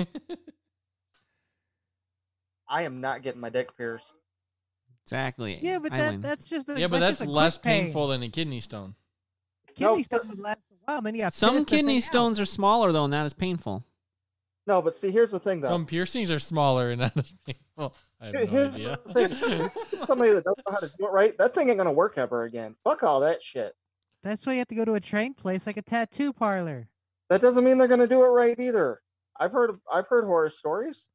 I 2.68 2.84
am 2.84 3.02
not 3.02 3.24
getting 3.24 3.42
my 3.42 3.50
dick 3.50 3.76
pierced. 3.76 4.14
Exactly. 5.10 5.58
Yeah, 5.64 5.80
but 5.80 5.92
that, 5.92 6.22
that's 6.22 6.48
just 6.48 6.70
a, 6.70 6.80
yeah, 6.80 6.86
but 6.86 7.00
that's, 7.00 7.18
that's 7.18 7.20
just 7.22 7.30
a 7.30 7.32
less 7.32 7.58
quick 7.58 7.64
pain. 7.64 7.84
painful 7.86 8.10
than 8.10 8.22
a 8.22 8.30
kidney 8.30 8.60
stone. 8.60 8.94
Kidney 9.74 9.96
No, 9.96 10.02
stone 10.04 10.30
would 10.30 10.40
last 10.40 10.60
a 10.72 10.92
while. 10.92 11.02
Then 11.02 11.16
you 11.16 11.22
got 11.22 11.34
Some 11.34 11.66
kidney 11.66 11.94
thing 11.94 11.98
out. 11.98 12.04
stones 12.04 12.40
are 12.40 12.46
smaller 12.46 12.92
though, 12.92 13.06
and 13.06 13.14
that 13.14 13.26
is 13.26 13.34
painful. 13.34 13.84
No, 14.68 14.84
but 14.84 14.94
see, 14.94 15.10
here's 15.10 15.32
the 15.32 15.40
thing, 15.40 15.62
though. 15.62 15.70
Some 15.70 15.88
piercings 15.88 16.30
are 16.30 16.38
smaller 16.38 16.92
and 16.92 17.02
not 17.02 17.18
as 17.18 17.34
painful. 17.44 17.96
I 18.22 18.26
have 18.26 18.34
no 18.36 18.46
here's 18.46 18.76
idea. 18.76 19.00
the 19.04 19.14
thing. 19.14 20.06
Somebody 20.06 20.34
that 20.34 20.44
doesn't 20.44 20.64
know 20.68 20.74
how 20.74 20.78
to 20.78 20.92
do 21.00 21.08
it 21.08 21.12
right, 21.12 21.36
that 21.40 21.56
thing 21.56 21.70
ain't 21.70 21.80
gonna 21.80 21.92
work 21.92 22.20
ever 22.20 22.44
again. 22.44 22.76
Fuck 22.84 23.02
all 23.02 23.20
that 23.22 23.42
shit. 23.42 23.74
That's 24.22 24.46
why 24.46 24.54
you 24.54 24.60
have 24.60 24.68
to 24.68 24.76
go 24.76 24.86
to 24.86 24.94
a 24.94 25.00
trained 25.00 25.38
place 25.38 25.66
like 25.66 25.78
a 25.78 25.82
tattoo 25.82 26.34
parlor. 26.34 26.88
That 27.30 27.42
doesn't 27.42 27.64
mean 27.64 27.80
they're 27.80 27.88
gonna 27.88 28.06
do 28.06 28.24
it 28.24 28.28
right 28.28 28.60
either. 28.60 29.02
I've 29.40 29.52
heard 29.52 29.80
I've 29.92 30.06
heard 30.08 30.26
horror 30.26 30.52
stories. 30.52 31.10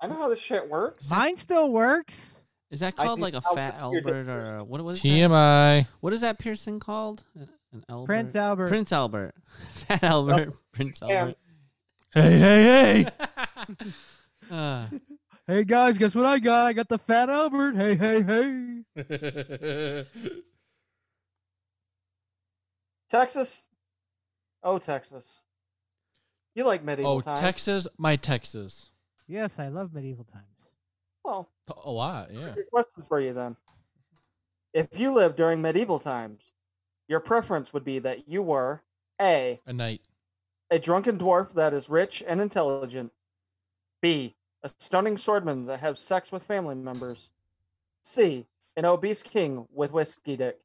I 0.00 0.06
know 0.06 0.14
how 0.14 0.28
this 0.28 0.40
shit 0.40 0.68
works. 0.68 1.10
Mine 1.10 1.36
still 1.36 1.72
works. 1.72 2.40
Is 2.70 2.80
that 2.80 2.94
I 2.98 3.04
called 3.04 3.20
like 3.20 3.34
a 3.34 3.40
I'll 3.44 3.54
fat 3.54 3.80
put 3.80 3.92
your 3.92 4.00
dick 4.02 4.12
Albert 4.12 4.30
or 4.30 4.56
a, 4.58 4.64
what? 4.64 4.82
What 4.82 4.92
is 4.92 5.02
that? 5.02 5.08
TMI. 5.08 5.86
What 6.00 6.12
is 6.12 6.20
that 6.20 6.38
piercing 6.38 6.80
called? 6.80 7.24
An- 7.34 7.48
An 7.72 7.84
Albert? 7.88 8.06
Prince 8.06 8.36
Albert. 8.36 8.68
Prince 8.68 8.92
Albert. 8.92 9.34
Fat 9.58 10.04
Albert. 10.04 10.54
Prince 10.72 11.00
Yeah. 11.06 11.18
Albert. 11.20 11.36
Hey, 12.14 12.38
hey, 12.38 13.06
Uh, 14.50 14.86
Hey 15.46 15.64
guys, 15.64 15.96
guess 15.96 16.14
what 16.14 16.26
I 16.26 16.38
got? 16.38 16.66
I 16.66 16.74
got 16.74 16.90
the 16.90 16.98
Fat 16.98 17.30
Albert. 17.30 17.74
Hey, 17.74 17.94
hey, 17.94 18.22
hey. 18.22 18.74
hey. 18.94 20.06
Texas. 23.08 23.64
Oh, 24.62 24.78
Texas. 24.78 25.44
You 26.54 26.66
like 26.66 26.84
medieval 26.84 27.12
oh, 27.12 27.20
times? 27.22 27.40
Texas, 27.40 27.88
my 27.96 28.16
Texas. 28.16 28.87
Yes, 29.28 29.58
I 29.58 29.68
love 29.68 29.92
medieval 29.92 30.24
times. 30.24 30.70
Well, 31.24 31.48
A 31.84 31.90
lot, 31.90 32.32
yeah. 32.32 32.54
Question 32.72 33.04
for 33.06 33.20
you 33.20 33.34
then. 33.34 33.56
If 34.72 34.88
you 34.98 35.12
lived 35.12 35.36
during 35.36 35.60
medieval 35.60 35.98
times, 35.98 36.52
your 37.08 37.20
preference 37.20 37.72
would 37.72 37.84
be 37.84 37.98
that 38.00 38.28
you 38.28 38.42
were 38.42 38.82
A, 39.20 39.60
A 39.66 39.72
knight, 39.72 40.00
a 40.70 40.78
drunken 40.78 41.18
dwarf 41.18 41.52
that 41.54 41.74
is 41.74 41.90
rich 41.90 42.22
and 42.26 42.40
intelligent, 42.40 43.12
B, 44.00 44.34
a 44.62 44.70
stunning 44.78 45.16
swordman 45.16 45.66
that 45.66 45.80
has 45.80 46.00
sex 46.00 46.32
with 46.32 46.42
family 46.42 46.74
members, 46.74 47.30
C, 48.04 48.46
an 48.76 48.84
obese 48.86 49.22
king 49.22 49.66
with 49.72 49.92
whiskey 49.92 50.36
dick. 50.36 50.58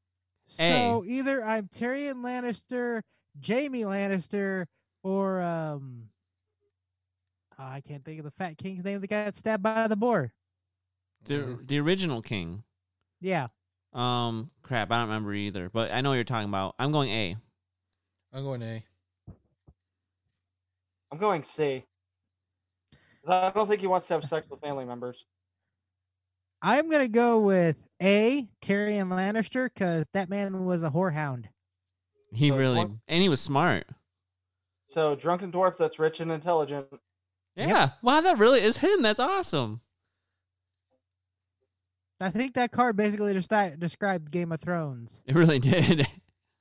So 0.47 1.03
either 1.05 1.43
I'm 1.43 1.68
Tyrion 1.68 2.22
Lannister, 2.22 3.01
Jaime 3.45 3.84
Lannister, 3.84 4.68
or 5.03 5.41
um, 5.41 6.09
oh, 7.64 7.72
I 7.72 7.82
can't 7.82 8.03
think 8.03 8.20
of 8.20 8.26
the 8.26 8.32
Fat 8.32 8.57
King's 8.57 8.84
name. 8.84 9.01
The 9.01 9.07
guy 9.07 9.26
that 9.26 9.36
stabbed 9.36 9.64
by 9.64 9.88
the 9.88 9.95
boar. 9.95 10.34
the 11.26 11.59
the 11.66 11.80
original 11.80 12.22
king. 12.22 12.64
Yeah, 13.22 13.47
Um, 13.93 14.51
crap, 14.64 14.91
I 14.91 14.97
don't 14.97 15.07
remember 15.07 15.34
either, 15.34 15.70
but 15.70 15.91
I 15.93 16.01
know 16.01 16.09
what 16.09 16.16
you're 16.16 16.24
talking 16.26 16.49
about. 16.49 16.76
I'm 16.78 16.91
going 16.91 17.09
A. 17.09 17.38
I'm 18.34 18.43
going 18.43 18.61
A. 18.61 18.84
I'm 21.11 21.18
going 21.20 21.43
C. 21.43 21.86
'Cause 23.24 23.30
I 23.30 23.51
don't 23.51 23.68
think 23.68 23.80
he 23.80 23.88
wants 23.88 24.07
to 24.07 24.16
have 24.16 24.26
sex 24.26 24.49
with 24.49 24.59
family 24.59 24.84
members. 24.84 25.26
I'm 26.61 26.89
gonna 26.89 27.07
go 27.07 27.39
with 27.39 27.78
A. 28.01 28.49
Tyrion 28.61 29.07
Lannister 29.09 29.70
because 29.74 30.05
that 30.14 30.28
man 30.30 30.66
was 30.66 30.84
a 30.84 30.89
whorehound. 30.89 31.45
He 32.34 32.49
So 32.49 32.57
really, 32.57 32.80
what- 32.80 32.91
and 33.07 33.22
he 33.22 33.30
was 33.30 33.39
smart. 33.39 33.88
So, 34.86 35.16
drunken 35.16 35.51
dwarf 35.51 35.78
that's 35.78 35.97
rich 35.99 36.20
and 36.20 36.32
intelligent. 36.32 36.88
Yeah. 37.56 37.89
Wow, 38.01 38.22
that 38.22 38.39
really 38.39 38.62
is 38.62 38.78
him. 38.78 39.01
That's 39.01 39.20
awesome. 39.20 39.82
I 42.20 42.30
think 42.30 42.54
that 42.54 42.72
card 42.72 42.95
basically 42.95 43.34
just 43.34 43.51
described 43.80 44.32
Game 44.32 44.51
of 44.51 44.62
Thrones 44.62 45.22
It 45.26 45.36
really 45.36 45.60
did. 45.60 46.08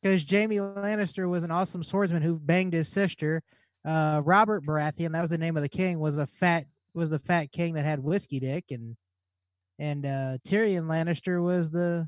because 0.02 0.24
Jaime 0.28 0.56
Lannister 0.56 1.28
was 1.30 1.44
an 1.44 1.50
awesome 1.52 1.84
swordsman 1.84 2.22
who 2.22 2.38
banged 2.38 2.72
his 2.72 2.88
sister. 2.88 3.42
Uh, 3.84 4.22
Robert 4.24 4.64
Baratheon, 4.64 5.12
that 5.12 5.20
was 5.20 5.30
the 5.30 5.38
name 5.38 5.56
of 5.56 5.62
the 5.62 5.68
king, 5.68 5.98
was 6.00 6.18
a 6.18 6.26
fat 6.26 6.66
was 6.94 7.10
the 7.10 7.18
fat 7.18 7.50
king 7.52 7.74
that 7.74 7.84
had 7.84 8.00
whiskey 8.00 8.38
dick, 8.38 8.66
and 8.70 8.96
and 9.78 10.04
uh, 10.04 10.36
Tyrion 10.46 10.84
Lannister 10.84 11.42
was 11.42 11.70
the 11.70 12.06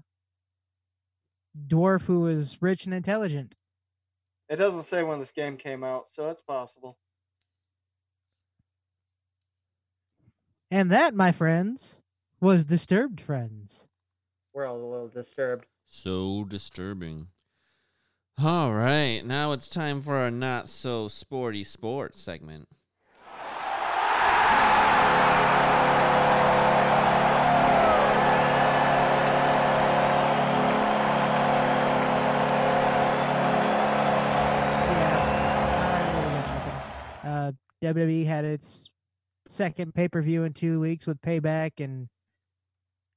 dwarf 1.68 2.02
who 2.02 2.20
was 2.20 2.58
rich 2.60 2.84
and 2.84 2.94
intelligent. 2.94 3.54
It 4.48 4.56
doesn't 4.56 4.82
say 4.82 5.02
when 5.02 5.20
this 5.20 5.32
game 5.32 5.56
came 5.56 5.82
out, 5.82 6.04
so 6.10 6.28
it's 6.28 6.42
possible. 6.42 6.98
And 10.74 10.90
that, 10.90 11.14
my 11.14 11.30
friends, 11.30 12.00
was 12.40 12.64
Disturbed 12.64 13.20
Friends. 13.20 13.86
We're 14.52 14.66
all 14.66 14.76
a 14.76 14.82
little 14.84 15.06
disturbed. 15.06 15.66
so 15.86 16.42
disturbing. 16.42 17.28
All 18.42 18.74
right, 18.74 19.20
now 19.24 19.52
it's 19.52 19.68
time 19.68 20.02
for 20.02 20.16
our 20.16 20.32
not 20.32 20.68
so 20.68 21.06
sporty 21.06 21.62
sports 21.62 22.20
segment. 22.20 22.66
Yeah, 37.22 37.52
uh, 37.52 37.52
WWE 37.80 38.26
had 38.26 38.44
its 38.44 38.88
second 39.48 39.94
pay 39.94 40.08
per 40.08 40.22
view 40.22 40.44
in 40.44 40.52
two 40.52 40.80
weeks 40.80 41.06
with 41.06 41.20
Payback, 41.20 41.82
and 41.82 42.08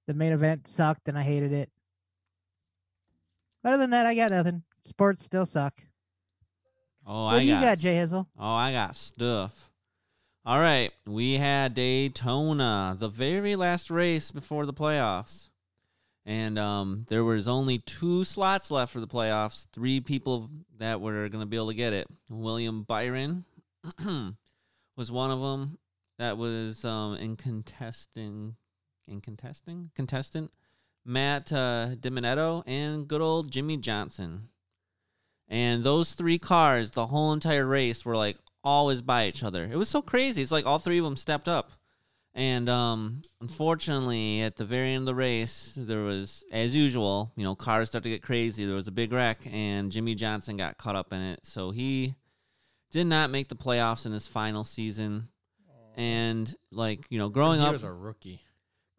the 0.07 0.13
main 0.13 0.31
event 0.33 0.67
sucked, 0.67 1.07
and 1.07 1.17
I 1.17 1.23
hated 1.23 1.51
it. 1.51 1.69
Other 3.63 3.77
than 3.77 3.89
that, 3.91 4.05
I 4.05 4.15
got 4.15 4.31
nothing. 4.31 4.63
Sports 4.81 5.25
still 5.25 5.45
suck. 5.45 5.81
Oh, 7.05 7.25
What 7.25 7.35
I 7.35 7.39
do 7.39 7.45
you 7.45 7.53
got, 7.53 7.61
got, 7.61 7.79
Jay 7.79 7.95
Hizzle? 7.95 8.27
Oh, 8.39 8.53
I 8.53 8.71
got 8.71 8.95
stuff. 8.95 9.71
All 10.45 10.59
right, 10.59 10.91
we 11.05 11.33
had 11.33 11.73
Daytona, 11.73 12.95
the 12.97 13.09
very 13.09 13.57
last 13.57 13.89
race 13.91 14.31
before 14.31 14.65
the 14.65 14.73
playoffs. 14.73 15.49
And 16.25 16.57
um, 16.59 17.05
there 17.09 17.23
was 17.23 17.47
only 17.47 17.79
two 17.79 18.23
slots 18.23 18.69
left 18.71 18.91
for 18.91 18.99
the 18.99 19.07
playoffs. 19.07 19.67
Three 19.73 19.99
people 20.01 20.49
that 20.77 20.99
were 20.99 21.27
going 21.29 21.41
to 21.41 21.45
be 21.45 21.55
able 21.57 21.69
to 21.69 21.73
get 21.73 21.93
it. 21.93 22.07
William 22.29 22.83
Byron 22.83 23.45
was 24.97 25.11
one 25.11 25.31
of 25.31 25.39
them 25.39 25.77
that 26.17 26.37
was 26.37 26.83
um, 26.85 27.15
in 27.15 27.35
contesting, 27.35 28.55
in 29.07 29.21
contesting, 29.21 29.91
contestant. 29.95 30.51
Matt 31.05 31.53
uh, 31.53 31.91
DiBenedetto 31.95 32.63
and 32.67 33.07
good 33.07 33.21
old 33.21 33.49
Jimmie 33.49 33.77
Johnson. 33.77 34.49
And 35.47 35.83
those 35.83 36.13
three 36.13 36.37
cars, 36.37 36.91
the 36.91 37.07
whole 37.07 37.31
entire 37.31 37.65
race, 37.65 38.03
were 38.03 38.17
like 38.17 38.37
always 38.63 39.01
by 39.01 39.27
each 39.27 39.43
other. 39.43 39.63
It 39.63 39.77
was 39.77 39.87
so 39.87 40.01
crazy. 40.01 40.41
It's 40.41 40.51
like 40.51 40.65
all 40.65 40.79
three 40.79 40.97
of 40.97 41.05
them 41.05 41.15
stepped 41.15 41.47
up. 41.47 41.71
And 42.33 42.69
um, 42.69 43.21
unfortunately, 43.41 44.41
at 44.41 44.57
the 44.57 44.65
very 44.65 44.91
end 44.91 45.03
of 45.03 45.05
the 45.07 45.15
race, 45.15 45.73
there 45.75 46.03
was, 46.03 46.43
as 46.51 46.75
usual, 46.75 47.31
you 47.35 47.43
know, 47.43 47.55
cars 47.55 47.87
start 47.87 48.03
to 48.03 48.09
get 48.09 48.21
crazy. 48.21 48.65
There 48.65 48.75
was 48.75 48.87
a 48.87 48.91
big 48.91 49.11
wreck, 49.11 49.39
and 49.51 49.91
Jimmie 49.91 50.13
Johnson 50.13 50.55
got 50.57 50.77
caught 50.77 50.95
up 50.95 51.11
in 51.13 51.19
it. 51.19 51.45
So 51.45 51.71
he 51.71 52.15
did 52.91 53.07
not 53.07 53.31
make 53.31 53.49
the 53.49 53.55
playoffs 53.55 54.05
in 54.05 54.11
his 54.11 54.27
final 54.27 54.63
season. 54.63 55.29
And 55.97 56.53
like 56.71 57.05
you 57.09 57.17
know, 57.19 57.29
growing 57.29 57.59
up, 57.59 57.73
was 57.73 57.83
a 57.83 57.91
rookie. 57.91 58.41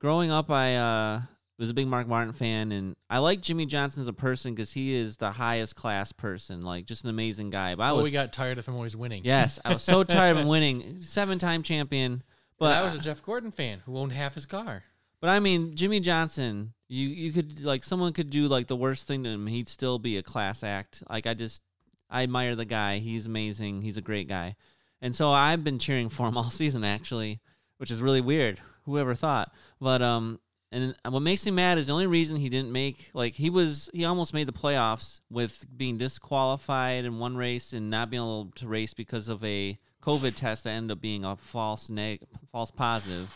growing 0.00 0.30
up, 0.30 0.50
I 0.50 0.76
uh, 0.76 1.20
was 1.58 1.70
a 1.70 1.74
big 1.74 1.86
Mark 1.86 2.06
Martin 2.08 2.32
fan, 2.32 2.72
and 2.72 2.96
I 3.08 3.18
like 3.18 3.40
Jimmie 3.40 3.66
Johnson 3.66 4.02
as 4.02 4.08
a 4.08 4.12
person 4.12 4.54
because 4.54 4.72
he 4.72 4.94
is 4.94 5.16
the 5.16 5.30
highest 5.32 5.76
class 5.76 6.10
person, 6.12 6.62
like 6.62 6.86
just 6.86 7.04
an 7.04 7.10
amazing 7.10 7.50
guy. 7.50 7.74
But 7.76 7.84
I 7.84 7.90
Oh, 7.90 7.96
was, 7.96 8.04
we 8.04 8.10
got 8.10 8.32
tired 8.32 8.58
of 8.58 8.66
him 8.66 8.74
always 8.74 8.96
winning. 8.96 9.22
yes, 9.24 9.58
I 9.64 9.72
was 9.72 9.82
so 9.82 10.02
tired 10.04 10.32
of 10.36 10.42
him 10.42 10.48
winning, 10.56 11.00
seven 11.00 11.38
time 11.38 11.62
champion. 11.62 12.22
but 12.58 12.66
But 12.70 12.74
I 12.74 12.82
was 12.82 12.94
a 12.94 12.98
Jeff 13.00 13.22
Gordon 13.22 13.52
fan 13.52 13.80
who 13.86 13.96
owned 13.96 14.12
half 14.12 14.34
his 14.34 14.46
car. 14.46 14.82
but 15.20 15.30
I 15.30 15.38
mean, 15.38 15.74
Jimmie 15.76 16.00
Johnson, 16.00 16.74
you 16.88 17.06
you 17.08 17.32
could 17.32 17.62
like 17.62 17.84
someone 17.84 18.12
could 18.12 18.30
do 18.30 18.48
like 18.48 18.66
the 18.66 18.76
worst 18.76 19.06
thing 19.06 19.22
to 19.22 19.30
him, 19.30 19.46
he'd 19.46 19.68
still 19.68 19.98
be 20.00 20.16
a 20.16 20.22
class 20.22 20.64
act. 20.64 21.02
Like 21.08 21.26
I 21.28 21.34
just 21.34 21.62
I 22.10 22.24
admire 22.24 22.56
the 22.56 22.64
guy. 22.64 22.98
He's 22.98 23.26
amazing. 23.26 23.82
He's 23.82 23.96
a 23.98 24.02
great 24.02 24.26
guy, 24.28 24.56
and 25.00 25.14
so 25.14 25.30
I've 25.30 25.64
been 25.64 25.78
cheering 25.78 26.08
for 26.08 26.26
him 26.26 26.36
all 26.36 26.50
season 26.50 26.84
actually, 26.84 27.40
which 27.78 27.90
is 27.90 28.02
really 28.02 28.20
weird. 28.20 28.60
Whoever 28.84 29.14
thought? 29.14 29.52
But 29.80 30.02
um, 30.02 30.40
and 30.70 30.94
what 31.08 31.20
makes 31.20 31.46
me 31.46 31.52
mad 31.52 31.78
is 31.78 31.86
the 31.86 31.92
only 31.92 32.06
reason 32.06 32.36
he 32.36 32.48
didn't 32.48 32.72
make 32.72 33.10
like 33.14 33.34
he 33.34 33.48
was 33.48 33.88
he 33.94 34.04
almost 34.04 34.34
made 34.34 34.48
the 34.48 34.52
playoffs 34.52 35.20
with 35.30 35.64
being 35.74 35.96
disqualified 35.96 37.04
in 37.04 37.18
one 37.18 37.36
race 37.36 37.72
and 37.72 37.90
not 37.90 38.10
being 38.10 38.22
able 38.22 38.52
to 38.56 38.68
race 38.68 38.92
because 38.92 39.28
of 39.28 39.42
a 39.44 39.78
COVID 40.02 40.34
test 40.34 40.64
that 40.64 40.70
ended 40.70 40.96
up 40.96 41.00
being 41.00 41.24
a 41.24 41.36
false 41.36 41.88
neg 41.88 42.20
false 42.52 42.70
positive. 42.70 43.32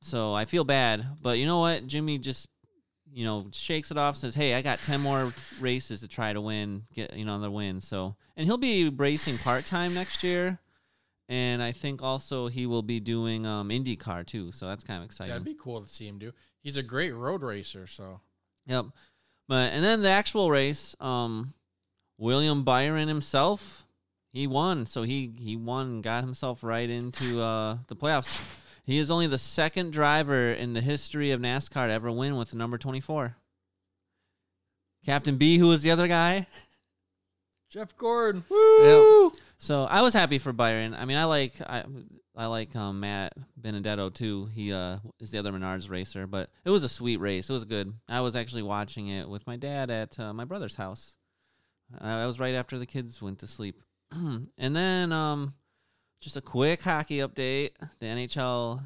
So 0.00 0.34
I 0.34 0.44
feel 0.44 0.64
bad, 0.64 1.04
but 1.22 1.38
you 1.38 1.46
know 1.46 1.60
what? 1.60 1.86
Jimmie 1.86 2.18
just 2.18 2.48
you 3.12 3.24
know, 3.24 3.46
shakes 3.52 3.90
it 3.90 3.98
off, 3.98 4.16
says, 4.16 4.34
"Hey, 4.34 4.54
I 4.54 4.62
got 4.62 4.78
ten 4.78 5.00
more 5.00 5.32
races 5.60 6.00
to 6.00 6.08
try 6.08 6.32
to 6.32 6.40
win, 6.40 6.84
get 6.94 7.14
you 7.14 7.24
know 7.24 7.40
the 7.40 7.50
win." 7.50 7.80
So, 7.80 8.16
and 8.36 8.46
he'll 8.46 8.58
be 8.58 8.88
racing 8.88 9.38
part 9.38 9.64
time 9.66 9.94
next 9.94 10.22
year, 10.22 10.58
and 11.28 11.62
I 11.62 11.72
think 11.72 12.02
also 12.02 12.48
he 12.48 12.66
will 12.66 12.82
be 12.82 13.00
doing 13.00 13.46
um, 13.46 13.70
IndyCar 13.70 14.26
too. 14.26 14.52
So 14.52 14.66
that's 14.66 14.84
kind 14.84 15.02
of 15.02 15.06
exciting. 15.06 15.32
That'd 15.32 15.44
be 15.44 15.56
cool 15.58 15.82
to 15.82 15.88
see 15.88 16.06
him 16.06 16.18
do. 16.18 16.32
He's 16.62 16.76
a 16.76 16.82
great 16.82 17.14
road 17.14 17.42
racer, 17.42 17.86
so 17.86 18.20
Yep. 18.66 18.86
But 19.48 19.72
and 19.72 19.84
then 19.84 20.02
the 20.02 20.10
actual 20.10 20.50
race, 20.50 20.96
um, 21.00 21.54
William 22.18 22.64
Byron 22.64 23.08
himself, 23.08 23.86
he 24.32 24.46
won. 24.46 24.86
So 24.86 25.02
he 25.02 25.32
he 25.38 25.56
won, 25.56 25.86
and 25.86 26.02
got 26.02 26.24
himself 26.24 26.62
right 26.62 26.88
into 26.88 27.40
uh, 27.40 27.78
the 27.86 27.96
playoffs. 27.96 28.62
He 28.86 28.98
is 28.98 29.10
only 29.10 29.26
the 29.26 29.36
second 29.36 29.92
driver 29.92 30.52
in 30.52 30.72
the 30.72 30.80
history 30.80 31.32
of 31.32 31.40
NASCAR 31.40 31.88
to 31.88 31.92
ever 31.92 32.10
win 32.10 32.36
with 32.36 32.50
the 32.50 32.56
number 32.56 32.78
twenty 32.78 33.00
four. 33.00 33.36
Captain 35.04 35.36
B, 35.36 35.58
who 35.58 35.68
was 35.68 35.82
the 35.82 35.90
other 35.90 36.08
guy. 36.08 36.46
Jeff 37.68 37.96
Gordon. 37.96 38.44
Woo! 38.48 39.32
So 39.58 39.84
I 39.84 40.02
was 40.02 40.14
happy 40.14 40.38
for 40.38 40.52
Byron. 40.52 40.94
I 40.94 41.04
mean, 41.04 41.16
I 41.16 41.24
like 41.24 41.60
I 41.60 41.84
I 42.36 42.46
like 42.46 42.76
um, 42.76 43.00
Matt 43.00 43.32
Benedetto 43.56 44.10
too. 44.10 44.46
He 44.46 44.72
uh, 44.72 44.98
is 45.18 45.30
the 45.30 45.38
other 45.38 45.52
Menards 45.52 45.90
racer, 45.90 46.26
but 46.26 46.50
it 46.64 46.70
was 46.70 46.84
a 46.84 46.88
sweet 46.88 47.18
race. 47.18 47.50
It 47.50 47.52
was 47.52 47.64
good. 47.64 47.92
I 48.08 48.20
was 48.20 48.36
actually 48.36 48.62
watching 48.62 49.08
it 49.08 49.28
with 49.28 49.46
my 49.46 49.56
dad 49.56 49.90
at 49.90 50.18
uh, 50.20 50.32
my 50.32 50.44
brother's 50.44 50.76
house. 50.76 51.16
Uh, 51.92 52.04
I 52.04 52.26
was 52.26 52.38
right 52.38 52.54
after 52.54 52.78
the 52.78 52.86
kids 52.86 53.20
went 53.20 53.40
to 53.40 53.46
sleep, 53.46 53.82
and 54.12 54.48
then 54.56 55.12
um, 55.12 55.54
just 56.26 56.36
a 56.36 56.42
quick 56.42 56.82
hockey 56.82 57.18
update. 57.18 57.70
The 58.00 58.06
NHL 58.06 58.82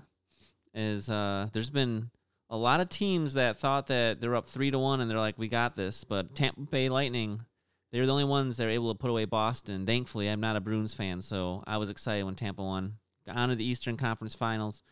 is 0.74 1.08
uh, 1.10 1.48
there's 1.52 1.70
been 1.70 2.10
a 2.50 2.56
lot 2.56 2.80
of 2.80 2.88
teams 2.88 3.34
that 3.34 3.56
thought 3.56 3.86
that 3.86 4.20
they're 4.20 4.36
up 4.36 4.46
three 4.46 4.70
to 4.70 4.78
one 4.78 5.00
and 5.00 5.10
they're 5.10 5.18
like, 5.18 5.38
we 5.38 5.48
got 5.48 5.74
this, 5.74 6.04
but 6.04 6.34
Tampa 6.34 6.60
Bay 6.60 6.88
Lightning 6.88 7.46
they 7.90 7.98
were 7.98 8.06
the 8.06 8.12
only 8.12 8.24
ones 8.24 8.56
that 8.56 8.64
were 8.64 8.70
able 8.70 8.92
to 8.92 8.98
put 8.98 9.10
away 9.10 9.24
Boston. 9.24 9.84
Thankfully, 9.84 10.28
I'm 10.28 10.40
not 10.40 10.56
a 10.56 10.60
Bruins 10.60 10.94
fan, 10.94 11.22
so 11.22 11.64
I 11.66 11.76
was 11.76 11.90
excited 11.90 12.24
when 12.24 12.36
Tampa 12.36 12.62
won. 12.62 12.94
Got 13.26 13.36
on 13.36 13.48
to 13.48 13.56
the 13.56 13.64
Eastern 13.64 13.96
Conference 13.96 14.34
Finals. 14.34 14.82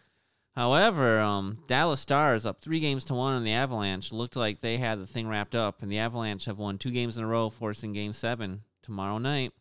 However, 0.56 1.20
um, 1.20 1.58
Dallas 1.68 2.00
Stars 2.00 2.44
up 2.44 2.60
three 2.60 2.80
games 2.80 3.04
to 3.04 3.14
one 3.14 3.34
on 3.34 3.44
the 3.44 3.52
Avalanche. 3.52 4.12
Looked 4.12 4.34
like 4.34 4.60
they 4.60 4.78
had 4.78 4.98
the 4.98 5.06
thing 5.06 5.28
wrapped 5.28 5.54
up, 5.54 5.80
and 5.80 5.92
the 5.92 5.98
Avalanche 5.98 6.46
have 6.46 6.58
won 6.58 6.78
two 6.78 6.90
games 6.90 7.16
in 7.16 7.22
a 7.22 7.28
row, 7.28 7.48
forcing 7.48 7.92
Game 7.92 8.12
Seven 8.12 8.62
tomorrow 8.82 9.18
night. 9.18 9.52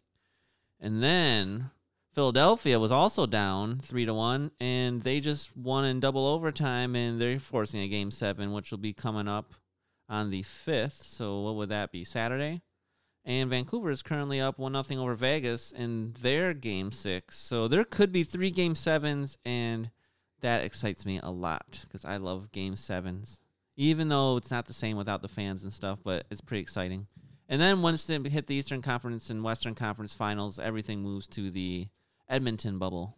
And 0.79 1.03
then 1.03 1.69
Philadelphia 2.17 2.79
was 2.79 2.91
also 2.91 3.27
down 3.27 3.77
three 3.77 4.03
to 4.03 4.11
one, 4.11 4.49
and 4.59 5.03
they 5.03 5.19
just 5.19 5.55
won 5.55 5.85
in 5.85 5.99
double 5.99 6.25
overtime, 6.25 6.95
and 6.95 7.21
they're 7.21 7.37
forcing 7.37 7.81
a 7.81 7.87
Game 7.87 8.09
Seven, 8.09 8.53
which 8.53 8.71
will 8.71 8.79
be 8.79 8.91
coming 8.91 9.27
up 9.27 9.53
on 10.09 10.31
the 10.31 10.41
fifth. 10.41 11.03
So 11.03 11.41
what 11.41 11.53
would 11.57 11.69
that 11.69 11.91
be? 11.91 12.03
Saturday 12.03 12.63
and 13.23 13.51
Vancouver 13.51 13.91
is 13.91 14.01
currently 14.01 14.41
up 14.41 14.57
one 14.57 14.71
nothing 14.71 14.97
over 14.97 15.13
Vegas 15.13 15.71
in 15.71 16.15
their 16.19 16.55
game 16.55 16.91
six. 16.91 17.37
So 17.37 17.67
there 17.67 17.83
could 17.83 18.11
be 18.11 18.23
three 18.23 18.49
game 18.49 18.73
sevens, 18.73 19.37
and 19.45 19.91
that 20.41 20.63
excites 20.63 21.05
me 21.05 21.19
a 21.21 21.29
lot 21.29 21.85
because 21.85 22.03
I 22.03 22.17
love 22.17 22.51
game 22.51 22.75
sevens. 22.75 23.41
Even 23.75 24.09
though 24.09 24.37
it's 24.37 24.49
not 24.49 24.65
the 24.65 24.73
same 24.73 24.97
without 24.97 25.21
the 25.21 25.27
fans 25.27 25.61
and 25.61 25.71
stuff, 25.71 25.99
but 26.03 26.25
it's 26.31 26.41
pretty 26.41 26.61
exciting. 26.61 27.05
And 27.47 27.61
then 27.61 27.83
once 27.83 28.05
they 28.05 28.17
hit 28.27 28.47
the 28.47 28.55
Eastern 28.55 28.81
Conference 28.81 29.29
and 29.29 29.43
Western 29.43 29.75
Conference 29.75 30.15
finals, 30.15 30.57
everything 30.57 31.03
moves 31.03 31.27
to 31.27 31.51
the 31.51 31.89
Edmonton 32.29 32.77
bubble. 32.77 33.17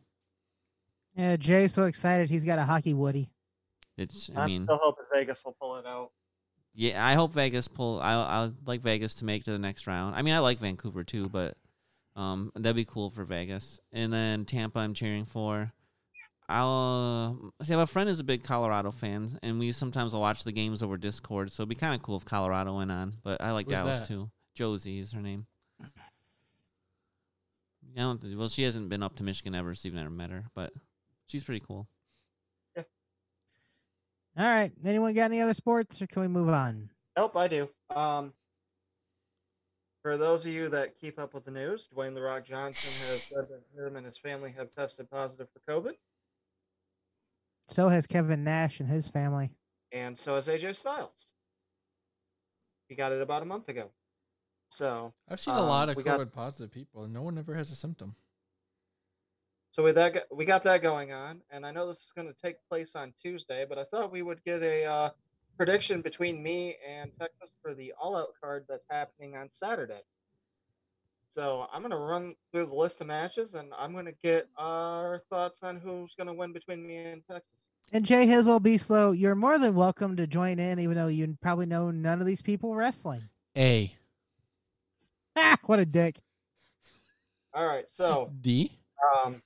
Yeah, 1.16 1.36
Jay's 1.36 1.74
so 1.74 1.86
excited 1.86 2.30
he's 2.30 2.46
got 2.46 2.60
a 2.60 2.64
hockey 2.64 2.94
woody. 2.94 3.30
It's, 3.98 4.30
I 4.36 4.44
I'm 4.44 4.48
mean, 4.48 4.64
still 4.64 4.80
hoping 4.82 5.06
Vegas 5.12 5.44
will 5.44 5.56
pull 5.60 5.76
it 5.78 5.86
out. 5.86 6.12
Yeah, 6.74 7.06
I 7.06 7.16
hope 7.16 7.34
Vegas 7.34 7.68
pull. 7.68 8.00
I 8.00 8.14
I 8.14 8.52
like 8.66 8.82
Vegas 8.82 9.16
to 9.16 9.26
make 9.26 9.44
to 9.46 9.52
the 9.52 9.60
next 9.60 9.88
round. 9.88 10.16
I 10.16 10.22
mean, 10.22 10.34
I 10.34 10.40
like 10.40 10.60
Vancouver 10.60 11.04
too, 11.04 11.28
but 11.28 11.58
um, 12.16 12.52
that'd 12.56 12.76
be 12.76 12.86
cool 12.86 13.10
for 13.10 13.26
Vegas. 13.26 13.82
And 13.92 14.14
then 14.14 14.46
Tampa, 14.46 14.80
I'm 14.80 14.94
cheering 14.94 15.26
for. 15.26 15.74
I'll 16.48 17.52
uh, 17.60 17.64
see. 17.64 17.74
I 17.74 17.78
have 17.78 17.88
a 17.88 17.92
friend 17.92 18.10
who's 18.10 18.20
a 18.20 18.24
big 18.24 18.44
Colorado 18.44 18.92
fan, 18.92 19.38
and 19.44 19.60
we 19.60 19.72
sometimes 19.72 20.14
will 20.14 20.22
watch 20.22 20.44
the 20.44 20.52
games 20.52 20.82
over 20.82 20.98
Discord. 20.98 21.52
So 21.52 21.62
it'd 21.62 21.70
be 21.70 21.76
kind 21.76 21.94
of 21.94 22.02
cool 22.02 22.18
if 22.18 22.26
Colorado 22.26 22.78
went 22.78 22.92
on. 22.92 23.14
But 23.24 23.42
I 23.42 23.52
like 23.52 23.66
Who's 23.68 23.76
Dallas 23.76 24.00
that? 24.00 24.08
too. 24.08 24.32
Josie 24.56 25.00
is 25.00 25.12
her 25.12 25.22
name. 25.22 25.46
I 27.98 28.02
don't, 28.02 28.38
well, 28.38 28.50
she 28.50 28.64
hasn't 28.64 28.90
been 28.90 29.04
up 29.04 29.16
to 29.18 29.24
Michigan 29.24 29.56
ever, 29.56 29.74
so 29.76 29.88
you've 29.88 29.96
never 29.96 30.10
met 30.10 30.30
her, 30.32 30.46
but 30.56 30.72
she's 31.28 31.44
pretty 31.44 31.64
cool. 31.66 31.88
All 34.38 34.46
right. 34.46 34.72
Anyone 34.86 35.14
got 35.16 35.26
any 35.26 35.42
other 35.42 35.54
sports, 35.56 36.02
or 36.02 36.08
can 36.08 36.22
we 36.22 36.28
move 36.28 36.50
on? 36.50 36.90
Nope, 37.18 37.36
I 37.36 37.48
do. 37.50 37.70
Um, 37.94 38.32
for 40.02 40.16
those 40.18 40.46
of 40.46 40.52
you 40.54 40.70
that 40.70 40.98
keep 40.98 41.20
up 41.20 41.34
with 41.34 41.44
the 41.44 41.52
news, 41.52 41.90
Dwayne 41.94 42.14
the 42.14 42.22
Rock 42.22 42.46
Johnson 42.46 42.90
has 43.10 43.24
said 43.24 43.48
that 43.50 43.64
him 43.86 43.96
and 43.98 44.06
his 44.06 44.18
family 44.18 44.54
have 44.58 44.74
tested 44.74 45.10
positive 45.10 45.48
for 45.52 45.60
COVID, 45.70 45.96
So 47.68 47.90
has 47.90 48.08
Kevin 48.08 48.44
Nash 48.46 48.80
and 48.80 48.88
his 48.90 49.10
family. 49.10 49.50
and 49.92 50.18
so 50.18 50.36
has 50.36 50.48
AJ 50.48 50.76
Styles. 50.78 51.34
He 52.88 52.96
got 52.96 53.12
it 53.12 53.22
about 53.22 53.42
a 53.42 53.46
month 53.46 53.68
ago. 53.68 53.90
So, 54.70 55.14
I've 55.28 55.40
seen 55.40 55.56
a 55.56 55.62
lot 55.62 55.84
Um, 55.84 55.90
of 55.92 55.96
we 55.98 56.04
got- 56.04 56.20
COVID 56.20 56.32
positive 56.32 56.72
people, 56.72 57.04
and 57.04 57.14
no 57.14 57.22
one 57.24 57.38
ever 57.38 57.56
has 57.56 57.72
a 57.72 57.76
symptom. 57.76 58.16
so 59.72 59.84
with 59.84 59.96
that, 59.96 60.28
we 60.32 60.46
got 60.46 60.64
that 60.64 60.82
going 60.82 61.12
on, 61.12 61.42
and 61.52 61.66
I 61.66 61.72
know 61.72 61.88
this 61.88 62.04
is 62.06 62.12
going 62.16 62.28
to 62.28 62.40
take 62.40 62.58
place 62.70 62.96
on 62.96 63.14
Tuesday, 63.22 63.66
but 63.68 63.78
I 63.80 63.84
thought 63.86 64.12
we 64.12 64.22
would 64.22 64.44
get 64.44 64.62
a 64.64 64.86
uh, 64.86 65.10
prediction 65.58 66.02
between 66.02 66.42
me 66.42 66.78
and 66.88 67.12
Texas 67.20 67.52
for 67.62 67.74
the 67.74 67.94
All 68.00 68.16
Out 68.16 68.34
card 68.42 68.66
that's 68.70 68.86
happening 68.90 69.36
on 69.36 69.50
Saturday. 69.50 70.02
So 71.32 71.68
I'm 71.72 71.82
going 71.82 71.92
to 71.92 71.98
run 71.98 72.36
through 72.52 72.68
the 72.68 72.76
list 72.76 73.02
of 73.02 73.08
matches, 73.08 73.54
and 73.56 73.72
I'm 73.78 73.92
going 73.94 74.06
to 74.06 74.16
get 74.24 74.48
our 74.58 75.22
thoughts 75.30 75.62
on 75.64 75.80
who's 75.80 76.16
going 76.16 76.28
to 76.28 76.34
win 76.34 76.54
between 76.54 76.86
me 76.86 76.98
and 76.98 77.24
Texas. 77.26 77.70
And 77.92 78.06
Jay 78.06 78.26
Hizzle, 78.28 78.62
B 78.62 78.78
Slow. 78.78 79.12
You're 79.12 79.36
more 79.36 79.58
than 79.60 79.74
welcome 79.76 80.16
to 80.18 80.28
join 80.28 80.60
in, 80.60 80.80
even 80.80 80.96
though 80.96 81.08
you 81.08 81.38
probably 81.42 81.66
know 81.68 81.90
none 81.92 82.20
of 82.22 82.28
these 82.28 82.42
people 82.42 82.76
wrestling. 82.76 83.30
A 83.58 83.96
what 85.66 85.80
a 85.80 85.86
dick. 85.86 86.20
All 87.54 87.68
right, 87.68 87.88
so 87.90 88.32
D. 88.42 88.72
um, 89.26 89.42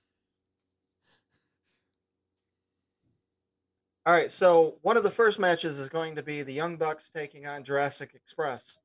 all 4.05 4.13
right, 4.13 4.31
so 4.31 4.75
one 4.81 4.97
of 4.97 5.03
the 5.03 5.11
first 5.11 5.39
matches 5.39 5.79
is 5.79 5.89
going 5.89 6.15
to 6.15 6.23
be 6.23 6.41
the 6.41 6.53
Young 6.53 6.75
Bucks 6.75 7.09
taking 7.09 7.45
on 7.45 7.63
Jurassic 7.63 8.11
Express. 8.13 8.77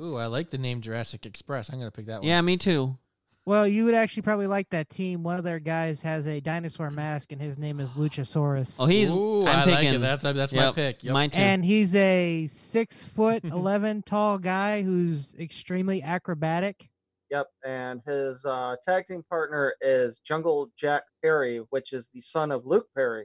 Ooh, 0.00 0.16
I 0.16 0.26
like 0.26 0.50
the 0.50 0.58
name 0.58 0.80
Jurassic 0.80 1.26
Express. 1.26 1.70
I'm 1.70 1.78
gonna 1.78 1.90
pick 1.90 2.06
that 2.06 2.20
one. 2.20 2.28
Yeah, 2.28 2.40
me 2.40 2.56
too. 2.56 2.96
Well, 3.44 3.66
you 3.66 3.84
would 3.84 3.94
actually 3.94 4.22
probably 4.22 4.46
like 4.46 4.68
that 4.70 4.88
team. 4.88 5.24
One 5.24 5.36
of 5.36 5.44
their 5.44 5.58
guys 5.58 6.00
has 6.02 6.28
a 6.28 6.40
dinosaur 6.40 6.90
mask, 6.92 7.32
and 7.32 7.40
his 7.40 7.58
name 7.58 7.80
is 7.80 7.94
Luchasaurus. 7.94 8.76
Oh, 8.78 8.86
he's. 8.86 9.10
Ooh, 9.10 9.44
I'm 9.46 9.60
I 9.60 9.64
picking. 9.64 9.74
like 9.86 9.94
it. 9.94 10.00
That's 10.00 10.22
that's 10.22 10.52
my 10.52 10.62
Yep, 10.66 10.74
pick. 10.76 11.02
Yep. 11.04 11.12
Mine 11.12 11.30
too. 11.30 11.40
and 11.40 11.64
he's 11.64 11.94
a 11.96 12.46
six 12.46 13.04
foot 13.04 13.42
eleven 13.44 14.02
tall 14.02 14.38
guy 14.38 14.82
who's 14.82 15.34
extremely 15.40 16.02
acrobatic. 16.04 16.88
Yep, 17.32 17.48
and 17.66 18.00
his 18.06 18.44
uh, 18.44 18.76
tag 18.86 19.06
team 19.06 19.24
partner 19.28 19.74
is 19.80 20.18
Jungle 20.20 20.70
Jack 20.76 21.02
Perry, 21.22 21.58
which 21.70 21.92
is 21.92 22.10
the 22.10 22.20
son 22.20 22.52
of 22.52 22.64
Luke 22.66 22.86
Perry, 22.94 23.24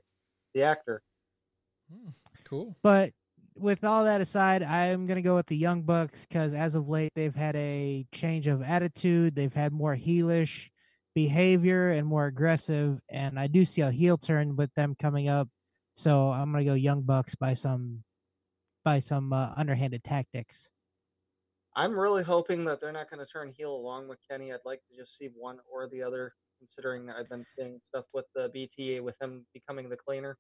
the 0.56 0.64
actor. 0.64 1.04
Hmm, 1.94 2.10
cool. 2.46 2.76
But 2.82 3.12
with 3.60 3.84
all 3.84 4.04
that 4.04 4.22
aside, 4.22 4.64
I'm 4.64 5.06
gonna 5.08 5.22
go 5.22 5.36
with 5.36 5.48
the 5.48 5.58
Young 5.58 5.82
Bucks 5.82 6.26
because 6.26 6.54
as 6.54 6.76
of 6.76 6.90
late 6.90 7.12
they've 7.16 7.36
had 7.36 7.56
a 7.56 8.06
change 8.12 8.48
of 8.48 8.62
attitude. 8.62 9.36
They've 9.36 9.54
had 9.54 9.74
more 9.74 9.96
heelish 9.96 10.70
behavior 11.16 11.90
and 11.90 12.08
more 12.08 12.26
aggressive, 12.26 13.00
and 13.10 13.40
I 13.40 13.48
do 13.48 13.66
see 13.66 13.82
a 13.82 13.92
heel 13.92 14.18
turn 14.18 14.56
with 14.56 14.74
them 14.76 14.96
coming 15.00 15.28
up. 15.28 15.50
So 15.96 16.30
I'm 16.30 16.52
gonna 16.52 16.66
go 16.66 16.74
Young 16.74 17.02
Bucks 17.02 17.36
by 17.36 17.54
some 17.54 18.04
by 18.84 19.00
some 19.00 19.34
uh, 19.34 19.50
underhanded 19.58 20.04
tactics. 20.04 20.70
I'm 21.76 21.98
really 21.98 22.24
hoping 22.24 22.66
that 22.66 22.82
they're 22.82 22.92
not 22.92 23.10
going 23.10 23.20
to 23.24 23.32
turn 23.32 23.54
heel 23.56 23.76
along 23.76 24.08
with 24.08 24.18
Kenny. 24.28 24.52
I'd 24.52 24.60
like 24.66 24.82
to 24.90 24.98
just 24.98 25.16
see 25.16 25.30
one 25.36 25.60
or 25.72 25.88
the 25.88 26.02
other, 26.02 26.34
considering 26.58 27.12
I've 27.12 27.30
been 27.30 27.46
seeing 27.48 27.80
stuff 27.84 28.06
with 28.16 28.26
the 28.34 28.50
BTA 28.50 29.04
with 29.04 29.16
him 29.22 29.46
becoming 29.54 29.88
the 29.88 29.96
cleaner. 29.96 30.38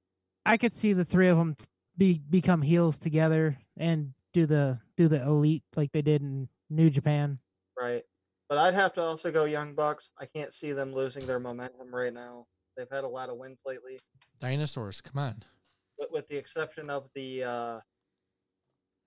I 0.48 0.58
could 0.58 0.74
see 0.74 0.94
the 0.94 1.06
three 1.06 1.28
of 1.28 1.38
them 1.38 1.56
be 1.98 2.22
become 2.30 2.62
heels 2.62 3.00
together 3.00 3.58
and 3.78 4.14
do 4.34 4.46
the 4.46 4.80
do 4.96 5.08
the 5.08 5.22
elite 5.24 5.64
like 5.76 5.92
they 5.92 6.02
did 6.02 6.22
in 6.22 6.48
New 6.70 6.90
Japan. 6.90 7.40
Right. 7.80 8.04
But 8.50 8.58
I'd 8.60 8.74
have 8.74 8.94
to 8.94 9.02
also 9.02 9.32
go 9.32 9.46
Young 9.46 9.74
Bucks. 9.74 10.10
I 10.20 10.26
can't 10.26 10.54
see 10.54 10.72
them 10.72 10.94
losing 10.94 11.26
their 11.26 11.40
momentum 11.40 11.94
right 11.94 12.14
now. 12.14 12.46
They've 12.78 12.88
had 12.92 13.04
a 13.04 13.08
lot 13.08 13.30
of 13.30 13.38
wins 13.38 13.60
lately, 13.66 14.00
Dinosaurs. 14.40 15.02
Come 15.02 15.20
on. 15.20 15.44
with, 15.98 16.10
with 16.12 16.28
the 16.28 16.38
exception 16.38 16.90
of 16.90 17.08
the 17.16 17.44
uh, 17.44 17.80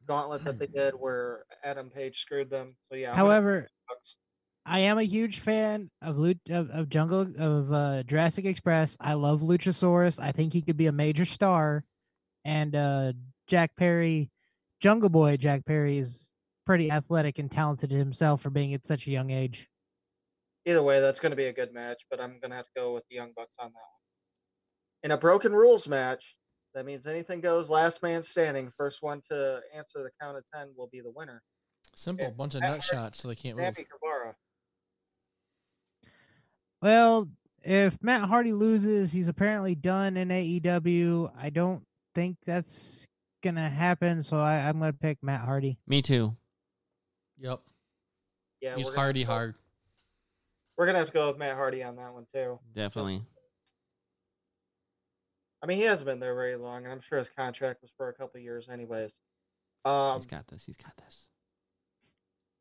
gauntlet 0.06 0.44
that 0.44 0.58
they 0.58 0.66
did 0.66 0.94
where 0.94 1.44
Adam 1.64 1.90
Page 1.90 2.20
screwed 2.20 2.50
them. 2.50 2.76
So 2.90 2.96
yeah. 2.96 3.10
I'm 3.12 3.16
However, 3.16 3.68
I 4.66 4.80
am 4.80 4.98
a 4.98 5.02
huge 5.02 5.40
fan 5.40 5.90
of 6.02 6.18
Lu- 6.18 6.34
of, 6.50 6.70
of 6.70 6.88
Jungle 6.88 7.32
of 7.38 7.72
uh, 7.72 8.02
Jurassic 8.02 8.44
Express. 8.44 8.96
I 9.00 9.14
love 9.14 9.40
Luchasaurus. 9.40 10.20
I 10.20 10.32
think 10.32 10.52
he 10.52 10.62
could 10.62 10.76
be 10.76 10.86
a 10.86 10.92
major 10.92 11.24
star, 11.24 11.84
and 12.44 12.74
uh, 12.74 13.12
Jack 13.46 13.76
Perry 13.76 14.30
Jungle 14.80 15.08
Boy 15.10 15.36
Jack 15.36 15.64
Perry 15.66 15.98
is 15.98 16.32
pretty 16.66 16.90
athletic 16.90 17.38
and 17.38 17.50
talented 17.50 17.90
himself 17.90 18.40
for 18.40 18.50
being 18.50 18.72
at 18.74 18.86
such 18.86 19.06
a 19.06 19.10
young 19.10 19.30
age. 19.30 19.68
Either 20.66 20.82
way, 20.82 21.00
that's 21.00 21.20
going 21.20 21.30
to 21.30 21.36
be 21.36 21.46
a 21.46 21.52
good 21.52 21.72
match, 21.72 22.02
but 22.10 22.20
I'm 22.20 22.38
going 22.40 22.50
to 22.50 22.56
have 22.56 22.66
to 22.66 22.72
go 22.76 22.94
with 22.94 23.04
the 23.08 23.16
Young 23.16 23.32
Bucks 23.34 23.54
on 23.58 23.68
that 23.68 23.74
one. 23.74 25.02
In 25.02 25.10
a 25.10 25.16
broken 25.16 25.52
rules 25.52 25.88
match, 25.88 26.36
that 26.74 26.84
means 26.84 27.06
anything 27.06 27.40
goes. 27.40 27.70
Last 27.70 28.02
man 28.02 28.22
standing. 28.22 28.70
First 28.76 29.02
one 29.02 29.22
to 29.30 29.60
answer 29.74 30.02
the 30.02 30.10
count 30.20 30.36
of 30.36 30.44
ten 30.54 30.68
will 30.76 30.88
be 30.92 31.00
the 31.00 31.10
winner. 31.10 31.42
Simple, 31.96 32.26
Yeah. 32.26 32.30
bunch 32.32 32.54
of 32.54 32.60
Matt 32.60 32.70
nut 32.72 32.82
shots 32.82 33.20
so 33.20 33.28
they 33.28 33.34
can't 33.34 33.56
move. 33.56 33.74
Sammy 33.74 33.86
Guevara. 33.90 34.34
Well, 36.82 37.28
if 37.62 38.02
Matt 38.02 38.28
Hardy 38.28 38.52
loses, 38.52 39.12
he's 39.12 39.28
apparently 39.28 39.74
done 39.74 40.16
in 40.16 40.28
AEW. 40.28 41.32
I 41.36 41.50
don't 41.50 41.82
think 42.14 42.36
that's 42.46 43.06
gonna 43.42 43.68
happen, 43.68 44.22
so 44.22 44.36
I, 44.36 44.56
I'm 44.68 44.78
gonna 44.78 44.92
pick 44.92 45.18
Matt 45.22 45.40
Hardy. 45.42 45.78
Me 45.86 46.02
too. 46.02 46.36
Yep. 47.38 47.60
Yeah, 48.60 48.76
He's 48.76 48.86
we're 48.86 48.90
gonna 48.92 49.00
hardy 49.00 49.20
have 49.20 49.26
to 49.26 49.30
go- 49.30 49.32
hard. 49.34 49.54
We're 50.76 50.86
gonna 50.86 50.98
have 50.98 51.06
to 51.08 51.12
go 51.12 51.28
with 51.28 51.38
Matt 51.38 51.56
Hardy 51.56 51.82
on 51.82 51.96
that 51.96 52.12
one 52.12 52.26
too. 52.32 52.58
Definitely. 52.74 53.22
I 55.62 55.66
mean, 55.66 55.76
he 55.78 55.84
hasn't 55.84 56.06
been 56.06 56.20
there 56.20 56.34
very 56.34 56.56
long, 56.56 56.84
and 56.84 56.92
I'm 56.92 57.02
sure 57.02 57.18
his 57.18 57.28
contract 57.28 57.82
was 57.82 57.90
for 57.96 58.08
a 58.08 58.14
couple 58.14 58.40
years, 58.40 58.68
anyways. 58.70 59.14
Um, 59.84 60.16
He's 60.16 60.26
got 60.26 60.46
this. 60.48 60.64
He's 60.64 60.76
got 60.78 60.96
this. 60.96 61.28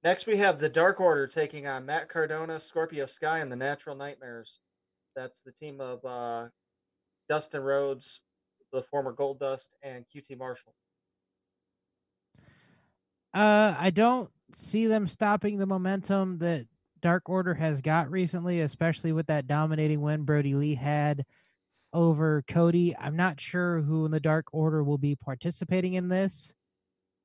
Next, 0.04 0.28
we 0.28 0.38
have 0.38 0.60
the 0.60 0.68
Dark 0.70 1.00
Order 1.00 1.28
taking 1.28 1.66
on 1.68 1.86
Matt 1.86 2.10
Cardona, 2.10 2.60
Scorpio 2.60 3.06
Sky, 3.06 3.40
and 3.40 3.50
the 3.52 3.56
Natural 3.56 3.96
Nightmares. 3.96 4.60
That's 5.16 5.42
the 5.42 5.52
team 5.52 5.80
of 5.82 6.04
uh, 6.06 6.48
Dustin 7.30 7.62
Rhodes, 7.62 8.20
the 8.72 8.84
former 8.84 9.14
Goldust, 9.14 9.70
and 9.84 10.06
QT 10.14 10.38
Marshall. 10.38 10.74
Uh, 13.34 13.76
I 13.78 13.92
don't 13.92 14.30
see 14.54 14.88
them 14.88 15.08
stopping 15.08 15.58
the 15.58 15.66
momentum 15.66 16.40
that 16.40 16.66
Dark 17.02 17.30
Order 17.30 17.54
has 17.54 17.82
got 17.82 18.10
recently, 18.12 18.62
especially 18.62 19.12
with 19.12 19.28
that 19.28 19.48
dominating 19.48 20.02
win 20.02 20.24
Brodie 20.24 20.56
Lee 20.56 20.76
had 20.76 21.26
over 21.94 22.44
Cody. 22.48 22.96
I'm 22.98 23.16
not 23.16 23.40
sure 23.40 23.82
who 23.82 24.06
in 24.06 24.12
the 24.12 24.20
Dark 24.20 24.48
Order 24.52 24.84
will 24.84 24.98
be 24.98 25.16
participating 25.16 25.94
in 25.94 26.08
this. 26.10 26.54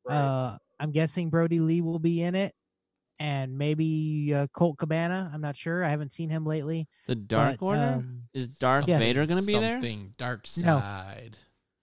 Right. 0.04 0.16
Uh, 0.16 0.58
I'm 0.78 0.90
guessing 0.90 1.30
Brodie 1.30 1.60
Lee 1.60 1.80
will 1.80 1.98
be 1.98 2.22
in 2.22 2.34
it, 2.34 2.54
and 3.18 3.56
maybe 3.56 4.32
uh, 4.34 4.46
Colt 4.52 4.78
Cabana. 4.78 5.30
I'm 5.32 5.40
not 5.40 5.56
sure. 5.56 5.84
I 5.84 5.90
haven't 5.90 6.10
seen 6.10 6.30
him 6.30 6.44
lately. 6.44 6.88
The 7.06 7.14
Dark 7.14 7.58
but, 7.60 7.66
Order 7.66 7.82
um, 7.98 8.22
is 8.32 8.48
Darth 8.48 8.88
yes. 8.88 9.00
Vader 9.00 9.26
going 9.26 9.40
to 9.40 9.46
be 9.46 9.52
there? 9.58 9.76
Something 9.76 10.14
dark 10.18 10.46
No. 10.58 10.78
side. 10.80 11.36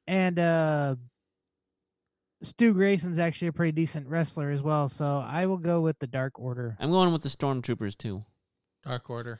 and 0.07 0.37
uh 0.39 0.95
Stu 2.43 2.73
Grayson's 2.73 3.19
actually 3.19 3.49
a 3.49 3.53
pretty 3.53 3.71
decent 3.71 4.07
wrestler 4.07 4.49
as 4.49 4.63
well, 4.63 4.89
so 4.89 5.23
I 5.23 5.45
will 5.45 5.59
go 5.59 5.81
with 5.81 5.99
the 5.99 6.07
Dark 6.07 6.39
Order. 6.39 6.75
I'm 6.79 6.89
going 6.89 7.13
with 7.13 7.21
the 7.21 7.29
Stormtroopers 7.29 7.95
too. 7.95 8.25
Dark 8.83 9.11
Order. 9.11 9.39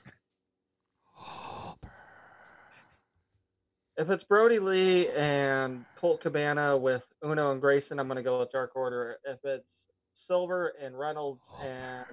if 3.98 4.10
it's 4.10 4.24
Brodie 4.24 4.60
Lee 4.60 5.10
and 5.10 5.84
Colt 5.96 6.22
Cabana 6.22 6.78
with 6.78 7.08
Uno 7.26 7.52
and 7.52 7.62
Grayson, 7.62 8.00
I'm 8.00 8.08
going 8.08 8.18
to 8.18 8.24
go 8.24 8.40
with 8.40 8.52
Dark 8.52 8.76
Order. 8.76 9.18
If 9.26 9.40
it's 9.44 9.81
Silver 10.14 10.74
and 10.82 10.98
Reynolds 10.98 11.50
and 11.66 12.06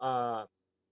uh, 0.00 0.44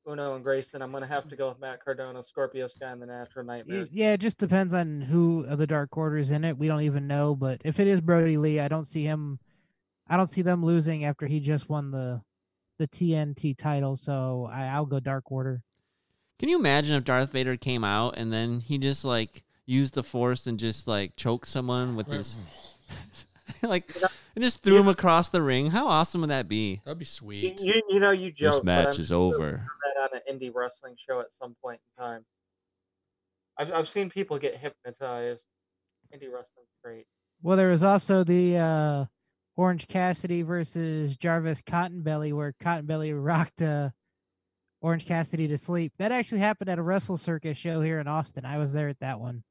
Uno 0.09 0.35
and 0.37 0.45
Grayson, 0.45 0.83
I'm 0.83 0.91
going 0.91 1.03
to 1.03 1.09
have 1.09 1.28
to 1.28 1.37
go 1.37 1.49
with 1.49 1.61
Matt 1.61 1.85
Cardona, 1.85 2.23
Scorpio 2.23 2.66
Sky, 2.69 2.91
and 2.93 3.03
the 3.03 3.07
Natural 3.07 3.45
Y- 3.45 3.57
Nightmare. 3.57 3.89
Yeah, 3.91 4.12
it 4.12 4.20
just 4.20 4.39
depends 4.39 4.73
on 4.73 5.01
who 5.01 5.45
of 5.49 5.59
the 5.59 5.66
Dark 5.66 5.97
Order 5.97 6.19
is 6.19 6.31
in 6.31 6.45
it. 6.45 6.57
We 6.57 6.69
don't 6.69 6.83
even 6.83 7.07
know, 7.07 7.35
but 7.35 7.61
if 7.65 7.81
it 7.81 7.89
is 7.89 8.01
Brodie 8.01 8.37
Lee, 8.37 8.61
I 8.61 8.69
don't 8.69 8.87
see 8.87 9.05
him. 9.05 9.39
I 10.09 10.16
don't 10.16 10.31
see 10.31 10.43
them 10.43 10.65
losing 10.65 11.05
after 11.05 11.27
he 11.27 11.41
just 11.41 11.69
won 11.69 11.91
the 11.91 12.23
the 12.78 12.87
TNT 12.87 13.57
title. 13.57 13.97
So 13.97 14.49
I, 14.53 14.66
I'll 14.66 14.87
go 14.87 15.01
Dark 15.01 15.33
Order. 15.33 15.62
Can 16.39 16.49
you 16.51 16.59
imagine 16.59 16.95
if 16.97 17.05
Darth 17.05 17.33
Vader 17.33 17.57
came 17.57 17.83
out 17.83 18.15
and 18.19 18.33
then 18.33 18.61
he 18.61 18.78
just 18.78 19.05
like 19.05 19.43
used 19.65 19.95
the 19.95 20.03
Force 20.03 20.47
and 20.47 20.59
just 20.59 20.87
like 20.87 21.16
choked 21.16 21.49
someone 21.49 21.97
with 21.97 22.07
his 22.09 22.39
like 23.71 23.91
and 24.35 24.43
just 24.43 24.63
threw 24.63 24.77
him 24.79 24.89
across 24.89 25.29
the 25.29 25.43
ring? 25.43 25.71
How 25.71 25.87
awesome 25.87 26.21
would 26.23 26.31
that 26.31 26.49
be? 26.49 26.81
That'd 26.85 26.99
be 26.99 27.03
You, 27.03 27.07
sweet. 27.07 27.61
you, 27.61 27.83
you 27.89 28.01
know, 28.01 28.11
you 28.11 28.31
joke. 28.33 28.53
this 28.53 28.57
but 28.61 28.65
match 28.65 28.95
I'm 28.97 29.01
is 29.03 29.09
sure 29.09 29.19
over. 29.19 29.67
that 29.97 30.03
on 30.03 30.21
an 30.27 30.39
indie 30.39 30.53
wrestling 30.55 30.95
show 30.97 31.21
at 31.21 31.33
some 31.33 31.55
point 31.63 31.81
in 31.99 32.05
time. 32.05 32.25
I've, 33.59 33.73
I've 33.73 33.89
seen 33.89 34.11
people 34.11 34.39
get 34.39 34.57
hypnotized. 34.57 35.47
Indie 36.15 36.33
wrestling's 36.33 36.69
great. 36.85 37.07
Well, 37.43 37.57
there 37.57 37.71
was 37.71 37.83
also 37.83 38.23
the 38.25 38.57
uh 38.57 39.05
Orange 39.57 39.87
Cassidy 39.89 40.43
versus 40.43 41.17
Jarvis 41.17 41.63
Cottonbelly, 41.63 42.33
where 42.35 42.55
Cottonbelly 42.63 43.13
rocked 43.15 43.63
uh, 43.63 43.89
Orange 44.83 45.07
Cassidy 45.07 45.49
to 45.49 45.57
sleep. 45.57 45.95
That 45.99 46.13
actually 46.13 46.41
happened 46.41 46.69
at 46.69 46.79
a 46.79 46.83
Wrestle 46.83 47.17
Circus 47.17 47.57
show 47.57 47.81
here 47.81 47.99
in 47.99 48.07
Austin. 48.07 48.45
I 48.45 48.59
was 48.59 48.75
there 48.75 48.89
at 48.89 49.01
that 49.01 49.19
one. 49.19 49.43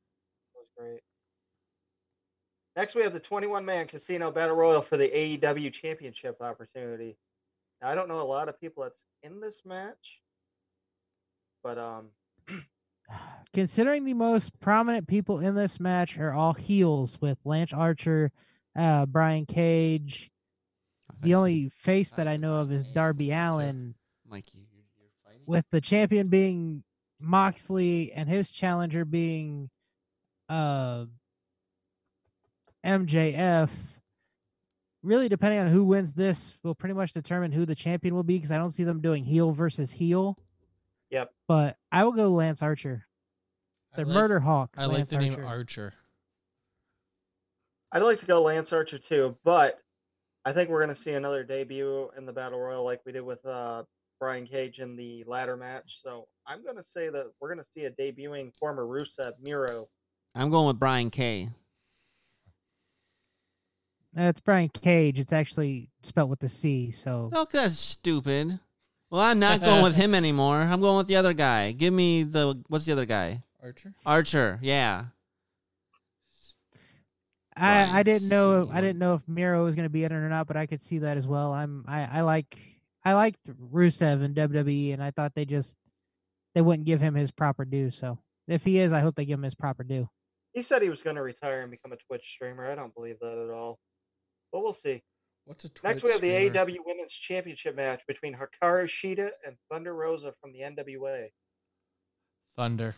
It 2.76 2.80
was 2.80 2.81
great. 2.81 2.81
Next, 2.81 2.95
we 2.95 3.03
have 3.03 3.14
the 3.14 3.19
21 3.19 3.65
man 3.65 3.88
casino 3.88 4.31
battle 4.31 4.56
royal 4.56 4.81
for 4.81 4.97
the 4.97 5.10
AEW 5.10 5.72
championship 5.72 6.41
opportunity. 6.41 7.18
Now, 7.81 7.89
I 7.89 7.95
don't 7.95 8.07
know 8.07 8.22
a 8.22 8.23
lot 8.23 8.49
of 8.49 8.60
people 8.60 8.84
that's 8.84 9.03
in 9.23 9.39
this 9.39 9.61
match, 9.65 10.22
but 11.64 11.77
um, 11.77 12.10
Considering 13.53 14.03
the 14.03 14.14
most 14.14 14.60
prominent 14.60 15.07
people 15.07 15.39
in 15.39 15.56
this 15.56 15.80
match 15.80 16.18
are 16.18 16.34
all 16.34 16.53
heels, 16.53 17.18
with 17.22 17.38
Lance 17.45 17.73
Archer, 17.73 18.31
uh, 18.76 19.06
Brian 19.06 19.45
Cage. 19.45 20.31
The 21.22 21.35
only 21.35 21.69
face 21.69 22.11
that 22.11 22.27
I 22.27 22.38
know 22.38 22.56
of 22.56 22.72
is 22.72 22.85
Darby 22.85 23.31
Allin, 23.31 23.95
Mike, 24.30 24.53
you, 24.53 24.61
you're, 24.73 24.84
you're 24.97 25.10
fighting. 25.26 25.41
with 25.45 25.65
the 25.72 25.80
champion 25.80 26.27
being 26.27 26.84
Moxley 27.19 28.11
and 28.11 28.27
his 28.27 28.52
challenger 28.52 29.06
being 29.06 29.69
uh 30.49 31.06
MJF. 32.86 33.70
Really, 35.03 35.30
depending 35.30 35.60
on 35.60 35.68
who 35.68 35.84
wins 35.84 36.14
this, 36.14 36.56
will 36.64 36.74
pretty 36.74 36.95
much 36.95 37.14
determine 37.14 37.52
who 37.52 37.66
the 37.66 37.76
champion 37.76 38.16
will 38.16 38.24
be. 38.24 38.38
Because 38.38 38.52
I 38.52 38.57
don't 38.57 38.72
see 38.72 38.84
them 38.84 39.02
doing 39.02 39.24
heel 39.24 39.52
versus 39.52 39.91
heel. 39.91 40.38
Yep. 41.12 41.32
But 41.48 41.78
I 41.91 42.03
will 42.03 42.14
go 42.14 42.30
Lance 42.30 42.62
Archer, 42.62 43.06
the 43.95 44.06
like- 44.06 44.14
Murder 44.14 44.40
Hawk. 44.40 44.74
I 44.78 44.86
like 44.86 44.98
Lance 44.98 45.10
the 45.12 45.18
name 45.18 45.34
Archer. 45.34 45.45
Archer. 45.45 45.94
I'd 47.91 48.03
like 48.03 48.20
to 48.20 48.26
go 48.26 48.41
Lance 48.41 48.74
Archer 48.74 48.98
too. 48.98 49.38
But 49.44 49.80
I 50.44 50.52
think 50.52 50.70
we're 50.70 50.80
going 50.80 50.90
to 50.90 50.95
see 50.95 51.14
another 51.14 51.44
debut 51.44 52.10
in 52.18 52.26
the 52.26 52.34
battle 52.34 52.60
royal 52.60 52.84
like 52.84 53.02
we 53.06 53.12
did 53.12 53.22
with 53.22 53.45
uh, 53.45 53.84
Brian 54.20 54.45
Cage 54.45 54.80
in 54.80 54.95
the 54.95 55.24
ladder 55.26 55.56
match. 55.57 56.02
So 56.03 56.28
I'm 56.45 56.64
going 56.64 56.78
to 56.78 56.84
say 56.84 57.10
that 57.10 57.28
we're 57.40 57.48
going 57.53 57.64
to 57.64 57.70
see 57.70 57.86
a 57.86 57.91
debuting 57.91 58.56
former 58.57 58.86
Rusev 58.86 59.34
Miro. 59.41 59.88
I'm 60.34 60.49
going 60.49 60.68
with 60.68 60.80
Brian 60.80 61.10
K. 61.10 61.49
Uh, 64.18 64.24
It's 64.24 64.40
Brian 64.40 64.70
Cage. 64.70 65.20
It's 65.20 65.34
actually 65.34 65.90
spelled 66.04 66.30
with 66.30 66.40
the 66.40 66.50
C. 66.50 66.92
So 66.92 67.30
Oh, 67.34 67.46
that's 67.52 67.78
stupid. 67.78 68.60
Well, 69.10 69.22
I'm 69.22 69.40
not 69.40 69.62
going 69.64 69.84
with 69.84 69.96
him 69.96 70.16
anymore. 70.16 70.62
I'm 70.62 70.82
going 70.82 70.98
with 70.98 71.08
the 71.08 71.16
other 71.18 71.34
guy. 71.34 71.72
Give 71.72 71.94
me 71.94 72.24
the 72.24 72.62
what's 72.68 72.86
the 72.86 72.92
other 72.94 73.06
guy? 73.06 73.44
Archer. 73.62 73.94
Archer. 74.06 74.60
Yeah. 74.62 75.06
I, 77.58 78.00
I 78.00 78.04
didn't 78.04 78.28
know 78.28 78.70
I 78.72 78.82
didn't 78.82 79.00
know 79.00 79.14
if 79.16 79.22
Miro 79.28 79.64
was 79.64 79.76
going 79.76 79.86
to 79.86 79.90
be 79.90 80.04
in 80.04 80.12
it 80.12 80.16
or 80.16 80.28
not, 80.30 80.46
but 80.48 80.58
I 80.58 80.66
could 80.66 80.82
see 80.82 81.00
that 81.00 81.16
as 81.18 81.26
well. 81.26 81.54
I'm 81.54 81.86
I 81.88 82.20
I 82.20 82.22
like 82.22 82.58
I 83.06 83.14
liked 83.14 83.40
Rusev 83.74 84.24
in 84.24 84.34
WWE, 84.34 84.94
and 84.94 85.02
I 85.02 85.12
thought 85.12 85.34
they 85.36 85.46
just 85.46 85.78
they 86.54 86.62
wouldn't 86.62 86.86
give 86.86 87.00
him 87.00 87.16
his 87.16 87.32
proper 87.32 87.64
due. 87.64 87.92
So 87.92 88.18
if 88.48 88.64
he 88.66 88.80
is, 88.80 88.92
I 88.92 89.00
hope 89.00 89.16
they 89.16 89.26
give 89.26 89.40
him 89.40 89.44
his 89.44 89.56
proper 89.56 89.84
due. 89.84 90.10
He 90.54 90.62
said 90.64 90.82
he 90.82 90.90
was 90.90 91.02
going 91.02 91.16
to 91.18 91.22
retire 91.22 91.62
and 91.62 91.72
become 91.72 91.92
a 91.94 91.98
Twitch 91.98 92.28
streamer. 92.30 92.70
I 92.70 92.76
don't 92.76 92.94
believe 92.94 93.20
that 93.22 93.38
at 93.38 93.54
all. 93.54 93.80
But 94.56 94.64
we'll 94.64 94.72
see. 94.72 95.03
What's 95.44 95.65
a 95.65 95.69
Twitch 95.69 95.84
Next, 95.84 96.03
we 96.03 96.11
have 96.11 96.22
the 96.22 96.34
streamer? 96.34 96.65
AEW 96.65 96.77
Women's 96.86 97.11
Championship 97.11 97.76
match 97.76 98.03
between 98.07 98.34
Hikaru 98.34 98.86
Shida 98.86 99.32
and 99.45 99.57
Thunder 99.69 99.94
Rosa 99.94 100.34
from 100.40 100.53
the 100.53 100.60
NWA. 100.60 101.26
Thunder. 102.56 102.95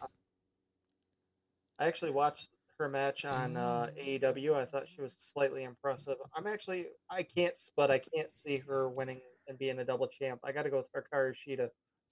I 1.80 1.88
actually 1.88 2.12
watched 2.12 2.50
her 2.78 2.88
match 2.88 3.26
on 3.26 3.58
uh, 3.58 3.90
AEW. 4.00 4.54
I 4.54 4.66
thought 4.66 4.88
she 4.88 5.02
was 5.02 5.16
slightly 5.18 5.64
impressive. 5.64 6.18
I'm 6.36 6.46
actually, 6.46 6.90
I 7.10 7.24
can't, 7.24 7.60
but 7.76 7.90
I 7.90 7.98
can't 7.98 8.38
see 8.38 8.60
her 8.60 8.88
winning 8.88 9.22
and 9.48 9.58
being 9.58 9.80
a 9.80 9.84
double 9.84 10.06
champ. 10.06 10.42
I 10.44 10.52
got 10.52 10.62
to 10.62 10.70
go 10.70 10.78
with 10.78 10.92
Hikaru 10.94 11.34
Shida. 11.34 11.70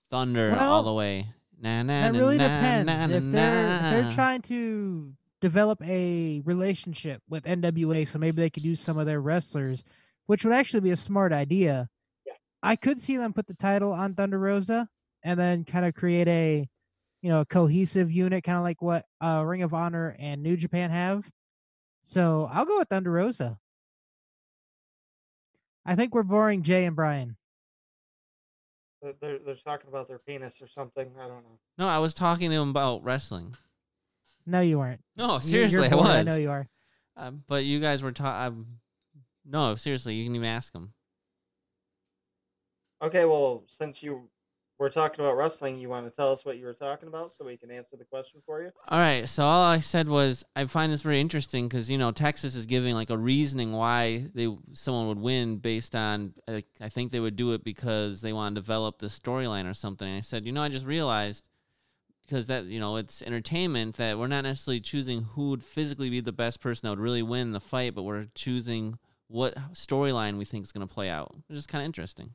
Thunder 0.09 0.57
all 0.59 0.81
the 0.81 0.93
way. 0.93 1.27
Na, 1.61 1.84
na, 1.84 2.01
That 2.01 2.13
na, 2.13 2.19
really 2.19 2.38
na, 2.39 2.47
depends. 2.47 2.88
na, 2.88 3.03
if 3.15 3.31
they're 3.31 3.76
if 3.76 3.81
they're 4.05 4.13
trying 4.15 4.41
to 4.41 5.13
develop 5.41 5.81
a 5.83 6.41
relationship 6.45 7.21
with 7.29 7.43
NWA, 7.43 8.07
so 8.07 8.19
maybe 8.19 8.41
they 8.41 8.49
could 8.49 8.65
use 8.65 8.81
some 8.81 8.97
of 8.97 9.05
their 9.05 9.21
wrestlers, 9.21 9.83
which 10.27 10.43
would 10.43 10.53
actually 10.53 10.79
be 10.79 10.91
a 10.91 10.97
smart 10.97 11.33
idea. 11.33 11.89
Yeah. 12.25 12.33
I 12.63 12.75
could 12.75 12.99
see 12.99 13.17
them 13.17 13.33
put 13.33 13.47
the 13.47 13.53
title 13.53 13.91
on 13.91 14.13
Thunder 14.13 14.39
Rosa 14.39 14.87
and 15.23 15.39
then 15.39 15.63
kind 15.63 15.85
of 15.85 15.93
create 15.95 16.27
a 16.27 16.69
you 17.21 17.29
know 17.29 17.41
a 17.41 17.45
cohesive 17.45 18.11
unit, 18.11 18.43
kind 18.43 18.57
of 18.57 18.63
like 18.63 18.81
what 18.81 19.05
uh, 19.21 19.43
Ring 19.45 19.63
of 19.63 19.73
Honor 19.73 20.15
and 20.19 20.43
New 20.43 20.57
Japan 20.57 20.91
have. 20.91 21.29
So 22.03 22.49
I'll 22.51 22.65
go 22.65 22.77
with 22.77 22.89
Thunder 22.89 23.11
Rosa. 23.11 23.57
I 25.85 25.95
think 25.95 26.13
we're 26.13 26.23
boring 26.23 26.63
Jay 26.63 26.85
and 26.85 26.95
Brian. 26.95 27.35
They're, 29.01 29.13
they're, 29.21 29.39
they're 29.39 29.55
talking 29.55 29.87
about 29.87 30.07
their 30.07 30.19
penis 30.19 30.61
or 30.61 30.67
something. 30.67 31.11
I 31.19 31.27
don't 31.27 31.43
know. 31.43 31.59
No, 31.77 31.87
I 31.87 31.99
was 31.99 32.13
talking 32.13 32.49
to 32.49 32.55
him 32.55 32.69
about 32.69 33.03
wrestling. 33.03 33.55
No, 34.45 34.61
you 34.61 34.77
weren't. 34.77 35.01
No, 35.15 35.39
seriously, 35.39 35.88
you're 35.88 35.93
I 35.93 35.95
was. 35.95 36.07
I 36.07 36.23
know 36.23 36.35
you 36.35 36.51
are. 36.51 36.67
Um, 37.17 37.43
but 37.47 37.63
you 37.63 37.80
guys 37.80 38.03
were 38.03 38.11
talking. 38.11 38.65
no, 39.45 39.76
seriously, 39.76 40.15
you 40.15 40.26
can 40.26 40.35
even 40.35 40.47
ask 40.47 40.73
him. 40.73 40.93
Okay, 43.01 43.26
well, 43.26 43.63
since 43.67 44.01
you 44.01 44.30
were 44.77 44.89
talking 44.89 45.23
about 45.23 45.38
wrestling, 45.38 45.77
you 45.77 45.89
want 45.89 46.05
to 46.05 46.15
tell 46.15 46.31
us 46.31 46.43
what 46.43 46.57
you 46.57 46.65
were 46.65 46.73
talking 46.73 47.07
about 47.07 47.34
so 47.34 47.45
we 47.45 47.57
can 47.57 47.72
answer 47.72 47.95
the 47.95 48.03
question 48.03 48.41
for 48.45 48.61
you? 48.61 48.72
All 48.88 48.99
right, 48.99 49.27
so 49.27 49.43
all 49.43 49.63
I 49.63 49.80
said 49.80 50.09
was 50.09 50.43
I 50.55 50.65
find 50.65 50.91
this 50.91 51.01
very 51.01 51.19
interesting 51.19 51.67
because 51.67 51.89
you 51.89 51.97
know 51.97 52.11
Texas 52.11 52.55
is 52.55 52.65
giving 52.65 52.95
like 52.95 53.09
a 53.09 53.17
reasoning 53.17 53.72
why 53.72 54.27
they 54.34 54.53
someone 54.73 55.07
would 55.07 55.19
win 55.19 55.57
based 55.57 55.95
on 55.95 56.34
like, 56.47 56.65
I 56.81 56.89
think 56.89 57.11
they 57.11 57.19
would 57.19 57.35
do 57.35 57.53
it 57.53 57.63
because 57.63 58.22
they 58.22 58.34
want 58.34 58.55
to 58.55 58.61
develop 58.61 58.99
the 58.99 59.07
storyline 59.07 59.69
or 59.69 59.73
something. 59.73 60.07
And 60.07 60.17
I 60.17 60.22
said, 60.22 60.45
you 60.45 60.51
know, 60.51 60.61
I 60.61 60.69
just 60.69 60.85
realized 60.85 61.47
because 62.26 62.47
that 62.47 62.65
you 62.65 62.80
know 62.80 62.95
it's 62.95 63.22
entertainment 63.22 63.97
that 63.97 64.18
we're 64.18 64.27
not 64.27 64.43
necessarily 64.43 64.80
choosing 64.80 65.23
who 65.34 65.49
would 65.49 65.64
physically 65.64 66.10
be 66.10 66.22
the 66.22 66.31
best 66.31 66.60
person 66.60 66.81
that 66.84 66.91
would 66.91 66.99
really 66.99 67.23
win 67.23 67.52
the 67.52 67.60
fight, 67.60 67.95
but 67.95 68.03
we're 68.03 68.27
choosing 68.35 68.97
what 69.27 69.56
storyline 69.73 70.38
we 70.38 70.45
think 70.45 70.64
is 70.64 70.72
going 70.72 70.88
to 70.88 70.93
play 70.93 71.10
out. 71.10 71.35
It's 71.49 71.57
just 71.57 71.69
kind 71.69 71.81
of 71.81 71.85
interesting. 71.85 72.31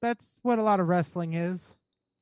That's 0.00 0.38
what 0.42 0.58
a 0.58 0.62
lot 0.62 0.80
of 0.80 0.88
wrestling 0.88 1.34
is. 1.34 1.76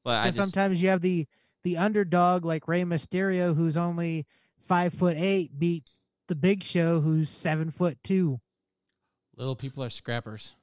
But 0.05 0.17
I 0.17 0.27
just 0.27 0.37
sometimes 0.37 0.83
you 0.83 0.91
have 0.91 1.01
the 1.01 1.27
the 1.63 1.77
underdog 1.77 2.45
like 2.45 2.69
Rey 2.69 2.83
Mysterio, 2.83 3.55
who's 3.55 3.77
only 3.77 4.27
five 4.67 4.95
foot 4.95 5.17
eight, 5.17 5.59
beat 5.59 5.91
the 6.29 6.35
Big 6.35 6.63
Show, 6.63 7.01
who's 7.01 7.29
seven 7.29 7.71
foot 7.71 7.99
two. 8.05 8.41
Little 9.37 9.57
people 9.57 9.83
are 9.83 9.91
scrappers. 9.91 10.55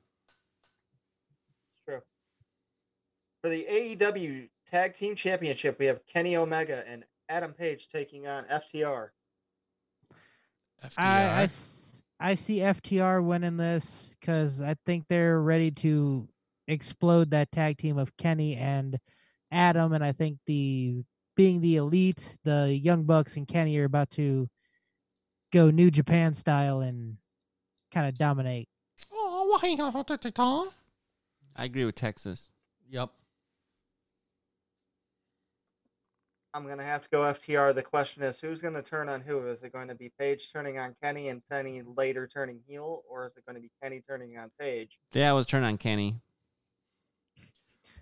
It's 1.71 1.81
true. 1.85 2.01
For 3.47 3.51
the 3.55 3.65
AEW 3.95 4.49
Tag 4.69 4.93
Team 4.93 5.15
Championship, 5.15 5.79
we 5.79 5.85
have 5.85 6.05
Kenny 6.05 6.35
Omega 6.35 6.83
and 6.85 7.05
Adam 7.29 7.53
Page 7.53 7.87
taking 7.87 8.27
on 8.27 8.43
FTR. 8.43 9.11
I 10.81 10.89
I, 10.97 11.21
I 11.23 11.43
s- 11.43 12.03
I 12.19 12.33
see 12.33 12.57
FTR 12.57 13.23
winning 13.23 13.55
this 13.55 14.17
because 14.19 14.61
I 14.61 14.75
think 14.85 15.05
they're 15.07 15.41
ready 15.41 15.71
to 15.71 16.27
explode 16.67 17.29
that 17.31 17.49
tag 17.53 17.77
team 17.77 17.97
of 17.97 18.17
Kenny 18.17 18.57
and 18.57 18.99
Adam, 19.49 19.93
and 19.93 20.03
I 20.03 20.11
think 20.11 20.39
the 20.45 21.05
being 21.37 21.61
the 21.61 21.77
elite, 21.77 22.35
the 22.43 22.73
Young 22.73 23.03
Bucks 23.05 23.37
and 23.37 23.47
Kenny 23.47 23.77
are 23.77 23.85
about 23.85 24.09
to 24.09 24.49
go 25.53 25.69
New 25.69 25.89
Japan 25.89 26.33
style 26.33 26.81
and 26.81 27.15
kind 27.93 28.09
of 28.09 28.17
dominate. 28.17 28.67
Oh. 29.13 29.57
I 31.55 31.63
agree 31.63 31.85
with 31.85 31.95
Texas. 31.95 32.49
Yep. 32.89 33.09
I'm 36.57 36.65
going 36.65 36.79
to 36.79 36.83
have 36.83 37.03
to 37.03 37.09
go 37.09 37.19
FTR. 37.19 37.75
The 37.75 37.83
question 37.83 38.23
is 38.23 38.39
who's 38.39 38.63
going 38.63 38.73
to 38.73 38.81
turn 38.81 39.09
on 39.09 39.21
who? 39.21 39.45
Is 39.45 39.61
it 39.61 39.71
going 39.71 39.89
to 39.89 39.95
be 39.95 40.11
Page 40.17 40.51
turning 40.51 40.79
on 40.79 40.95
Kenny 41.03 41.29
and 41.29 41.43
Kenny 41.51 41.83
later 41.95 42.25
turning 42.25 42.61
heel, 42.67 43.03
or 43.07 43.27
is 43.27 43.37
it 43.37 43.45
going 43.45 43.53
to 43.57 43.61
be 43.61 43.69
Kenny 43.83 44.01
turning 44.09 44.39
on 44.39 44.49
Page? 44.59 44.97
Yeah, 45.13 45.29
I 45.29 45.33
was 45.33 45.45
turned 45.45 45.65
on 45.65 45.77
Kenny. 45.77 46.19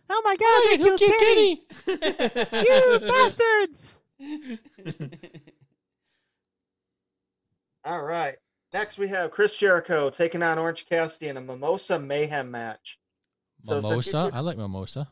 Oh 0.10 0.22
my 0.24 0.38
God! 0.38 0.62
they 0.70 0.78
killed 0.78 1.02
Kenny! 1.02 1.66
You 2.66 3.00
bastards! 3.02 4.00
All 7.84 8.04
right. 8.04 8.38
Next, 8.74 8.98
we 8.98 9.10
have 9.10 9.32
Chris 9.32 9.58
Jericho 9.58 10.10
taking 10.10 10.42
on 10.42 10.58
Orange 10.58 10.86
Cassidy 10.86 11.28
in 11.28 11.36
a 11.36 11.42
Mimosa 11.42 12.00
Mayhem 12.00 12.52
match. 12.52 13.00
So 13.64 13.82
since 13.82 14.08
you 14.08 14.14
Mimosa. 14.14 14.32
I 14.34 14.40
like 14.40 14.58
mimosa. 14.58 15.10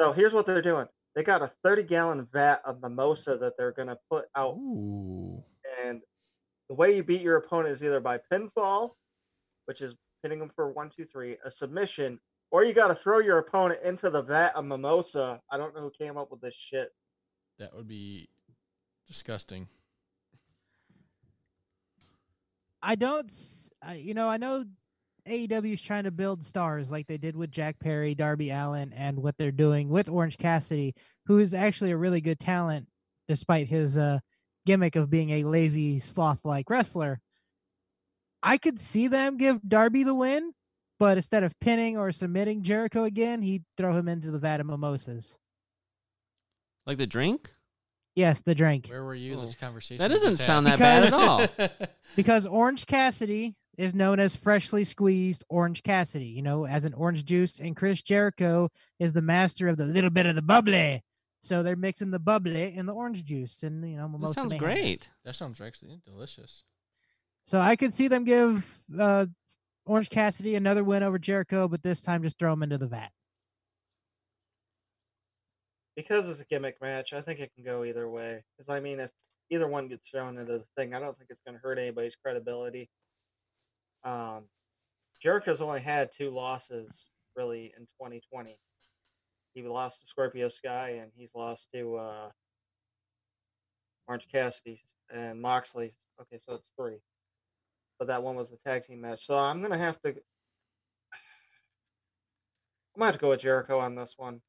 So 0.00 0.12
here's 0.12 0.32
what 0.32 0.46
they're 0.46 0.62
doing. 0.62 0.86
They 1.16 1.22
got 1.22 1.40
a 1.42 1.48
30 1.64 1.84
gallon 1.84 2.28
vat 2.30 2.60
of 2.66 2.82
mimosa 2.82 3.38
that 3.38 3.56
they're 3.56 3.72
going 3.72 3.88
to 3.88 3.98
put 4.10 4.26
out. 4.36 4.54
Ooh. 4.56 5.42
And 5.82 6.02
the 6.68 6.74
way 6.74 6.94
you 6.94 7.02
beat 7.02 7.22
your 7.22 7.36
opponent 7.38 7.70
is 7.70 7.82
either 7.82 8.00
by 8.00 8.20
pinfall, 8.30 8.90
which 9.64 9.80
is 9.80 9.96
pinning 10.22 10.38
them 10.38 10.50
for 10.54 10.70
one, 10.70 10.90
two, 10.90 11.06
three, 11.06 11.38
a 11.42 11.50
submission, 11.50 12.20
or 12.50 12.64
you 12.64 12.74
got 12.74 12.88
to 12.88 12.94
throw 12.94 13.20
your 13.20 13.38
opponent 13.38 13.80
into 13.82 14.10
the 14.10 14.22
vat 14.22 14.54
of 14.54 14.66
mimosa. 14.66 15.40
I 15.50 15.56
don't 15.56 15.74
know 15.74 15.80
who 15.80 15.90
came 15.90 16.18
up 16.18 16.30
with 16.30 16.42
this 16.42 16.54
shit. 16.54 16.90
That 17.58 17.74
would 17.74 17.88
be 17.88 18.28
disgusting. 19.06 19.68
I 22.82 22.94
don't, 22.94 23.30
s- 23.30 23.70
I, 23.82 23.94
you 23.94 24.12
know, 24.12 24.28
I 24.28 24.36
know 24.36 24.64
AEW 25.28 25.74
is 25.74 25.82
trying 25.82 26.04
to 26.04 26.10
build 26.10 26.44
stars 26.44 26.90
like 26.90 27.06
they 27.06 27.16
did 27.18 27.36
with 27.36 27.50
Jack 27.50 27.78
Perry, 27.80 28.14
Darby 28.14 28.50
Allin, 28.50 28.92
and 28.92 29.18
what 29.18 29.36
they're 29.38 29.50
doing 29.52 29.88
with 29.88 30.08
Orange 30.08 30.38
Cassidy, 30.38 30.94
who 31.26 31.38
is 31.38 31.52
actually 31.54 31.90
a 31.90 31.96
really 31.96 32.20
good 32.20 32.38
talent 32.38 32.86
despite 33.28 33.66
his 33.66 33.98
uh, 33.98 34.18
gimmick 34.66 34.94
of 34.96 35.10
being 35.10 35.30
a 35.30 35.44
lazy 35.44 35.98
sloth-like 36.00 36.70
wrestler. 36.70 37.20
I 38.42 38.56
could 38.58 38.78
see 38.78 39.08
them 39.08 39.36
give 39.36 39.60
Darby 39.66 40.04
the 40.04 40.14
win, 40.14 40.52
but 41.00 41.16
instead 41.16 41.42
of 41.42 41.58
pinning 41.60 41.96
or 41.96 42.12
submitting 42.12 42.62
Jericho 42.62 43.04
again, 43.04 43.42
he'd 43.42 43.64
throw 43.76 43.96
him 43.96 44.06
into 44.08 44.30
the 44.30 44.38
vat 44.38 44.60
of 44.60 44.66
mimosas. 44.66 45.38
like 46.86 46.98
the 46.98 47.06
drink? 47.06 47.52
Yes, 48.14 48.40
the 48.42 48.54
drink. 48.54 48.86
Where 48.86 49.04
were 49.04 49.14
you? 49.14 49.40
This 49.40 49.50
Oh. 49.50 49.60
conversation. 49.60 49.98
That 49.98 50.08
doesn't 50.08 50.32
just 50.34 50.46
sound 50.46 50.66
had. 50.68 50.78
that 50.78 50.78
bad 50.78 51.04
at 51.04 51.12
all. 51.82 51.88
because 52.16 52.46
Orange 52.46 52.86
Cassidy 52.86 53.56
is 53.76 53.94
known 53.94 54.18
as 54.18 54.34
freshly 54.36 54.84
squeezed 54.84 55.44
Orange 55.48 55.82
Cassidy, 55.82 56.26
you 56.26 56.42
know, 56.42 56.66
as 56.66 56.84
an 56.84 56.94
orange 56.94 57.24
juice, 57.24 57.60
and 57.60 57.76
Chris 57.76 58.02
Jericho 58.02 58.70
is 58.98 59.12
the 59.12 59.22
master 59.22 59.68
of 59.68 59.76
the 59.76 59.84
little 59.84 60.10
bit 60.10 60.26
of 60.26 60.34
the 60.34 60.42
bubbly. 60.42 61.02
So 61.42 61.62
they're 61.62 61.76
mixing 61.76 62.10
the 62.10 62.18
bubbly 62.18 62.74
and 62.76 62.88
the 62.88 62.92
orange 62.94 63.24
juice, 63.24 63.62
and 63.62 63.88
you 63.88 63.96
know, 63.96 64.10
That 64.20 64.28
sounds 64.34 64.52
mayhem. 64.52 64.64
great. 64.66 65.10
that 65.24 65.36
sounds 65.36 65.60
actually 65.60 66.00
delicious. 66.04 66.64
So 67.44 67.60
I 67.60 67.76
could 67.76 67.92
see 67.94 68.08
them 68.08 68.24
give 68.24 68.80
uh, 68.98 69.26
Orange 69.84 70.10
Cassidy 70.10 70.56
another 70.56 70.82
win 70.82 71.02
over 71.04 71.18
Jericho, 71.18 71.68
but 71.68 71.82
this 71.82 72.02
time 72.02 72.22
just 72.22 72.38
throw 72.38 72.52
him 72.52 72.62
into 72.64 72.78
the 72.78 72.88
vat. 72.88 73.10
Because 75.94 76.28
it's 76.28 76.40
a 76.40 76.44
gimmick 76.44 76.80
match, 76.82 77.12
I 77.12 77.20
think 77.20 77.40
it 77.40 77.52
can 77.54 77.64
go 77.64 77.84
either 77.84 78.08
way. 78.10 78.42
Because, 78.56 78.68
I 78.68 78.80
mean, 78.80 79.00
if 79.00 79.10
either 79.50 79.66
one 79.68 79.88
gets 79.88 80.08
thrown 80.08 80.36
into 80.38 80.58
the 80.58 80.64
thing, 80.76 80.94
I 80.94 80.98
don't 81.00 81.16
think 81.16 81.30
it's 81.30 81.40
going 81.40 81.54
to 81.56 81.60
hurt 81.62 81.78
anybody's 81.78 82.16
credibility. 82.16 82.90
Um, 84.06 84.44
Jericho's 85.20 85.60
only 85.60 85.80
had 85.80 86.10
two 86.12 86.30
losses, 86.30 87.08
really, 87.36 87.74
in 87.76 87.82
2020. 88.00 88.58
He 89.52 89.62
lost 89.62 90.00
to 90.00 90.06
Scorpio 90.06 90.48
Sky, 90.48 91.00
and 91.02 91.10
he's 91.14 91.34
lost 91.34 91.68
to 91.74 91.96
uh, 91.96 92.30
Orange 94.08 94.28
Cassidy 94.30 94.80
and 95.12 95.40
Moxley. 95.40 95.92
Okay, 96.20 96.38
so 96.38 96.54
it's 96.54 96.72
three. 96.78 96.98
But 97.98 98.08
that 98.08 98.22
one 98.22 98.36
was 98.36 98.50
the 98.50 98.58
tag 98.64 98.82
team 98.82 99.00
match. 99.00 99.26
So 99.26 99.36
I'm 99.36 99.60
to 99.62 99.78
have 99.78 100.00
to. 100.02 100.10
I'm 102.94 103.00
to 103.00 103.04
have 103.04 103.14
to 103.14 103.20
go 103.20 103.30
with 103.30 103.40
Jericho 103.40 103.78
on 103.78 103.94
this 103.94 104.14
one 104.16 104.40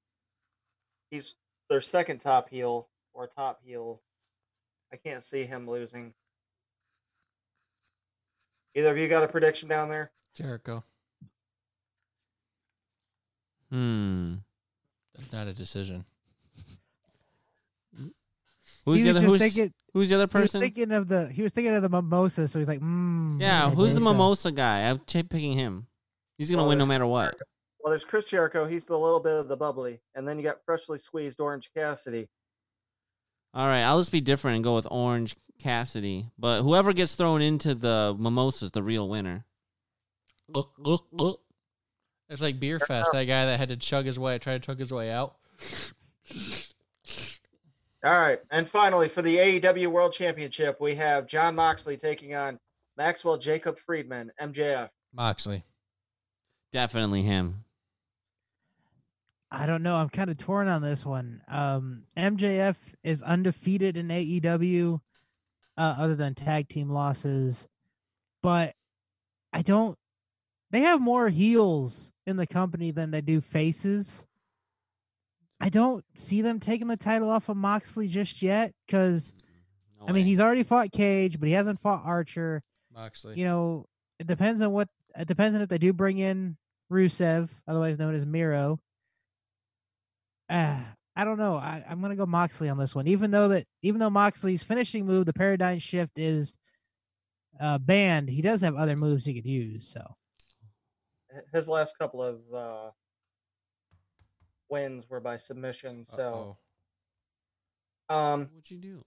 he's 1.09 1.35
their 1.69 1.81
second 1.81 2.19
top 2.19 2.49
heel 2.49 2.89
or 3.13 3.27
top 3.27 3.59
heel. 3.63 4.01
I 4.91 4.97
can't 4.97 5.23
see 5.23 5.43
him 5.43 5.67
losing. 5.67 6.13
Either 8.77 8.91
of 8.91 8.97
you 8.99 9.07
got 9.07 9.23
a 9.23 9.27
prediction 9.27 9.67
down 9.67 9.89
there? 9.89 10.11
Jericho. 10.35 10.83
Hmm. 13.71 14.35
That's 15.15 15.33
not 15.33 15.47
a 15.47 15.53
decision. 15.53 16.05
Who's 18.85 19.03
the 19.03 19.09
other? 19.09 19.21
Who's, 19.21 19.39
thinking, 19.41 19.73
who's 19.93 20.09
the 20.09 20.15
other 20.15 20.27
he 20.31 20.37
was 20.37 20.43
person? 20.51 20.61
thinking 20.61 20.91
of 20.91 21.07
the 21.07 21.27
he 21.27 21.41
was 21.41 21.51
thinking 21.53 21.73
of 21.75 21.81
the 21.81 21.89
mimosa, 21.89 22.47
so 22.47 22.59
he's 22.59 22.67
like, 22.67 22.79
mm, 22.79 23.41
Yeah, 23.41 23.69
who's 23.71 23.95
the 23.95 23.99
mimosa." 23.99 24.13
mimosa 24.13 24.51
guy? 24.51 24.89
I'm 24.89 24.99
ch- 24.99 25.27
picking 25.27 25.53
him. 25.57 25.87
He's 26.37 26.49
gonna 26.51 26.61
Well, 26.61 26.69
win 26.69 26.77
no 26.77 26.85
matter 26.85 27.07
what. 27.07 27.35
Well, 27.83 27.89
there's 27.89 28.05
Chris 28.05 28.29
Jericho. 28.29 28.65
He's 28.67 28.85
the 28.85 28.97
little 28.97 29.19
bit 29.19 29.33
of 29.33 29.47
the 29.49 29.57
bubbly, 29.57 30.01
and 30.13 30.27
then 30.27 30.37
you 30.37 30.43
got 30.43 30.63
freshly 30.65 30.99
squeezed 30.99 31.39
Orange 31.41 31.71
Cassidy. 31.75 32.29
All 33.53 33.67
right, 33.67 33.81
I'll 33.83 33.99
just 33.99 34.11
be 34.11 34.21
different 34.21 34.55
and 34.55 34.63
go 34.63 34.75
with 34.75 34.87
Orange 34.91 35.35
Cassidy. 35.59 36.29
But 36.37 36.61
whoever 36.61 36.93
gets 36.93 37.15
thrown 37.15 37.41
into 37.41 37.73
the 37.73 38.15
mimosa 38.17 38.65
is 38.65 38.71
the 38.71 38.83
real 38.83 39.09
winner. 39.09 39.45
It's 42.29 42.41
like 42.41 42.59
Beer 42.59 42.79
Fest. 42.79 43.11
That 43.13 43.25
guy 43.25 43.45
that 43.45 43.57
had 43.57 43.69
to 43.69 43.77
chug 43.77 44.05
his 44.05 44.19
way, 44.19 44.37
try 44.37 44.53
to 44.53 44.59
chug 44.59 44.79
his 44.79 44.91
way 44.91 45.11
out. 45.11 45.37
All 48.03 48.11
right, 48.11 48.39
and 48.51 48.67
finally 48.67 49.09
for 49.09 49.23
the 49.23 49.37
AEW 49.37 49.87
World 49.87 50.13
Championship, 50.13 50.79
we 50.79 50.93
have 50.95 51.27
Jon 51.27 51.55
Moxley 51.55 51.97
taking 51.97 52.35
on 52.35 52.59
Maxwell 52.95 53.37
Jacob 53.37 53.79
Friedman, 53.79 54.31
MJF. 54.39 54.89
Moxley. 55.13 55.63
Definitely 56.71 57.23
him. 57.23 57.63
I 59.49 59.65
don't 59.65 59.83
know. 59.83 59.95
I'm 59.95 60.09
kind 60.09 60.29
of 60.29 60.37
torn 60.37 60.67
on 60.67 60.81
this 60.81 61.05
one. 61.05 61.41
Um, 61.47 62.03
MJF 62.17 62.75
is 63.03 63.21
undefeated 63.23 63.95
in 63.95 64.09
AEW, 64.09 64.99
uh, 65.77 65.95
other 65.97 66.15
than 66.15 66.35
tag 66.35 66.67
team 66.67 66.89
losses, 66.89 67.67
but 68.43 68.73
I 69.53 69.61
don't. 69.61 69.97
they 70.71 70.81
have 70.81 70.99
more 70.99 71.29
heels 71.29 72.11
in 72.25 72.35
the 72.35 72.47
company 72.47 72.91
than 72.91 73.11
they 73.11 73.21
do 73.21 73.39
faces. 73.39 74.25
I 75.59 75.69
don't 75.69 76.03
see 76.13 76.41
them 76.41 76.59
taking 76.59 76.87
the 76.87 76.97
title 76.97 77.29
off 77.29 77.49
of 77.49 77.57
Moxley 77.57 78.07
just 78.07 78.41
yet 78.41 78.73
because 78.85 79.33
No 79.99 80.07
I 80.07 80.11
mean 80.11 80.25
he's 80.25 80.39
already 80.39 80.63
fought 80.63 80.91
Cage, 80.91 81.39
but 81.39 81.47
he 81.47 81.53
hasn't 81.53 81.79
fought 81.79 82.03
Archer. 82.05 82.61
Moxley. 82.93 83.39
You 83.39 83.45
know, 83.45 83.85
it 84.19 84.27
depends 84.27 84.61
on 84.61 84.71
what 84.71 84.89
it 85.15 85.27
depends 85.27 85.55
on 85.55 85.61
if 85.61 85.69
they 85.69 85.77
do 85.77 85.93
bring 85.93 86.17
in 86.17 86.57
Rusev, 86.91 87.49
otherwise 87.67 87.97
known 87.97 88.13
as 88.13 88.25
Miro. 88.25 88.79
Ah, 90.49 90.93
I 91.15 91.23
don't 91.23 91.37
know. 91.37 91.55
I, 91.55 91.83
I'm 91.89 92.01
gonna 92.01 92.15
go 92.15 92.25
Moxley 92.25 92.69
on 92.69 92.77
this 92.77 92.95
one, 92.95 93.07
even 93.07 93.31
though 93.31 93.49
that 93.49 93.65
even 93.81 93.99
though 93.99 94.09
Moxley's 94.09 94.63
finishing 94.63 95.05
move, 95.05 95.25
the 95.25 95.33
paradigm 95.33 95.79
shift 95.79 96.17
is 96.17 96.57
uh, 97.59 97.77
banned. 97.79 98.29
He 98.29 98.41
does 98.41 98.61
have 98.61 98.75
other 98.75 98.95
moves 98.95 99.25
he 99.25 99.33
could 99.33 99.45
use. 99.45 99.87
So 99.87 100.15
His 101.53 101.67
last 101.67 101.97
couple 101.97 102.23
of 102.23 102.39
uh, 102.53 102.91
wins 104.69 105.09
were 105.09 105.19
by 105.19 105.37
submission. 105.37 106.05
So, 106.05 106.57
Uh-oh. 108.09 108.15
um, 108.15 108.39
What'd 108.53 108.71
you 108.71 108.77
do? 108.77 109.03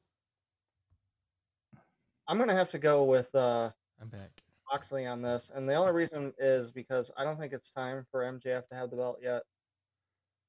I'm 2.27 2.39
gonna 2.39 2.55
have 2.55 2.71
to 2.71 2.79
go 2.79 3.05
with 3.05 3.35
uh, 3.35 3.71
I'm 4.01 4.09
back. 4.09 4.31
Moxley 4.71 5.07
on 5.07 5.21
this, 5.21 5.51
and 5.53 5.69
the 5.69 5.75
only 5.75 5.93
reason 5.93 6.33
is 6.39 6.71
because 6.71 7.11
I 7.17 7.25
don't 7.25 7.41
think 7.41 7.53
it's 7.53 7.71
time 7.71 8.07
for 8.11 8.21
MJF 8.21 8.69
to 8.69 8.75
have 8.77 8.91
the 8.91 8.97
belt 8.97 9.19
yet. 9.21 9.43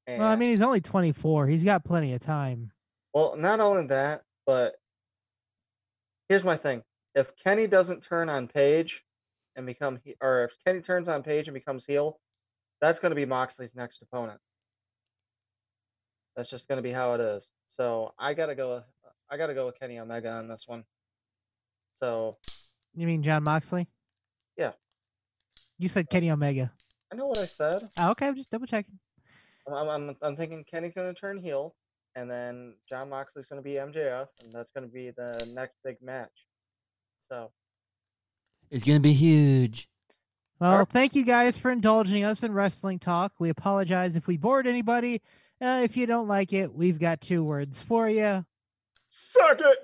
Well, 0.07 0.23
I 0.23 0.35
mean 0.35 0.49
he's 0.49 0.61
only 0.61 0.81
24. 0.81 1.47
He's 1.47 1.63
got 1.63 1.83
plenty 1.83 2.13
of 2.13 2.21
time. 2.21 2.71
Well, 3.13 3.35
not 3.37 3.59
only 3.59 3.87
that, 3.87 4.23
but 4.45 4.75
here's 6.29 6.43
my 6.43 6.57
thing: 6.57 6.83
if 7.15 7.35
Kenny 7.37 7.67
doesn't 7.67 8.03
turn 8.03 8.29
on 8.29 8.47
Page 8.47 9.03
and 9.55 9.65
become, 9.65 9.99
he- 10.03 10.15
or 10.21 10.45
if 10.45 10.51
Kenny 10.65 10.81
turns 10.81 11.07
on 11.07 11.23
Page 11.23 11.47
and 11.47 11.53
becomes 11.53 11.85
heel, 11.85 12.19
that's 12.81 12.99
going 12.99 13.11
to 13.11 13.15
be 13.15 13.25
Moxley's 13.25 13.75
next 13.75 14.01
opponent. 14.01 14.39
That's 16.35 16.49
just 16.49 16.67
going 16.67 16.77
to 16.77 16.81
be 16.83 16.91
how 16.91 17.13
it 17.13 17.21
is. 17.21 17.49
So 17.77 18.13
I 18.17 18.33
gotta 18.33 18.55
go. 18.55 18.75
With, 18.75 18.83
I 19.29 19.37
gotta 19.37 19.53
go 19.53 19.65
with 19.65 19.79
Kenny 19.79 19.97
Omega 19.99 20.29
on 20.31 20.47
this 20.47 20.63
one. 20.67 20.83
So 22.01 22.37
You 22.95 23.07
mean 23.07 23.23
Jon 23.23 23.43
Moxley? 23.43 23.87
Yeah. 24.57 24.71
You 25.77 25.87
said 25.87 26.09
Kenny 26.09 26.31
Omega. 26.31 26.71
I 27.11 27.15
know 27.15 27.27
what 27.27 27.37
I 27.37 27.45
said. 27.45 27.89
Oh, 27.97 28.11
okay, 28.11 28.27
I'm 28.27 28.35
just 28.35 28.49
double 28.49 28.67
checking. 28.67 28.99
I'm, 29.73 29.87
I'm, 29.89 30.15
I'm 30.21 30.35
thinking 30.35 30.63
Kenny's 30.63 30.93
going 30.93 31.13
to 31.13 31.19
turn 31.19 31.37
heel, 31.37 31.75
and 32.15 32.29
then 32.29 32.75
Jon 32.89 33.09
Moxley's 33.09 33.45
going 33.47 33.61
to 33.61 33.63
be 33.63 33.75
MJF, 33.75 34.27
and 34.43 34.51
that's 34.53 34.71
going 34.71 34.85
to 34.87 34.93
be 34.93 35.11
the 35.11 35.49
next 35.53 35.77
big 35.83 35.97
match. 36.01 36.47
So 37.29 37.51
It's 38.69 38.85
gonna 38.85 38.99
be 38.99 39.13
huge. 39.13 39.87
Well, 40.59 40.79
Sure. 40.79 40.85
thank 40.85 41.15
you 41.15 41.23
guys 41.23 41.57
for 41.57 41.71
indulging 41.71 42.23
us 42.25 42.43
in 42.43 42.51
wrestling 42.51 42.99
talk. 42.99 43.31
We 43.39 43.49
apologize 43.49 44.15
if 44.17 44.27
we 44.27 44.35
bored 44.37 44.67
anybody. 44.67 45.21
Uh, 45.61 45.81
if 45.83 45.95
you 45.95 46.05
don't 46.07 46.27
like 46.27 46.51
it, 46.53 46.73
we've 46.73 46.99
got 46.99 47.21
two 47.21 47.43
words 47.43 47.81
for 47.81 48.09
you. 48.09 48.45
suck 49.07 49.61
it. 49.61 49.77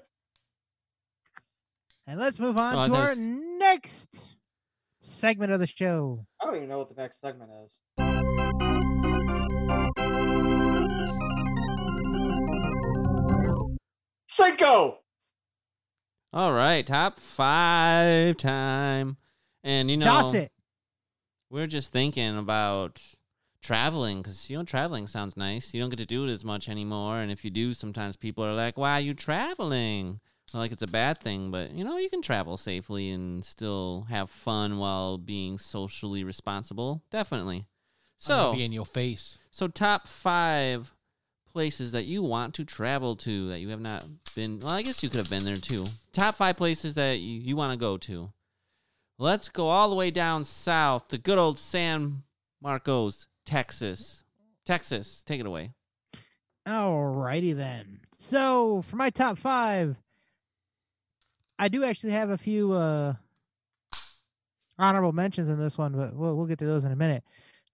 And 2.05 2.19
let's 2.19 2.39
move 2.39 2.57
on 2.57 2.75
Oh, 2.75 2.87
to 2.87 2.93
thought 2.93 3.09
our 3.09 3.15
next 3.15 4.25
segment 5.01 5.51
of 5.51 5.59
the 5.59 5.67
show. 5.67 6.25
I 6.41 6.45
don't 6.45 6.55
even 6.57 6.69
know 6.69 6.79
what 6.79 6.93
the 6.93 7.01
next 7.01 7.21
segment 7.21 7.49
is. 7.65 8.06
Psycho! 14.47 14.99
All 16.31 16.53
right, 16.53 16.87
top 16.87 17.19
five 17.19 18.37
time, 18.37 19.17
and 19.61 19.91
you 19.91 19.97
know, 19.97 20.05
Toss 20.05 20.33
it. 20.35 20.53
we're 21.49 21.67
just 21.67 21.91
thinking 21.91 22.37
about 22.37 23.01
traveling 23.61 24.21
because 24.21 24.49
you 24.49 24.57
know 24.57 24.63
traveling 24.63 25.05
sounds 25.07 25.35
nice. 25.35 25.73
You 25.73 25.81
don't 25.81 25.89
get 25.89 25.99
to 25.99 26.05
do 26.05 26.25
it 26.25 26.31
as 26.31 26.45
much 26.45 26.69
anymore, 26.69 27.17
and 27.17 27.29
if 27.29 27.43
you 27.43 27.51
do, 27.51 27.73
sometimes 27.73 28.15
people 28.15 28.45
are 28.45 28.53
like, 28.53 28.77
"Why 28.77 28.93
are 28.93 29.01
you 29.01 29.13
traveling?" 29.13 30.21
Like 30.53 30.71
it's 30.71 30.81
a 30.81 30.87
bad 30.87 31.19
thing, 31.19 31.51
but 31.51 31.71
you 31.71 31.83
know 31.83 31.97
you 31.97 32.09
can 32.09 32.21
travel 32.21 32.55
safely 32.55 33.09
and 33.09 33.43
still 33.43 34.05
have 34.09 34.29
fun 34.29 34.77
while 34.77 35.17
being 35.17 35.57
socially 35.57 36.23
responsible. 36.23 37.03
Definitely. 37.11 37.57
I'm 37.57 37.65
So 38.19 38.53
be 38.53 38.63
in 38.63 38.71
your 38.71 38.85
face. 38.85 39.39
So 39.51 39.67
top 39.67 40.07
five 40.07 40.93
places 41.53 41.91
that 41.91 42.05
you 42.05 42.21
want 42.21 42.53
to 42.55 42.65
travel 42.65 43.15
to 43.17 43.49
that 43.49 43.59
you 43.59 43.69
have 43.69 43.81
not 43.81 44.05
been. 44.35 44.59
Well, 44.59 44.73
I 44.73 44.81
guess 44.81 45.03
you 45.03 45.09
could 45.09 45.19
have 45.19 45.29
been 45.29 45.45
there 45.45 45.57
too. 45.57 45.85
Top 46.13 46.35
five 46.35 46.57
places 46.57 46.95
that 46.95 47.19
you, 47.19 47.39
you 47.39 47.55
want 47.55 47.73
to 47.73 47.77
go 47.77 47.97
to. 47.97 48.31
Let's 49.17 49.49
go 49.49 49.67
all 49.67 49.89
the 49.89 49.95
way 49.95 50.11
down 50.11 50.43
south 50.43 51.09
to 51.09 51.17
good 51.17 51.37
old 51.37 51.57
San 51.57 52.23
Marcos, 52.61 53.27
Texas. 53.45 54.23
Texas, 54.65 55.23
take 55.25 55.39
it 55.39 55.45
away. 55.45 55.71
Alrighty 56.67 57.55
then. 57.55 58.01
So 58.17 58.83
for 58.83 58.97
my 58.97 59.09
top 59.09 59.37
five, 59.37 59.95
I 61.57 61.69
do 61.69 61.83
actually 61.83 62.11
have 62.11 62.29
a 62.29 62.37
few 62.37 62.73
uh 62.73 63.13
honorable 64.77 65.13
mentions 65.13 65.49
in 65.49 65.57
this 65.57 65.77
one, 65.77 65.93
but 65.93 66.13
we'll 66.13 66.35
we'll 66.35 66.45
get 66.45 66.59
to 66.59 66.65
those 66.65 66.83
in 66.83 66.91
a 66.91 66.95
minute. 66.95 67.23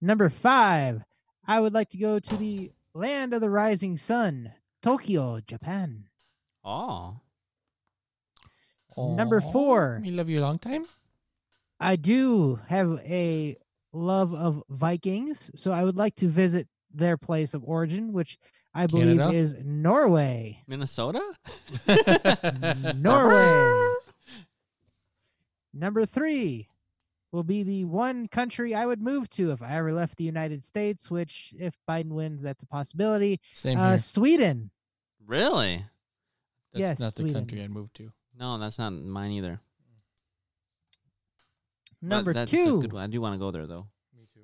Number 0.00 0.28
five, 0.28 1.02
I 1.46 1.60
would 1.60 1.74
like 1.74 1.90
to 1.90 1.98
go 1.98 2.18
to 2.18 2.36
the 2.36 2.70
land 2.94 3.34
of 3.34 3.40
the 3.40 3.50
rising 3.50 3.96
sun, 3.96 4.52
Tokyo, 4.82 5.40
Japan. 5.46 6.04
Oh, 6.64 7.16
Number 8.96 9.40
four. 9.40 10.00
We 10.02 10.12
love 10.12 10.28
you 10.28 10.40
a 10.40 10.42
long 10.42 10.58
time. 10.58 10.84
I 11.80 11.96
do 11.96 12.60
have 12.68 13.00
a 13.04 13.56
love 13.92 14.32
of 14.34 14.62
Vikings, 14.70 15.50
so 15.56 15.72
I 15.72 15.82
would 15.82 15.96
like 15.96 16.14
to 16.16 16.28
visit 16.28 16.68
their 16.92 17.16
place 17.16 17.54
of 17.54 17.64
origin, 17.64 18.12
which 18.12 18.38
I 18.72 18.86
believe 18.86 19.18
Canada? 19.18 19.36
is 19.36 19.54
Norway. 19.64 20.62
Minnesota? 20.68 21.20
Norway. 22.96 23.94
Number 25.74 26.06
three 26.06 26.68
will 27.34 27.42
be 27.42 27.62
the 27.64 27.84
one 27.84 28.28
country 28.28 28.74
I 28.74 28.86
would 28.86 29.02
move 29.02 29.28
to 29.30 29.50
if 29.50 29.60
I 29.60 29.72
ever 29.76 29.92
left 29.92 30.16
the 30.16 30.24
United 30.24 30.64
States, 30.64 31.10
which, 31.10 31.52
if 31.58 31.74
Biden 31.88 32.10
wins, 32.12 32.42
that's 32.42 32.62
a 32.62 32.66
possibility. 32.66 33.40
Same 33.54 33.78
Uh, 33.78 33.90
here. 33.90 33.98
Sweden. 33.98 34.70
Really? 35.26 35.84
That's 36.72 36.80
yes, 36.80 37.00
not 37.00 37.14
the 37.14 37.22
Sweden. 37.22 37.34
country 37.34 37.62
I'd 37.62 37.70
move 37.70 37.92
to. 37.94 38.12
No, 38.38 38.56
that's 38.58 38.78
not 38.78 38.90
mine 38.92 39.32
either. 39.32 39.60
But 42.00 42.08
Number 42.08 42.32
that's 42.34 42.52
a 42.52 42.56
two. 42.56 42.80
good 42.80 42.92
one. 42.92 43.02
I 43.02 43.06
do 43.08 43.20
want 43.20 43.34
to 43.34 43.38
go 43.38 43.50
there 43.50 43.66
though. 43.66 43.86
Me 44.16 44.26
too. 44.32 44.40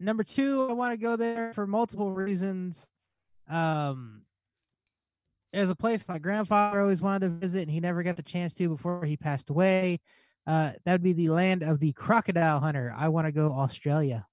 Number 0.00 0.22
two, 0.22 0.68
I 0.68 0.72
want 0.74 0.92
to 0.92 0.96
go 0.98 1.16
there 1.16 1.52
for 1.54 1.66
multiple 1.66 2.12
reasons. 2.12 2.86
Um, 3.48 4.22
there's 5.52 5.70
a 5.70 5.74
place 5.76 6.06
my 6.08 6.18
grandfather 6.18 6.80
always 6.80 7.00
wanted 7.00 7.20
to 7.28 7.28
visit, 7.46 7.62
and 7.62 7.70
he 7.70 7.80
never 7.80 8.02
got 8.02 8.16
the 8.16 8.22
chance 8.22 8.54
to 8.54 8.68
before 8.68 9.04
he 9.04 9.16
passed 9.16 9.50
away. 9.50 10.00
Uh, 10.46 10.72
that 10.84 10.92
would 10.92 11.02
be 11.02 11.12
the 11.12 11.30
land 11.30 11.62
of 11.62 11.80
the 11.80 11.92
crocodile 11.92 12.60
hunter. 12.60 12.94
I 12.96 13.08
want 13.08 13.26
to 13.26 13.32
go 13.32 13.52
Australia. 13.52 14.26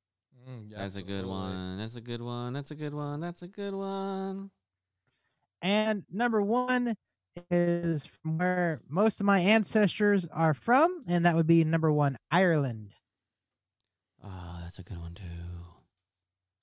Mm, 0.47 0.71
That's 0.75 0.95
a 0.95 1.01
good 1.01 1.25
one. 1.25 1.77
That's 1.77 1.95
a 1.95 2.01
good 2.01 2.23
one. 2.23 2.53
That's 2.53 2.71
a 2.71 2.75
good 2.75 2.93
one. 2.93 3.19
That's 3.19 3.41
a 3.41 3.47
good 3.47 3.73
one. 3.73 4.51
And 5.61 6.03
number 6.11 6.41
one 6.41 6.95
is 7.49 8.05
from 8.05 8.37
where 8.37 8.81
most 8.89 9.19
of 9.19 9.25
my 9.25 9.39
ancestors 9.39 10.27
are 10.31 10.53
from, 10.53 11.03
and 11.07 11.25
that 11.25 11.35
would 11.35 11.47
be 11.47 11.63
number 11.63 11.91
one, 11.91 12.17
Ireland. 12.31 12.93
Oh, 14.23 14.59
that's 14.63 14.79
a 14.79 14.83
good 14.83 14.99
one 14.99 15.13
too. 15.13 15.23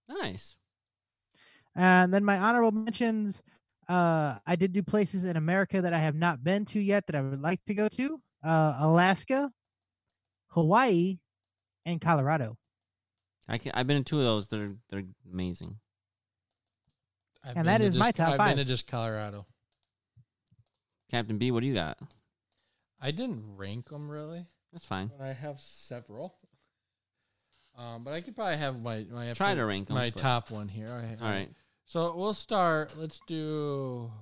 Nice. 0.09 0.57
And 1.75 2.13
then 2.13 2.25
my 2.25 2.39
honorable 2.39 2.73
mentions, 2.73 3.43
uh, 3.89 4.39
I 4.47 4.57
did 4.57 4.73
do 4.73 4.83
places 4.83 5.25
in 5.25 5.37
America 5.37 5.81
that 5.81 5.93
I 5.93 5.99
have 6.01 6.15
not 6.15 6.43
been 6.43 6.65
to 6.67 6.81
yet 6.81 7.07
that 7.07 7.17
I 7.17 7.23
would 7.23 7.41
like 7.41 7.65
to 7.67 7.75
go 7.75 7.89
to. 7.89 8.21
Uh, 8.45 8.77
Alaska, 8.81 9.51
Hawaii, 10.49 11.19
and 11.85 12.01
Colorado. 12.01 12.57
I 13.49 13.59
can, 13.59 13.73
I've 13.75 13.87
been 13.87 13.97
in 13.97 14.05
two 14.05 14.19
of 14.19 14.25
those. 14.25 14.49
They're 14.49 14.69
they're 14.91 15.05
amazing. 15.33 15.77
I've 17.43 17.57
And 17.57 17.65
been 17.65 17.67
that 17.67 17.79
to 17.79 17.85
is 17.85 17.97
my 17.97 18.07
just- 18.07 18.17
top 18.17 18.29
I've 18.33 18.37
five. 18.39 18.49
been 18.57 18.59
to 18.59 18.65
just 18.65 18.87
Colorado. 18.87 19.47
Captain 21.11 21.39
B, 21.39 21.51
what 21.51 21.61
do 21.61 21.67
you 21.67 21.75
got? 21.75 21.99
I 23.01 23.11
didn't 23.13 23.57
rank 23.57 23.89
them 23.89 24.11
really, 24.11 24.45
That's 24.73 24.85
fine. 24.85 25.09
but 25.17 25.25
I 25.25 25.33
have 25.33 25.61
several. 25.61 26.35
Um, 27.77 28.03
but 28.05 28.13
I 28.13 28.21
could 28.21 28.35
probably 28.35 28.57
have 28.57 28.83
my 28.83 29.05
my 29.11 29.33
Try 29.33 29.55
to 29.55 29.61
absolute- 29.61 29.65
rank 29.67 29.91
'em, 29.91 29.97
my 29.97 30.11
but- 30.11 30.19
top 30.21 30.51
one 30.51 30.69
here. 30.69 30.89
All 30.89 30.99
right, 30.99 31.23
All 31.23 31.29
right. 31.29 31.51
So 31.87 32.15
we'll 32.17 32.35
start. 32.35 32.95
Let's 32.99 33.21
do. 33.27 34.13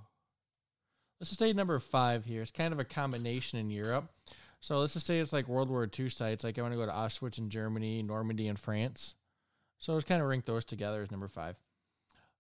Let's 1.19 1.31
just 1.31 1.39
say 1.39 1.53
number 1.53 1.79
five 1.79 2.25
here. 2.25 2.43
It's 2.43 2.51
kind 2.51 2.73
of 2.73 2.79
a 2.79 2.85
combination 2.85 3.59
in 3.59 3.71
Europe. 3.71 4.11
So 4.61 4.81
let's 4.81 4.93
just 4.95 5.07
say 5.07 5.19
it's 5.19 5.33
like 5.33 5.49
World 5.49 5.71
War 5.71 5.89
II 5.99 6.09
sites. 6.09 6.45
Like 6.45 6.59
I 6.59 6.63
want 6.63 6.75
to 6.75 6.79
go 6.79 6.87
to 6.87 6.93
Auschwitz 6.93 7.39
in 7.39 7.49
Germany, 7.49 8.03
Normandy 8.03 8.49
in 8.49 8.57
France. 8.57 9.15
So 9.79 9.93
let's 9.93 10.05
kind 10.05 10.21
of 10.21 10.29
rank 10.29 10.45
those 10.45 10.65
together 10.65 11.03
as 11.03 11.11
number 11.11 11.29
five. 11.29 11.57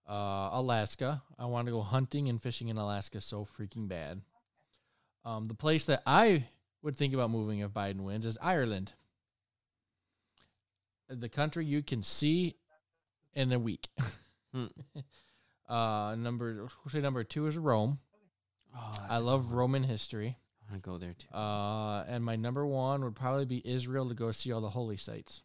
Uh, 0.08 0.50
Alaska. 0.52 1.22
I 1.38 1.46
want 1.46 1.66
to 1.66 1.72
go 1.72 1.82
hunting 1.82 2.28
and 2.28 2.40
fishing 2.40 2.68
in 2.68 2.76
Alaska 2.76 3.20
so 3.20 3.44
freaking 3.44 3.88
bad. 3.88 4.20
Um, 5.24 5.46
the 5.46 5.54
place 5.54 5.86
that 5.86 6.02
I 6.06 6.46
would 6.82 6.96
think 6.96 7.14
about 7.14 7.30
moving 7.30 7.60
if 7.60 7.70
Biden 7.70 8.02
wins 8.02 8.26
is 8.26 8.38
Ireland. 8.40 8.92
the 11.08 11.28
country 11.28 11.64
you 11.64 11.82
can 11.82 12.02
see 12.02 12.56
in 13.34 13.52
a 13.52 13.58
week. 13.58 13.88
Hmm. 14.52 14.66
uh, 15.68 16.14
number 16.16 16.54
we'll 16.54 16.90
say 16.90 17.00
number 17.00 17.24
two 17.24 17.46
is 17.46 17.58
Rome. 17.58 17.98
Oh, 18.76 18.98
that's 19.00 19.10
I 19.10 19.18
a 19.20 19.24
good 19.24 19.26
love 19.26 19.50
one. 19.50 19.58
Roman 19.58 19.82
history. 19.84 20.36
I 20.68 20.72
want 20.72 20.82
to 20.84 20.90
go 20.90 20.98
there 20.98 21.14
too. 21.14 21.34
Uh, 21.34 22.04
and 22.06 22.24
my 22.24 22.36
number 22.36 22.66
one 22.66 23.02
would 23.04 23.16
probably 23.16 23.44
be 23.46 23.62
Israel 23.68 24.08
to 24.08 24.14
go 24.14 24.30
see 24.32 24.52
all 24.52 24.60
the 24.60 24.70
holy 24.70 24.96
sites. 24.96 25.42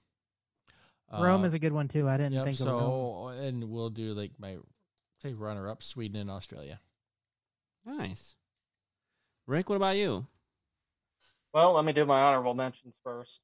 Rome 1.15 1.43
Uh, 1.43 1.45
is 1.45 1.53
a 1.53 1.59
good 1.59 1.73
one 1.73 1.87
too. 1.87 2.07
I 2.09 2.17
didn't 2.17 2.33
Yep, 2.33 2.43
think 2.43 2.59
of 2.59 2.67
so 2.67 3.27
and 3.29 3.69
we'll 3.69 3.89
do 3.89 4.13
like 4.13 4.31
my 4.39 4.57
say 5.21 5.33
runner 5.33 5.69
up 5.69 5.83
Sweden 5.83 6.19
and 6.21 6.31
Australia. 6.31 6.79
nice. 7.85 8.35
Ric, 9.45 9.69
what 9.69 9.75
about 9.75 9.97
you? 9.97 10.25
Well, 11.53 11.73
let 11.73 11.85
me 11.85 11.93
do 11.93 12.05
my 12.05 12.21
honorable 12.21 12.53
mentions 12.53 12.95
first. 13.03 13.41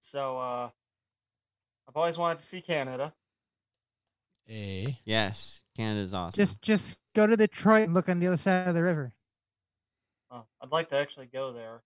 So, 0.00 0.38
uh, 0.38 0.70
I've 1.88 1.96
always 1.96 2.18
wanted 2.18 2.38
to 2.40 2.44
see 2.44 2.60
Canada. 2.60 3.14
A 4.48 4.98
Yes, 5.04 5.62
Canada's 5.76 6.14
awesome. 6.14 6.38
Just 6.38 6.62
just 6.62 6.98
go 7.14 7.26
to 7.26 7.36
Detroit 7.36 7.84
and 7.84 7.94
look 7.94 8.08
on 8.08 8.20
the 8.20 8.26
other 8.28 8.36
side 8.36 8.68
of 8.68 8.74
the 8.74 8.82
river. 8.82 9.14
Uh, 10.30 10.42
I'd 10.60 10.72
like 10.72 10.90
to 10.90 10.96
actually 10.96 11.26
go 11.26 11.52
there. 11.52 11.82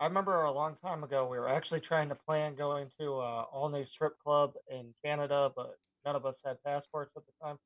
I 0.00 0.06
remember 0.06 0.42
a 0.42 0.52
long 0.52 0.76
time 0.76 1.02
ago 1.02 1.26
we 1.26 1.38
were 1.38 1.48
actually 1.48 1.80
trying 1.80 2.08
to 2.10 2.14
plan 2.14 2.54
going 2.54 2.88
to 3.00 3.14
uh, 3.18 3.44
all 3.52 3.68
new 3.68 3.84
strip 3.84 4.18
club 4.20 4.54
in 4.70 4.94
Canada, 5.04 5.50
but 5.54 5.76
none 6.04 6.14
of 6.14 6.24
us 6.24 6.40
had 6.44 6.62
passports 6.62 7.14
at 7.16 7.24
the 7.26 7.32
time. 7.44 7.58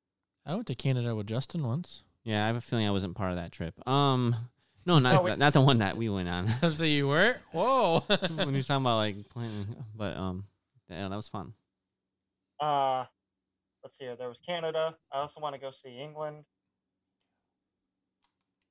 I 0.46 0.54
went 0.54 0.66
to 0.68 0.74
Canada 0.74 1.14
with 1.14 1.26
Justin 1.26 1.66
once. 1.66 2.02
yeah, 2.24 2.44
I 2.44 2.46
have 2.46 2.56
a 2.56 2.60
feeling 2.60 2.86
I 2.86 2.90
wasn't 2.90 3.16
part 3.16 3.30
of 3.30 3.36
that 3.36 3.52
trip. 3.52 3.86
Um, 3.86 4.34
no, 4.86 4.98
not 4.98 5.22
we- 5.22 5.36
not 5.36 5.52
the 5.52 5.60
one 5.60 5.78
that 5.78 5.96
we 5.96 6.08
went 6.08 6.28
on. 6.28 6.48
so 6.72 6.84
you 6.84 7.06
weren't? 7.06 7.36
Whoa. 7.52 8.00
when 8.08 8.54
you're 8.54 8.62
talking 8.62 8.82
about 8.82 8.96
like 8.96 9.28
planning, 9.28 9.76
but 9.94 10.16
um, 10.16 10.44
yeah, 10.88 11.08
that 11.08 11.16
was 11.16 11.28
fun. 11.28 11.52
Uh, 12.58 13.04
let's 13.82 13.98
see 13.98 14.04
here. 14.04 14.16
There 14.16 14.28
was 14.28 14.40
Canada. 14.40 14.94
I 15.12 15.18
also 15.18 15.40
want 15.40 15.54
to 15.54 15.60
go 15.60 15.70
see 15.70 15.98
England. 15.98 16.44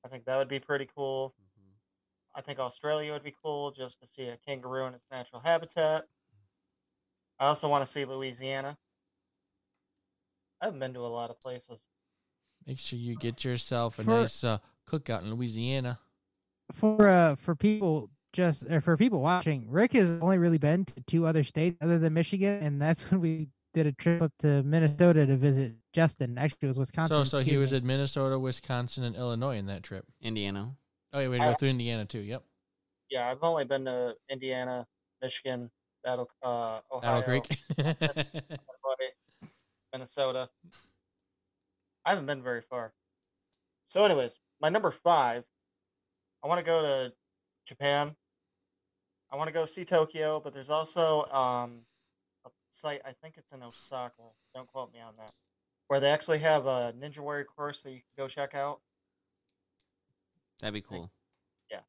I 0.05 0.07
think 0.07 0.25
that 0.25 0.38
would 0.38 0.47
be 0.49 0.59
pretty 0.59 0.88
cool. 0.95 1.35
I 2.33 2.41
think 2.41 2.59
Australia 2.59 3.11
would 3.11 3.23
be 3.23 3.35
cool 3.43 3.71
just 3.71 3.99
to 3.99 4.07
see 4.07 4.23
a 4.29 4.38
kangaroo 4.38 4.85
in 4.85 4.93
its 4.93 5.05
natural 5.11 5.41
habitat. 5.43 6.05
I 7.39 7.47
also 7.47 7.67
want 7.67 7.85
to 7.85 7.91
see 7.91 8.05
Louisiana. 8.05 8.77
I 10.61 10.65
haven't 10.65 10.79
been 10.79 10.93
to 10.93 11.01
a 11.01 11.07
lot 11.07 11.29
of 11.29 11.39
places. 11.41 11.88
Make 12.65 12.79
sure 12.79 12.99
you 12.99 13.15
get 13.15 13.43
yourself 13.43 13.99
a 13.99 14.03
For- 14.03 14.11
nice 14.11 14.43
uh, 14.43 14.59
cookout 14.88 15.23
in 15.23 15.33
Louisiana. 15.33 15.99
For 16.73 17.05
uh 17.05 17.35
for 17.35 17.53
people 17.53 18.09
just 18.31 18.69
or 18.71 18.79
for 18.79 18.95
people 18.95 19.19
watching, 19.19 19.65
Ric 19.69 19.91
has 19.93 20.09
only 20.21 20.38
really 20.38 20.57
been 20.57 20.85
to 20.85 21.01
two 21.01 21.25
other 21.25 21.43
states 21.43 21.77
other 21.81 21.99
than 21.99 22.13
Michigan, 22.13 22.63
and 22.63 22.81
that's 22.81 23.03
when 23.11 23.19
we 23.19 23.49
did 23.73 23.88
a 23.88 23.91
trip 23.93 24.22
up 24.22 24.31
to 24.39 24.64
Minnesota 24.64 25.26
to 25.26 25.38
visit 25.38 25.76
Justin. 25.93 26.38
Actually, 26.38 26.60
it 26.64 26.68
was 26.68 26.77
Wisconsin. 26.77 27.18
So 27.18 27.23
so 27.23 27.39
he 27.39 27.57
was 27.57 27.73
in 27.73 27.85
Minnesota, 27.85 28.38
Wisconsin, 28.38 29.03
and 29.03 29.15
Illinois 29.15 29.57
in 29.57 29.65
that 29.68 29.84
trip. 29.84 30.06
Indiana. 30.22 30.76
Oh 31.14 31.19
yeah, 31.19 31.27
we 31.27 31.38
had 31.38 31.45
to 31.45 31.52
go 31.52 31.56
through 31.56 31.69
Indiana 31.69 32.06
too. 32.06 32.19
Yep. 32.19 32.43
Yeah, 33.10 33.30
I've 33.30 33.43
only 33.43 33.65
been 33.65 33.85
to 33.85 34.15
Indiana, 34.30 34.88
Michigan, 35.22 35.69
Battle, 36.03 36.30
uh, 36.43 36.80
Ohio, 36.91 37.22
Battle 37.22 37.23
Creek. 37.23 37.57
Minnesota. 39.93 40.49
I 42.06 42.10
haven't 42.10 42.26
been 42.26 42.41
very 42.41 42.61
far. 42.61 42.93
So, 43.88 44.03
anyways, 44.06 44.39
my 44.61 44.69
number 44.69 44.91
five, 44.91 45.43
I 46.43 46.48
want 46.48 46.60
to 46.60 46.65
go 46.65 46.81
to 46.81 47.14
Japan. 47.68 48.15
I 49.31 49.35
want 49.35 49.48
to 49.48 49.53
go 49.53 49.65
see 49.65 49.85
Tokyo, 49.85 50.39
but 50.39 50.53
there's 50.53 50.69
also 50.69 51.26
um, 51.26 51.81
a 51.81 51.90
site, 52.72 53.02
I 53.06 53.11
think 53.11 53.35
it's 53.38 53.52
in 53.52 53.64
Osaka. 53.64 54.23
Don't 54.56 54.68
quote 54.68 54.93
me 54.93 54.99
on 54.99 55.14
that. 55.18 55.31
Where 55.88 55.99
they 55.99 56.10
actually 56.10 56.39
have 56.39 56.65
a 56.65 56.93
Ninja 56.98 57.19
Warrior 57.19 57.45
course 57.45 57.81
that 57.84 57.91
you 57.91 57.98
can 57.98 58.23
go 58.23 58.27
check 58.27 58.56
out. 58.56 58.80
That'd 60.60 60.73
be 60.73 60.81
cool. 60.81 61.11
Yeah. 61.69 61.80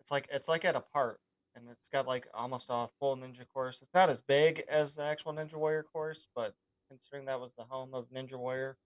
It's 0.00 0.10
like 0.10 0.28
it's 0.32 0.48
like 0.48 0.64
at 0.64 0.74
a 0.76 0.80
park, 0.80 1.20
and 1.54 1.64
it's 1.70 1.86
got 1.88 2.06
like 2.06 2.26
almost 2.34 2.66
a 2.70 2.88
full 2.98 3.16
ninja 3.16 3.44
course. 3.52 3.80
It's 3.82 3.94
not 3.94 4.10
as 4.10 4.20
big 4.20 4.64
as 4.68 4.94
the 4.96 5.02
actual 5.04 5.32
Ninja 5.34 5.54
Warrior 5.54 5.84
course, 5.84 6.26
but 6.34 6.54
considering 6.88 7.26
that 7.26 7.40
was 7.40 7.52
the 7.56 7.64
home 7.64 7.94
of 7.94 8.10
Ninja 8.10 8.36
Warrior, 8.36 8.76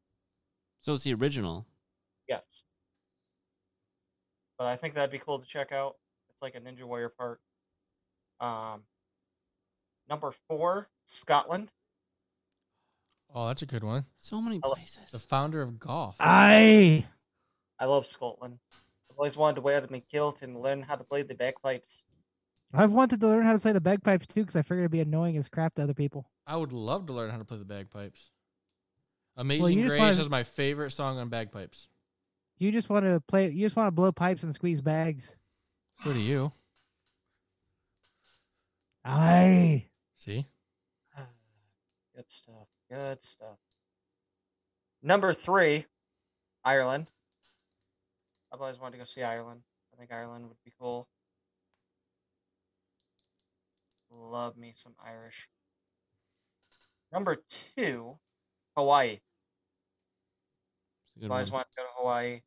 So 0.83 0.95
it's 0.95 1.05
the 1.05 1.15
original. 1.15 1.67
yes. 2.29 2.43
But 4.59 4.67
I 4.67 4.77
think 4.77 4.95
that'd 4.95 5.11
be 5.13 5.19
cool 5.21 5.39
to 5.39 5.47
check 5.47 5.71
out. 5.73 5.97
It's 6.31 6.43
like 6.43 6.57
a 6.57 6.61
Ninja 6.61 6.83
Warrior 6.83 7.11
park. 7.11 7.41
Um, 8.41 8.83
number 10.09 10.33
four, 10.49 10.89
Scotland. 11.07 11.71
oh, 13.35 13.49
that's 13.49 13.63
a 13.63 13.67
good 13.67 13.85
one. 13.85 14.07
So 14.19 14.41
many 14.41 14.61
I 14.65 14.69
places. 14.69 15.11
The 15.13 15.19
founder 15.19 15.63
of 15.63 15.79
golf. 15.79 16.17
I 16.21 17.07
I 17.79 17.85
love 17.87 18.07
Scotland. 18.07 18.59
I've 19.11 19.17
always 19.19 19.37
wanted 19.37 19.57
to 19.57 19.61
wear 19.63 19.81
the 19.81 20.01
kilt 20.01 20.43
and 20.43 20.61
learn 20.61 20.83
how 20.83 20.97
to 20.97 21.05
play 21.05 21.23
the 21.23 21.35
bagpipes. 21.35 22.03
I've 22.75 22.93
wanted 22.93 23.21
to 23.21 23.27
learn 23.29 23.45
how 23.45 23.53
to 23.55 23.59
play 23.59 23.73
the 23.73 23.81
bagpipes 23.81 24.27
too 24.27 24.41
because 24.43 24.57
I 24.57 24.63
figured 24.63 24.81
it'd 24.81 24.91
be 24.91 25.01
annoying 25.01 25.37
as 25.37 25.49
crap 25.49 25.75
to 25.77 25.83
other 25.83 25.95
people. 25.95 26.29
I 26.47 26.57
would 26.57 26.73
love 26.73 27.07
to 27.07 27.13
learn 27.13 27.31
how 27.31 27.39
to 27.39 27.45
play 27.45 27.59
the 27.59 27.65
bagpipes. 27.65 28.31
Amazing 29.37 29.79
you 29.79 29.83
just 29.85 29.93
Grace 29.93 30.01
wanna- 30.01 30.21
is 30.23 30.29
my 30.29 30.43
favorite 30.43 30.91
song 30.91 31.19
on 31.19 31.29
bagpipes. 31.29 31.89
You 32.59 32.73
just 32.73 32.91
want 32.91 33.05
to 33.05 33.21
play. 33.29 33.51
You 33.51 33.65
just 33.65 33.77
want 33.77 33.87
to 33.87 33.93
blow 33.93 34.11
pipes 34.11 34.43
and 34.43 34.53
squeeze 34.53 34.81
bags. 34.81 35.37
So 36.03 36.13
do 36.13 36.19
you. 36.19 36.53
I 39.05 39.87
See? 40.19 40.49
Good 42.15 42.29
stuff. 42.29 42.69
Good 42.91 43.23
stuff. 43.23 43.59
Number 45.01 45.33
three, 45.33 45.87
Ireland. 46.65 47.07
I've 48.53 48.61
always 48.61 48.81
wanted 48.81 48.93
to 48.93 48.99
go 48.99 49.05
see 49.05 49.23
Ireland. 49.23 49.63
I 49.95 49.97
think 49.97 50.13
Ireland 50.13 50.49
would 50.49 50.57
be 50.65 50.73
cool. 50.79 51.07
Love 54.11 54.57
me 54.57 54.73
some 54.75 54.95
Irish. 55.05 55.49
Number 57.13 57.37
two, 57.77 58.19
Hawaii. 58.77 59.21
I've 61.23 61.31
always 61.31 61.51
wanted 61.51 61.71
to 61.71 61.77
go 61.77 61.83
to 61.83 61.89
Hawaii. 61.97 62.41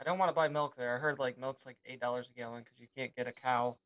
I 0.00 0.04
don't 0.04 0.18
want 0.18 0.28
to 0.28 0.34
buy 0.34 0.48
milk 0.48 0.76
there. 0.76 0.96
I 0.96 0.98
heard 0.98 1.18
like 1.18 1.38
milk's 1.38 1.66
like 1.66 1.78
eight 1.86 2.00
dollars 2.00 2.28
a 2.28 2.38
gallon 2.38 2.62
because 2.62 2.78
you 2.78 2.86
can't 2.96 3.14
get 3.14 3.26
a 3.26 3.32
cow. 3.32 3.76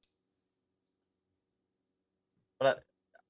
But 2.58 2.84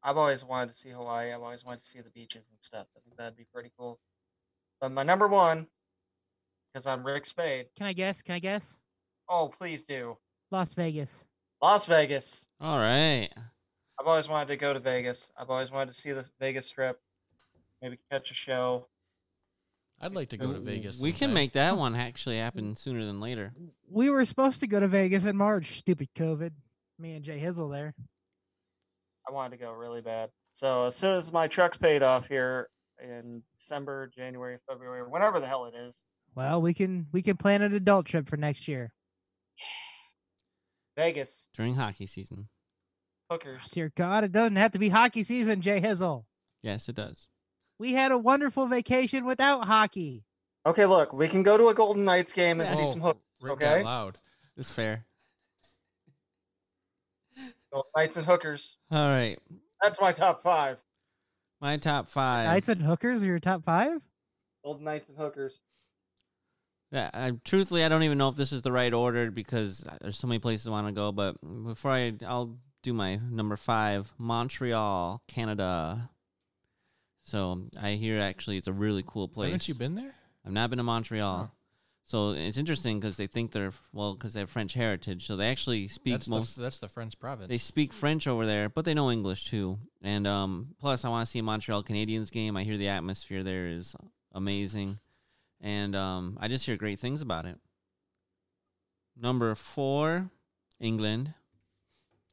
I, 0.04 0.10
I've 0.10 0.16
always 0.16 0.44
wanted 0.44 0.70
to 0.70 0.76
see 0.76 0.90
Hawaii. 0.90 1.32
I've 1.32 1.42
always 1.42 1.64
wanted 1.64 1.80
to 1.80 1.86
see 1.86 2.00
the 2.00 2.10
beaches 2.10 2.46
and 2.50 2.58
stuff. 2.60 2.86
I 2.96 3.00
think 3.00 3.16
that'd 3.16 3.36
be 3.36 3.46
pretty 3.52 3.72
cool. 3.78 3.98
But 4.80 4.92
my 4.92 5.02
number 5.02 5.26
one, 5.26 5.66
because 6.72 6.86
I'm 6.86 7.04
Ric 7.04 7.26
Spade. 7.26 7.66
can 7.76 7.86
I 7.86 7.92
guess? 7.92 8.22
Can 8.22 8.34
I 8.34 8.38
guess? 8.38 8.78
Oh, 9.28 9.48
please 9.48 9.82
do. 9.82 10.16
Las 10.50 10.74
Vegas. 10.74 11.24
Las 11.62 11.86
Vegas. 11.86 12.46
All 12.60 12.78
right. 12.78 13.28
I've 13.98 14.06
always 14.06 14.28
wanted 14.28 14.48
to 14.48 14.56
go 14.56 14.72
to 14.72 14.78
Vegas. 14.78 15.32
I've 15.36 15.50
always 15.50 15.72
wanted 15.72 15.92
to 15.92 15.98
see 15.98 16.12
the 16.12 16.26
Vegas 16.38 16.66
Strip. 16.66 17.00
Maybe 17.82 17.98
catch 18.10 18.30
a 18.30 18.34
show. 18.34 18.86
I'd 20.00 20.14
like 20.14 20.28
to 20.30 20.36
go 20.36 20.52
to 20.52 20.58
uh, 20.58 20.60
Vegas. 20.60 21.00
We 21.00 21.12
can 21.12 21.32
make 21.32 21.52
that 21.52 21.76
one 21.76 21.96
actually 21.96 22.36
happen 22.36 22.76
sooner 22.76 23.04
than 23.06 23.18
later. 23.20 23.54
We 23.90 24.10
were 24.10 24.24
supposed 24.26 24.60
to 24.60 24.66
go 24.66 24.78
to 24.78 24.88
Vegas 24.88 25.24
in 25.24 25.36
March. 25.36 25.78
Stupid 25.78 26.08
COVID. 26.14 26.50
Me 26.98 27.14
and 27.14 27.24
J 27.24 27.40
Hizzle 27.40 27.72
there. 27.72 27.94
I 29.28 29.32
wanted 29.32 29.56
to 29.58 29.64
go 29.64 29.72
really 29.72 30.00
bad. 30.00 30.30
So 30.52 30.86
as 30.86 30.96
soon 30.96 31.16
as 31.16 31.32
my 31.32 31.48
truck's 31.48 31.76
paid 31.76 32.02
off 32.02 32.28
here 32.28 32.68
in 33.02 33.42
December, 33.58 34.10
January, 34.14 34.58
February, 34.68 35.02
whenever 35.08 35.40
the 35.40 35.46
hell 35.46 35.66
it 35.66 35.74
is, 35.74 36.02
Well, 36.34 36.62
we 36.62 36.74
can 36.74 37.06
we 37.12 37.22
can 37.22 37.36
plan 37.36 37.62
an 37.62 37.74
adult 37.74 38.06
trip 38.06 38.28
for 38.28 38.36
next 38.36 38.68
year. 38.68 38.92
Vegas, 40.96 41.48
During 41.54 41.74
hockey 41.74 42.06
season. 42.06 42.48
hookers. 43.30 43.60
Oh, 43.64 43.68
dear 43.72 43.92
God, 43.96 44.24
it 44.24 44.32
doesn't 44.32 44.56
have 44.56 44.72
to 44.72 44.78
be 44.78 44.88
hockey 44.88 45.22
season, 45.24 45.60
J 45.60 45.80
Hizzle. 45.80 46.24
Yes, 46.62 46.88
it 46.88 46.94
does. 46.96 47.28
We 47.78 47.92
had 47.92 48.12
a 48.12 48.18
wonderful 48.18 48.66
vacation 48.66 49.26
without 49.26 49.66
hockey. 49.66 50.24
Okay, 50.64 50.86
look, 50.86 51.12
we 51.12 51.28
can 51.28 51.42
go 51.42 51.56
to 51.58 51.68
a 51.68 51.74
Golden 51.74 52.04
Knights 52.04 52.32
game 52.32 52.60
and 52.60 52.74
see 52.74 52.82
Oh, 52.82 52.90
some 52.92 53.00
hook. 53.02 53.18
Oh, 53.42 53.44
Ric 53.44 53.52
okay? 53.54 53.82
got 53.82 53.84
loud. 53.84 54.18
It's 54.56 54.70
fair. 54.70 55.04
Golden 57.72 57.90
Knights 57.96 58.16
and 58.16 58.26
hookers. 58.26 58.76
All 58.90 59.08
right. 59.08 59.38
That's 59.82 60.00
my 60.00 60.12
top 60.12 60.42
five. 60.42 60.78
My 61.60 61.76
top 61.76 62.08
five. 62.08 62.46
Knights 62.46 62.68
and 62.68 62.82
hookers 62.82 63.22
are 63.22 63.26
your 63.26 63.38
top 63.38 63.64
five? 63.64 64.00
Old 64.64 64.82
Knights 64.82 65.08
and 65.08 65.18
hookers. 65.18 65.60
Yeah, 66.92 67.10
I, 67.12 67.32
truthfully, 67.44 67.84
I 67.84 67.88
don't 67.88 68.04
even 68.04 68.18
know 68.18 68.28
if 68.28 68.36
this 68.36 68.52
is 68.52 68.62
the 68.62 68.72
right 68.72 68.92
order 68.92 69.30
because 69.30 69.84
uh, 69.86 69.96
there's 70.00 70.18
so 70.18 70.28
many 70.28 70.38
places 70.38 70.68
I 70.68 70.70
want 70.70 70.86
to 70.86 70.92
go. 70.92 71.12
But 71.12 71.36
before 71.64 71.90
I, 71.90 72.14
I'll 72.24 72.58
do 72.82 72.92
my 72.92 73.16
number 73.16 73.56
five, 73.56 74.12
Montreal, 74.18 75.20
Canada. 75.26 76.10
So 77.22 77.64
I 77.80 77.92
hear 77.92 78.20
actually 78.20 78.56
it's 78.56 78.68
a 78.68 78.72
really 78.72 79.02
cool 79.04 79.26
place. 79.26 79.48
Haven't 79.48 79.68
you 79.68 79.74
been 79.74 79.96
there? 79.96 80.14
I've 80.44 80.52
not 80.52 80.70
been 80.70 80.76
to 80.76 80.84
Montreal. 80.84 81.50
Huh. 82.06 82.10
So 82.10 82.30
it's 82.32 82.56
interesting 82.56 83.00
because 83.00 83.16
they 83.16 83.26
think 83.26 83.50
they're 83.50 83.72
well 83.92 84.14
because 84.14 84.32
they 84.32 84.40
have 84.40 84.50
French 84.50 84.74
heritage. 84.74 85.26
So 85.26 85.36
they 85.36 85.50
actually 85.50 85.88
speak 85.88 86.14
That's 86.14 86.26
the, 86.26 86.30
most. 86.30 86.56
that's 86.56 86.78
the 86.78 86.88
French 86.88 87.18
province. 87.18 87.48
They 87.48 87.58
speak 87.58 87.92
French 87.92 88.28
over 88.28 88.46
there, 88.46 88.68
but 88.68 88.84
they 88.84 88.94
know 88.94 89.10
English 89.10 89.44
too. 89.44 89.78
And 90.02 90.26
um, 90.26 90.74
plus, 90.78 91.04
I 91.04 91.08
want 91.08 91.26
to 91.26 91.30
see 91.30 91.40
a 91.40 91.42
Montreal 91.42 91.82
Canadiens 91.82 92.30
game. 92.30 92.56
I 92.56 92.62
hear 92.64 92.76
the 92.76 92.88
atmosphere 92.88 93.42
there 93.42 93.66
is 93.66 93.96
amazing, 94.32 95.00
and 95.60 95.96
um, 95.96 96.38
I 96.40 96.46
just 96.48 96.64
hear 96.64 96.76
great 96.76 97.00
things 97.00 97.22
about 97.22 97.44
it. 97.44 97.58
Number 99.20 99.54
four, 99.54 100.30
England. 100.78 101.34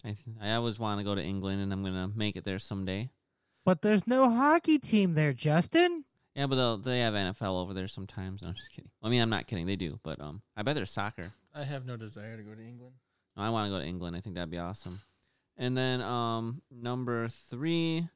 I 0.05 0.09
th- 0.09 0.37
I 0.41 0.53
always 0.53 0.77
want 0.77 0.99
to 0.99 1.03
go 1.03 1.15
to 1.15 1.23
England, 1.23 1.61
and 1.61 1.71
I'm 1.73 1.83
gonna 1.83 2.11
make 2.13 2.35
it 2.35 2.43
there 2.43 2.59
someday. 2.59 3.09
But 3.65 3.81
there's 3.81 4.05
no 4.05 4.29
hockey 4.29 4.77
team 4.77 5.13
there, 5.13 5.33
Justin. 5.33 6.03
Yeah, 6.35 6.47
but 6.47 6.55
they'll, 6.55 6.77
they 6.77 7.01
have 7.01 7.13
NFL 7.13 7.61
over 7.61 7.73
there 7.73 7.87
sometimes. 7.87 8.41
No, 8.41 8.49
I'm 8.49 8.55
just 8.55 8.71
kidding. 8.71 8.89
I 9.03 9.09
mean, 9.09 9.21
I'm 9.21 9.29
not 9.29 9.45
kidding. 9.47 9.67
They 9.67 9.75
do, 9.75 9.99
but 10.03 10.19
um, 10.19 10.41
I 10.57 10.63
bet 10.63 10.75
there's 10.75 10.91
soccer. 10.91 11.31
I 11.53 11.63
have 11.63 11.85
no 11.85 11.95
desire 11.95 12.37
to 12.37 12.43
go 12.43 12.55
to 12.55 12.61
England. 12.61 12.93
No, 13.37 13.43
I 13.43 13.49
want 13.49 13.67
to 13.67 13.71
go 13.71 13.79
to 13.79 13.85
England. 13.85 14.15
I 14.15 14.21
think 14.21 14.35
that'd 14.35 14.49
be 14.49 14.57
awesome. 14.57 14.99
And 15.57 15.77
then 15.77 16.01
um, 16.01 16.61
number 16.71 17.27
three 17.27 18.07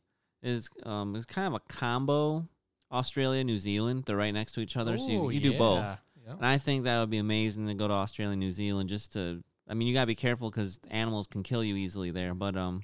is 0.41 0.69
um, 0.84 1.15
is 1.15 1.26
kind 1.26 1.48
of 1.48 1.53
a 1.53 1.60
combo. 1.72 2.48
Australia, 2.91 3.44
New 3.44 3.57
Zealand. 3.57 4.03
They're 4.06 4.15
right 4.15 4.34
next 4.34 4.53
to 4.53 4.61
each 4.61 4.77
other, 4.77 4.98
so 4.98 5.10
you, 5.10 5.30
you 5.31 5.39
do 5.41 5.57
both. 5.57 5.85
Yep. 6.26 6.38
And 6.38 6.45
I 6.45 6.57
think 6.57 6.85
that 6.85 6.99
would 7.02 7.10
be 7.10 7.18
amazing 7.18 7.68
to 7.68 7.73
go 7.73 7.88
to 7.88 7.94
Australia, 7.94 8.35
New 8.35 8.52
Zealand, 8.52 8.89
just 8.89 9.14
to. 9.14 9.44
I 9.69 9.73
mean, 9.73 9.88
you 9.88 9.94
gotta 9.94 10.07
be 10.07 10.15
careful 10.15 10.49
because 10.49 10.80
animals 10.89 11.27
can 11.27 11.44
kill 11.44 11.64
you 11.64 11.76
easily 11.76 12.11
there. 12.11 12.34
But 12.34 12.56
um, 12.56 12.84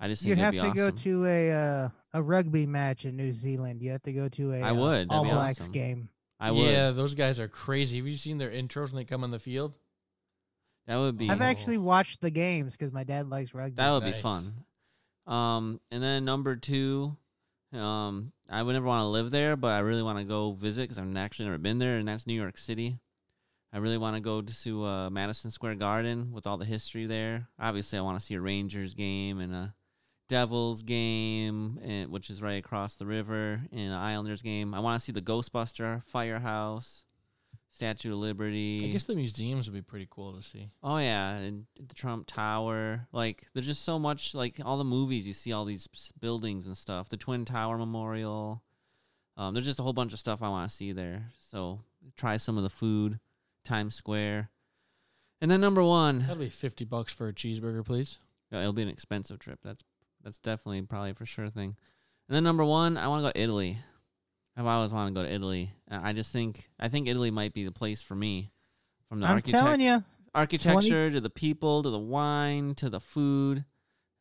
I 0.00 0.08
just 0.08 0.24
You'd 0.24 0.38
have 0.38 0.52
be 0.52 0.58
to 0.58 0.64
awesome. 0.64 0.76
go 0.76 0.90
to 0.90 1.26
a 1.26 1.52
uh, 1.52 1.88
a 2.14 2.22
rugby 2.22 2.66
match 2.66 3.04
in 3.04 3.16
New 3.16 3.32
Zealand. 3.32 3.82
You 3.82 3.90
have 3.92 4.02
to 4.04 4.12
go 4.12 4.28
to 4.28 4.52
a 4.54 4.60
I 4.60 4.70
uh, 4.70 4.74
would. 4.74 5.08
That'd 5.08 5.12
All 5.12 5.24
Blacks 5.24 5.60
awesome. 5.60 5.72
game. 5.72 6.08
I 6.40 6.52
would. 6.52 6.70
Yeah, 6.70 6.92
those 6.92 7.14
guys 7.14 7.40
are 7.40 7.48
crazy. 7.48 7.96
Have 7.98 8.06
you 8.06 8.16
seen 8.16 8.38
their 8.38 8.50
intros 8.50 8.92
when 8.92 8.96
they 8.96 9.04
come 9.04 9.24
on 9.24 9.30
the 9.32 9.40
field? 9.40 9.74
That 10.86 10.96
would 10.98 11.18
be. 11.18 11.28
I've 11.28 11.40
Oh. 11.40 11.44
actually 11.44 11.78
watched 11.78 12.20
the 12.20 12.30
games 12.30 12.76
because 12.76 12.92
my 12.92 13.02
dad 13.04 13.28
likes 13.28 13.52
rugby. 13.52 13.74
That 13.76 13.90
would 13.90 14.04
be 14.04 14.12
fun. 14.12 14.54
Um, 15.26 15.80
and 15.90 16.02
then 16.02 16.24
number 16.24 16.56
two, 16.56 17.16
um, 17.74 18.32
I 18.48 18.62
would 18.62 18.72
never 18.72 18.86
want 18.86 19.02
to 19.02 19.08
live 19.08 19.30
there, 19.30 19.56
but 19.56 19.72
I 19.72 19.80
really 19.80 20.02
want 20.02 20.18
to 20.18 20.24
go 20.24 20.52
visit 20.52 20.82
because 20.82 20.98
I've 20.98 21.14
actually 21.16 21.46
never 21.46 21.58
been 21.58 21.78
there, 21.78 21.96
and 21.98 22.08
that's 22.08 22.26
New 22.26 22.40
York 22.40 22.56
City. 22.56 23.00
I 23.72 23.78
really 23.78 23.98
want 23.98 24.16
to 24.16 24.20
go 24.20 24.40
to 24.40 24.84
uh, 24.86 25.10
Madison 25.10 25.50
Square 25.50 25.74
Garden 25.74 26.32
with 26.32 26.46
all 26.46 26.56
the 26.56 26.64
history 26.64 27.04
there. 27.04 27.48
Obviously, 27.58 27.98
I 27.98 28.02
want 28.02 28.18
to 28.18 28.24
see 28.24 28.34
a 28.36 28.40
Rangers 28.40 28.94
game 28.94 29.40
and 29.40 29.52
a 29.54 29.74
Devils 30.28 30.82
game, 30.82 31.80
and, 31.82 32.10
which 32.10 32.30
is 32.30 32.42
right 32.42 32.58
across 32.58 32.96
the 32.96 33.06
river, 33.06 33.62
and 33.72 33.80
an 33.80 33.92
Islanders 33.92 34.42
game. 34.42 34.74
I 34.74 34.80
want 34.80 35.00
to 35.00 35.04
see 35.04 35.12
the 35.12 35.22
Ghostbuster 35.22 36.02
Firehouse, 36.04 37.02
Statue 37.72 38.12
of 38.12 38.18
Liberty. 38.18 38.82
I 38.84 38.88
guess 38.92 39.04
the 39.04 39.14
museums 39.14 39.66
would 39.68 39.74
be 39.74 39.82
pretty 39.82 40.06
cool 40.10 40.32
to 40.34 40.42
see. 40.42 40.68
Oh 40.82 40.98
yeah, 40.98 41.36
and 41.36 41.66
the 41.80 41.94
Trump 41.94 42.26
Tower. 42.26 43.06
Like 43.12 43.46
there's 43.54 43.66
just 43.66 43.84
so 43.84 43.98
much 43.98 44.34
like 44.34 44.56
all 44.64 44.76
the 44.78 44.84
movies 44.84 45.26
you 45.26 45.32
see 45.32 45.52
all 45.52 45.64
these 45.64 45.88
buildings 46.20 46.66
and 46.66 46.76
stuff. 46.76 47.08
The 47.08 47.16
Twin 47.16 47.44
Tower 47.44 47.78
Memorial. 47.78 48.62
Um, 49.36 49.54
there's 49.54 49.66
just 49.66 49.78
a 49.78 49.84
whole 49.84 49.92
bunch 49.92 50.12
of 50.12 50.18
stuff 50.18 50.42
I 50.42 50.48
want 50.48 50.68
to 50.68 50.76
see 50.76 50.90
there. 50.92 51.30
So 51.50 51.80
try 52.16 52.36
some 52.36 52.56
of 52.56 52.64
the 52.64 52.68
food, 52.70 53.20
Times 53.64 53.94
Square, 53.94 54.50
and 55.40 55.48
then 55.50 55.60
number 55.60 55.82
one, 55.82 56.20
That'll 56.20 56.36
be 56.36 56.48
fifty 56.48 56.84
bucks 56.84 57.12
for 57.12 57.28
a 57.28 57.32
cheeseburger, 57.32 57.86
please. 57.86 58.18
yeah, 58.50 58.60
it'll 58.60 58.72
be 58.72 58.82
an 58.82 58.88
expensive 58.88 59.38
trip. 59.38 59.60
That's 59.62 59.84
that's 60.22 60.38
definitely 60.38 60.82
probably 60.82 61.12
for 61.12 61.26
sure 61.26 61.48
thing. 61.50 61.76
And 62.28 62.34
then 62.36 62.44
number 62.44 62.64
one, 62.64 62.96
I 62.96 63.08
want 63.08 63.20
to 63.24 63.28
go 63.28 63.32
to 63.32 63.40
Italy. 63.40 63.78
I've 64.56 64.66
always 64.66 64.92
wanted 64.92 65.14
to 65.14 65.20
go 65.20 65.26
to 65.26 65.32
Italy. 65.32 65.70
I 65.90 66.12
just 66.12 66.32
think 66.32 66.68
I 66.78 66.88
think 66.88 67.06
Italy 67.08 67.30
might 67.30 67.54
be 67.54 67.64
the 67.64 67.72
place 67.72 68.02
for 68.02 68.14
me. 68.14 68.50
From 69.08 69.20
the 69.20 69.26
I'm 69.26 69.34
architect- 69.36 69.62
telling 69.62 69.80
you, 69.80 70.04
architecture 70.34 71.10
to 71.10 71.20
the 71.20 71.30
people 71.30 71.82
to 71.82 71.90
the 71.90 71.98
wine 71.98 72.74
to 72.76 72.90
the 72.90 73.00
food. 73.00 73.64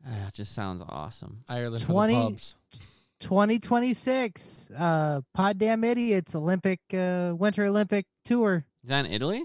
Ah, 0.07 0.27
it 0.27 0.33
just 0.33 0.53
sounds 0.53 0.81
awesome. 0.87 1.43
Ireland 1.49 1.83
20 1.83 2.13
for 2.13 2.21
the 2.21 2.29
pubs. 2.29 2.55
2026 3.19 4.69
uh 4.77 5.21
Poddamn 5.35 5.83
Idiotz 5.83 6.35
olympic 6.35 6.79
uh 6.93 7.33
winter 7.35 7.65
olympic 7.65 8.05
tour 8.23 8.63
Is 8.83 8.89
that 8.89 9.05
in 9.05 9.11
Italy? 9.11 9.43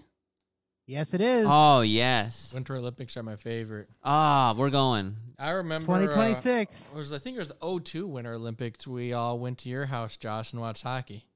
Yes 0.92 1.14
it 1.14 1.22
is 1.22 1.46
Oh 1.48 1.80
yes. 1.80 2.52
Winter 2.52 2.76
Olympics 2.76 3.16
are 3.16 3.22
my 3.22 3.36
favorite. 3.36 3.88
Ah, 4.04 4.54
we're 4.54 4.68
going. 4.68 5.16
I 5.38 5.52
remember 5.52 5.90
uh, 5.90 6.00
2026 6.00 6.90
it 6.92 6.96
was 6.96 7.14
I 7.14 7.18
think 7.18 7.36
it 7.36 7.38
was 7.38 7.48
the 7.48 7.80
02 7.80 8.06
Winter 8.06 8.34
Olympics. 8.34 8.86
We 8.86 9.14
all 9.14 9.38
went 9.38 9.56
to 9.60 9.70
your 9.70 9.86
house, 9.86 10.18
Josh, 10.18 10.52
and 10.52 10.60
watched 10.60 10.82
hockey. 10.82 11.26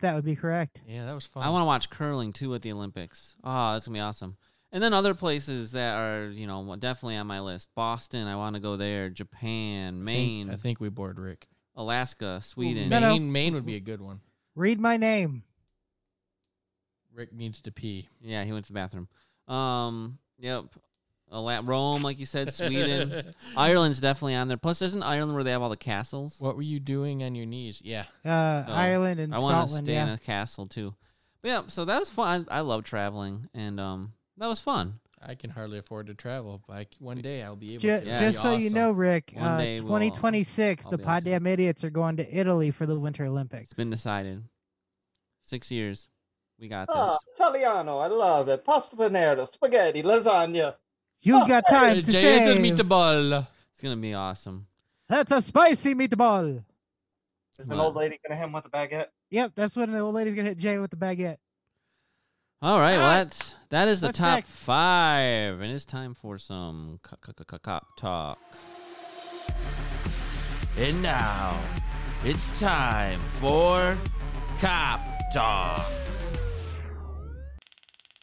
that 0.00 0.16
would 0.16 0.24
be 0.24 0.34
correct 0.34 0.80
Yeah, 0.84 1.06
that 1.06 1.14
was 1.14 1.26
fun. 1.26 1.44
I 1.44 1.50
want 1.50 1.60
to 1.62 1.66
watch 1.66 1.90
curling 1.90 2.32
too 2.32 2.56
at 2.56 2.62
the 2.62 2.72
Olympics. 2.72 3.36
Oh, 3.44 3.74
that's 3.74 3.86
gonna 3.86 3.98
be 3.98 4.00
awesome. 4.00 4.36
And 4.72 4.82
then 4.82 4.92
other 4.92 5.14
places 5.14 5.70
that 5.70 5.96
are, 5.96 6.28
you 6.30 6.48
know, 6.48 6.74
definitely 6.74 7.18
on 7.18 7.28
my 7.28 7.38
list. 7.38 7.70
Boston, 7.76 8.26
I 8.26 8.34
want 8.34 8.56
to 8.56 8.60
go 8.60 8.76
there. 8.76 9.10
Japan, 9.10 9.94
I 9.94 9.96
think- 9.96 10.04
Maine, 10.04 10.50
I 10.50 10.56
think 10.56 10.80
we 10.80 10.88
bored 10.88 11.20
Ric. 11.20 11.46
Alaska, 11.76 12.40
Sweden. 12.42 12.88
No, 12.88 12.98
no. 12.98 13.10
Maine, 13.10 13.30
Maine 13.30 13.54
would 13.54 13.64
be 13.64 13.76
a 13.76 13.80
good 13.80 14.00
one. 14.00 14.20
read 14.56 14.80
my 14.80 14.96
name 14.96 15.44
Ric 17.16 17.32
needs 17.32 17.60
to 17.62 17.72
pee. 17.72 18.08
Yeah, 18.20 18.44
he 18.44 18.52
went 18.52 18.66
to 18.66 18.72
the 18.72 18.76
bathroom. 18.76 19.08
Um, 19.48 20.18
yep. 20.38 20.66
Ala- 21.32 21.62
Rome, 21.62 22.02
like 22.02 22.20
you 22.20 22.26
said, 22.26 22.52
Sweden. 22.52 23.32
Ireland's 23.56 24.00
definitely 24.00 24.34
on 24.36 24.48
there. 24.48 24.56
Plus, 24.56 24.80
isn't 24.82 25.02
Ireland 25.02 25.34
where 25.34 25.42
they 25.42 25.50
have 25.50 25.62
all 25.62 25.70
the 25.70 25.76
castles? 25.76 26.36
what 26.40 26.54
were 26.56 26.62
you 26.62 26.78
doing 26.78 27.22
on 27.24 27.34
your 27.34 27.46
knees? 27.46 27.80
Yeah. 27.84 28.04
uh 28.24 28.64
So, 28.66 28.72
ireland 28.72 29.18
and 29.18 29.34
I 29.34 29.38
want 29.40 29.54
to 29.56 29.62
scotland 29.62 29.86
stay 29.86 29.96
in 29.96 30.06
yeah 30.08 30.14
a 30.14 30.18
castle 30.18 30.66
too. 30.66 30.94
But 31.42 31.48
yeah, 31.48 31.62
so 31.66 31.84
that 31.84 31.98
was 31.98 32.10
fun. 32.10 32.46
I, 32.50 32.58
I 32.58 32.60
love 32.60 32.84
traveling, 32.84 33.48
and 33.54 33.80
um, 33.80 34.12
that 34.36 34.46
was 34.46 34.60
fun. 34.60 35.00
I 35.20 35.34
can 35.34 35.50
hardly 35.50 35.78
afford 35.78 36.06
to 36.08 36.14
travel. 36.14 36.62
Like 36.68 36.94
one 37.00 37.20
day 37.22 37.42
I'll 37.42 37.56
be 37.56 37.74
able 37.74 37.80
Ju- 37.82 38.00
to. 38.00 38.06
Yeah. 38.06 38.20
just 38.20 38.42
so 38.42 38.54
you 38.56 38.70
know 38.70 38.90
ric 38.92 39.32
One 39.34 39.44
uh 39.44 39.58
day 39.58 39.74
we'll- 39.80 39.88
2026 39.88 40.84
I'll 40.86 40.90
the 40.92 40.98
be 40.98 41.02
able 41.02 41.08
pod 41.10 41.24
to. 41.24 41.30
damn 41.30 41.46
idiots 41.46 41.82
are 41.82 41.90
going 41.90 42.18
to 42.18 42.38
italy 42.38 42.70
for 42.70 42.86
the 42.86 42.98
winter 43.00 43.24
olympics 43.24 43.70
It's 43.70 43.76
been 43.78 43.90
decided. 43.90 44.44
Six 45.42 45.70
years. 45.72 46.08
We 46.58 46.68
got 46.68 46.88
this. 46.88 46.96
Ah, 46.98 47.18
Italiano, 47.34 47.98
I 47.98 48.06
love 48.06 48.48
it. 48.48 48.64
Pasta 48.64 48.96
panera, 48.96 49.46
spaghetti, 49.46 50.02
lasagna. 50.02 50.74
you 51.20 51.46
got 51.46 51.64
time 51.68 52.02
to 52.02 52.12
Giant 52.12 52.56
say 52.56 52.60
meatball. 52.62 53.46
It's 53.72 53.82
gonna 53.82 53.96
be 53.96 54.14
awesome. 54.14 54.66
that's 55.08 55.30
a 55.32 55.42
spicy 55.42 55.94
meatball 55.94 56.62
Is 57.58 57.68
an 57.70 57.76
What? 57.76 57.84
old 57.84 57.96
lady 57.96 58.18
gonna 58.26 58.36
hit 58.38 58.44
him 58.44 58.52
with 58.52 58.64
a 58.64 58.70
baguette? 58.70 59.06
yep 59.30 59.52
that's 59.54 59.76
when 59.76 59.92
the 59.92 59.98
old 60.00 60.14
lady's 60.14 60.34
gonna 60.34 60.48
hit 60.48 60.58
jay 60.58 60.78
with 60.78 60.90
the 60.90 60.96
baguette 60.96 61.36
All 62.62 62.80
right, 62.80 62.96
well 62.96 63.08
that's 63.08 63.54
that 63.68 63.86
is 63.88 64.00
the 64.00 64.08
What's 64.08 64.18
top 64.18 64.36
next? 64.36 64.56
five, 64.56 65.60
and 65.60 65.70
it's 65.72 65.84
time 65.84 66.14
for 66.14 66.38
some 66.38 67.00
co- 67.02 67.16
co- 67.20 67.32
co- 67.44 67.58
cop 67.58 67.96
talk. 67.98 68.38
And 70.78 71.02
now 71.02 71.58
it's 72.24 72.58
time 72.60 73.20
for 73.28 73.96
cop 74.60 75.00
talk. 75.34 75.84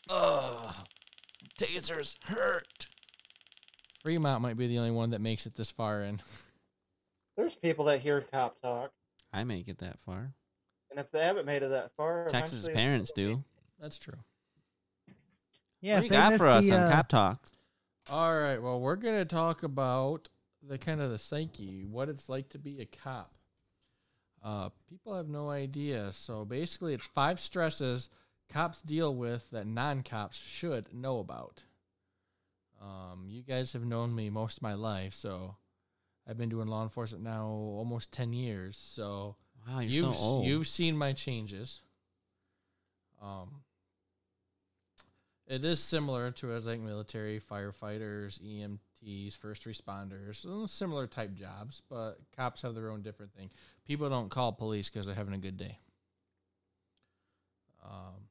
Ugh, 0.09 0.75
tasers 1.57 2.17
hurt. 2.25 2.87
Fremont 4.01 4.41
might 4.41 4.57
be 4.57 4.67
the 4.67 4.77
only 4.77 4.91
one 4.91 5.11
that 5.11 5.21
makes 5.21 5.45
it 5.45 5.55
this 5.55 5.71
far 5.71 6.03
in. 6.03 6.21
There's 7.37 7.55
people 7.55 7.85
that 7.85 7.99
hear 8.01 8.21
cop 8.21 8.61
talk, 8.61 8.91
I 9.31 9.43
make 9.43 9.67
it 9.67 9.79
that 9.79 9.99
far. 9.99 10.33
and 10.91 10.99
if 10.99 11.09
they 11.11 11.23
haven't 11.23 11.45
made 11.45 11.63
it 11.63 11.69
that 11.69 11.91
far, 11.95 12.27
Texas 12.29 12.63
eventually- 12.63 12.73
parents 12.75 13.11
do. 13.15 13.43
That's 13.79 13.97
true. 13.97 14.19
yeah 15.81 15.95
what 15.95 15.99
do 15.99 15.99
if 15.99 16.03
you 16.05 16.09
they 16.09 16.15
got 16.15 16.31
missed 16.33 16.41
for 16.41 16.47
us 16.47 16.63
the, 16.65 16.71
on 16.73 16.79
uh, 16.83 16.91
cop 16.91 17.07
talk? 17.09 17.47
All 18.09 18.37
right. 18.37 18.61
Well, 18.61 18.79
we're 18.79 18.95
gonna 18.97 19.25
talk 19.25 19.63
about 19.63 20.29
the 20.61 20.77
kind 20.77 21.01
of 21.01 21.09
the 21.09 21.17
psyche, 21.17 21.85
what 21.85 22.09
it's 22.09 22.29
like 22.29 22.49
to 22.49 22.59
be 22.59 22.81
a 22.81 22.85
cop. 22.85 23.33
Uh, 24.43 24.69
people 24.89 25.15
have 25.15 25.29
no 25.29 25.49
idea. 25.49 26.11
So 26.13 26.43
basically, 26.45 26.93
it's 26.93 27.05
five 27.05 27.39
stresses 27.39 28.09
cops 28.53 28.81
deal 28.81 29.13
with 29.15 29.49
that 29.51 29.65
non-cops 29.67 30.37
should 30.37 30.93
know 30.93 31.19
about. 31.19 31.63
Um, 32.81 33.25
you 33.27 33.41
guys 33.41 33.73
have 33.73 33.85
known 33.85 34.13
me 34.13 34.29
most 34.29 34.57
of 34.57 34.63
my 34.63 34.73
life, 34.73 35.13
so 35.13 35.55
I've 36.27 36.37
been 36.37 36.49
doing 36.49 36.67
law 36.67 36.83
enforcement 36.83 37.23
now 37.23 37.45
almost 37.47 38.11
ten 38.11 38.33
years. 38.33 38.77
So 38.77 39.35
Wow, 39.67 39.79
you're 39.79 39.89
you've 39.89 40.15
so 40.15 40.21
old. 40.21 40.45
you've 40.45 40.67
seen 40.67 40.97
my 40.97 41.13
changes. 41.13 41.81
Um, 43.21 43.63
it 45.47 45.63
is 45.63 45.81
similar 45.81 46.31
to 46.31 46.51
as 46.53 46.65
like 46.65 46.81
military, 46.81 47.39
firefighters, 47.39 48.39
EMTs, 48.41 49.37
first 49.37 49.65
responders, 49.65 50.45
uh, 50.45 50.67
similar 50.67 51.07
type 51.07 51.33
jobs, 51.33 51.81
but 51.89 52.17
cops 52.35 52.61
have 52.61 52.75
their 52.75 52.89
own 52.89 53.01
different 53.01 53.33
thing. 53.33 53.49
People 53.85 54.09
don't 54.09 54.29
call 54.29 54.51
police 54.51 54.89
because 54.89 55.05
they're 55.05 55.15
having 55.15 55.33
a 55.33 55.37
good 55.37 55.57
day. 55.57 55.77
Um, 57.85 58.27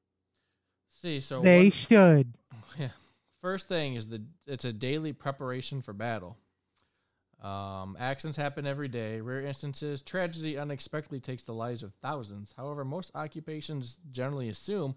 see, 1.03 1.21
so 1.21 1.41
they 1.41 1.65
what- 1.65 1.73
should 1.73 2.35
yeah. 2.79 2.89
First 3.41 3.67
thing 3.69 3.95
is 3.95 4.07
the 4.07 4.23
it's 4.47 4.65
a 4.65 4.73
daily 4.73 5.13
preparation 5.13 5.83
for 5.83 5.93
battle. 5.93 6.37
Um, 7.43 7.97
accidents 7.99 8.39
happen 8.39 8.67
every 8.69 8.87
day. 8.87 9.21
Rare 9.21 9.41
instances, 9.43 10.01
tragedy 10.01 10.57
unexpectedly 10.57 11.19
takes 11.19 11.43
the 11.43 11.53
lives 11.53 11.83
of 11.83 11.93
thousands. 11.95 12.53
However, 12.57 12.85
most 12.85 13.11
occupations 13.17 13.99
generally 14.13 14.49
assume 14.49 14.95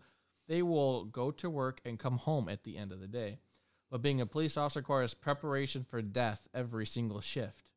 They 0.48 0.62
will 0.62 1.06
go 1.06 1.32
to 1.32 1.50
work 1.50 1.82
and 1.86 1.98
come 1.98 2.18
home 2.20 2.50
at 2.50 2.64
the 2.64 2.78
end 2.78 2.92
of 2.92 3.00
the 3.00 3.08
day. 3.08 3.40
But 3.90 4.04
being 4.04 4.22
a 4.22 4.28
police 4.28 4.58
officer 4.58 4.80
requires 4.82 5.16
preparation 5.16 5.84
for 5.84 6.04
death 6.04 6.48
every 6.54 6.86
single 6.86 7.20
shift. 7.20 7.72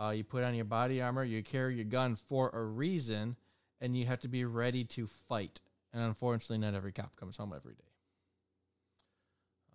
Uh, 0.00 0.08
you 0.10 0.24
put 0.24 0.42
on 0.42 0.56
your 0.56 0.64
body 0.64 1.00
armor, 1.00 1.22
you 1.22 1.44
carry 1.44 1.76
your 1.76 1.84
gun 1.84 2.16
for 2.16 2.50
a 2.50 2.64
reason, 2.64 3.36
and 3.80 3.96
you 3.96 4.06
have 4.06 4.18
to 4.22 4.28
be 4.28 4.44
ready 4.44 4.82
to 4.84 5.06
fight. 5.06 5.60
And 5.92 6.02
unfortunately, 6.02 6.58
not 6.58 6.74
every 6.74 6.92
cop 6.92 7.16
comes 7.16 7.36
home 7.36 7.52
every 7.54 7.74
day. 7.74 7.92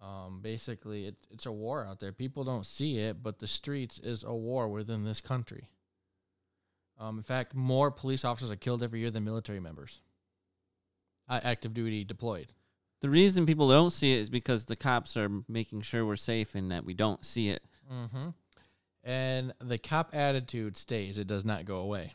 Um, 0.02 0.40
basically, 0.42 1.06
it, 1.06 1.16
it's 1.32 1.46
a 1.46 1.52
war 1.52 1.86
out 1.86 2.00
there. 2.00 2.12
People 2.12 2.44
don't 2.44 2.66
see 2.66 2.98
it, 3.00 3.24
but 3.24 3.40
the 3.40 3.48
streets 3.48 4.00
is 4.00 4.24
a 4.24 4.34
war 4.34 4.68
within 4.68 5.04
this 5.04 5.22
country. 5.22 5.70
Um, 7.00 7.18
in 7.18 7.24
fact, 7.24 7.56
more 7.56 7.92
police 7.92 8.26
officers 8.26 8.52
are 8.52 8.56
killed 8.56 8.84
every 8.84 9.00
year 9.00 9.12
than 9.12 9.24
military 9.24 9.60
members, 9.60 10.02
uh, 11.30 11.40
active 11.44 11.74
duty 11.74 12.04
deployed. 12.04 12.54
The 13.02 13.10
reason 13.10 13.46
people 13.46 13.70
don't 13.70 13.94
see 13.94 14.18
it 14.18 14.22
is 14.22 14.30
because 14.32 14.66
the 14.66 14.76
cops 14.76 15.16
are 15.16 15.30
making 15.48 15.82
sure 15.82 16.06
we're 16.06 16.16
safe 16.16 16.56
and 16.56 16.72
that 16.72 16.84
we 16.84 16.96
don't 16.96 17.24
see 17.24 17.50
it. 17.50 17.64
Mm-hmm. 17.92 18.30
And 19.04 19.54
the 19.62 19.78
cop 19.78 20.10
attitude 20.14 20.76
stays; 20.76 21.18
it 21.20 21.28
does 21.28 21.46
not 21.46 21.66
go 21.66 21.78
away. 21.78 22.14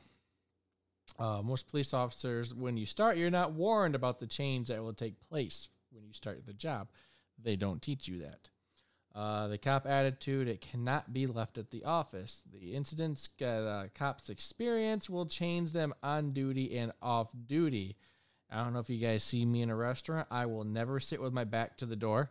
Uh, 1.18 1.42
most 1.42 1.68
police 1.68 1.92
officers, 1.94 2.54
when 2.54 2.76
you 2.76 2.86
start, 2.86 3.16
you're 3.16 3.30
not 3.30 3.52
warned 3.52 3.94
about 3.94 4.18
the 4.18 4.26
change 4.26 4.68
that 4.68 4.82
will 4.82 4.94
take 4.94 5.20
place 5.28 5.68
when 5.90 6.04
you 6.04 6.12
start 6.12 6.44
the 6.46 6.52
job. 6.52 6.88
They 7.42 7.56
don't 7.56 7.82
teach 7.82 8.08
you 8.08 8.18
that. 8.18 8.48
Uh, 9.14 9.48
the 9.48 9.58
cop 9.58 9.86
attitude, 9.86 10.48
it 10.48 10.62
cannot 10.62 11.12
be 11.12 11.26
left 11.26 11.58
at 11.58 11.70
the 11.70 11.84
office. 11.84 12.42
The 12.50 12.74
incidents 12.74 13.28
that 13.38 13.62
uh, 13.66 13.88
cops 13.94 14.30
experience 14.30 15.10
will 15.10 15.26
change 15.26 15.72
them 15.72 15.92
on 16.02 16.30
duty 16.30 16.78
and 16.78 16.92
off 17.02 17.28
duty. 17.46 17.96
I 18.50 18.64
don't 18.64 18.72
know 18.72 18.78
if 18.80 18.88
you 18.88 18.98
guys 18.98 19.22
see 19.22 19.44
me 19.44 19.60
in 19.62 19.70
a 19.70 19.76
restaurant. 19.76 20.28
I 20.30 20.46
will 20.46 20.64
never 20.64 20.98
sit 20.98 21.20
with 21.20 21.32
my 21.32 21.44
back 21.44 21.76
to 21.78 21.86
the 21.86 21.96
door. 21.96 22.30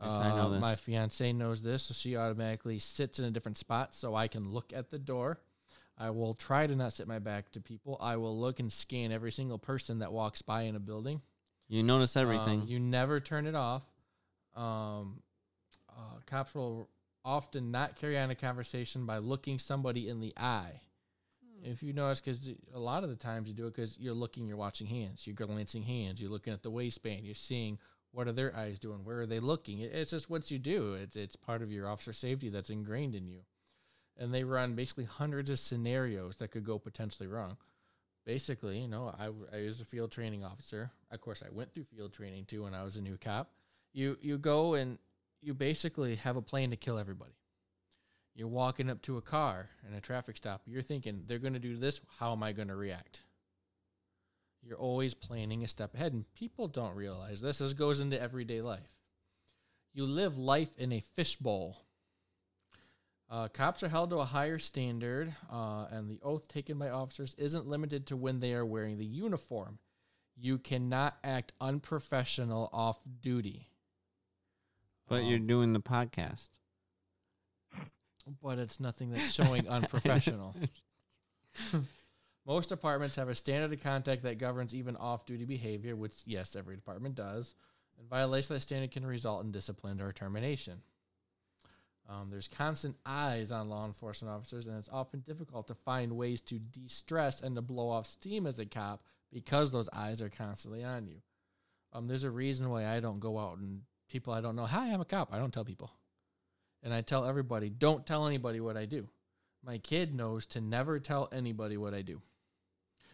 Yes, 0.00 0.12
I 0.12 0.30
know 0.30 0.54
Uh, 0.54 0.60
My 0.60 0.74
fiance 0.76 1.32
knows 1.32 1.62
this, 1.62 1.84
so 1.84 1.94
she 1.94 2.16
automatically 2.16 2.78
sits 2.78 3.18
in 3.18 3.24
a 3.24 3.30
different 3.30 3.58
spot 3.58 3.94
so 3.94 4.14
I 4.14 4.28
can 4.28 4.52
look 4.52 4.72
at 4.72 4.90
the 4.90 4.98
door. 4.98 5.40
I 5.98 6.10
will 6.10 6.34
try 6.34 6.66
to 6.66 6.76
not 6.76 6.92
sit 6.92 7.08
my 7.08 7.18
back 7.18 7.52
to 7.52 7.60
people. 7.60 7.96
I 8.00 8.16
will 8.16 8.38
look 8.38 8.60
and 8.60 8.70
scan 8.72 9.12
every 9.12 9.32
single 9.32 9.58
person 9.58 10.00
that 10.00 10.12
walks 10.12 10.42
by 10.42 10.62
in 10.62 10.76
a 10.76 10.80
building. 10.80 11.22
You 11.68 11.82
notice 11.82 12.16
Um, 12.16 12.22
everything. 12.22 12.68
you 12.68 12.78
never 12.78 13.18
turn 13.20 13.46
it 13.46 13.54
off. 13.54 13.82
Um, 14.54 15.22
uh, 15.88 16.20
cops 16.26 16.54
will 16.54 16.88
often 17.24 17.70
not 17.70 17.96
carry 17.96 18.18
on 18.18 18.30
a 18.30 18.34
conversation 18.34 19.06
by 19.06 19.18
looking 19.18 19.58
somebody 19.58 20.08
in 20.08 20.20
the 20.20 20.32
eye. 20.36 20.80
If 21.62 21.82
you 21.82 21.92
notice, 21.92 22.20
because 22.20 22.48
a 22.74 22.78
lot 22.78 23.02
of 23.02 23.10
the 23.10 23.16
times 23.16 23.48
you 23.48 23.54
do 23.54 23.66
it 23.66 23.74
because 23.74 23.98
you're 23.98 24.14
looking, 24.14 24.46
you're 24.46 24.56
watching 24.58 24.86
hands, 24.86 25.26
you're 25.26 25.34
glancing 25.34 25.82
hands, 25.82 26.20
you're 26.20 26.30
looking 26.30 26.52
at 26.52 26.62
the 26.62 26.70
waistband, 26.70 27.24
you're 27.24 27.34
seeing 27.34 27.78
what 28.12 28.28
are 28.28 28.32
their 28.32 28.54
eyes 28.54 28.78
doing, 28.78 29.02
where 29.04 29.20
are 29.20 29.26
they 29.26 29.40
looking. 29.40 29.78
It- 29.80 29.92
It's 29.92 30.10
just 30.10 30.30
what 30.30 30.50
you 30.50 30.58
do. 30.58 30.94
It's 30.94 31.16
it's 31.16 31.34
part 31.36 31.62
of 31.62 31.72
your 31.72 31.88
officer 31.88 32.12
safety 32.12 32.50
that's 32.50 32.70
ingrained 32.70 33.14
in 33.14 33.26
you, 33.26 33.40
and 34.18 34.32
they 34.32 34.44
run 34.44 34.74
basically 34.74 35.04
hundreds 35.04 35.50
of 35.50 35.58
scenarios 35.58 36.36
that 36.36 36.50
could 36.50 36.64
go 36.64 36.78
potentially 36.78 37.28
wrong 37.28 37.56
basically, 38.26 38.80
you 38.80 38.88
know, 38.88 39.14
I, 39.18 39.26
I 39.56 39.64
was 39.64 39.80
a 39.80 39.84
field 39.84 40.10
training 40.10 40.44
officer. 40.44 40.90
Of 41.10 41.20
course, 41.20 41.42
I 41.46 41.50
went 41.50 41.72
through 41.72 41.84
field 41.84 42.12
training 42.12 42.44
too 42.44 42.64
when 42.64 42.74
I 42.74 42.82
was 42.82 42.96
a 42.96 43.00
new 43.00 43.16
cop. 43.16 43.52
You 43.94 44.18
you 44.20 44.36
go 44.36 44.74
and 44.74 44.98
you 45.40 45.54
basically 45.54 46.16
have 46.16 46.36
a 46.36 46.42
plan 46.42 46.70
to 46.70 46.76
kill 46.76 46.98
everybody. 46.98 47.32
You're 48.34 48.48
walking 48.48 48.90
up 48.90 49.00
to 49.02 49.16
a 49.16 49.22
car 49.22 49.70
and 49.86 49.94
a 49.94 50.00
traffic 50.00 50.36
stop. 50.36 50.60
You're 50.66 50.82
thinking 50.82 51.22
they're 51.26 51.38
going 51.38 51.54
to 51.54 51.58
do 51.58 51.76
this. 51.76 52.02
How 52.18 52.32
am 52.32 52.42
I 52.42 52.52
going 52.52 52.68
to 52.68 52.76
react? 52.76 53.22
You're 54.62 54.76
always 54.76 55.14
planning 55.14 55.64
a 55.64 55.68
step 55.68 55.94
ahead, 55.94 56.12
and 56.12 56.24
people 56.34 56.66
don't 56.66 56.96
realize 56.96 57.40
this. 57.40 57.58
This 57.58 57.72
goes 57.72 58.00
into 58.00 58.20
everyday 58.20 58.60
life. 58.60 58.90
You 59.94 60.04
live 60.04 60.36
life 60.36 60.76
in 60.76 60.92
a 60.92 61.00
fishbowl. 61.00 61.85
Uh, 63.28 63.48
cops 63.48 63.82
are 63.82 63.88
held 63.88 64.10
to 64.10 64.18
a 64.18 64.24
higher 64.24 64.58
standard, 64.58 65.34
uh, 65.50 65.86
and 65.90 66.08
the 66.08 66.20
oath 66.22 66.46
taken 66.46 66.78
by 66.78 66.90
officers 66.90 67.34
isn't 67.38 67.66
limited 67.66 68.06
to 68.06 68.16
when 68.16 68.38
they 68.38 68.54
are 68.54 68.64
wearing 68.64 68.98
the 68.98 69.04
uniform. 69.04 69.78
You 70.36 70.58
cannot 70.58 71.16
act 71.24 71.52
unprofessional 71.60 72.70
off 72.72 73.00
duty. 73.20 73.68
but 75.08 75.22
Um, 75.22 75.26
you're 75.26 75.38
doing 75.40 75.72
the 75.72 75.80
podcast. 75.80 76.50
but 78.42 78.58
it's 78.58 78.78
nothing 78.78 79.10
that's 79.10 79.32
showing 79.32 79.68
unprofessional. 79.68 80.54
Most 82.46 82.68
departments 82.68 83.16
have 83.16 83.28
a 83.28 83.34
standard 83.34 83.72
of 83.72 83.82
conduct 83.82 84.22
that 84.22 84.38
governs 84.38 84.74
even 84.74 84.94
off 84.96 85.26
duty 85.26 85.44
behavior, 85.44 85.96
which, 85.96 86.22
yes, 86.26 86.54
every 86.54 86.76
department 86.76 87.16
does. 87.16 87.56
And 87.98 88.08
violation 88.08 88.52
of 88.54 88.56
that 88.56 88.60
standard 88.60 88.92
can 88.92 89.04
result 89.04 89.44
in 89.44 89.50
discipline 89.50 90.00
or 90.00 90.12
termination. 90.12 90.82
Um, 92.08 92.28
there's 92.30 92.48
constant 92.48 92.96
eyes 93.04 93.50
on 93.50 93.68
law 93.68 93.84
enforcement 93.84 94.32
officers, 94.32 94.68
and 94.68 94.78
it's 94.78 94.88
often 94.92 95.20
difficult 95.20 95.66
to 95.68 95.74
find 95.74 96.16
ways 96.16 96.40
to 96.42 96.58
de 96.58 96.88
stress 96.88 97.40
and 97.40 97.56
to 97.56 97.62
blow 97.62 97.88
off 97.88 98.06
steam 98.06 98.46
as 98.46 98.58
a 98.58 98.66
cop 98.66 99.02
because 99.32 99.72
those 99.72 99.88
eyes 99.92 100.22
are 100.22 100.28
constantly 100.28 100.84
on 100.84 101.08
you. 101.08 101.16
Um, 101.92 102.06
there's 102.06 102.24
a 102.24 102.30
reason 102.30 102.70
why 102.70 102.86
I 102.86 103.00
don't 103.00 103.18
go 103.18 103.38
out 103.38 103.58
and 103.58 103.82
people 104.08 104.32
I 104.32 104.40
don't 104.40 104.56
know, 104.56 104.66
hi, 104.66 104.92
I'm 104.92 105.00
a 105.00 105.04
cop. 105.04 105.32
I 105.32 105.38
don't 105.38 105.52
tell 105.52 105.64
people. 105.64 105.90
And 106.82 106.94
I 106.94 107.00
tell 107.00 107.24
everybody, 107.24 107.68
don't 107.68 108.06
tell 108.06 108.26
anybody 108.26 108.60
what 108.60 108.76
I 108.76 108.84
do. 108.84 109.08
My 109.64 109.78
kid 109.78 110.14
knows 110.14 110.46
to 110.46 110.60
never 110.60 111.00
tell 111.00 111.28
anybody 111.32 111.76
what 111.76 111.94
I 111.94 112.02
do. 112.02 112.22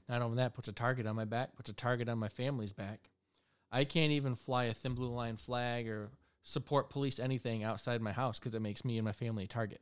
Not 0.09 0.21
only 0.21 0.37
that, 0.37 0.55
puts 0.55 0.69
a 0.69 0.73
target 0.73 1.07
on 1.07 1.17
my 1.17 1.25
back, 1.25 1.57
puts 1.57 1.71
a 1.71 1.75
target 1.75 2.09
on 2.09 2.19
my 2.19 2.29
family's 2.29 2.73
back. 2.73 3.09
I 3.71 3.85
can't 3.85 4.13
even 4.13 4.35
fly 4.35 4.65
a 4.65 4.75
thin 4.75 4.95
blue 4.95 5.09
line 5.09 5.37
flag 5.37 5.89
or 5.89 6.11
support 6.43 6.91
police 6.91 7.19
anything 7.19 7.63
outside 7.65 8.01
my 8.01 8.13
house 8.13 8.39
because 8.39 8.55
it 8.55 8.63
makes 8.63 8.85
me 8.85 8.99
and 8.99 9.05
my 9.05 9.13
family 9.13 9.45
a 9.45 9.49
target. 9.49 9.81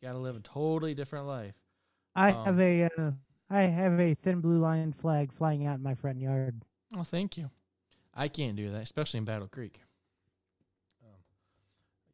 You 0.00 0.08
got 0.08 0.12
to 0.12 0.18
live 0.18 0.36
a 0.36 0.40
totally 0.40 0.94
different 0.94 1.26
life. 1.26 1.54
I 2.14 2.32
Um, 2.32 2.44
have 2.44 2.60
a 2.60 2.84
uh, 2.84 3.10
I 3.50 3.60
have 3.62 3.98
a 4.00 4.14
thin 4.14 4.40
blue 4.40 4.58
line 4.58 4.92
flag 4.92 5.32
flying 5.32 5.66
out 5.66 5.76
in 5.78 5.82
my 5.82 5.94
front 5.94 6.20
yard. 6.20 6.62
Oh, 6.96 7.02
thank 7.04 7.36
you. 7.36 7.50
I 8.14 8.28
can't 8.28 8.56
do 8.56 8.70
that, 8.72 8.82
especially 8.82 9.18
in 9.18 9.24
Battle 9.24 9.48
Creek. 9.48 9.80
Um, 11.04 11.10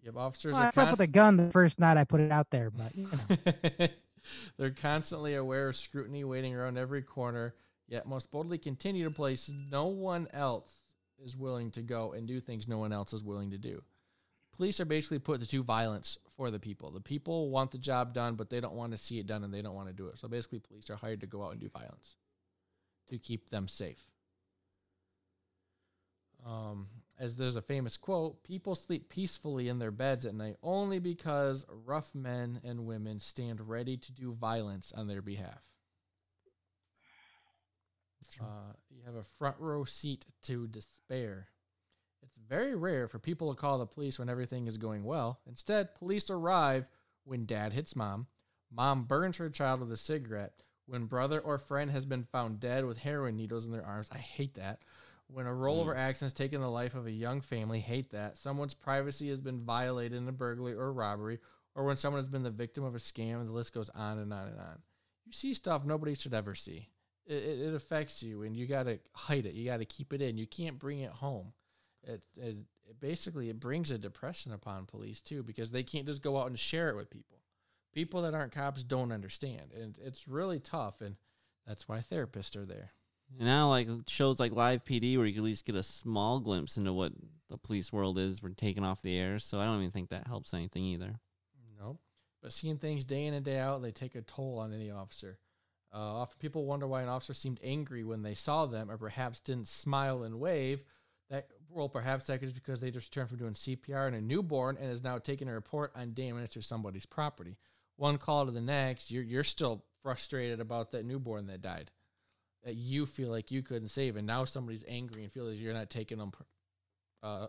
you 0.03 0.07
have 0.09 0.17
officers 0.17 0.53
Well, 0.55 0.63
I 0.63 0.71
slept 0.71 0.91
with 0.91 1.01
a 1.01 1.07
gun 1.07 1.37
the 1.37 1.51
first 1.51 1.79
night 1.81 1.97
I 1.97 2.05
put 2.05 2.21
it 2.21 2.31
out 2.33 2.51
there, 2.51 2.71
but 2.71 2.95
you 2.95 3.09
know. 3.11 3.89
They're 4.57 4.71
constantly 4.71 5.35
aware 5.35 5.69
of 5.69 5.77
scrutiny 5.77 6.25
waiting 6.25 6.55
around 6.55 6.79
every 6.79 7.03
corner, 7.03 7.55
yet 7.89 8.07
most 8.07 8.31
boldly 8.31 8.59
continue 8.59 9.05
to 9.05 9.11
place 9.11 9.51
no 9.51 9.87
one 9.87 10.29
else 10.33 10.84
is 11.23 11.37
willing 11.37 11.71
to 11.73 11.83
go 11.83 12.13
and 12.13 12.27
do 12.27 12.41
things 12.41 12.67
no 12.67 12.79
one 12.79 12.93
else 12.93 13.13
is 13.13 13.23
willing 13.23 13.51
to 13.51 13.59
do. 13.59 13.83
Police 14.57 14.79
are 14.79 14.85
basically 14.85 15.19
put 15.19 15.41
to 15.41 15.49
do 15.49 15.63
violence 15.63 16.17
for 16.37 16.51
the 16.51 16.61
people. 16.61 16.91
The 16.91 17.01
people 17.01 17.51
want 17.51 17.73
the 17.73 17.79
job 17.79 18.15
done, 18.15 18.37
but 18.37 18.51
they 18.51 18.61
don't 18.61 18.75
want 18.75 18.93
to 18.93 18.99
see 18.99 19.19
it 19.19 19.27
done 19.27 19.43
and 19.43 19.53
they 19.53 19.63
don't 19.63 19.75
want 19.75 19.89
to 19.89 19.95
do 19.95 20.07
it. 20.07 20.19
So 20.19 20.29
basically, 20.29 20.61
police 20.61 20.91
are 20.91 20.97
hired 20.97 21.21
to 21.23 21.27
go 21.27 21.45
out 21.45 21.53
and 21.53 21.61
do 21.61 21.69
violence 21.69 22.17
to 23.09 23.19
keep 23.19 23.51
them 23.51 23.67
safe. 23.67 24.01
Um, 26.47 26.89
as 27.19 27.37
there's 27.37 27.57
a 27.57 27.63
famous 27.63 27.97
quote, 27.97 28.43
people 28.43 28.75
sleep 28.75 29.09
peacefully 29.09 29.69
in 29.69 29.79
their 29.79 29.91
beds 29.91 30.27
at 30.27 30.35
night 30.35 30.57
only 30.63 30.99
because 30.99 31.65
rough 31.69 32.15
men 32.15 32.61
and 32.65 32.87
women 32.87 33.19
stand 33.19 33.67
ready 33.67 33.97
to 33.97 34.13
do 34.13 34.33
violence 34.33 34.93
on 34.95 35.09
their 35.09 35.23
behalf. 35.23 35.63
Uh, 38.41 38.73
you 38.91 39.03
have 39.05 39.15
a 39.15 39.25
front 39.39 39.57
row 39.59 39.85
seat 39.85 40.27
to 40.43 40.67
despair. 40.67 41.49
It's 42.23 42.37
very 42.49 42.75
rare 42.75 43.07
for 43.09 43.19
people 43.19 43.53
to 43.53 43.61
call 43.61 43.79
the 43.79 43.87
police 43.87 44.19
when 44.19 44.29
everything 44.29 44.67
is 44.67 44.79
going 44.79 45.05
well. 45.05 45.41
Instead, 45.47 45.95
police 45.95 46.31
arrive 46.31 46.87
when 47.25 47.47
dad 47.47 47.73
hits 47.73 47.97
mom, 47.97 48.27
mom 48.71 49.05
burns 49.05 49.37
her 49.37 49.51
child 49.51 49.81
with 49.81 49.93
a 49.93 49.97
cigarette, 49.97 50.63
when 50.87 51.07
brother 51.07 51.41
or 51.41 51.59
friend 51.59 51.91
has 51.91 52.05
been 52.05 52.25
found 52.25 52.61
dead 52.61 52.85
with 52.85 52.99
heroin 52.99 53.37
needles 53.37 53.67
in 53.67 53.73
their 53.73 53.85
arms. 53.85 54.09
I 54.13 54.19
hate 54.19 54.55
that. 54.55 54.81
When 55.27 55.47
a 55.47 55.51
rollover 55.51 55.97
accident 55.97 56.33
has 56.33 56.33
taken 56.35 56.61
the 56.61 56.69
life 56.69 56.95
of 56.95 57.07
a 57.07 57.11
young 57.11 57.41
family, 57.41 57.81
hate 57.81 58.11
that. 58.11 58.37
Someone's 58.37 58.75
privacy 58.75 59.31
has 59.31 59.41
been 59.41 59.65
violated 59.65 60.19
in 60.19 60.29
a 60.29 60.33
burglary 60.33 60.75
or 60.75 60.93
robbery, 60.93 61.39
or 61.75 61.85
when 61.85 61.97
someone 61.97 62.23
has 62.23 62.31
been 62.31 62.43
the 62.43 62.51
victim 62.51 62.85
of 62.85 62.95
a 62.95 62.99
scam, 62.99 63.41
and 63.41 63.49
the 63.49 63.53
list 63.53 63.73
goes 63.73 63.91
on 63.91 64.19
and 64.19 64.33
on 64.33 64.49
and 64.49 64.61
on. 64.61 64.79
You 65.25 65.33
see 65.33 65.55
stuff 65.55 65.85
nobody 65.85 66.15
should 66.15 66.35
ever 66.35 66.55
see. 66.55 66.91
It, 67.27 67.61
it, 67.61 67.75
affects 67.75 68.23
you, 68.23 68.43
and 68.43 68.55
you 68.55 68.67
got 68.67 68.83
to 68.83 68.99
hide 69.13 69.47
it. 69.47 69.55
You 69.55 69.65
got 69.65 69.79
to 69.79 69.87
keep 69.87 70.13
it 70.13 70.21
in. 70.21 70.37
You 70.37 70.47
can't 70.47 70.79
bring 70.79 71.01
it 71.01 71.11
home. 71.11 71.53
It, 72.03 72.23
it, 72.37 72.57
it 72.87 73.01
basically 73.01 73.49
it 73.49 73.59
brings 73.59 73.91
a 73.91 73.97
depression 73.97 74.53
upon 74.53 74.85
police 74.85 75.23
too 75.23 75.43
because 75.43 75.71
they 75.71 75.83
can't 75.83 76.07
just 76.07 76.23
go 76.23 76.39
out 76.39 76.49
and 76.49 76.59
share 76.59 76.91
it 76.91 76.97
with 76.97 77.09
people. 77.09 77.39
People 77.95 78.23
that 78.23 78.35
aren't 78.35 78.53
cops 78.53 78.83
don't 78.83 79.13
understand, 79.13 79.73
and 79.75 79.97
it's 80.03 80.29
really 80.29 80.59
tough. 80.59 81.01
And 81.01 81.17
that's 81.67 81.89
why 81.89 81.99
therapists 82.01 82.57
are 82.57 82.67
there. 82.67 82.93
And 83.39 83.47
now, 83.47 83.71
like 83.71 83.89
shows 84.09 84.39
like 84.39 84.53
Live 84.53 84.85
PD, 84.85 85.17
where 85.17 85.27
you 85.27 85.33
can 85.33 85.43
at 85.43 85.47
least 85.47 85.65
get 85.65 85.77
a 85.77 85.83
small 85.83 86.41
glimpse 86.41 86.77
into 86.77 86.93
what 86.93 87.13
the 87.49 87.57
police 87.57 87.93
world 87.93 88.19
is, 88.19 88.43
we're 88.43 88.51
taken 88.51 88.85
off 88.85 89.03
the 89.03 89.17
air. 89.17 89.39
So 89.39 89.59
I 89.61 89.65
don't 89.65 89.79
even 89.79 89.91
think 89.91 90.11
that 90.11 90.27
helps 90.27 90.55
anything 90.55 90.85
either. 90.85 91.21
Nope. 91.81 92.01
But 92.43 92.53
seeing 92.53 92.79
things 92.79 93.05
day 93.05 93.25
in 93.25 93.35
and 93.35 93.45
day 93.45 93.59
out, 93.59 93.83
they 93.83 93.93
take 93.93 94.15
a 94.15 94.23
toll 94.23 94.59
on 94.59 94.73
any 94.73 94.91
officer. 94.91 95.39
Uh, 95.95 95.99
often 95.99 96.37
people 96.41 96.65
wonder 96.65 96.89
why 96.89 97.03
an 97.03 97.09
officer 97.09 97.35
seemed 97.35 97.61
angry 97.63 98.03
when 98.03 98.23
they 98.23 98.35
saw 98.35 98.67
them, 98.67 98.91
or 98.91 98.99
perhaps 98.99 99.39
didn't 99.39 99.69
smile 99.69 100.25
and 100.25 100.41
wave. 100.41 100.85
That 101.31 101.47
well, 101.71 101.89
perhaps 101.89 102.27
that 102.27 102.43
is 102.43 102.53
because 102.53 102.81
they 102.81 102.91
just 102.91 103.09
returned 103.09 103.29
from 103.29 103.39
doing 103.39 103.55
CPR 103.55 104.09
on 104.09 104.15
a 104.15 104.21
newborn 104.21 104.77
and 104.81 104.91
is 104.91 105.05
now 105.05 105.19
taking 105.19 105.49
a 105.49 105.55
report 105.55 105.93
on 105.95 106.13
damage 106.13 106.53
to 106.53 106.63
somebody's 106.63 107.07
property. 107.07 107.57
One 107.97 108.19
call 108.19 108.47
to 108.47 108.53
the 108.53 108.61
next, 108.61 109.11
you're 109.11 109.23
you're 109.23 109.45
still 109.45 109.85
frustrated 110.03 110.61
about 110.61 110.91
that 110.93 111.05
newborn 111.05 111.47
that 111.47 111.63
died, 111.63 111.93
that 112.65 112.75
you 112.75 113.07
feel 113.07 113.31
like 113.31 113.53
you 113.53 113.63
couldn't 113.63 113.89
save, 113.89 114.17
and 114.17 114.27
now 114.27 114.45
somebody's 114.45 114.85
angry 114.89 115.23
and 115.23 115.33
feels 115.33 115.51
like 115.51 115.61
you're 115.61 115.73
not 115.73 115.91
taking 115.91 116.19
them 116.19 116.33
uh, 117.23 117.47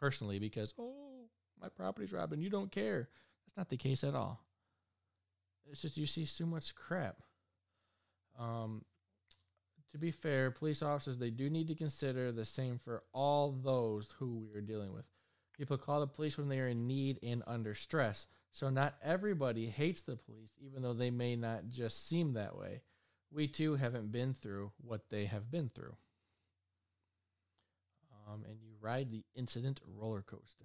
personally 0.00 0.38
because 0.38 0.72
oh 0.78 1.26
my 1.60 1.68
property's 1.68 2.12
robbed 2.12 2.32
and 2.32 2.42
you 2.42 2.50
don't 2.50 2.70
care. 2.70 3.08
That's 3.44 3.56
not 3.56 3.68
the 3.68 3.76
case 3.76 4.04
at 4.04 4.14
all. 4.14 4.40
It's 5.70 5.82
just 5.82 5.96
you 5.96 6.06
see 6.06 6.24
so 6.24 6.46
much 6.46 6.74
crap. 6.76 7.16
Um, 8.38 8.84
to 9.92 9.98
be 9.98 10.10
fair, 10.10 10.50
police 10.50 10.82
officers 10.82 11.18
they 11.18 11.30
do 11.30 11.50
need 11.50 11.68
to 11.68 11.74
consider 11.74 12.30
the 12.30 12.44
same 12.44 12.78
for 12.78 13.02
all 13.12 13.52
those 13.52 14.08
who 14.18 14.46
we 14.52 14.58
are 14.58 14.62
dealing 14.62 14.92
with. 14.92 15.04
People 15.56 15.76
call 15.76 16.00
the 16.00 16.06
police 16.06 16.38
when 16.38 16.48
they 16.48 16.60
are 16.60 16.68
in 16.68 16.86
need 16.86 17.18
and 17.22 17.42
under 17.46 17.74
stress. 17.74 18.26
So 18.52 18.70
not 18.70 18.94
everybody 19.02 19.66
hates 19.66 20.02
the 20.02 20.16
police, 20.16 20.50
even 20.64 20.82
though 20.82 20.94
they 20.94 21.10
may 21.10 21.36
not 21.36 21.68
just 21.68 22.06
seem 22.06 22.34
that 22.34 22.56
way. 22.56 22.82
We 23.30 23.48
too 23.48 23.74
haven't 23.74 24.12
been 24.12 24.34
through 24.34 24.72
what 24.78 25.10
they 25.10 25.26
have 25.26 25.50
been 25.50 25.70
through. 25.74 25.96
Um, 28.28 28.44
and 28.48 28.60
you 28.62 28.70
ride 28.80 29.10
the 29.10 29.24
incident 29.34 29.80
roller 29.84 30.22
coaster. 30.22 30.64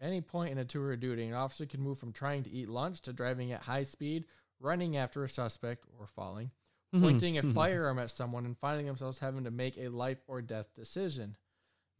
Any 0.00 0.22
point 0.22 0.52
in 0.52 0.58
a 0.58 0.64
tour 0.64 0.92
of 0.92 1.00
duty, 1.00 1.26
an 1.26 1.34
officer 1.34 1.66
can 1.66 1.82
move 1.82 1.98
from 1.98 2.12
trying 2.12 2.42
to 2.44 2.50
eat 2.50 2.68
lunch 2.68 3.02
to 3.02 3.12
driving 3.12 3.52
at 3.52 3.60
high 3.60 3.82
speed, 3.82 4.24
running 4.58 4.96
after 4.96 5.22
a 5.24 5.28
suspect 5.28 5.84
or 5.98 6.06
falling, 6.06 6.50
Mm-hmm. 6.92 7.04
pointing 7.04 7.38
a 7.38 7.42
mm-hmm. 7.42 7.52
firearm 7.52 8.00
at 8.00 8.10
someone, 8.10 8.44
and 8.46 8.58
finding 8.58 8.86
themselves 8.86 9.20
having 9.20 9.44
to 9.44 9.52
make 9.52 9.78
a 9.78 9.88
life 9.88 10.18
or 10.26 10.42
death 10.42 10.74
decision. 10.74 11.36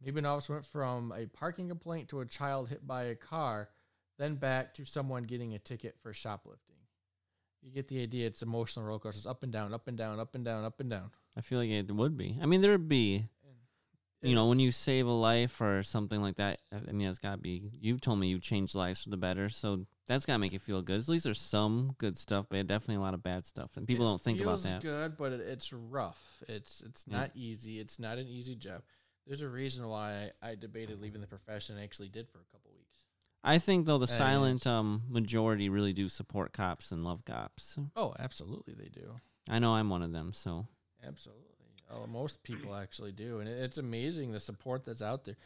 Maybe 0.03 0.19
an 0.19 0.25
officer 0.25 0.51
went 0.51 0.65
from 0.65 1.13
a 1.15 1.27
parking 1.27 1.69
complaint 1.69 2.09
to 2.09 2.19
a 2.19 2.25
child 2.25 2.67
hit 2.67 2.85
by 2.85 3.03
a 3.03 3.15
car, 3.15 3.69
then 4.19 4.35
back 4.35 4.73
to 4.73 4.85
someone 4.85 5.23
getting 5.23 5.53
a 5.53 5.59
ticket 5.59 5.95
for 6.01 6.11
shoplifting. 6.11 6.75
You 7.61 7.71
get 7.71 7.87
the 7.87 8.01
idea. 8.01 8.27
It's 8.27 8.41
emotional 8.41 8.83
roller 8.83 8.99
coasters, 8.99 9.25
up 9.25 9.43
and 9.43 9.51
down, 9.53 9.73
up 9.73 9.87
and 9.87 9.97
down, 9.97 10.19
up 10.19 10.35
and 10.35 10.43
down, 10.43 10.65
up 10.65 10.81
and 10.81 10.89
down. 10.89 11.11
I 11.37 11.41
feel 11.41 11.59
like 11.59 11.69
it 11.69 11.89
would 11.89 12.17
be. 12.17 12.37
I 12.41 12.45
mean, 12.45 12.61
there 12.61 12.71
would 12.71 12.89
be. 12.89 13.29
You 14.23 14.35
know, 14.35 14.49
when 14.49 14.59
you 14.59 14.71
save 14.71 15.07
a 15.07 15.11
life 15.11 15.61
or 15.61 15.81
something 15.81 16.21
like 16.21 16.35
that, 16.35 16.59
I 16.71 16.91
mean, 16.91 17.07
that's 17.07 17.17
got 17.17 17.31
to 17.31 17.37
be. 17.37 17.71
You've 17.79 18.01
told 18.01 18.19
me 18.19 18.27
you've 18.27 18.41
changed 18.41 18.75
lives 18.75 19.03
for 19.03 19.09
the 19.09 19.17
better, 19.17 19.49
so 19.49 19.87
that's 20.07 20.25
got 20.25 20.33
to 20.33 20.39
make 20.39 20.53
you 20.53 20.59
feel 20.59 20.81
good. 20.81 20.99
At 20.99 21.07
least 21.07 21.23
there's 21.23 21.39
some 21.39 21.95
good 21.97 22.17
stuff, 22.17 22.47
but 22.49 22.65
definitely 22.67 22.95
a 22.95 23.01
lot 23.01 23.13
of 23.13 23.23
bad 23.23 23.45
stuff, 23.45 23.77
and 23.77 23.87
people 23.87 24.05
It 24.05 24.09
don't 24.09 24.21
think 24.21 24.41
about 24.41 24.61
that. 24.63 24.81
Good, 24.81 25.17
but 25.17 25.31
it, 25.31 25.41
it's 25.41 25.71
rough. 25.71 26.43
It's 26.47 26.81
it's 26.81 27.05
Yeah. 27.07 27.19
not 27.19 27.31
easy. 27.35 27.79
It's 27.79 27.99
not 27.99 28.17
an 28.17 28.27
easy 28.27 28.55
job. 28.55 28.81
There's 29.27 29.41
a 29.41 29.49
reason 29.49 29.87
why 29.87 30.31
I, 30.41 30.49
I 30.51 30.55
debated 30.55 30.99
leaving 30.99 31.21
the 31.21 31.27
profession. 31.27 31.77
I 31.77 31.83
actually 31.83 32.09
did 32.09 32.27
for 32.27 32.39
a 32.39 32.51
couple 32.51 32.71
weeks. 32.75 32.97
I 33.43 33.57
think 33.57 33.85
though 33.85 33.97
the 33.97 34.05
That 34.05 34.17
silent 34.17 34.67
um, 34.67 35.03
majority 35.07 35.69
really 35.69 35.93
do 35.93 36.09
support 36.09 36.53
cops 36.53 36.91
and 36.91 37.03
love 37.03 37.23
cops. 37.25 37.77
Oh, 37.95 38.13
absolutely, 38.19 38.73
they 38.73 38.89
do. 38.89 39.15
I 39.49 39.59
know 39.59 39.73
I'm 39.75 39.89
one 39.89 40.03
of 40.03 40.11
them, 40.11 40.33
so 40.33 40.67
Absolutely, 41.03 41.45
uh, 41.89 42.05
most 42.07 42.43
people 42.43 42.75
actually 42.75 43.11
do, 43.11 43.39
and 43.39 43.49
it, 43.49 43.59
it's 43.63 43.77
amazing 43.79 44.31
the 44.31 44.39
support 44.39 44.85
that's 44.85 45.01
out 45.01 45.23
there. 45.23 45.37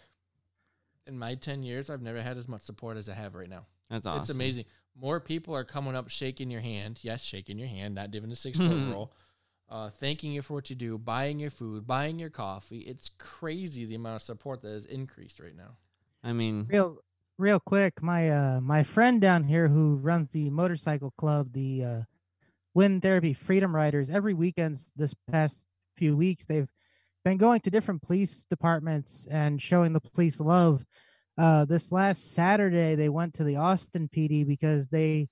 In 1.07 1.17
my 1.17 1.35
ten 1.35 1.63
years, 1.63 1.89
I've 1.89 2.01
never 2.01 2.21
had 2.21 2.37
as 2.37 2.47
much 2.47 2.63
support 2.63 2.97
as 2.97 3.07
I 3.07 3.13
have 3.13 3.35
right 3.35 3.49
now. 3.49 3.65
That's 3.89 4.05
awesome. 4.05 4.21
It's 4.21 4.29
amazing. 4.29 4.65
More 4.99 5.19
people 5.19 5.55
are 5.55 5.63
coming 5.63 5.95
up, 5.95 6.09
shaking 6.09 6.49
your 6.49 6.61
hand. 6.61 6.99
Yes, 7.01 7.21
shaking 7.21 7.57
your 7.57 7.67
hand, 7.67 7.95
not 7.95 8.11
giving 8.11 8.31
a 8.31 8.35
six 8.35 8.57
foot 8.57 8.69
roll. 8.91 9.13
Uh, 9.67 9.89
thanking 9.89 10.31
you 10.31 10.41
for 10.41 10.53
what 10.53 10.69
you 10.69 10.75
do, 10.75 10.97
buying 10.97 11.39
your 11.39 11.49
food, 11.49 11.87
buying 11.87 12.19
your 12.19 12.29
coffee. 12.29 12.79
It's 12.79 13.09
crazy 13.17 13.85
the 13.85 13.95
amount 13.95 14.17
of 14.17 14.21
support 14.21 14.61
that 14.61 14.69
has 14.69 14.85
increased 14.85 15.39
right 15.39 15.55
now. 15.55 15.77
I 16.23 16.33
mean, 16.33 16.67
real 16.69 16.99
real 17.37 17.59
quick 17.59 18.01
my 18.01 18.29
uh 18.29 18.61
my 18.61 18.81
friend 18.83 19.19
down 19.19 19.43
here 19.43 19.67
who 19.67 19.95
runs 19.95 20.29
the 20.29 20.49
motorcycle 20.49 21.11
club 21.17 21.51
the 21.51 21.83
uh 21.83 22.01
wind 22.73 23.01
therapy 23.01 23.33
freedom 23.33 23.75
riders 23.75 24.09
every 24.09 24.33
weekends 24.33 24.87
this 24.95 25.13
past 25.29 25.65
few 25.97 26.15
weeks 26.15 26.45
they've 26.45 26.69
been 27.25 27.37
going 27.37 27.59
to 27.59 27.69
different 27.69 28.01
police 28.01 28.45
departments 28.49 29.27
and 29.29 29.61
showing 29.61 29.91
the 29.91 29.99
police 29.99 30.39
love 30.39 30.85
uh 31.37 31.65
this 31.65 31.91
last 31.91 32.33
saturday 32.33 32.95
they 32.95 33.09
went 33.09 33.33
to 33.33 33.43
the 33.43 33.57
austin 33.57 34.09
pd 34.13 34.47
because 34.47 34.87
they 34.87 35.27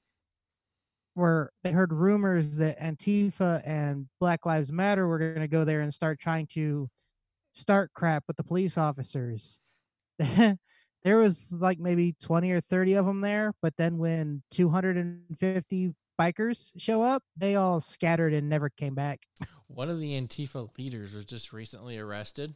were 1.15 1.51
they 1.63 1.71
heard 1.71 1.93
rumors 1.93 2.57
that 2.57 2.79
antifa 2.79 3.61
and 3.65 4.07
black 4.19 4.45
lives 4.45 4.71
matter 4.71 5.07
were 5.07 5.19
going 5.19 5.39
to 5.39 5.47
go 5.47 5.63
there 5.63 5.81
and 5.81 5.93
start 5.93 6.19
trying 6.19 6.47
to 6.47 6.89
start 7.53 7.91
crap 7.93 8.23
with 8.27 8.37
the 8.37 8.43
police 8.43 8.77
officers. 8.77 9.59
There 11.05 11.17
was 11.17 11.51
like 11.59 11.79
maybe 11.79 12.15
20 12.23 12.51
or 12.51 12.61
30 12.61 12.93
of 12.93 13.05
them 13.05 13.19
there 13.19 13.51
but 13.61 13.75
then 13.75 13.97
when 13.97 14.41
250 14.51 15.91
bikers 16.17 16.71
show 16.77 17.01
up 17.01 17.21
they 17.35 17.57
all 17.57 17.81
scattered 17.81 18.33
and 18.33 18.47
never 18.47 18.69
came 18.69 18.95
back. 18.95 19.19
One 19.67 19.89
of 19.89 19.99
the 19.99 20.13
Antifa 20.13 20.69
leaders 20.77 21.13
was 21.13 21.25
just 21.25 21.51
recently 21.51 21.97
arrested 21.97 22.55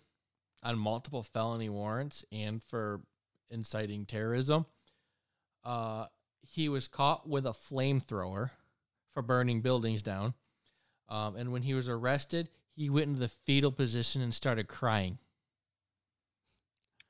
on 0.64 0.80
multiple 0.80 1.24
felony 1.24 1.68
warrants 1.68 2.24
and 2.32 2.64
for 2.64 3.02
inciting 3.50 4.06
terrorism. 4.06 4.66
Uh, 5.64 6.06
he 6.42 6.70
was 6.70 6.88
caught 6.88 7.28
with 7.28 7.46
a 7.46 7.52
flamethrower 7.52 8.52
for 9.14 9.22
burning 9.22 9.62
buildings 9.62 10.02
down. 10.02 10.34
Um, 11.10 11.36
and 11.36 11.52
when 11.52 11.62
he 11.64 11.74
was 11.74 11.88
arrested, 11.90 12.50
he 12.76 12.90
went 12.90 13.08
into 13.08 13.20
the 13.20 13.28
fetal 13.28 13.72
position 13.72 14.22
and 14.22 14.34
started 14.34 14.68
crying. 14.68 15.18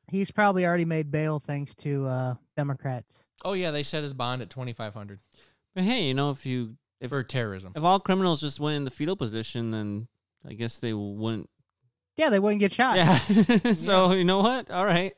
he's 0.10 0.32
probably 0.32 0.66
already 0.66 0.86
made 0.86 1.12
bail 1.12 1.40
thanks 1.46 1.76
to 1.76 2.06
uh 2.08 2.36
democrats 2.56 3.26
Oh 3.46 3.54
yeah, 3.54 3.70
they 3.72 3.84
set 3.84 4.02
his 4.02 4.14
bond 4.14 4.42
at 4.42 4.50
twenty 4.50 4.74
five 4.74 4.94
hundred 4.94 5.20
but 5.76 5.84
hey, 5.84 6.06
you 6.08 6.14
know, 6.16 6.32
if 6.32 6.46
you 6.46 6.78
if 7.00 7.10
for 7.10 7.22
terrorism. 7.24 7.74
if 7.76 7.84
all 7.84 8.00
criminals 8.00 8.42
just 8.42 8.60
went 8.60 8.78
in 8.78 8.84
the 8.86 8.90
fetal 8.92 9.16
position, 9.16 9.70
then 9.72 10.08
I 10.48 10.54
guess 10.54 10.78
they 10.80 10.94
wouldn't. 10.94 11.50
yeah 12.16 12.30
they 12.32 12.40
wouldn't 12.40 12.60
get 12.62 12.74
shot 12.74 12.96
Yeah. 12.96 13.18
so 13.74 14.14
you 14.14 14.24
know 14.24 14.40
what? 14.40 14.72
All 14.72 14.86
right. 14.86 15.14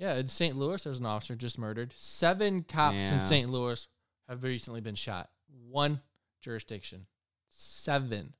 Yeah, 0.00 0.14
in 0.16 0.28
St. 0.30 0.56
Louis, 0.56 0.82
there's 0.82 0.98
an 0.98 1.04
officer 1.04 1.34
just 1.34 1.58
murdered. 1.58 1.92
Seven 1.94 2.62
cops 2.62 2.96
Yeah. 2.96 3.12
in 3.14 3.20
St. 3.20 3.50
Louis 3.50 3.86
have 4.28 4.42
recently 4.42 4.80
been 4.80 4.94
shot. 4.94 5.28
One 5.68 6.00
jurisdiction. 6.40 7.06
Seven. 7.50 8.32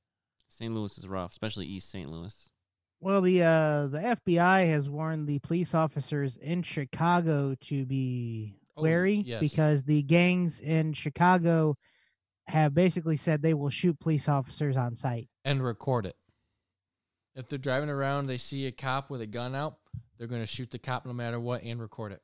St. 0.49 0.73
Louis 0.73 0.97
is 0.97 1.07
rough, 1.07 1.31
especially 1.31 1.67
East 1.67 1.89
St. 1.91 2.09
Louis. 2.09 2.49
well 2.99 3.21
the 3.21 3.41
uh 3.43 3.87
the 3.87 4.15
fbi 4.27 4.67
has 4.67 4.87
warned 4.89 5.27
the 5.27 5.39
police 5.39 5.73
officers 5.73 6.37
in 6.37 6.61
chicago 6.61 7.55
to 7.59 7.83
be 7.85 8.55
Oh, 8.77 8.83
wary 8.83 9.15
yes. 9.25 9.39
because 9.39 9.83
the 9.83 10.03
gangs 10.03 10.59
in 10.59 10.93
chicago 10.93 11.75
have 12.45 12.75
basically 12.75 13.17
said 13.17 13.41
they 13.41 13.55
will 13.55 13.71
shoot 13.71 13.99
police 13.99 14.29
officers 14.29 14.77
on 14.77 14.95
sight 14.95 15.29
And 15.43 15.63
record 15.63 16.05
it. 16.05 16.15
If 17.35 17.47
they're 17.49 17.57
driving 17.57 17.89
around, 17.89 18.27
they 18.27 18.37
see 18.37 18.67
a 18.67 18.71
cop 18.71 19.09
with 19.09 19.21
a 19.21 19.27
gun 19.27 19.55
out, 19.55 19.77
they're 20.21 20.27
going 20.27 20.39
to 20.39 20.45
shoot 20.45 20.69
the 20.69 20.77
cop 20.77 21.03
no 21.03 21.13
matter 21.13 21.39
what 21.39 21.63
and 21.63 21.81
record 21.81 22.11
it. 22.11 22.21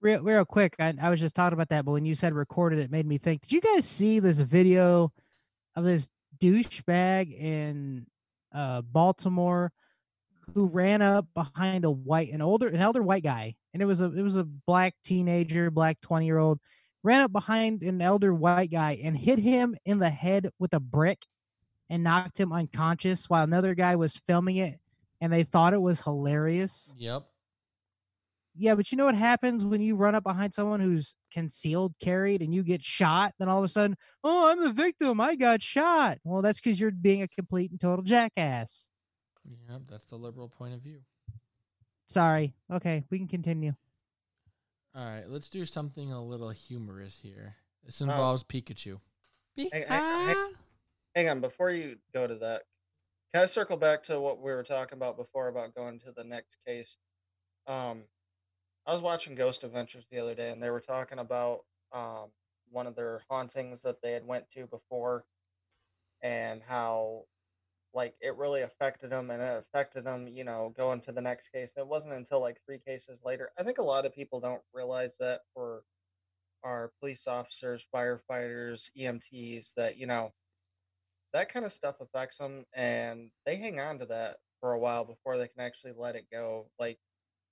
real 0.00 0.22
real 0.22 0.44
quick 0.44 0.76
I, 0.78 0.94
I 1.02 1.10
was 1.10 1.18
just 1.18 1.34
talking 1.34 1.54
about 1.54 1.70
that 1.70 1.84
but 1.84 1.90
when 1.90 2.04
you 2.04 2.14
said 2.14 2.32
recorded 2.32 2.78
it 2.78 2.92
made 2.92 3.06
me 3.06 3.18
think 3.18 3.42
did 3.42 3.50
you 3.50 3.60
guys 3.60 3.84
see 3.86 4.20
this 4.20 4.38
video 4.38 5.12
of 5.74 5.82
this 5.82 6.08
douchebag 6.38 7.36
in 7.36 8.06
uh 8.54 8.82
baltimore 8.82 9.72
who 10.54 10.66
ran 10.66 11.02
up 11.02 11.26
behind 11.34 11.84
a 11.84 11.90
white 11.90 12.32
an 12.32 12.40
older 12.40 12.68
an 12.68 12.76
elder 12.76 13.02
white 13.02 13.24
guy 13.24 13.56
and 13.74 13.82
it 13.82 13.86
was 13.86 14.00
a 14.00 14.04
it 14.16 14.22
was 14.22 14.36
a 14.36 14.44
black 14.44 14.94
teenager 15.02 15.72
black 15.72 16.00
20 16.02 16.24
year 16.24 16.38
old 16.38 16.60
ran 17.02 17.22
up 17.22 17.32
behind 17.32 17.82
an 17.82 18.00
elder 18.00 18.32
white 18.32 18.70
guy 18.70 18.96
and 19.02 19.18
hit 19.18 19.40
him 19.40 19.74
in 19.84 19.98
the 19.98 20.10
head 20.10 20.50
with 20.60 20.72
a 20.72 20.78
brick 20.78 21.18
and 21.90 22.04
knocked 22.04 22.38
him 22.38 22.52
unconscious 22.52 23.28
while 23.28 23.42
another 23.42 23.74
guy 23.74 23.96
was 23.96 24.20
filming 24.28 24.58
it 24.58 24.78
and 25.22 25.32
they 25.32 25.44
thought 25.44 25.72
it 25.72 25.80
was 25.80 26.00
hilarious 26.02 26.92
Yep. 26.98 27.22
yeah, 28.56 28.74
but 28.74 28.90
you 28.92 28.98
know 28.98 29.04
what 29.06 29.14
happens 29.14 29.64
when 29.64 29.80
you 29.80 29.94
run 29.96 30.14
up 30.14 30.24
behind 30.24 30.52
someone 30.52 30.80
who's 30.80 31.14
concealed 31.32 31.94
carried 32.00 32.42
and 32.42 32.52
you 32.52 32.62
get 32.62 32.82
shot? 32.82 33.32
Then 33.38 33.48
all 33.48 33.58
of 33.58 33.64
a 33.64 33.68
sudden, 33.68 33.96
oh, 34.22 34.50
I'm 34.50 34.60
the 34.60 34.72
victim. 34.72 35.20
I 35.20 35.36
got 35.36 35.62
shot. 35.62 36.18
Well, 36.24 36.42
that's 36.42 36.60
because 36.60 36.78
you're 36.78 36.90
being 36.90 37.22
a 37.22 37.28
complete 37.28 37.70
and 37.70 37.80
total 37.80 38.02
jackass. 38.04 38.88
Yep. 39.70 39.82
That's 39.88 40.04
the 40.06 40.16
liberal 40.16 40.48
point 40.50 40.74
of 40.74 40.82
view. 40.82 41.00
Sorry. 42.08 42.54
Okay, 42.70 43.04
we 43.10 43.18
can 43.18 43.28
continue. 43.28 43.74
All 44.94 45.04
right. 45.06 45.24
Let's 45.26 45.48
do 45.48 45.64
something 45.64 46.12
a 46.12 46.22
little 46.22 46.50
humorous 46.50 47.18
here. 47.22 47.56
This 47.86 48.02
Oh. 48.02 48.04
involves 48.04 48.44
Pikachu. 48.44 49.00
Hang- 49.56 49.70
hang- 49.70 49.86
hang- 49.88 50.52
Hang 51.14 51.28
on, 51.28 51.40
before 51.40 51.70
you 51.70 51.98
go 52.12 52.26
to 52.26 52.34
that, 52.36 52.62
can 53.32 53.42
I 53.42 53.46
circle 53.46 53.76
back 53.76 54.02
to 54.04 54.20
what 54.20 54.42
we 54.42 54.52
were 54.52 54.62
talking 54.62 54.98
about 54.98 55.16
before 55.16 55.48
about 55.48 55.74
going 55.74 55.98
to 56.00 56.12
the 56.12 56.24
next 56.24 56.58
case? 56.66 56.98
Um, 57.66 58.04
I 58.86 58.92
was 58.92 59.00
watching 59.02 59.34
Ghost 59.34 59.64
Adventures 59.64 60.06
the 60.10 60.18
other 60.18 60.34
day, 60.34 60.50
and 60.50 60.62
they 60.62 60.70
were 60.70 60.80
talking 60.80 61.18
about 61.18 61.60
um, 61.92 62.30
one 62.70 62.86
of 62.86 62.94
their 62.94 63.22
hauntings 63.30 63.82
that 63.82 64.02
they 64.02 64.12
had 64.12 64.26
went 64.26 64.50
to 64.50 64.66
before, 64.66 65.24
and 66.22 66.62
how 66.62 67.24
like 67.94 68.14
it 68.20 68.36
really 68.36 68.62
affected 68.62 69.10
them, 69.10 69.30
and 69.30 69.42
it 69.42 69.58
affected 69.58 70.04
them, 70.04 70.28
you 70.28 70.44
know, 70.44 70.72
going 70.76 71.00
to 71.02 71.12
the 71.12 71.20
next 71.20 71.50
case. 71.50 71.72
And 71.76 71.84
it 71.84 71.88
wasn't 71.88 72.14
until 72.14 72.40
like 72.40 72.60
three 72.66 72.78
cases 72.78 73.22
later. 73.24 73.50
I 73.58 73.62
think 73.62 73.78
a 73.78 73.82
lot 73.82 74.04
of 74.06 74.14
people 74.14 74.40
don't 74.40 74.62
realize 74.74 75.16
that 75.20 75.42
for 75.54 75.84
our 76.64 76.92
police 77.00 77.26
officers, 77.26 77.86
firefighters, 77.94 78.90
EMTs, 78.98 79.74
that 79.74 79.96
you 79.96 80.06
know 80.06 80.32
that 81.32 81.52
kind 81.52 81.64
of 81.64 81.72
stuff 81.72 81.96
affects 82.00 82.38
them, 82.38 82.64
and 82.74 83.30
they 83.46 83.56
hang 83.56 83.80
on 83.80 83.98
to 84.00 84.06
that 84.06 84.36
for 84.60 84.72
a 84.72 84.78
while 84.78 85.04
before 85.04 85.38
they 85.38 85.48
can 85.48 85.60
actually 85.64 85.92
let 85.96 86.16
it 86.16 86.26
go. 86.30 86.70
Like 86.78 86.98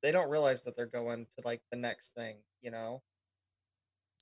they 0.03 0.13
don't 0.13 0.31
realize 0.31 0.65
that 0.65 0.77
they're 0.77 0.87
going 0.87 1.27
to 1.27 1.47
like 1.47 1.63
the 1.71 1.79
next 1.79 2.15
thing, 2.15 2.39
you 2.63 2.71
know. 2.71 3.03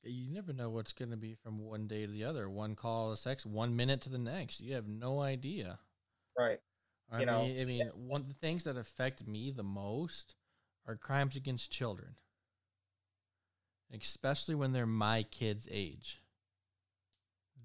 You 0.03 0.31
never 0.31 0.53
know 0.53 0.71
what's 0.71 0.93
going 0.93 1.11
to 1.11 1.17
be 1.17 1.35
from 1.35 1.59
one 1.59 1.87
day 1.87 2.07
to 2.07 2.13
the 2.13 2.25
other. 2.25 2.49
One 2.49 2.75
call 2.75 3.11
to 3.11 3.17
sex, 3.17 3.45
one 3.45 3.77
minute 3.77 4.01
to 4.03 4.11
the 4.11 4.19
next. 4.19 4.61
You 4.61 4.75
have 4.75 4.87
no 4.89 5.21
idea. 5.21 5.81
Right. 6.39 6.59
I 7.11 7.21
You 7.21 7.27
mean, 7.27 7.27
know, 7.27 7.43
I 7.61 7.65
mean, 7.65 7.91
one 7.95 8.21
of 8.23 8.29
the 8.29 8.35
things 8.35 8.65
that 8.65 8.77
affect 8.77 9.27
me 9.27 9.51
the 9.51 9.63
most 9.65 10.35
are 10.87 10.97
crimes 10.97 11.37
against 11.37 11.71
children, 11.71 12.17
especially 13.93 14.55
when 14.55 14.73
they're 14.73 14.87
my 14.87 15.23
kids' 15.25 15.69
age. 15.71 16.23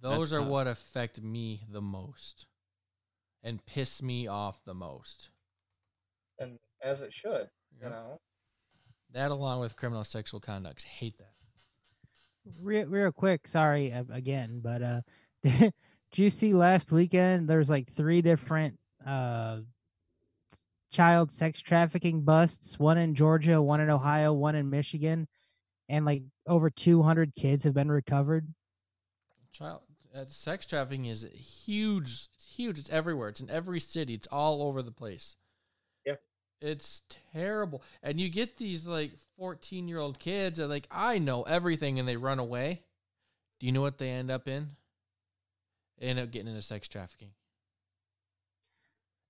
Those 0.04 0.30
That's 0.30 0.34
are 0.34 0.44
tough. 0.44 0.50
what 0.50 0.68
affect 0.68 1.22
me 1.22 1.64
the 1.72 1.82
most 1.82 2.46
and 3.42 3.66
piss 3.66 4.04
me 4.04 4.28
off 4.28 4.64
the 4.66 4.74
most. 4.76 5.30
And 6.38 6.60
as 6.82 7.02
it 7.02 7.14
should, 7.14 7.48
you 7.82 7.90
know. 7.90 8.20
That, 9.14 9.32
along 9.32 9.62
with 9.62 9.76
criminal 9.78 10.04
sexual 10.04 10.40
conducts, 10.40 10.84
hate 10.84 11.18
that. 11.20 11.34
real, 12.62 12.86
real 12.88 13.12
quick 13.14 13.48
sorry 13.48 13.94
again 14.12 14.60
but 14.62 14.82
uh 14.82 15.02
did 15.44 15.72
you 16.16 16.30
see 16.30 16.54
last 16.54 16.92
weekend 16.92 17.48
there's 17.48 17.70
like 17.70 17.90
three 17.94 18.22
different 18.22 18.78
uh 19.08 19.60
child 20.92 21.32
sex 21.32 21.62
trafficking 21.62 22.22
busts 22.22 22.78
one 22.78 22.98
in 22.98 23.16
georgia 23.16 23.62
one 23.62 23.80
in 23.80 23.90
ohio 23.90 24.34
one 24.34 24.56
in 24.56 24.70
michigan 24.70 25.26
and 25.88 26.06
like 26.06 26.22
over 26.46 26.70
200 26.70 27.34
kids 27.34 27.64
have 27.64 27.74
been 27.74 27.90
recovered 27.90 28.46
Child 29.54 29.82
uh, 30.16 30.26
sex 30.26 30.66
trafficking 30.66 31.06
is 31.06 31.28
huge. 31.66 32.28
It's 32.36 32.48
huge. 32.56 32.80
It's 32.80 32.90
everywhere. 32.90 33.30
It's 33.30 33.42
in 33.42 33.50
every 33.50 33.80
city. 33.80 34.14
It's 34.14 34.28
all 34.28 34.62
over 34.64 34.82
the 34.82 34.92
place. 34.92 35.36
Yeah. 36.06 36.16
It's 36.62 37.02
terrible. 37.34 37.82
And 38.02 38.20
you 38.20 38.30
get 38.30 38.58
these 38.58 38.86
like 38.86 39.12
14 39.38 39.88
year 39.88 40.00
old 40.00 40.20
kids 40.20 40.60
that 40.60 40.68
like, 40.68 40.88
I 40.92 41.20
know 41.20 41.44
everything 41.44 42.00
and 42.00 42.08
they 42.08 42.18
run 42.18 42.40
away. 42.40 42.82
Do 43.60 43.66
you 43.66 43.72
know 43.72 43.82
what 43.82 43.98
they 43.98 44.10
end 44.10 44.30
up 44.30 44.48
in? 44.48 44.72
They 46.00 46.08
end 46.08 46.20
up 46.20 46.32
getting 46.32 46.48
into 46.50 46.62
sex 46.62 46.88
trafficking. 46.88 47.30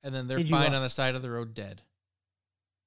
And 0.04 0.14
then 0.14 0.28
they're 0.28 0.38
Did 0.38 0.50
you, 0.50 0.56
fine 0.56 0.74
uh, 0.74 0.78
on 0.78 0.84
the 0.84 0.90
side 0.90 1.16
of 1.16 1.22
the 1.22 1.30
road 1.32 1.54
dead. 1.54 1.82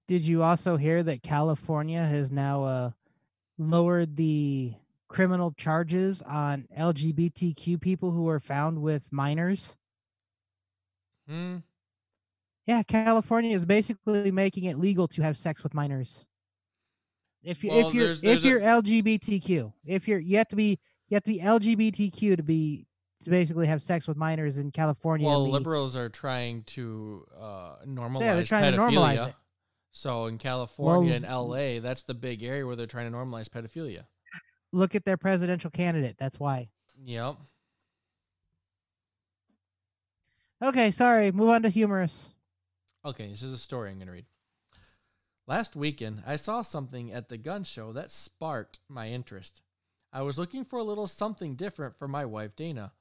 did 0.06 0.22
you 0.22 0.42
also 0.42 0.76
hear 0.76 1.02
that 1.02 1.22
california 1.22 2.04
has 2.04 2.30
now 2.30 2.64
uh 2.64 2.90
lowered 3.58 4.16
the 4.16 4.74
criminal 5.08 5.52
charges 5.56 6.20
on 6.22 6.66
lgbtq 6.76 7.80
people 7.80 8.10
who 8.10 8.28
are 8.28 8.40
found 8.40 8.80
with 8.80 9.02
minors 9.10 9.76
Hmm. 11.28 11.56
Yeah, 12.66 12.82
California 12.84 13.54
is 13.56 13.64
basically 13.64 14.30
making 14.30 14.64
it 14.64 14.78
legal 14.78 15.08
to 15.08 15.22
have 15.22 15.36
sex 15.36 15.62
with 15.64 15.74
minors. 15.74 16.24
If 17.42 17.62
you 17.64 17.70
Well, 17.70 17.88
if 17.88 17.94
you're 17.94 18.04
there's- 18.06 18.20
there's 18.20 18.38
if 18.38 18.44
a- 18.44 18.48
you're 18.48 18.60
LGBTQ, 18.60 19.72
if 19.84 20.06
you're 20.08 20.18
you 20.20 20.36
have 20.38 20.48
to 20.48 20.56
be 20.56 20.78
you 21.08 21.14
have 21.14 21.22
to 21.24 21.30
be 21.30 21.40
LGBTQ 21.40 22.36
to 22.36 22.42
be 22.42 22.86
to 23.22 23.30
basically 23.30 23.66
have 23.66 23.82
sex 23.82 24.06
with 24.08 24.16
minors 24.16 24.58
in 24.58 24.70
California. 24.72 25.26
Well, 25.26 25.44
the- 25.44 25.50
liberals 25.50 25.96
are 25.96 26.08
trying 26.08 26.62
to 26.64 27.26
uh, 27.36 27.76
normalize 27.86 28.18
they're 28.20 28.44
trying 28.44 28.72
to 28.72 28.78
pedophilia. 28.78 28.90
normalize 29.16 29.28
it. 29.30 29.34
So 29.92 30.26
in 30.26 30.38
California 30.38 31.08
Well- 31.10 31.16
and 31.16 31.24
LA, 31.24 31.78
that's 31.80 32.02
the 32.02 32.14
big 32.14 32.42
area 32.42 32.66
where 32.66 32.76
they're 32.76 32.86
trying 32.86 33.10
to 33.10 33.16
normalize 33.16 33.48
pedophilia. 33.48 34.06
Look 34.76 34.94
at 34.94 35.04
their 35.04 35.16
presidential 35.16 35.70
candidate. 35.70 36.16
That's 36.18 36.38
why. 36.38 36.68
Yep. 37.04 37.36
Okay, 40.62 40.90
sorry. 40.90 41.32
Move 41.32 41.48
on 41.48 41.62
to 41.62 41.68
humorous. 41.68 42.28
Okay, 43.04 43.28
this 43.28 43.42
is 43.42 43.52
a 43.52 43.58
story 43.58 43.90
I'm 43.90 43.96
going 43.96 44.06
to 44.06 44.12
read. 44.12 44.26
Last 45.46 45.76
weekend, 45.76 46.22
I 46.26 46.36
saw 46.36 46.62
something 46.62 47.12
at 47.12 47.28
the 47.28 47.38
gun 47.38 47.62
show 47.62 47.92
that 47.92 48.10
sparked 48.10 48.80
my 48.88 49.08
interest. 49.08 49.62
I 50.12 50.22
was 50.22 50.38
looking 50.38 50.64
for 50.64 50.78
a 50.78 50.84
little 50.84 51.06
something 51.06 51.54
different 51.54 51.96
for 51.98 52.08
my 52.08 52.24
wife 52.24 52.56
Dana. 52.56 52.92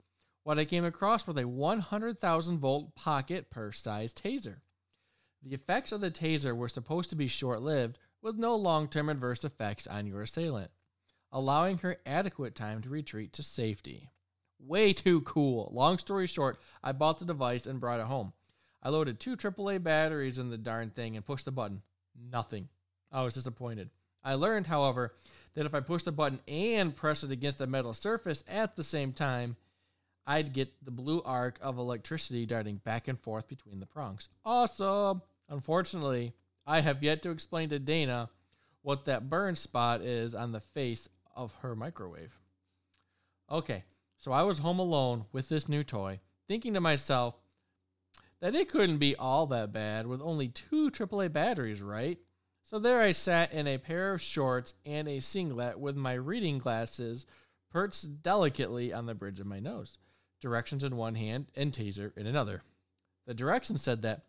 What 0.43 0.59
I 0.59 0.65
came 0.65 0.85
across 0.85 1.25
was 1.25 1.37
a 1.37 1.47
100,000 1.47 2.59
volt 2.59 2.93
pocket 2.93 3.49
purse 3.49 3.81
sized 3.81 4.21
taser. 4.21 4.57
The 5.41 5.55
effects 5.55 5.91
of 5.91 6.01
the 6.01 6.11
taser 6.11 6.55
were 6.55 6.69
supposed 6.69 7.09
to 7.09 7.15
be 7.15 7.27
short 7.27 7.61
lived, 7.61 7.97
with 8.21 8.35
no 8.35 8.55
long 8.55 8.87
term 8.87 9.09
adverse 9.09 9.43
effects 9.43 9.87
on 9.87 10.05
your 10.05 10.21
assailant, 10.21 10.71
allowing 11.35 11.79
her 11.79 11.97
adequate 12.05 12.55
time 12.55 12.81
to 12.81 12.87
retreat 12.87 13.33
to 13.33 13.43
safety. 13.43 14.09
Way 14.57 14.93
too 14.93 15.19
cool. 15.21 15.69
Long 15.73 15.97
story 15.97 16.27
short, 16.27 16.57
I 16.81 16.93
bought 16.93 17.19
the 17.19 17.25
device 17.25 17.65
and 17.67 17.81
brought 17.81 17.99
it 17.99 18.05
home. 18.05 18.31
I 18.81 18.87
loaded 18.87 19.19
two 19.19 19.35
AAA 19.35 19.83
batteries 19.83 20.39
in 20.39 20.49
the 20.49 20.57
darn 20.57 20.91
thing 20.91 21.17
and 21.17 21.25
pushed 21.25 21.43
the 21.43 21.51
button. 21.51 21.81
Nothing. 22.31 22.69
I 23.11 23.21
was 23.21 23.33
disappointed. 23.33 23.89
I 24.23 24.35
learned, 24.35 24.67
however, 24.67 25.13
that 25.55 25.65
if 25.65 25.75
I 25.75 25.81
pushed 25.81 26.05
the 26.05 26.13
button 26.13 26.39
and 26.47 26.95
pressed 26.95 27.25
it 27.25 27.31
against 27.31 27.59
a 27.59 27.67
metal 27.67 27.93
surface 27.93 28.45
at 28.47 28.77
the 28.77 28.83
same 28.83 29.11
time, 29.11 29.57
I'd 30.25 30.53
get 30.53 30.71
the 30.85 30.91
blue 30.91 31.21
arc 31.25 31.59
of 31.61 31.77
electricity 31.77 32.45
darting 32.45 32.77
back 32.77 33.09
and 33.09 33.19
forth 33.19 33.49
between 33.49 33.81
the 33.81 33.85
prongs. 33.85 34.29
Awesome! 34.45 35.21
Unfortunately, 35.49 36.31
I 36.65 36.79
have 36.79 37.03
yet 37.03 37.21
to 37.23 37.31
explain 37.31 37.69
to 37.69 37.79
Dana 37.79 38.29
what 38.83 39.05
that 39.05 39.29
burn 39.29 39.57
spot 39.57 40.01
is 40.01 40.33
on 40.33 40.53
the 40.53 40.61
face 40.61 41.09
of 41.35 41.53
her 41.61 41.75
microwave. 41.75 42.37
Okay, 43.51 43.83
so 44.17 44.31
I 44.31 44.43
was 44.43 44.59
home 44.59 44.79
alone 44.79 45.25
with 45.31 45.49
this 45.49 45.69
new 45.69 45.83
toy, 45.83 46.19
thinking 46.47 46.73
to 46.73 46.81
myself 46.81 47.35
that 48.41 48.55
it 48.55 48.69
couldn't 48.69 48.97
be 48.97 49.15
all 49.15 49.47
that 49.47 49.71
bad 49.71 50.07
with 50.07 50.21
only 50.21 50.47
two 50.47 50.89
AAA 50.89 51.31
batteries, 51.31 51.81
right? 51.81 52.19
So 52.63 52.79
there 52.79 53.01
I 53.01 53.11
sat 53.11 53.53
in 53.53 53.67
a 53.67 53.77
pair 53.77 54.13
of 54.13 54.21
shorts 54.21 54.73
and 54.85 55.07
a 55.07 55.19
singlet 55.19 55.79
with 55.79 55.95
my 55.95 56.13
reading 56.13 56.57
glasses 56.57 57.25
perched 57.69 58.23
delicately 58.23 58.91
on 58.91 59.05
the 59.05 59.13
bridge 59.13 59.39
of 59.39 59.45
my 59.45 59.59
nose, 59.59 59.97
directions 60.41 60.83
in 60.83 60.95
one 60.95 61.15
hand 61.15 61.47
and 61.55 61.71
taser 61.71 62.15
in 62.17 62.25
another. 62.25 62.63
The 63.27 63.33
directions 63.33 63.81
said 63.81 64.01
that 64.01 64.25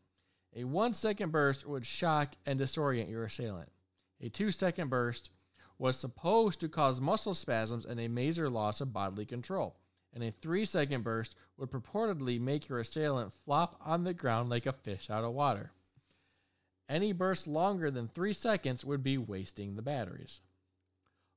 a 0.55 0.65
one 0.65 0.95
second 0.95 1.33
burst 1.33 1.67
would 1.67 1.87
shock 1.87 2.35
and 2.45 2.59
disorient 2.59 3.11
your 3.11 3.25
assailant. 3.25 3.71
A 4.21 4.29
two 4.29 4.51
second 4.51 4.89
burst 4.89 5.31
was 5.79 5.97
supposed 5.97 6.61
to 6.61 6.69
cause 6.69 7.01
muscle 7.01 7.35
spasms 7.35 7.85
and 7.85 8.01
a 8.01 8.09
major 8.09 8.49
loss 8.49 8.81
of 8.81 8.93
bodily 8.93 9.27
control. 9.27 9.77
And 10.13 10.25
a 10.25 10.31
three 10.31 10.65
second 10.65 11.05
burst 11.05 11.35
would 11.59 11.71
purportedly 11.71 12.41
make 12.41 12.69
your 12.69 12.81
assailant 12.81 13.33
flop 13.45 13.79
on 13.85 14.05
the 14.05 14.15
ground 14.15 14.49
like 14.49 14.67
a 14.67 14.73
fish 14.73 15.11
out 15.11 15.25
of 15.25 15.33
water. 15.33 15.73
Any 16.89 17.13
burst 17.13 17.47
longer 17.47 17.91
than 17.91 18.09
three 18.09 18.33
seconds 18.33 18.85
would 18.85 19.03
be 19.03 19.19
wasting 19.19 19.75
the 19.75 19.83
batteries. 19.83 20.41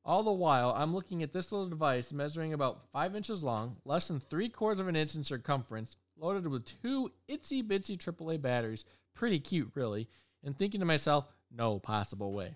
All 0.06 0.24
the 0.24 0.32
while, 0.32 0.72
I'm 0.72 0.94
looking 0.94 1.24
at 1.24 1.34
this 1.34 1.52
little 1.52 1.68
device 1.68 2.14
measuring 2.14 2.53
about 2.53 2.90
five 2.94 3.16
inches 3.16 3.44
long, 3.44 3.78
less 3.84 4.07
than 4.07 4.20
three 4.20 4.48
quarters 4.48 4.80
of 4.80 4.88
an 4.88 4.95
inch 4.95 5.16
in 5.16 5.24
circumference, 5.24 5.98
loaded 6.18 6.48
with 6.48 6.66
two 6.82 7.11
itsy 7.28 7.61
bitsy 7.61 7.98
AAA 7.98 8.41
batteries. 8.41 8.86
Pretty 9.14 9.40
cute, 9.40 9.72
really. 9.76 10.07
And 10.44 10.57
thinking 10.57 10.80
to 10.80 10.86
myself, 10.86 11.26
no 11.52 11.80
possible 11.80 12.32
way. 12.32 12.56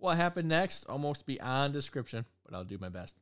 What 0.00 0.16
happened 0.16 0.48
next? 0.48 0.84
Almost 0.84 1.26
beyond 1.26 1.74
description, 1.74 2.24
but 2.44 2.54
I'll 2.54 2.64
do 2.64 2.78
my 2.80 2.88
best. 2.88 3.14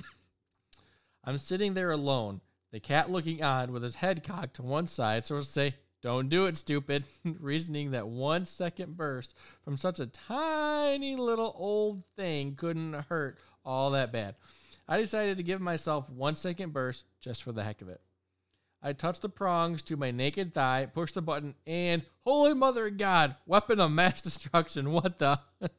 I'm 1.24 1.38
sitting 1.38 1.74
there 1.74 1.90
alone, 1.90 2.40
the 2.72 2.80
cat 2.80 3.10
looking 3.10 3.42
on 3.42 3.72
with 3.72 3.82
his 3.82 3.94
head 3.94 4.24
cocked 4.24 4.56
to 4.56 4.62
one 4.62 4.86
side, 4.86 5.26
so 5.26 5.36
to 5.36 5.42
say, 5.42 5.74
Don't 6.02 6.30
do 6.30 6.46
it, 6.46 6.56
stupid, 6.56 7.04
reasoning 7.24 7.90
that 7.90 8.08
one 8.08 8.46
second 8.46 8.96
burst 8.96 9.34
from 9.62 9.76
such 9.76 10.00
a 10.00 10.06
tiny 10.06 11.14
little 11.14 11.54
old 11.58 12.02
thing 12.16 12.54
couldn't 12.54 12.94
hurt 12.94 13.38
all 13.62 13.90
that 13.90 14.10
bad. 14.10 14.34
I 14.88 14.98
decided 14.98 15.36
to 15.36 15.42
give 15.42 15.60
myself 15.60 16.08
one 16.08 16.36
second 16.36 16.72
burst 16.72 17.04
just 17.20 17.42
for 17.42 17.52
the 17.52 17.62
heck 17.62 17.82
of 17.82 17.90
it. 17.90 18.00
I 18.82 18.94
touched 18.94 19.22
the 19.22 19.28
prongs 19.28 19.82
to 19.84 19.96
my 19.98 20.10
naked 20.10 20.54
thigh, 20.54 20.88
pushed 20.92 21.14
the 21.14 21.22
button, 21.22 21.54
and 21.66 22.02
holy 22.24 22.54
mother 22.54 22.86
of 22.86 22.96
God, 22.96 23.36
weapon 23.46 23.78
of 23.78 23.92
mass 23.92 24.22
destruction. 24.22 24.90
What 24.90 25.18
the? 25.18 25.38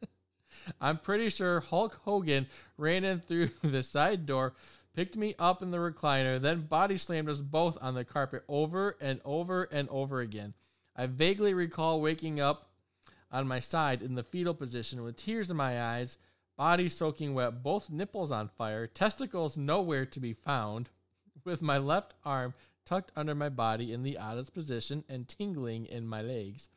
I'm 0.81 0.97
pretty 0.97 1.29
sure 1.29 1.59
Hulk 1.59 1.99
Hogan 2.03 2.47
ran 2.77 3.03
in 3.03 3.19
through 3.19 3.49
the 3.61 3.83
side 3.83 4.25
door, 4.25 4.53
picked 4.93 5.17
me 5.17 5.35
up 5.37 5.61
in 5.61 5.71
the 5.71 5.77
recliner, 5.77 6.39
then 6.39 6.61
body 6.61 6.97
slammed 6.97 7.29
us 7.29 7.39
both 7.39 7.77
on 7.81 7.95
the 7.95 8.05
carpet 8.05 8.43
over 8.47 8.95
and 9.01 9.21
over 9.25 9.63
and 9.63 9.89
over 9.89 10.21
again. 10.21 10.53
I 10.95 11.07
vaguely 11.07 11.53
recall 11.53 12.01
waking 12.01 12.39
up 12.39 12.69
on 13.31 13.47
my 13.47 13.59
side 13.59 14.01
in 14.01 14.15
the 14.15 14.23
fetal 14.23 14.53
position 14.53 15.03
with 15.03 15.17
tears 15.17 15.51
in 15.51 15.57
my 15.57 15.81
eyes, 15.81 16.17
body 16.57 16.87
soaking 16.87 17.33
wet, 17.33 17.61
both 17.63 17.89
nipples 17.89 18.31
on 18.31 18.47
fire, 18.47 18.87
testicles 18.87 19.57
nowhere 19.57 20.05
to 20.05 20.19
be 20.19 20.33
found, 20.33 20.89
with 21.43 21.61
my 21.61 21.77
left 21.77 22.13
arm 22.23 22.53
tucked 22.85 23.11
under 23.15 23.35
my 23.35 23.49
body 23.49 23.91
in 23.91 24.03
the 24.03 24.17
oddest 24.17 24.53
position 24.53 25.03
and 25.09 25.27
tingling 25.27 25.85
in 25.85 26.07
my 26.07 26.21
legs. 26.21 26.69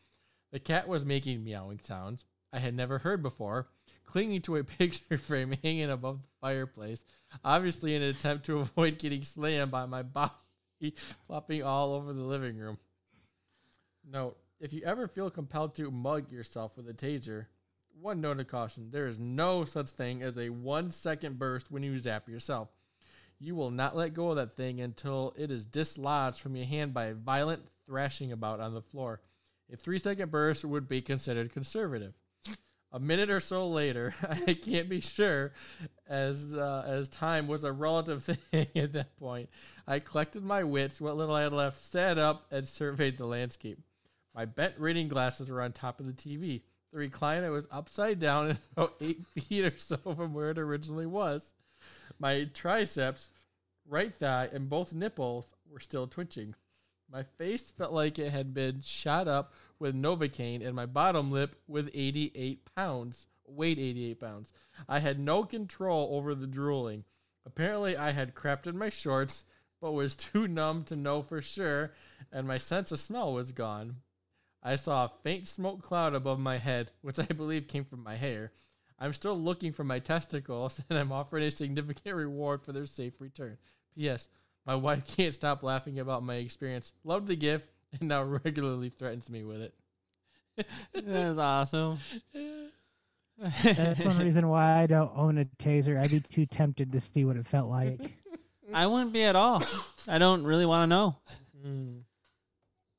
The 0.51 0.59
cat 0.59 0.89
was 0.89 1.05
making 1.05 1.45
meowing 1.45 1.81
sounds 1.83 2.25
I 2.53 2.59
had 2.59 2.75
never 2.75 2.99
heard 2.99 3.23
before, 3.23 3.69
clinging 4.05 4.43
to 4.43 4.57
a 4.57 4.65
picture 4.65 5.19
frame 5.19 5.55
hanging 5.63 5.91
above 5.91 6.23
the 6.23 6.29
fireplace, 6.41 7.05
obviously 7.45 7.95
in 7.95 8.03
an 8.03 8.11
attempt 8.11 8.47
to 8.47 8.59
avoid 8.59 8.99
getting 8.99 9.23
slammed 9.23 9.71
by 9.71 9.87
my 9.87 10.03
body 10.03 10.33
flopping 11.27 11.63
all 11.63 11.93
over 11.93 12.13
the 12.13 12.23
living 12.23 12.57
room. 12.57 12.79
Note, 14.11 14.39
if 14.61 14.73
you 14.73 14.83
ever 14.85 15.07
feel 15.07 15.31
compelled 15.31 15.75
to 15.77 15.91
mug 15.91 16.33
yourself 16.33 16.77
with 16.77 16.89
a 16.89 16.95
taser, 16.95 17.47
one 18.01 18.21
note 18.21 18.41
of 18.41 18.47
caution 18.47 18.91
there 18.91 19.07
is 19.07 19.19
no 19.19 19.65
such 19.65 19.91
thing 19.91 20.23
as 20.23 20.39
a 20.39 20.51
one 20.51 20.91
second 20.91 21.39
burst 21.39 21.71
when 21.71 21.83
you 21.83 21.99
zap 21.99 22.29
yourself. 22.29 22.69
You 23.41 23.55
will 23.55 23.71
not 23.71 23.97
let 23.97 24.15
go 24.15 24.31
of 24.31 24.37
that 24.37 24.55
thing 24.55 24.81
until 24.81 25.33
it 25.37 25.51
is 25.51 25.65
dislodged 25.65 26.41
from 26.41 26.57
your 26.57 26.67
hand 26.67 26.93
by 26.93 27.07
a 27.07 27.15
violent 27.15 27.63
thrashing 27.87 28.33
about 28.33 28.61
on 28.61 28.75
the 28.75 28.83
floor. 28.83 29.21
A 29.73 29.77
three 29.77 29.99
second 29.99 30.31
burst 30.31 30.65
would 30.65 30.89
be 30.89 31.03
considered 31.03 31.53
conservative. 31.53 32.15
A 32.91 32.99
minute 32.99 33.29
or 33.29 33.41
so 33.41 33.69
later, 33.69 34.15
I 34.47 34.55
can't 34.55 34.89
be 34.89 35.01
sure, 35.01 35.53
as 36.09 36.55
uh, 36.55 36.85
as 36.87 37.09
time 37.09 37.47
was 37.47 37.65
a 37.65 37.73
relative 37.73 38.25
thing 38.51 38.67
at 38.75 38.95
that 38.95 39.17
point. 39.19 39.51
I 39.87 39.99
collected 39.99 40.43
my 40.43 40.65
wits, 40.65 41.01
what 41.01 41.17
little 41.17 41.35
I 41.35 41.43
had 41.43 41.53
left, 41.53 41.77
sat 41.77 42.19
up, 42.19 42.47
and 42.51 42.67
surveyed 42.67 43.19
the 43.19 43.27
landscape. 43.27 43.79
My 44.35 44.47
bent 44.47 44.75
reading 44.79 45.09
glasses 45.09 45.51
were 45.51 45.61
on 45.61 45.73
top 45.73 46.01
of 46.01 46.07
the 46.07 46.13
TV. 46.13 46.63
The 46.93 46.99
recliner 46.99 47.53
was 47.53 47.67
upside 47.71 48.21
down 48.21 48.51
and 48.51 48.59
about 48.77 48.95
eight 49.01 49.25
feet 49.27 49.65
or 49.65 49.77
so 49.77 49.97
from 49.97 50.33
where 50.33 50.51
it 50.51 50.59
originally 50.59 51.07
was. 51.07 51.55
My 52.19 52.45
triceps, 52.55 53.31
right 53.87 54.15
thigh, 54.17 54.49
and 54.53 54.69
both 54.69 54.95
nipples 54.95 55.47
were 55.71 55.81
still 55.81 56.07
twitching. 56.07 56.55
My 57.11 57.23
face 57.23 57.71
felt 57.71 57.93
like 57.93 58.19
it 58.19 58.31
had 58.31 58.55
been 58.55 58.81
shot 58.83 59.29
up 59.29 59.53
with 59.79 59.95
Novocaine, 59.95 60.67
and 60.67 60.75
my 60.75 60.87
bottom 60.87 61.31
lip 61.31 61.57
with 61.67 61.91
88 61.95 62.75
pounds. 62.75 63.27
Weighed 63.47 63.79
88 63.79 64.21
pounds. 64.21 64.53
I 64.89 64.99
had 64.99 65.19
no 65.19 65.45
control 65.45 66.11
over 66.13 66.35
the 66.35 66.47
drooling. 66.47 67.05
Apparently, 67.47 67.97
I 67.97 68.11
had 68.11 68.35
crept 68.35 68.67
in 68.67 68.77
my 68.77 68.91
shorts, 68.91 69.45
but 69.81 69.93
was 69.93 70.15
too 70.15 70.47
numb 70.47 70.85
to 70.85 70.97
know 70.97 71.23
for 71.23 71.41
sure, 71.41 71.93
and 72.31 72.47
my 72.47 72.59
sense 72.59 72.93
of 72.93 73.01
smell 73.01 73.33
was 73.33 73.53
gone. 73.53 73.97
I 74.63 74.77
saw 74.77 75.05
a 75.05 75.13
faint 75.23 75.47
smoke 75.49 75.83
cloud 75.83 76.15
above 76.15 76.39
my 76.39 76.59
head, 76.59 76.91
which 77.01 77.19
I 77.19 77.25
believe 77.25 77.69
came 77.69 77.85
from 77.85 78.03
my 78.03 78.17
hair. 78.17 78.53
I'm 78.99 79.13
still 79.13 79.39
looking 79.39 79.73
for 79.73 79.85
my 79.85 79.99
testicles, 79.99 80.81
and 80.91 80.99
I'm 80.99 81.13
offering 81.13 81.45
a 81.45 81.51
significant 81.51 82.17
reward 82.17 82.65
for 82.65 82.73
their 82.73 82.87
safe 82.87 83.21
return. 83.21 83.57
P.S. 83.95 84.29
My 84.67 84.75
wife 84.75 85.07
can't 85.17 85.33
stop 85.33 85.63
laughing 85.63 85.99
about 85.99 86.23
my 86.23 86.35
experience. 86.35 86.93
Loved 87.05 87.29
the 87.29 87.37
gift, 87.37 87.71
and 88.01 88.09
now 88.09 88.23
regularly 88.23 88.91
threatens 88.91 89.31
me 89.31 89.45
with 89.45 89.63
it. 89.63 89.75
That's 90.95 91.39
awesome. 91.39 91.99
That's 93.39 94.01
one 94.01 94.19
reason 94.25 94.49
why 94.49 94.83
I 94.83 94.87
don't 94.87 95.13
own 95.15 95.39
a 95.39 95.45
taser. 95.63 96.01
I'd 96.01 96.11
be 96.11 96.21
too 96.21 96.47
tempted 96.47 96.93
to 96.93 97.01
see 97.01 97.25
what 97.25 97.37
it 97.37 97.47
felt 97.47 97.71
like. 97.71 98.01
I 98.75 98.87
wouldn't 98.87 99.13
be 99.13 99.23
at 99.23 99.37
all. 99.37 99.63
I 100.07 100.19
don't 100.19 100.45
really 100.45 100.67
want 100.67 100.83
to 100.83 100.87
know. 100.89 101.17
Mm. 101.65 102.03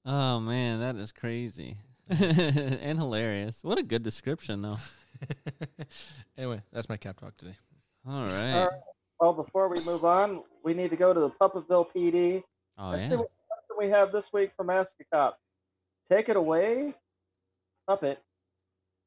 Oh 0.06 0.40
man, 0.40 0.80
that 0.80 0.96
is 0.96 1.12
crazy 1.12 1.78
and 2.10 2.98
hilarious. 2.98 3.64
What 3.64 3.78
a 3.78 3.84
good 3.84 4.02
description, 4.02 4.62
though. 4.62 4.78
anyway, 6.38 6.62
that's 6.72 6.90
my 6.90 6.98
cap 6.98 7.20
talk 7.20 7.38
today. 7.38 7.56
All 8.08 8.26
right. 8.26 8.54
All 8.54 8.68
right. 8.68 8.80
Well, 9.20 9.34
before 9.34 9.68
we 9.68 9.82
move 9.82 10.06
on, 10.06 10.44
we 10.64 10.74
need 10.74 10.90
to 10.92 10.96
go 10.96 11.14
to 11.14 11.20
the 11.20 11.30
Puppetville 11.30 11.88
PD. 11.94 12.42
Oh 12.78 12.92
Let's 12.92 13.04
see 13.04 13.12
yeah. 13.12 13.18
what 13.18 13.30
question 13.30 13.39
we 13.80 13.88
have 13.88 14.12
this 14.12 14.34
week 14.34 14.52
from 14.58 14.70
Ask 14.70 14.98
a 15.00 15.06
Cop. 15.16 15.40
Take 16.12 16.28
it 16.28 16.36
away, 16.36 16.94
Puppet. 17.88 18.22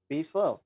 B 0.09 0.23
Slow. 0.23 0.61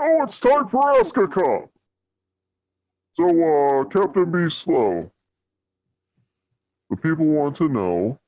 Oh, 0.00 0.22
it's 0.22 0.38
time 0.38 0.68
for 0.68 1.00
Ask 1.00 1.16
a 1.16 1.26
Cop. 1.26 1.70
So, 3.14 3.24
uh, 3.24 3.84
Captain 3.84 4.30
B 4.30 4.50
Slow. 4.50 5.10
The 6.90 6.96
people 6.96 7.24
want 7.24 7.56
to 7.56 7.68
know 7.68 8.18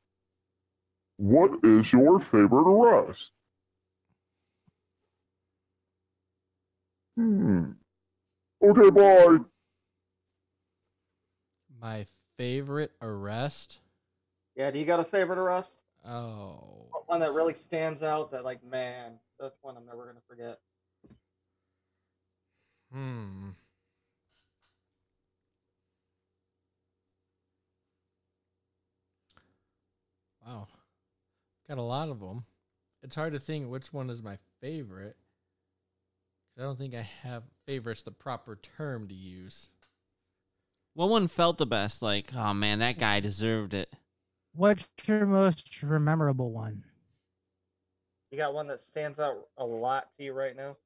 what 1.19 1.51
is 1.63 1.93
your 1.93 2.21
favorite 2.21 2.67
arrest? 2.67 3.31
Hmm. 7.17 7.73
Okay, 8.63 8.91
bye. 8.91 9.39
My 11.81 12.07
favorite 12.37 12.93
arrest. 13.01 13.81
Yeah, 14.57 14.71
do 14.71 14.79
you 14.79 14.85
got 14.85 15.01
a 15.01 15.05
favorite 15.05 15.39
arrest? 15.39 15.81
Oh, 16.07 16.89
One 17.07 17.21
that 17.21 17.33
really 17.33 17.55
stands 17.55 18.03
out 18.03 18.31
that, 18.33 18.45
like, 18.45 18.63
man, 18.65 19.19
that's 19.39 19.57
one 19.63 19.77
I'm 19.77 19.87
never 19.87 20.05
going 20.05 20.17
to 20.17 20.23
forget. 20.29 20.59
hmm. 22.93 23.51
Wow, 30.47 30.69
got 31.69 31.79
a 31.79 31.83
lot 31.83 32.09
of 32.09 32.21
them. 32.21 32.45
It's 33.03 33.17
hard 33.17 33.33
to 33.33 33.39
think 33.41 33.69
which 33.71 33.93
one 33.93 34.11
is 34.11 34.23
my 34.23 34.39
favorite. 34.61 35.17
'Cause 36.61 36.65
I 36.65 36.69
don't 36.69 36.79
think 36.79 36.95
I 36.95 37.09
have 37.23 37.45
favorites 37.67 38.03
the 38.03 38.11
proper 38.11 38.57
term 38.57 39.09
to 39.09 39.15
use. 39.15 39.71
What 40.93 41.09
one 41.09 41.27
felt 41.27 41.57
the 41.57 41.67
best? 41.67 42.03
Like, 42.03 42.35
oh 42.35 42.53
man, 42.53 42.81
that 42.81 42.99
guy 42.99 43.21
deserved 43.21 43.73
it. 43.73 43.95
What's 44.53 44.87
your 45.07 45.25
most 45.25 45.83
memorable 45.83 46.51
one? 46.51 46.85
You 48.31 48.37
got 48.37 48.53
one 48.53 48.67
that 48.67 48.81
stands 48.81 49.19
out 49.19 49.49
a 49.57 49.65
lot 49.65 50.11
to 50.19 50.25
you 50.25 50.33
right 50.33 50.55
now? 50.55 50.77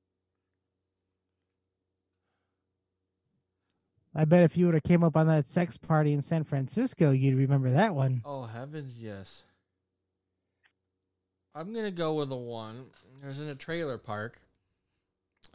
I 4.14 4.24
bet 4.26 4.44
if 4.44 4.56
you 4.56 4.66
would 4.66 4.74
have 4.74 4.84
came 4.84 5.02
up 5.02 5.16
on 5.16 5.26
that 5.26 5.48
sex 5.48 5.76
party 5.76 6.12
in 6.12 6.22
San 6.22 6.44
Francisco, 6.44 7.10
you'd 7.10 7.36
remember 7.36 7.72
that 7.72 7.96
one. 7.96 8.22
Oh 8.24 8.44
heavens, 8.44 9.02
yes. 9.02 9.42
I'm 11.52 11.74
gonna 11.74 11.90
go 11.90 12.14
with 12.14 12.28
the 12.28 12.36
one. 12.36 12.90
It 13.22 13.26
was 13.26 13.40
in 13.40 13.48
a 13.48 13.56
trailer 13.56 13.98
park. 13.98 14.40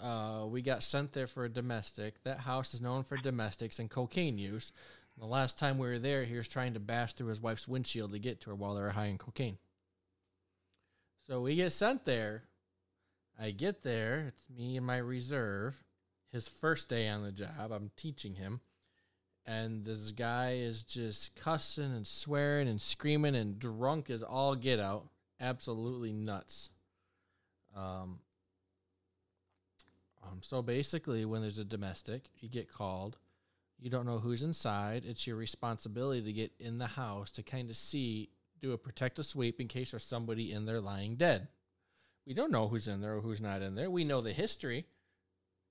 Uh, 0.02 0.46
we 0.48 0.62
got 0.62 0.84
sent 0.84 1.14
there 1.14 1.28
for 1.28 1.46
a 1.46 1.50
domestic. 1.50 2.24
That 2.24 2.40
house 2.40 2.74
is 2.74 2.82
known 2.82 3.04
for 3.04 3.18
domestics 3.18 3.80
and 3.80 3.90
cocaine 3.90 4.38
use. 4.38 4.72
The 5.18 5.26
last 5.26 5.58
time 5.58 5.78
we 5.78 5.88
were 5.88 6.00
there, 6.00 6.24
he 6.24 6.38
was 6.38 6.48
trying 6.48 6.76
to 6.76 6.80
bash 6.80 7.14
through 7.14 7.28
his 7.28 7.42
wife's 7.42 7.68
windshield 7.68 8.14
to 8.14 8.20
get 8.20 8.40
to 8.42 8.52
her 8.52 8.56
while 8.56 8.76
they 8.76 8.82
were 8.82 8.92
high 8.92 9.08
in 9.08 9.18
cocaine. 9.18 9.58
So 11.28 11.42
we 11.42 11.56
get 11.56 11.74
sent 11.74 12.06
there. 12.06 12.44
I 13.38 13.52
get 13.52 13.84
there. 13.84 14.28
It's 14.30 14.58
me 14.58 14.78
and 14.78 14.86
my 14.86 14.98
reserve. 14.98 15.84
His 16.32 16.48
first 16.48 16.88
day 16.88 17.10
on 17.10 17.24
the 17.24 17.32
job. 17.32 17.72
I'm 17.72 17.92
teaching 17.98 18.36
him. 18.36 18.62
And 19.46 19.84
this 19.84 20.12
guy 20.12 20.54
is 20.54 20.84
just 20.84 21.36
cussing 21.36 21.94
and 21.96 22.08
swearing 22.08 22.68
and 22.68 22.82
screaming 22.82 23.36
and 23.36 23.60
drunk 23.60 24.10
as 24.10 24.24
all 24.24 24.56
get 24.56 24.80
out. 24.80 25.08
Absolutely 25.40 26.14
nuts. 26.14 26.70
Um, 27.76 28.20
um, 30.24 30.40
so 30.42 30.62
basically, 30.62 31.26
when 31.26 31.42
there's 31.42 31.58
a 31.58 31.64
domestic, 31.64 32.30
you 32.40 32.50
get 32.50 32.72
called. 32.72 33.18
You 33.80 33.90
don't 33.90 34.06
know 34.06 34.20
who's 34.20 34.44
inside. 34.44 35.04
It's 35.06 35.26
your 35.26 35.38
responsibility 35.38 36.22
to 36.22 36.34
get 36.34 36.52
in 36.60 36.78
the 36.78 36.88
house 36.88 37.32
to 37.32 37.44
kind 37.44 37.70
of 37.70 37.78
see, 37.78 38.30
do 38.62 38.74
a 38.74 38.78
protective 38.78 39.26
sweep 39.26 39.62
in 39.62 39.68
case 39.68 39.92
there's 39.92 40.04
somebody 40.04 40.52
in 40.52 40.66
there 40.66 40.82
lying 40.82 41.16
dead. 41.16 41.48
We 42.26 42.34
don't 42.34 42.52
know 42.52 42.68
who's 42.68 42.88
in 42.88 43.02
there 43.02 43.16
or 43.16 43.22
who's 43.22 43.42
not 43.42 43.62
in 43.62 43.76
there. 43.76 43.90
We 43.90 44.04
know 44.04 44.22
the 44.22 44.34
history. 44.34 44.86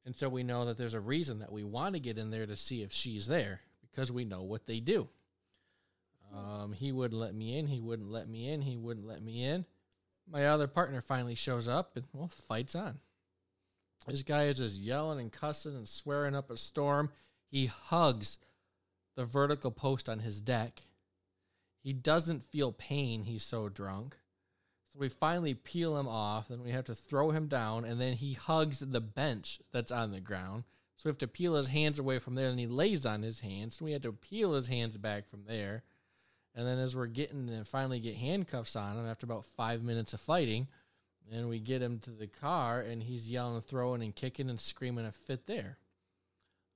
And 0.06 0.16
so 0.16 0.28
we 0.28 0.42
know 0.42 0.64
that 0.64 0.78
there's 0.78 0.94
a 0.94 1.00
reason 1.00 1.40
that 1.40 1.52
we 1.52 1.64
want 1.64 1.94
to 1.94 2.00
get 2.00 2.16
in 2.16 2.30
there 2.30 2.46
to 2.46 2.56
see 2.56 2.82
if 2.82 2.92
she's 2.92 3.26
there 3.26 3.60
because 3.82 4.10
we 4.10 4.24
know 4.24 4.42
what 4.42 4.66
they 4.66 4.80
do. 4.80 5.08
Um, 6.34 6.72
he 6.72 6.92
wouldn't 6.92 7.20
let 7.20 7.34
me 7.34 7.58
in. 7.58 7.66
He 7.66 7.80
wouldn't 7.80 8.10
let 8.10 8.28
me 8.28 8.48
in. 8.48 8.62
He 8.62 8.76
wouldn't 8.76 9.06
let 9.06 9.22
me 9.22 9.44
in. 9.44 9.66
My 10.30 10.46
other 10.46 10.66
partner 10.66 11.00
finally 11.00 11.34
shows 11.34 11.68
up, 11.68 11.96
and 11.96 12.04
well, 12.12 12.28
fight's 12.28 12.74
on. 12.74 12.98
This 14.08 14.22
guy 14.22 14.44
is 14.44 14.56
just 14.58 14.78
yelling 14.78 15.20
and 15.20 15.32
cussing 15.32 15.76
and 15.76 15.88
swearing 15.88 16.34
up 16.34 16.50
a 16.50 16.56
storm. 16.56 17.10
He 17.50 17.66
hugs 17.66 18.38
the 19.16 19.24
vertical 19.24 19.70
post 19.70 20.08
on 20.08 20.20
his 20.20 20.40
deck. 20.40 20.82
He 21.82 21.92
doesn't 21.92 22.44
feel 22.44 22.72
pain. 22.72 23.24
He's 23.24 23.44
so 23.44 23.68
drunk. 23.68 24.16
So 24.92 25.00
we 25.00 25.08
finally 25.08 25.54
peel 25.54 25.98
him 25.98 26.08
off. 26.08 26.48
Then 26.48 26.62
we 26.62 26.70
have 26.70 26.86
to 26.86 26.94
throw 26.94 27.30
him 27.30 27.48
down, 27.48 27.84
and 27.84 28.00
then 28.00 28.14
he 28.14 28.32
hugs 28.32 28.80
the 28.80 29.00
bench 29.00 29.60
that's 29.72 29.92
on 29.92 30.12
the 30.12 30.20
ground. 30.20 30.64
So 30.96 31.02
we 31.04 31.10
have 31.10 31.18
to 31.18 31.28
peel 31.28 31.54
his 31.54 31.68
hands 31.68 31.98
away 31.98 32.18
from 32.18 32.34
there, 32.34 32.48
and 32.48 32.58
he 32.58 32.66
lays 32.66 33.06
on 33.06 33.22
his 33.22 33.40
hands. 33.40 33.76
So 33.78 33.84
we 33.84 33.92
had 33.92 34.02
to 34.02 34.12
peel 34.12 34.54
his 34.54 34.66
hands 34.66 34.96
back 34.96 35.28
from 35.28 35.44
there. 35.46 35.84
And 36.54 36.66
then 36.66 36.78
as 36.78 36.96
we're 36.96 37.06
getting 37.06 37.48
and 37.48 37.68
finally 37.68 38.00
get 38.00 38.16
handcuffs 38.16 38.74
on 38.74 38.98
him 38.98 39.06
after 39.06 39.24
about 39.24 39.46
five 39.56 39.82
minutes 39.82 40.12
of 40.12 40.20
fighting, 40.20 40.66
and 41.32 41.48
we 41.48 41.58
get 41.58 41.82
him 41.82 41.98
to 42.00 42.10
the 42.10 42.26
car, 42.26 42.80
and 42.80 43.02
he's 43.02 43.28
yelling, 43.28 43.60
throwing, 43.60 44.02
and 44.02 44.14
kicking 44.14 44.50
and 44.50 44.60
screaming 44.60 45.06
a 45.06 45.12
fit 45.12 45.46
there. 45.46 45.78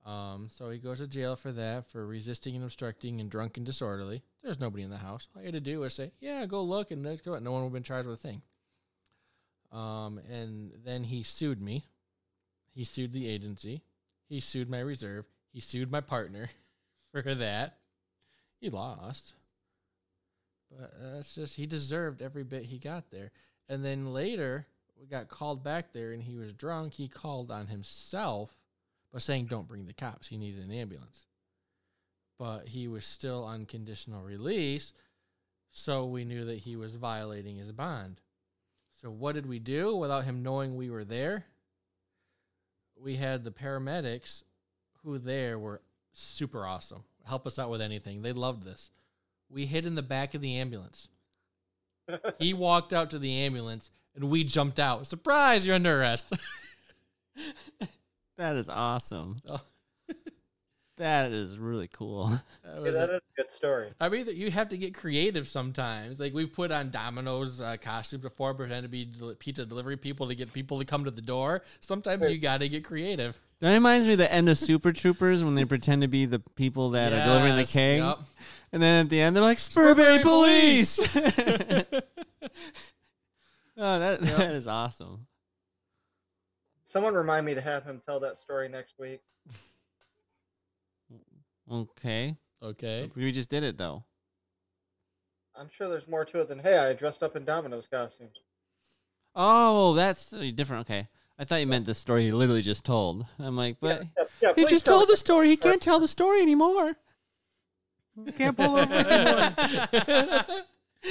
Um, 0.05 0.49
so 0.51 0.69
he 0.69 0.79
goes 0.79 0.99
to 0.99 1.07
jail 1.07 1.35
for 1.35 1.51
that, 1.53 1.89
for 1.89 2.05
resisting 2.05 2.55
and 2.55 2.63
obstructing 2.63 3.21
and 3.21 3.29
drunk 3.29 3.57
and 3.57 3.65
disorderly. 3.65 4.21
There's 4.43 4.59
nobody 4.59 4.83
in 4.83 4.89
the 4.89 4.97
house. 4.97 5.27
All 5.35 5.41
you 5.41 5.47
had 5.47 5.53
to 5.53 5.61
do 5.61 5.79
was 5.79 5.93
say, 5.93 6.11
"Yeah, 6.19 6.45
go 6.45 6.61
look," 6.61 6.91
and 6.91 7.03
let's 7.03 7.21
go. 7.21 7.37
No 7.39 7.51
one 7.51 7.61
would 7.61 7.67
have 7.67 7.73
been 7.73 7.83
charged 7.83 8.07
with 8.07 8.19
a 8.19 8.21
thing. 8.21 8.41
Um, 9.71 10.19
and 10.29 10.71
then 10.83 11.03
he 11.05 11.23
sued 11.23 11.61
me. 11.61 11.87
He 12.73 12.83
sued 12.83 13.13
the 13.13 13.27
agency. 13.27 13.83
He 14.27 14.39
sued 14.39 14.69
my 14.69 14.79
reserve. 14.79 15.25
He 15.51 15.61
sued 15.61 15.91
my 15.91 16.01
partner 16.01 16.49
for 17.11 17.35
that. 17.35 17.77
He 18.59 18.69
lost. 18.69 19.33
But 20.69 20.91
that's 20.99 21.35
just 21.35 21.55
he 21.55 21.65
deserved 21.65 22.21
every 22.21 22.43
bit 22.43 22.65
he 22.65 22.77
got 22.77 23.09
there. 23.09 23.31
And 23.69 23.83
then 23.83 24.13
later 24.13 24.67
we 24.99 25.07
got 25.07 25.29
called 25.29 25.63
back 25.63 25.93
there 25.93 26.11
and 26.11 26.21
he 26.23 26.35
was 26.35 26.53
drunk. 26.53 26.93
He 26.93 27.07
called 27.07 27.51
on 27.51 27.67
himself 27.67 28.55
by 29.11 29.19
saying 29.19 29.45
don't 29.45 29.67
bring 29.67 29.85
the 29.85 29.93
cops. 29.93 30.27
He 30.27 30.37
needed 30.37 30.63
an 30.63 30.71
ambulance. 30.71 31.25
But 32.39 32.67
he 32.67 32.87
was 32.87 33.05
still 33.05 33.43
on 33.43 33.65
conditional 33.65 34.23
release, 34.23 34.91
so 35.69 36.05
we 36.05 36.25
knew 36.25 36.45
that 36.45 36.59
he 36.59 36.75
was 36.75 36.95
violating 36.95 37.57
his 37.57 37.71
bond. 37.71 38.21
So 39.01 39.11
what 39.11 39.35
did 39.35 39.45
we 39.45 39.59
do 39.59 39.95
without 39.95 40.23
him 40.23 40.41
knowing 40.43 40.75
we 40.75 40.89
were 40.89 41.03
there? 41.03 41.45
We 42.95 43.17
had 43.17 43.43
the 43.43 43.51
paramedics 43.51 44.43
who 45.03 45.19
there 45.19 45.59
were 45.59 45.81
super 46.13 46.65
awesome. 46.65 47.03
Help 47.25 47.45
us 47.45 47.59
out 47.59 47.69
with 47.69 47.81
anything. 47.81 48.21
They 48.21 48.33
loved 48.33 48.63
this. 48.63 48.91
We 49.49 49.65
hid 49.65 49.85
in 49.85 49.95
the 49.95 50.01
back 50.01 50.33
of 50.33 50.41
the 50.41 50.57
ambulance. 50.57 51.07
He 52.39 52.53
walked 52.53 52.93
out 52.93 53.09
to 53.11 53.19
the 53.19 53.31
ambulance 53.41 53.91
and 54.15 54.25
we 54.29 54.43
jumped 54.43 54.79
out. 54.79 55.07
Surprise, 55.07 55.65
you're 55.65 55.75
under 55.75 55.99
arrest. 56.01 56.31
That 58.37 58.55
is 58.55 58.69
awesome. 58.69 59.37
Oh. 59.49 59.59
that 60.97 61.31
is 61.31 61.57
really 61.57 61.87
cool. 61.87 62.27
That 62.63 62.75
Yeah, 62.75 62.79
was 62.79 62.95
that 62.95 63.09
a- 63.09 63.13
is 63.13 63.19
a 63.19 63.41
good 63.41 63.51
story. 63.51 63.89
I 63.99 64.09
mean, 64.09 64.27
you 64.35 64.51
have 64.51 64.69
to 64.69 64.77
get 64.77 64.93
creative 64.93 65.47
sometimes. 65.47 66.19
Like 66.19 66.33
we've 66.33 66.51
put 66.53 66.71
on 66.71 66.89
Domino's 66.91 67.61
uh, 67.61 67.77
costumes 67.81 68.21
before, 68.23 68.53
pretend 68.53 68.83
to 68.83 68.89
be 68.89 69.05
del- 69.05 69.33
pizza 69.35 69.65
delivery 69.65 69.97
people 69.97 70.27
to 70.27 70.35
get 70.35 70.51
people 70.53 70.77
to 70.79 70.85
come 70.85 71.03
to 71.05 71.11
the 71.11 71.21
door. 71.21 71.63
Sometimes 71.79 72.29
you 72.29 72.37
got 72.37 72.59
to 72.59 72.69
get 72.69 72.83
creative. 72.83 73.37
That 73.59 73.71
reminds 73.73 74.05
me 74.05 74.13
of 74.13 74.19
the 74.19 74.31
end 74.31 74.49
of 74.49 74.57
Super 74.57 74.91
Troopers 74.91 75.43
when 75.43 75.55
they 75.55 75.65
pretend 75.65 76.01
to 76.03 76.07
be 76.07 76.25
the 76.25 76.39
people 76.39 76.91
that 76.91 77.11
are 77.13 77.23
delivering 77.25 77.55
the 77.55 77.63
cake. 77.65 77.99
yep. 78.01 78.19
And 78.73 78.81
then 78.81 79.05
at 79.05 79.09
the 79.09 79.21
end, 79.21 79.35
they're 79.35 79.43
like, 79.43 79.59
Spurbury, 79.59 80.19
Spurbury 80.19 80.23
Police! 80.23 80.95
Police. 80.97 81.25
oh, 83.77 83.99
that, 83.99 84.21
Yep. 84.21 84.35
that 84.37 84.55
is 84.55 84.65
awesome. 84.67 85.27
Someone 86.83 87.13
remind 87.13 87.45
me 87.45 87.53
to 87.53 87.61
have 87.61 87.83
him 87.83 88.01
tell 88.03 88.19
that 88.21 88.35
story 88.35 88.67
next 88.67 88.95
week. 88.97 89.21
Okay. 91.71 92.35
Okay. 92.63 93.11
We 93.15 93.31
just 93.31 93.49
did 93.49 93.63
it, 93.63 93.77
though. 93.77 94.03
I'm 95.55 95.69
sure 95.69 95.87
there's 95.87 96.07
more 96.07 96.25
to 96.25 96.39
it 96.39 96.47
than 96.47 96.57
hey, 96.57 96.79
I 96.79 96.93
dressed 96.93 97.21
up 97.21 97.35
in 97.35 97.45
Domino's 97.45 97.87
costumes. 97.87 98.37
Oh, 99.35 99.93
that's 99.93 100.31
different. 100.55 100.81
Okay. 100.89 101.07
I 101.37 101.45
thought 101.45 101.57
you 101.57 101.67
meant 101.67 101.85
the 101.85 101.93
story 101.93 102.25
he 102.25 102.31
literally 102.31 102.61
just 102.63 102.83
told. 102.85 103.25
I'm 103.37 103.55
like, 103.55 103.77
but 103.79 104.01
yeah, 104.01 104.07
yeah, 104.17 104.25
yeah, 104.41 104.53
he 104.55 104.65
just 104.65 104.85
tell 104.85 104.99
told 104.99 105.09
the 105.09 105.17
story. 105.17 105.49
He 105.49 105.57
can't 105.57 105.81
tell 105.81 105.99
the 105.99 106.07
story 106.07 106.41
anymore. 106.41 106.95
You 108.25 108.31
can't 108.33 108.55
pull 108.57 108.75
over 108.77 108.93
anyone. 108.93 110.63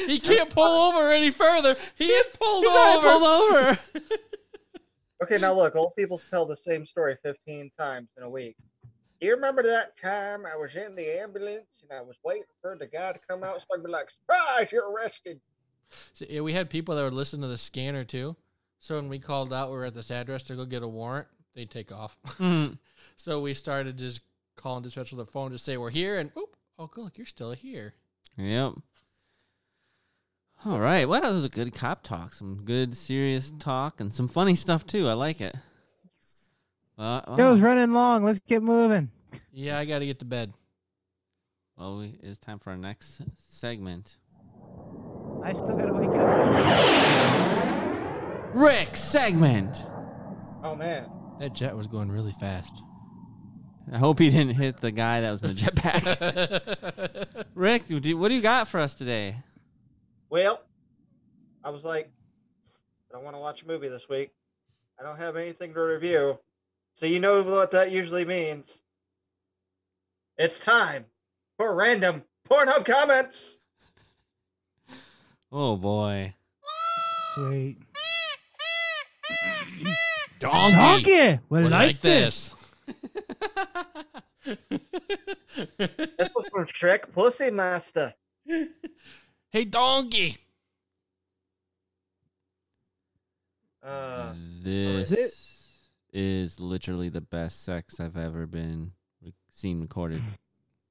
he 0.06 0.18
can't 0.20 0.50
pull 0.50 0.64
over 0.94 1.10
any 1.10 1.30
further. 1.30 1.76
He 1.96 2.04
is 2.06 2.26
pulled 2.38 2.64
He's 2.64 2.72
already 2.72 3.06
over. 3.06 3.08
pulled 3.08 3.24
over. 3.24 3.78
Okay, 5.22 5.38
now 5.38 5.52
look, 5.52 5.76
old 5.76 5.94
people 5.94 6.18
tell 6.18 6.44
the 6.44 6.56
same 6.56 6.84
story 6.84 7.16
15 7.22 7.70
times 7.78 8.08
in 8.16 8.24
a 8.24 8.28
week. 8.28 8.56
Do 9.20 9.28
you 9.28 9.34
remember 9.36 9.62
that 9.62 9.96
time 9.96 10.42
I 10.52 10.56
was 10.56 10.74
in 10.74 10.96
the 10.96 11.20
ambulance 11.20 11.66
and 11.80 11.96
I 11.96 12.02
was 12.02 12.16
waiting 12.24 12.42
for 12.60 12.76
the 12.76 12.88
guy 12.88 13.12
to 13.12 13.20
come 13.28 13.44
out? 13.44 13.60
So 13.60 13.66
I'd 13.72 13.84
be 13.84 13.88
like, 13.88 14.08
surprise, 14.10 14.72
you're 14.72 14.90
arrested. 14.90 15.40
So, 16.12 16.24
yeah, 16.28 16.40
we 16.40 16.52
had 16.52 16.68
people 16.68 16.96
that 16.96 17.04
would 17.04 17.12
listen 17.12 17.40
to 17.42 17.46
the 17.46 17.56
scanner 17.56 18.02
too. 18.02 18.34
So 18.80 18.96
when 18.96 19.08
we 19.08 19.20
called 19.20 19.52
out, 19.52 19.70
we 19.70 19.76
were 19.76 19.84
at 19.84 19.94
this 19.94 20.10
address 20.10 20.42
to 20.44 20.56
go 20.56 20.64
get 20.64 20.82
a 20.82 20.88
warrant. 20.88 21.28
They'd 21.54 21.70
take 21.70 21.92
off. 21.92 22.16
Mhm. 22.26 22.78
so 23.16 23.38
we 23.40 23.54
started 23.54 23.98
just 23.98 24.22
calling 24.56 24.82
dispatch 24.82 25.12
on 25.12 25.18
the 25.20 25.26
phone 25.26 25.52
to 25.52 25.58
say 25.58 25.76
we're 25.76 25.90
here, 25.90 26.18
and 26.18 26.32
oop, 26.36 26.51
oh, 26.78 26.86
good, 26.86 27.04
look, 27.04 27.18
you're 27.18 27.26
still 27.26 27.52
here. 27.52 27.94
Yep. 28.36 28.74
All 30.64 30.78
right. 30.78 31.08
Well, 31.08 31.20
that 31.20 31.32
was 31.32 31.44
a 31.44 31.48
good 31.48 31.74
cop 31.74 32.04
talk. 32.04 32.34
Some 32.34 32.62
good, 32.64 32.96
serious 32.96 33.52
talk, 33.58 34.00
and 34.00 34.14
some 34.14 34.28
funny 34.28 34.54
stuff 34.54 34.86
too. 34.86 35.08
I 35.08 35.14
like 35.14 35.40
it. 35.40 35.56
Uh, 36.96 37.20
Show's 37.36 37.38
well, 37.38 37.56
running 37.56 37.92
long. 37.92 38.22
Let's 38.24 38.38
get 38.40 38.62
moving. 38.62 39.10
Yeah, 39.52 39.78
I 39.78 39.84
got 39.84 40.00
to 40.00 40.06
get 40.06 40.18
to 40.20 40.24
bed. 40.24 40.52
well, 41.76 41.98
we, 41.98 42.16
it's 42.22 42.38
time 42.38 42.58
for 42.58 42.70
our 42.70 42.76
next 42.76 43.22
segment. 43.38 44.18
I 45.42 45.52
still 45.52 45.76
gotta 45.76 45.94
wake 45.94 46.10
up. 46.10 46.28
Ric 48.54 48.94
segment. 48.94 49.88
Oh, 50.62 50.76
man. 50.76 51.10
That 51.40 51.54
jet 51.54 51.76
was 51.76 51.88
going 51.88 52.12
really 52.12 52.32
fast. 52.32 52.82
I 53.92 53.98
hope 53.98 54.18
he 54.20 54.30
didn't 54.30 54.54
hit 54.54 54.78
the 54.78 54.90
guy 54.90 55.20
that 55.20 55.30
was 55.30 55.42
in 55.42 55.54
the 55.54 55.54
jetpack. 55.54 57.44
Ric, 57.54 57.86
do 57.86 58.16
what 58.16 58.28
do 58.28 58.34
you 58.34 58.40
got 58.40 58.66
for 58.66 58.80
us 58.80 58.94
today? 58.94 59.36
Well, 60.30 60.62
I 61.62 61.68
was 61.68 61.84
like, 61.84 62.10
I 63.10 63.14
don't 63.14 63.22
want 63.22 63.36
to 63.36 63.40
watch 63.40 63.62
a 63.62 63.66
movie 63.66 63.88
this 63.88 64.08
week. 64.08 64.30
I 64.98 65.02
don't 65.02 65.18
have 65.18 65.36
anything 65.36 65.74
to 65.74 65.80
review. 65.80 66.38
So 66.94 67.04
you 67.04 67.20
know 67.20 67.42
what 67.42 67.70
that 67.72 67.90
usually 67.90 68.24
means. 68.24 68.80
It's 70.38 70.58
time 70.58 71.04
for 71.58 71.74
random 71.74 72.24
Pornhub 72.48 72.86
comments. 72.86 73.58
Oh 75.50 75.76
boy. 75.76 76.32
Sweet. 77.34 77.76
Donkey. 80.38 80.76
Donkey. 80.76 81.40
We 81.50 81.62
We're 81.62 81.68
like, 81.68 82.00
this. 82.00 82.54
This 82.54 82.62
was 86.34 86.46
from 86.50 86.66
Shrek 86.66 87.12
Pussy 87.12 87.50
Master. 87.50 88.14
hey, 89.50 89.64
donkey. 89.64 90.36
Uh, 93.82 94.32
this 94.62 95.12
is 96.12 96.60
literally 96.60 97.08
the 97.08 97.20
best 97.20 97.64
sex 97.64 97.98
I've 97.98 98.16
ever 98.16 98.46
been 98.46 98.92
seen 99.50 99.80
recorded. 99.80 100.22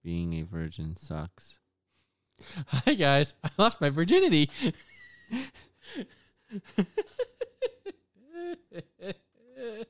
Being 0.04 0.34
a 0.34 0.42
virgin 0.42 0.98
sucks. 0.98 1.60
Hi 2.68 2.96
guys, 2.96 3.36
I 3.44 3.50
lost 3.58 3.80
my 3.82 3.90
virginity. 3.90 4.50
What 6.94 7.00
is- 9.78 9.86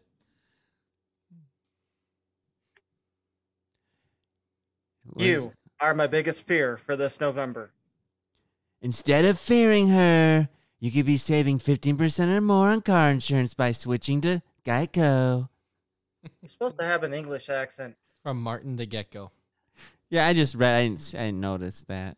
you 5.18 5.54
are 5.80 5.94
my 5.94 6.08
biggest 6.08 6.44
fear 6.46 6.78
for 6.78 6.96
this 6.96 7.20
November. 7.20 7.72
Instead 8.82 9.26
of 9.26 9.40
fearing 9.40 9.90
her, 9.90 10.50
you 10.80 10.92
could 10.92 11.06
be 11.06 11.18
saving 11.18 11.60
15% 11.60 12.30
or 12.36 12.42
more 12.42 12.70
on 12.70 12.82
car 12.82 13.10
insurance 13.12 13.54
by 13.54 13.72
switching 13.72 14.22
to 14.22 14.42
Geico. 14.66 15.50
You're 16.42 16.50
supposed 16.50 16.78
to 16.80 16.86
have 16.86 17.04
an 17.04 17.14
English 17.14 17.50
accent. 17.50 17.96
From 18.24 18.42
Martin 18.42 18.76
the 18.78 18.86
Gecko. 18.86 19.32
Yeah, 20.10 20.28
I 20.28 20.34
just 20.34 20.56
read. 20.56 20.76
I 20.78 20.84
didn't. 20.84 21.00
s- 21.00 21.16
I 21.16 21.26
didn't 21.26 21.42
notice 21.42 21.84
that. 21.88 22.18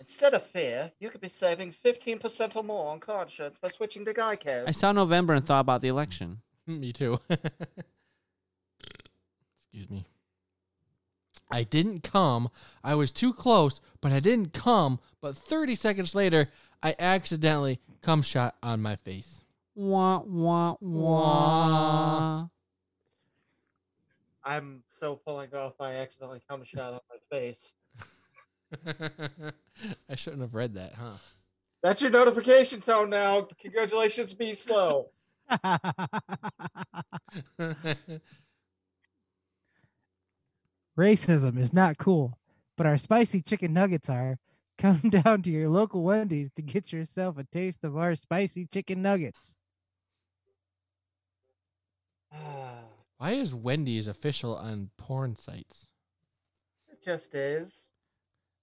Instead 0.00 0.34
of 0.34 0.44
fear, 0.46 0.92
you 1.00 1.08
could 1.10 1.20
be 1.20 1.28
saving 1.28 1.72
15% 1.84 2.56
or 2.56 2.62
more 2.62 2.90
on 2.90 3.00
car 3.00 3.22
insurance 3.22 3.56
by 3.60 3.68
switching 3.68 4.04
to 4.04 4.12
Geico. 4.12 4.66
I 4.66 4.70
saw 4.72 4.92
November 4.92 5.34
and 5.34 5.46
thought 5.46 5.60
about 5.60 5.80
the 5.82 5.88
election. 5.88 6.40
Me 6.66 6.92
too. 6.92 7.20
Excuse 9.72 9.88
me. 9.90 10.04
I 11.50 11.62
didn't 11.62 12.02
come. 12.02 12.50
I 12.82 12.94
was 12.94 13.12
too 13.12 13.32
close, 13.32 13.80
but 14.00 14.12
I 14.12 14.20
didn't 14.20 14.52
come. 14.52 14.98
But 15.20 15.36
30 15.36 15.74
seconds 15.74 16.14
later, 16.14 16.50
I 16.82 16.94
accidentally 16.98 17.80
cum 18.02 18.22
shot 18.22 18.56
on 18.62 18.82
my 18.82 18.96
face. 18.96 19.40
Wah 19.74 20.22
wah 20.24 20.76
wah. 20.80 22.46
I'm 24.44 24.82
so 24.88 25.16
pulling 25.16 25.54
off 25.54 25.80
I 25.80 25.94
accidentally 25.94 26.42
come 26.48 26.62
shot 26.64 26.92
on 26.92 27.00
my 27.10 27.38
face. 27.38 27.72
I 30.08 30.14
shouldn't 30.14 30.42
have 30.42 30.54
read 30.54 30.74
that, 30.74 30.94
huh? 30.94 31.16
That's 31.82 32.02
your 32.02 32.10
notification 32.10 32.80
tone 32.80 33.10
now. 33.10 33.48
Congratulations, 33.60 34.34
B 34.34 34.54
Slow. 34.54 35.10
Racism 40.98 41.58
is 41.58 41.72
not 41.72 41.98
cool. 41.98 42.38
but 42.76 42.86
our 42.86 42.98
spicy 42.98 43.40
chicken 43.40 43.72
nuggets 43.72 44.08
are. 44.10 44.38
Come 44.78 44.98
down 45.08 45.42
to 45.42 45.50
your 45.50 45.68
local 45.68 46.02
Wendy's 46.02 46.50
to 46.56 46.62
get 46.62 46.92
yourself 46.92 47.38
a 47.38 47.44
taste 47.44 47.84
of 47.84 47.96
our 47.96 48.16
spicy 48.16 48.66
chicken 48.66 49.00
nuggets. 49.02 49.54
Why 53.18 53.30
is 53.32 53.54
Wendy's 53.54 54.08
official 54.08 54.56
on 54.56 54.90
porn 54.96 55.36
sites? 55.36 55.86
it 56.90 57.02
just 57.04 57.34
is. 57.34 57.88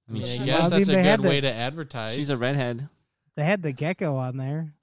I 0.09 0.11
mean, 0.13 0.23
I 0.23 0.25
Well, 0.37 0.45
guess 0.45 0.65
I 0.65 0.69
that's 0.69 0.87
mean, 0.87 0.97
a 0.97 1.01
they 1.01 1.03
had 1.07 1.19
good 1.19 1.25
the- 1.25 1.29
way 1.29 1.41
to 1.41 1.51
advertise. 1.53 2.15
She's 2.15 2.29
a 2.29 2.37
redhead. 2.37 2.89
They 3.35 3.43
had 3.45 3.61
the 3.61 3.71
gecko 3.71 4.17
on 4.17 4.35
there. 4.37 4.73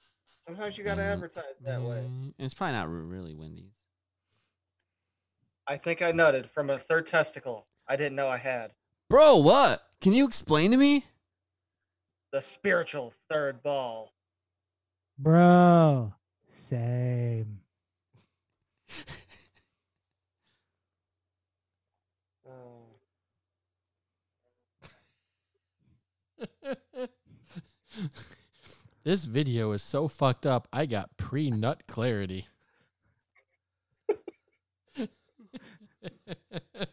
Sometimes 0.41 0.79
you 0.79 0.85
gotta 0.85 1.03
Mm. 1.03 1.13
advertise 1.13 1.45
that 1.61 1.83
way. 1.83 2.07
Mm, 2.09 2.33
It's 2.39 2.55
probably 2.55 2.77
not 2.77 2.89
really 2.89 3.35
Wendy's. 3.35 3.75
I 5.69 5.77
think 5.77 6.01
I 6.01 6.13
nutted 6.13 6.49
from 6.49 6.71
a 6.71 6.79
third 6.79 7.07
testicle. 7.07 7.67
I 7.87 7.97
didn't 7.97 8.17
know 8.17 8.29
I 8.29 8.39
had 8.39 8.73
Bro, 9.11 9.39
what? 9.39 9.83
Can 10.01 10.13
you 10.13 10.27
explain 10.27 10.71
to 10.71 10.77
me? 10.77 11.05
the 12.31 12.43
spiritual 12.43 13.15
third 13.31 13.63
ball. 13.63 14.13
Bro, 15.19 16.13
same. 16.49 17.61
This 29.05 29.25
video 29.25 29.73
is 29.73 29.83
so 29.83 30.07
fucked 30.07 30.45
up. 30.45 30.69
I 30.71 30.85
got 30.85 31.17
pre 31.17 31.51
nut 31.51 31.85
clarity. 31.89 32.47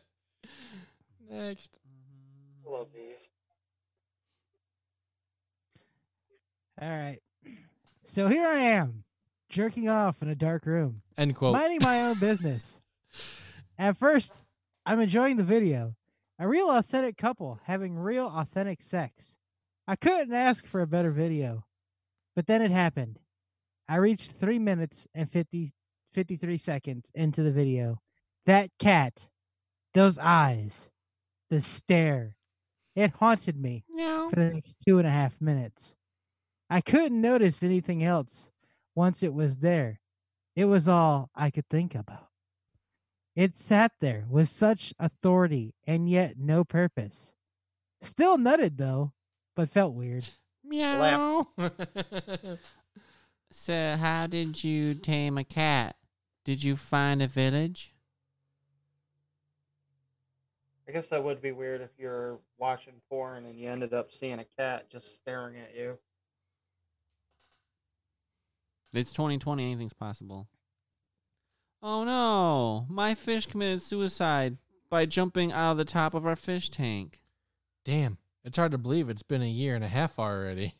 Next. 1.30 1.72
Love 2.65 2.88
these. 2.94 3.30
All 6.82 6.90
right. 6.90 7.19
So 8.03 8.27
here 8.27 8.48
I 8.48 8.60
am, 8.60 9.03
jerking 9.49 9.90
off 9.90 10.22
in 10.22 10.30
a 10.30 10.36
dark 10.36 10.65
room, 10.65 11.02
End 11.18 11.36
quote. 11.36 11.53
minding 11.53 11.82
my 11.82 12.02
own 12.03 12.19
business. 12.19 12.80
At 13.77 13.98
first, 13.98 14.45
I'm 14.86 14.99
enjoying 14.99 15.38
the 15.38 15.44
video. 15.44 15.95
A 16.38 16.48
real 16.48 16.69
authentic 16.69 17.18
couple 17.18 17.60
having 17.64 17.98
real 17.98 18.27
authentic 18.27 18.82
sex. 18.82 19.38
I 19.88 19.95
couldn't 19.95 20.34
ask 20.34 20.65
for 20.65 20.82
a 20.82 20.88
better 20.88 21.11
video. 21.11 21.65
But 22.36 22.48
then 22.48 22.61
it 22.61 22.72
happened. 22.72 23.19
I 23.88 23.95
reached 23.95 24.32
3 24.32 24.60
minutes 24.60 25.07
and 25.14 25.32
50 25.32 25.72
53 26.14 26.57
seconds 26.57 27.11
into 27.14 27.44
the 27.44 27.52
video. 27.52 27.99
That 28.46 28.70
cat, 28.80 29.28
those 29.94 30.18
eyes, 30.20 30.90
the 31.50 31.62
stare. 31.62 32.36
It 32.96 33.12
haunted 33.12 33.60
me 33.60 33.84
Meow. 33.90 34.30
for 34.30 34.36
the 34.36 34.54
next 34.54 34.78
two 34.88 35.00
and 35.00 35.08
a 35.08 35.12
half 35.12 35.42
minutes. 35.42 35.96
I 36.70 36.82
couldn't 36.82 37.20
notice 37.20 37.62
anything 37.62 38.04
else 38.04 38.52
once 38.96 39.22
it 39.22 39.34
was 39.34 39.58
there. 39.58 40.00
It 40.56 40.66
was 40.66 40.88
all 40.88 41.30
I 41.36 41.50
could 41.52 41.68
think 41.70 41.94
about. 41.96 42.30
It 43.36 43.56
sat 43.58 43.92
there 44.00 44.26
with 44.30 44.48
such 44.48 44.94
authority 44.98 45.76
and 45.86 46.10
yet 46.10 46.38
no 46.38 46.64
purpose. 46.64 47.34
Still 48.02 48.38
nutted 48.38 48.78
though, 48.78 49.12
but 49.56 49.70
felt 49.70 49.94
weird. 49.94 50.26
Meow. 50.64 51.48
So, 53.52 53.96
how 53.96 54.28
did 54.28 54.64
you 54.64 54.96
tame 54.96 55.38
a 55.38 55.44
cat? 55.46 55.96
Did 56.44 56.62
you 56.64 56.76
find 56.76 57.22
a 57.22 57.28
village? 57.28 57.95
I 60.88 60.91
guess 60.91 61.07
that 61.10 61.24
would 61.24 61.41
be 61.41 61.52
weird 61.52 61.82
if 61.82 61.91
you're 61.98 62.40
watching 62.57 62.94
porn 63.10 63.45
and 63.45 63.60
you 63.60 63.70
ended 63.70 63.94
up 63.94 64.12
seeing 64.12 64.40
a 64.40 64.45
cat 64.57 64.90
just 64.90 65.16
staring 65.16 65.57
at 65.57 65.76
you. 65.76 65.98
It's 68.94 69.12
2020. 69.12 69.64
Anything's 69.64 69.94
possible. 69.94 70.48
Oh 71.82 72.03
no! 72.03 72.86
My 72.90 73.14
fish 73.14 73.45
committed 73.45 73.82
suicide 73.82 74.57
by 74.90 75.06
jumping 75.06 75.52
out 75.52 75.72
of 75.72 75.78
the 75.78 75.86
top 75.86 76.14
of 76.14 76.26
our 76.26 76.36
fish 76.36 76.70
tank. 76.70 77.20
Damn. 77.84 78.18
It's 78.44 78.57
hard 78.57 78.72
to 78.72 78.78
believe 78.78 79.10
it's 79.10 79.24
been 79.24 79.41
a 79.41 79.49
year 79.49 79.76
and 79.76 79.84
a 79.84 79.88
half 79.88 80.20
already. 80.20 80.76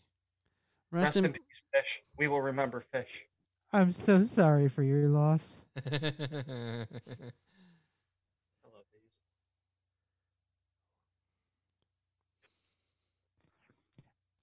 Rest, 0.92 1.08
Rest 1.08 1.18
in 1.18 1.26
in 1.26 1.34
peace, 1.34 1.42
fish. 1.74 2.04
We 2.18 2.28
will 2.28 2.42
remember 2.42 2.80
fish. 2.80 3.26
I'm 3.74 3.92
so 3.92 4.22
sorry 4.22 4.70
for 4.70 4.84
your 4.84 5.10
loss. 5.10 5.66
I 5.92 5.92
love 5.92 6.88
these. 8.94 9.20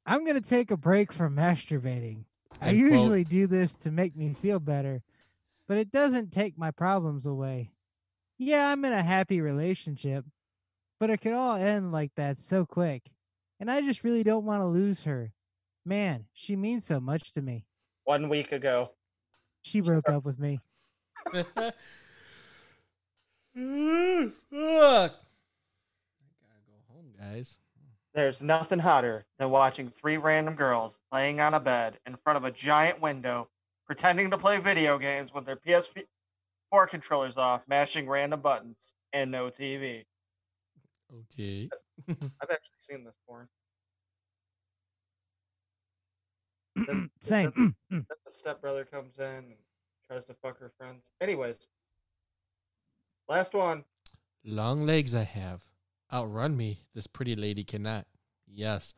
I'm 0.07 0.25
going 0.25 0.41
to 0.41 0.49
take 0.49 0.71
a 0.71 0.77
break 0.77 1.13
from 1.13 1.37
masturbating. 1.37 2.25
I 2.61 2.69
End 2.71 2.79
quote. 2.81 2.93
usually 2.93 3.25
do 3.25 3.47
this 3.47 3.75
to 3.77 3.91
make 3.91 4.17
me 4.17 4.35
feel 4.41 4.59
better, 4.59 5.03
but 5.69 5.79
it 5.79 5.91
doesn't 5.91 6.33
take 6.33 6.59
my 6.59 6.71
problems 6.71 7.25
away. 7.27 7.73
Yeah, 8.39 8.69
I'm 8.69 8.85
in 8.85 8.93
a 8.93 9.03
happy 9.03 9.41
relationship, 9.41 10.25
but 10.99 11.11
it 11.11 11.21
could 11.21 11.33
all 11.35 11.57
end 11.57 11.93
like 11.93 12.13
that 12.17 12.39
so 12.39 12.65
quick. 12.67 13.11
And 13.61 13.71
I 13.71 13.81
just 13.81 14.03
really 14.03 14.25
don't 14.25 14.45
want 14.45 14.61
to 14.61 14.67
lose 14.67 15.05
her. 15.05 15.33
Man, 15.85 16.27
she 16.33 16.57
means 16.57 16.85
so 16.85 16.99
much 17.01 17.33
to 17.33 17.43
me. 17.43 17.67
One 18.05 18.29
week 18.29 18.51
ago. 18.53 18.91
She 19.63 19.81
broke 19.81 20.09
up 20.09 20.25
with 20.25 20.39
me. 20.41 20.59
Fuck. 21.33 21.53
I 23.55 23.65
gotta 26.41 26.65
go 26.67 26.79
home, 26.89 27.13
guys. 27.19 27.59
There's 28.15 28.43
nothing 28.43 28.79
hotter 28.79 29.25
than 29.39 29.51
watching 29.51 29.89
three 29.89 30.19
random 30.19 30.55
girls 30.55 30.99
laying 31.13 31.41
on 31.41 31.55
a 31.55 31.61
bed 31.61 31.99
in 32.07 32.17
front 32.17 32.37
of 32.37 32.45
a 32.45 32.51
giant 32.51 33.01
window, 33.01 33.49
pretending 33.87 34.31
to 34.31 34.39
play 34.39 34.59
video 34.59 34.99
games 34.99 35.33
with 35.33 35.47
their 35.47 35.57
PS4 35.57 36.89
controllers 36.89 37.39
off, 37.39 37.63
mashing 37.69 38.07
random 38.07 38.41
buttons, 38.41 38.95
and 39.15 39.31
no 39.31 39.49
TV. 39.49 40.05
Okay. 41.35 41.71
I've 42.09 42.51
actually 42.51 42.79
seen 42.81 43.05
this 43.05 43.15
porn. 43.27 43.49
Then- 46.87 47.11
Same. 47.21 47.53
then- 47.57 47.75
Mm, 47.93 48.07
then 48.09 48.17
the 48.25 48.33
stepbrother 48.33 48.85
comes 48.87 49.19
in 49.19 49.25
and 49.25 49.55
tries 50.07 50.25
to 50.25 50.35
fuck 50.35 50.59
her 50.59 50.73
friends. 50.79 51.11
Anyways, 51.21 51.67
last 53.29 53.53
one. 53.55 53.85
Long 54.45 54.85
legs 54.87 55.15
I 55.15 55.25
have. 55.25 55.63
Outrun 56.13 56.57
me, 56.57 56.79
this 56.95 57.07
pretty 57.07 57.35
lady 57.37 57.65
cannot. 57.65 58.07
Yes. 58.47 58.93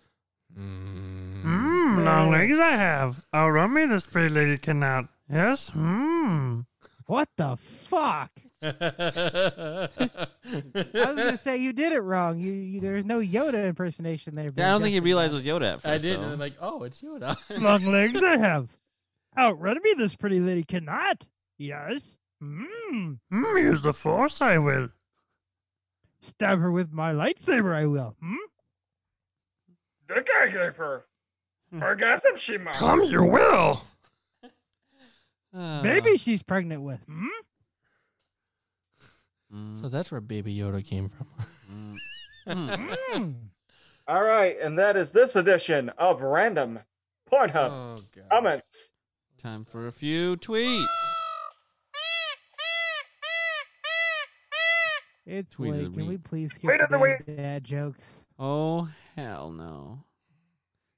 Mm. 0.59 1.43
Mmm, 1.45 2.05
long 2.05 2.31
legs 2.31 2.59
I 2.59 2.73
have. 2.73 3.24
Outrun 3.35 3.73
me, 3.73 3.86
this 3.86 4.07
pretty 4.07 4.35
lady 4.35 4.59
cannot. 4.59 5.07
Yes? 5.31 5.70
Mmm. 5.70 6.66
What 7.07 7.28
the 7.36 7.57
fuck? 7.57 8.31
I 8.62 9.89
was 10.73 11.16
gonna 11.16 11.36
say 11.36 11.59
you 11.59 11.73
did 11.73 11.93
it 11.93 12.01
wrong. 12.01 12.39
You, 12.39 12.53
you 12.53 12.81
there's 12.81 13.05
no 13.05 13.20
Yoda 13.20 13.66
impersonation 13.69 14.35
there. 14.35 14.53
Yeah, 14.57 14.69
I 14.69 14.70
don't 14.73 14.81
think 14.81 14.93
he 14.93 14.97
Justin 14.99 15.05
realized 15.05 15.32
it 15.32 15.36
was 15.36 15.47
Yoda 15.47 15.74
at 15.74 15.82
first. 15.82 15.86
I 15.86 15.99
did, 15.99 16.19
though. 16.19 16.24
and 16.24 16.32
I'm 16.32 16.39
like, 16.39 16.55
oh, 16.61 16.82
it's 16.85 17.03
Yoda. 17.03 17.36
Long 17.61 17.85
legs 17.85 18.23
I 18.23 18.39
have. 18.39 18.69
Outrun 19.39 19.78
me, 19.82 19.95
this 19.99 20.16
pretty 20.16 20.41
lady 20.41 20.62
cannot. 20.62 21.27
Yes. 21.59 22.16
Mmm. 22.43 23.19
Mmm, 23.32 23.62
use 23.62 23.82
the 23.82 23.93
force 23.93 24.41
I 24.41 24.59
will. 24.59 24.89
Stab 26.25 26.59
her 26.59 26.71
with 26.71 26.91
my 26.93 27.13
lightsaber, 27.13 27.75
I 27.75 27.87
will. 27.87 28.17
Hmm? 28.21 28.35
Dick 30.09 30.27
guy 30.27 30.49
gave 30.49 30.77
her. 30.77 31.05
Orgasm 31.81 32.37
she 32.37 32.57
might. 32.57 32.75
Come 32.75 33.03
you 33.05 33.25
will. 33.25 33.83
Uh, 35.57 35.83
Maybe 35.85 36.17
she's 36.17 36.43
pregnant 36.43 36.83
with. 36.83 36.99
Hmm? 37.07 37.27
mm, 39.55 39.81
so 39.81 39.89
that's 39.89 40.11
where 40.11 40.21
Baby 40.21 40.57
Yoda 40.57 40.85
came 40.85 41.09
from. 41.09 41.97
mm. 42.49 43.35
All 44.09 44.23
right, 44.25 44.57
and 44.61 44.77
that 44.81 44.97
is 44.97 45.13
this 45.13 45.37
edition 45.37 45.91
of 45.91 46.23
Random 46.23 46.81
Pornhub 47.31 47.71
oh 47.71 47.99
god. 48.17 48.25
Comments. 48.33 48.91
Time 49.39 49.65
for 49.65 49.87
a 49.87 49.93
few 49.93 50.37
tweets. 50.39 51.04
It's 55.27 55.57
Tweet 55.57 55.73
late. 55.73 55.85
the 55.85 55.91
Can 55.91 56.07
we 56.07 56.19
please 56.19 56.53
skip 56.53 56.69
Tweet 56.69 56.81
of 56.81 56.91
the 56.91 57.19
the 57.27 57.33
dad 57.33 57.65
jokes? 57.65 58.25
Oh 58.39 58.89
hell 59.17 59.51
no! 59.51 60.05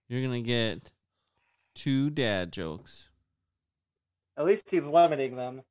You're 0.08 0.22
gonna 0.22 0.40
get 0.40 0.90
two 1.74 2.10
dad 2.10 2.52
jokes. 2.52 3.08
At 4.36 4.44
least 4.44 4.70
he's 4.70 4.82
limiting 4.82 5.36
them. 5.36 5.62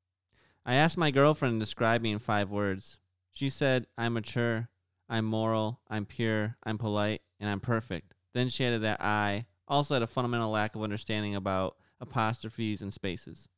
I 0.64 0.74
asked 0.74 0.96
my 0.96 1.10
girlfriend 1.10 1.60
to 1.60 1.64
describe 1.64 2.02
me 2.02 2.12
in 2.12 2.18
five 2.18 2.50
words. 2.50 2.98
She 3.32 3.48
said, 3.50 3.86
I'm 3.96 4.14
mature, 4.14 4.68
I'm 5.08 5.24
moral, 5.24 5.80
I'm 5.88 6.06
pure, 6.06 6.56
I'm 6.64 6.78
polite, 6.78 7.22
and 7.38 7.48
I'm 7.48 7.60
perfect. 7.60 8.14
Then 8.34 8.48
she 8.48 8.64
added 8.64 8.82
that 8.82 9.00
I 9.00 9.46
also 9.68 9.94
had 9.94 10.02
a 10.02 10.08
fundamental 10.08 10.50
lack 10.50 10.74
of 10.74 10.82
understanding 10.82 11.36
about 11.36 11.76
apostrophes 12.00 12.82
and 12.82 12.92
spaces. 12.92 13.48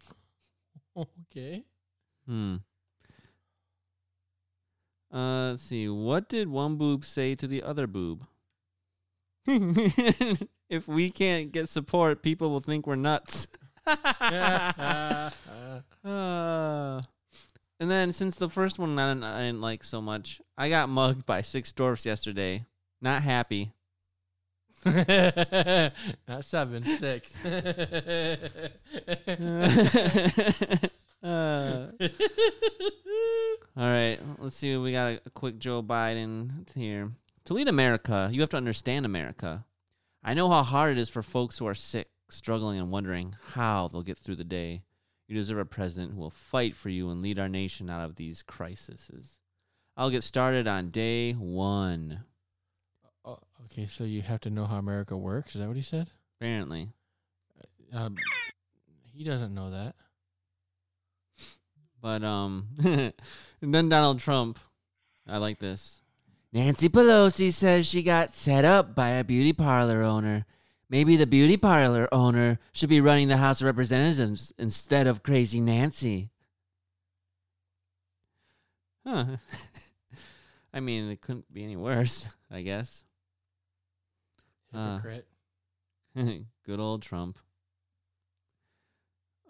Okay. 0.94 1.64
Hmm. 2.26 2.56
Uh, 5.12 5.50
let's 5.50 5.62
see. 5.62 5.88
What 5.88 6.28
did 6.28 6.48
one 6.48 6.76
boob 6.76 7.04
say 7.04 7.34
to 7.34 7.46
the 7.46 7.62
other 7.62 7.86
boob? 7.86 8.26
if 9.46 10.88
we 10.88 11.10
can't 11.10 11.52
get 11.52 11.68
support, 11.68 12.22
people 12.22 12.50
will 12.50 12.60
think 12.60 12.86
we're 12.86 12.96
nuts. 12.96 13.48
Uh, 16.04 17.00
and 17.78 17.88
then 17.88 18.12
since 18.12 18.34
the 18.34 18.48
first 18.48 18.76
one 18.76 18.98
I 18.98 19.10
didn't, 19.10 19.22
I 19.22 19.38
didn't 19.42 19.60
like 19.60 19.84
so 19.84 20.00
much, 20.00 20.40
I 20.58 20.68
got 20.68 20.88
mugged 20.88 21.24
by 21.26 21.42
six 21.42 21.72
dwarfs 21.72 22.04
yesterday. 22.04 22.66
Not 23.00 23.22
happy. 23.22 23.72
Not 24.84 26.44
seven, 26.44 26.82
six. 26.82 27.34
Uh, 31.22 31.86
all 33.76 33.88
right, 33.88 34.18
let's 34.38 34.56
see. 34.56 34.76
We 34.76 34.92
got 34.92 35.12
a, 35.12 35.20
a 35.26 35.30
quick 35.30 35.58
Joe 35.58 35.82
Biden 35.82 36.68
here. 36.74 37.12
To 37.44 37.54
lead 37.54 37.68
America, 37.68 38.28
you 38.32 38.40
have 38.40 38.50
to 38.50 38.56
understand 38.56 39.06
America. 39.06 39.64
I 40.22 40.34
know 40.34 40.48
how 40.48 40.62
hard 40.62 40.92
it 40.92 41.00
is 41.00 41.08
for 41.08 41.22
folks 41.22 41.58
who 41.58 41.66
are 41.66 41.74
sick, 41.74 42.08
struggling, 42.28 42.78
and 42.78 42.90
wondering 42.90 43.36
how 43.54 43.88
they'll 43.88 44.02
get 44.02 44.18
through 44.18 44.36
the 44.36 44.44
day. 44.44 44.82
You 45.28 45.36
deserve 45.36 45.58
a 45.58 45.64
president 45.64 46.12
who 46.12 46.20
will 46.20 46.30
fight 46.30 46.74
for 46.74 46.88
you 46.88 47.10
and 47.10 47.22
lead 47.22 47.38
our 47.38 47.48
nation 47.48 47.88
out 47.88 48.04
of 48.04 48.16
these 48.16 48.42
crises. 48.42 49.38
I'll 49.96 50.10
get 50.10 50.24
started 50.24 50.66
on 50.66 50.90
day 50.90 51.32
one. 51.32 52.24
Oh, 53.24 53.38
okay, 53.66 53.86
so 53.86 54.04
you 54.04 54.22
have 54.22 54.40
to 54.40 54.50
know 54.50 54.66
how 54.66 54.76
America 54.78 55.16
works. 55.16 55.54
Is 55.54 55.60
that 55.60 55.68
what 55.68 55.76
he 55.76 55.82
said? 55.82 56.10
Apparently, 56.40 56.88
Um, 57.92 58.16
he 59.12 59.22
doesn't 59.22 59.54
know 59.54 59.70
that. 59.70 59.94
But 62.02 62.24
um 62.24 62.66
and 62.84 63.12
then 63.74 63.88
Donald 63.88 64.18
Trump. 64.18 64.58
I 65.26 65.38
like 65.38 65.60
this. 65.60 66.02
Nancy 66.52 66.88
Pelosi 66.88 67.50
says 67.52 67.86
she 67.86 68.02
got 68.02 68.30
set 68.30 68.64
up 68.64 68.94
by 68.94 69.10
a 69.10 69.24
beauty 69.24 69.52
parlor 69.52 70.02
owner. 70.02 70.44
Maybe 70.90 71.16
the 71.16 71.26
beauty 71.26 71.56
parlor 71.56 72.12
owner 72.12 72.58
should 72.72 72.90
be 72.90 73.00
running 73.00 73.28
the 73.28 73.38
House 73.38 73.62
of 73.62 73.66
Representatives 73.66 74.52
instead 74.58 75.06
of 75.06 75.22
crazy 75.22 75.60
Nancy. 75.60 76.28
Huh. 79.06 79.24
I 80.74 80.80
mean, 80.80 81.10
it 81.10 81.22
couldn't 81.22 81.50
be 81.52 81.64
any 81.64 81.76
worse, 81.76 82.28
I 82.50 82.62
guess. 82.62 83.04
Uh. 84.74 84.96
Hypocrite. 84.96 85.26
Good 86.66 86.80
old 86.80 87.02
Trump. 87.02 87.38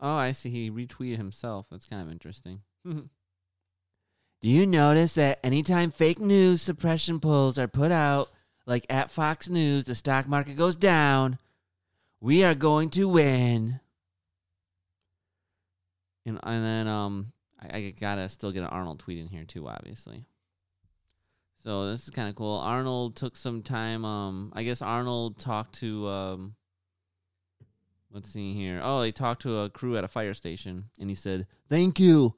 Oh, 0.02 0.16
I 0.16 0.32
see. 0.32 0.50
He 0.50 0.70
retweeted 0.70 1.16
himself. 1.16 1.66
That's 1.70 1.86
kind 1.86 2.02
of 2.02 2.10
interesting. 2.10 2.62
Do 2.84 4.48
you 4.48 4.66
notice 4.66 5.14
that 5.14 5.38
anytime 5.44 5.92
fake 5.92 6.18
news 6.18 6.60
suppression 6.60 7.20
polls 7.20 7.56
are 7.56 7.68
put 7.68 7.92
out, 7.92 8.28
like 8.66 8.84
at 8.90 9.12
Fox 9.12 9.48
News, 9.48 9.84
the 9.84 9.94
stock 9.94 10.26
market 10.26 10.56
goes 10.56 10.74
down? 10.74 11.38
We 12.20 12.42
are 12.42 12.56
going 12.56 12.90
to 12.90 13.08
win. 13.08 13.78
And 16.26 16.40
and 16.42 16.64
then 16.64 16.88
um, 16.88 17.32
I, 17.60 17.76
I 17.76 17.94
gotta 17.98 18.28
still 18.28 18.50
get 18.50 18.62
an 18.62 18.68
Arnold 18.68 18.98
tweet 18.98 19.18
in 19.18 19.28
here 19.28 19.44
too, 19.44 19.68
obviously. 19.68 20.24
So 21.62 21.88
this 21.88 22.02
is 22.02 22.10
kind 22.10 22.28
of 22.28 22.34
cool. 22.34 22.58
Arnold 22.58 23.14
took 23.14 23.36
some 23.36 23.62
time. 23.62 24.04
Um, 24.04 24.52
I 24.54 24.64
guess 24.64 24.82
Arnold 24.82 25.38
talked 25.38 25.76
to 25.76 26.08
um. 26.08 26.54
Let's 28.12 28.30
see 28.30 28.52
here. 28.54 28.80
Oh, 28.82 29.02
he 29.02 29.10
talked 29.12 29.42
to 29.42 29.58
a 29.60 29.70
crew 29.70 29.96
at 29.96 30.04
a 30.04 30.08
fire 30.08 30.34
station, 30.34 30.90
and 30.98 31.08
he 31.08 31.14
said, 31.14 31.46
"Thank 31.68 31.98
you 31.98 32.34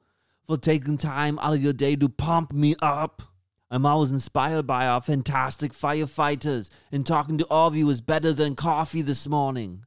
for 0.47 0.57
taking 0.57 0.97
time 0.97 1.37
out 1.39 1.53
of 1.53 1.61
your 1.61 1.73
day 1.73 1.95
to 1.97 2.07
pump 2.07 2.53
me 2.53 2.75
up. 2.81 3.23
I'm 3.69 3.85
always 3.85 4.11
inspired 4.11 4.65
by 4.67 4.87
our 4.87 5.01
fantastic 5.01 5.73
firefighters, 5.73 6.69
and 6.91 7.05
talking 7.05 7.37
to 7.39 7.45
all 7.45 7.67
of 7.67 7.75
you 7.75 7.89
is 7.89 7.99
better 7.99 8.31
than 8.31 8.55
coffee 8.55 9.01
this 9.01 9.27
morning." 9.27 9.83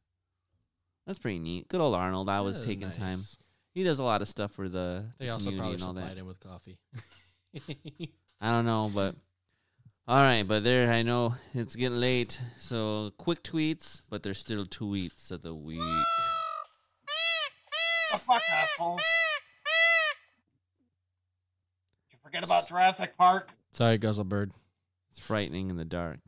That's 1.06 1.19
pretty 1.19 1.39
neat. 1.39 1.69
Good 1.69 1.81
old 1.81 1.94
Arnold. 1.94 2.28
I 2.28 2.43
was 2.43 2.60
That 2.60 2.66
taking 2.66 2.90
time. 2.90 3.20
He 3.73 3.82
does 3.82 3.98
a 3.98 4.05
lot 4.05 4.20
of 4.20 4.28
stuff 4.28 4.52
for 4.52 4.69
the, 4.69 5.06
They 5.19 5.27
the 5.27 5.32
also 5.32 5.51
community 5.51 5.59
probably 5.59 5.74
and 5.77 5.82
all 5.85 5.93
that. 5.94 6.01
supplied 6.01 6.19
him 6.19 6.27
with 6.27 6.40
coffee. 6.40 6.78
I 8.40 8.51
don't 8.52 8.66
know, 8.66 8.90
but 8.94 9.15
all 10.09 10.23
right. 10.23 10.43
But 10.43 10.65
there, 10.65 10.91
I 10.91 11.03
know 11.03 11.35
it's 11.55 11.77
getting 11.77 12.01
late, 12.01 12.41
so 12.57 13.13
quick 13.19 13.43
tweets, 13.43 14.01
but 14.09 14.23
there's 14.23 14.39
still 14.39 14.65
tweets 14.65 15.31
of 15.31 15.43
the 15.43 15.55
week. 15.55 15.81
The 18.13 18.19
fuck, 18.19 18.43
asshole. 18.51 18.97
Did 18.97 19.03
you 22.13 22.19
forget 22.23 22.43
about 22.43 22.69
Jurassic 22.69 23.17
Park? 23.19 23.51
Sorry, 23.73 23.99
Guzzlebird. 23.99 24.53
It's 25.11 25.21
frightening 25.21 25.69
in 25.69 25.77
the 25.77 25.85
dark. 25.85 26.21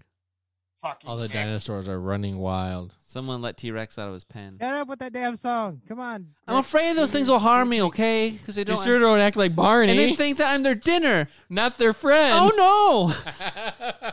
Fucking 0.83 1.11
All 1.11 1.17
the 1.17 1.27
dick. 1.29 1.35
dinosaurs 1.35 1.89
are 1.89 2.01
running 2.01 2.39
wild. 2.39 2.95
Someone 3.07 3.43
let 3.43 3.57
T 3.59 3.71
Rex 3.71 3.99
out 3.99 4.09
of 4.09 4.15
his 4.15 4.25
pen. 4.25 4.57
Shut 4.61 4.75
up 4.75 4.89
with 4.89 4.99
that 5.01 5.13
damn 5.13 5.37
song. 5.37 5.83
Come 5.87 6.01
on. 6.01 6.29
I'm 6.49 6.57
afraid 6.57 6.97
those 6.97 7.11
things 7.11 7.29
will 7.29 7.39
harm 7.39 7.69
me. 7.69 7.83
Okay, 7.83 8.31
because 8.31 8.55
they 8.55 8.63
You 8.63 8.65
don't. 8.67 8.83
sure 8.83 8.99
don't 8.99 9.21
act 9.21 9.37
like 9.37 9.55
Barney. 9.55 9.91
and 9.91 9.99
they 9.99 10.15
think 10.17 10.39
that 10.39 10.55
I'm 10.55 10.63
their 10.63 10.75
dinner. 10.75 11.29
Not 11.51 11.77
their 11.77 11.93
friend. 11.93 12.33
Oh 12.35 13.13
no! 13.27 14.13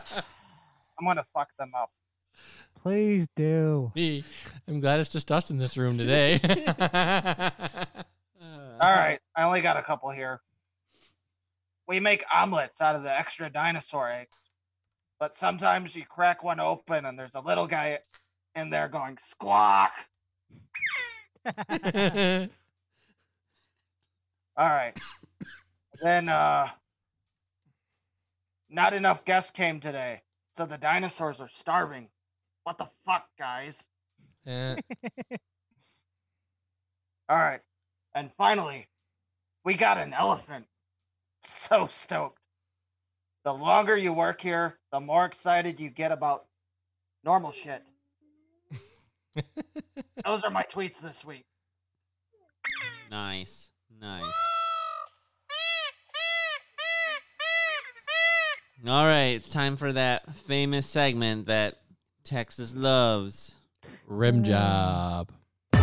I'm 0.98 1.06
gonna 1.06 1.24
fuck 1.32 1.48
them 1.58 1.72
up. 1.74 1.90
Please 2.82 3.26
do. 3.34 3.90
Me. 3.94 4.22
I'm 4.66 4.80
glad 4.80 5.00
it's 5.00 5.08
just 5.08 5.32
us 5.32 5.50
in 5.50 5.58
this 5.58 5.76
room 5.78 5.96
today. 5.96 6.38
All 8.80 8.94
right, 8.94 9.18
I 9.34 9.42
only 9.44 9.60
got 9.60 9.76
a 9.76 9.82
couple 9.82 10.10
here. 10.10 10.40
We 11.88 11.98
make 12.00 12.24
omelets 12.32 12.80
out 12.80 12.94
of 12.94 13.02
the 13.02 13.16
extra 13.18 13.48
dinosaur 13.50 14.08
eggs, 14.10 14.36
but 15.20 15.36
sometimes 15.36 15.94
you 15.94 16.04
crack 16.04 16.42
one 16.42 16.60
open 16.60 17.04
and 17.04 17.18
there's 17.18 17.34
a 17.34 17.40
little 17.40 17.66
guy 17.66 17.98
in 18.54 18.70
there 18.70 18.88
going 18.88 19.18
squawk. 19.18 19.92
All 24.56 24.66
right. 24.68 24.98
then 26.02 26.28
uh 26.28 26.68
not 28.70 28.92
enough 28.92 29.24
guests 29.24 29.50
came 29.50 29.80
today, 29.80 30.22
so 30.56 30.66
the 30.66 30.76
dinosaurs 30.76 31.40
are 31.40 31.48
starving. 31.48 32.08
What 32.64 32.76
the 32.76 32.90
fuck, 33.06 33.28
guys? 33.38 33.86
Eh, 34.46 34.76
All 37.30 37.36
right. 37.38 37.60
And 38.14 38.30
finally, 38.36 38.88
we 39.64 39.74
got 39.74 39.96
an 39.98 40.12
elephant. 40.12 40.66
So 41.40 41.86
stoked. 41.86 42.37
The 43.48 43.54
longer 43.54 43.96
you 43.96 44.12
work 44.12 44.42
here, 44.42 44.76
the 44.92 45.00
more 45.00 45.24
excited 45.24 45.80
you 45.80 45.88
get 45.88 46.12
about 46.12 46.44
normal 47.24 47.50
shit. 47.50 47.82
Those 50.22 50.42
are 50.42 50.50
my 50.50 50.64
tweets 50.64 51.00
this 51.00 51.24
week. 51.24 51.46
Nice, 53.10 53.70
nice. 53.98 54.22
All 58.86 59.06
right, 59.06 59.28
it's 59.28 59.48
time 59.48 59.78
for 59.78 59.94
that 59.94 60.30
famous 60.34 60.86
segment 60.86 61.46
that 61.46 61.76
Texas 62.24 62.74
loves. 62.76 63.56
rim 64.06 64.42
mm. 64.42 64.44
job. 64.44 65.32
It's 65.72 65.80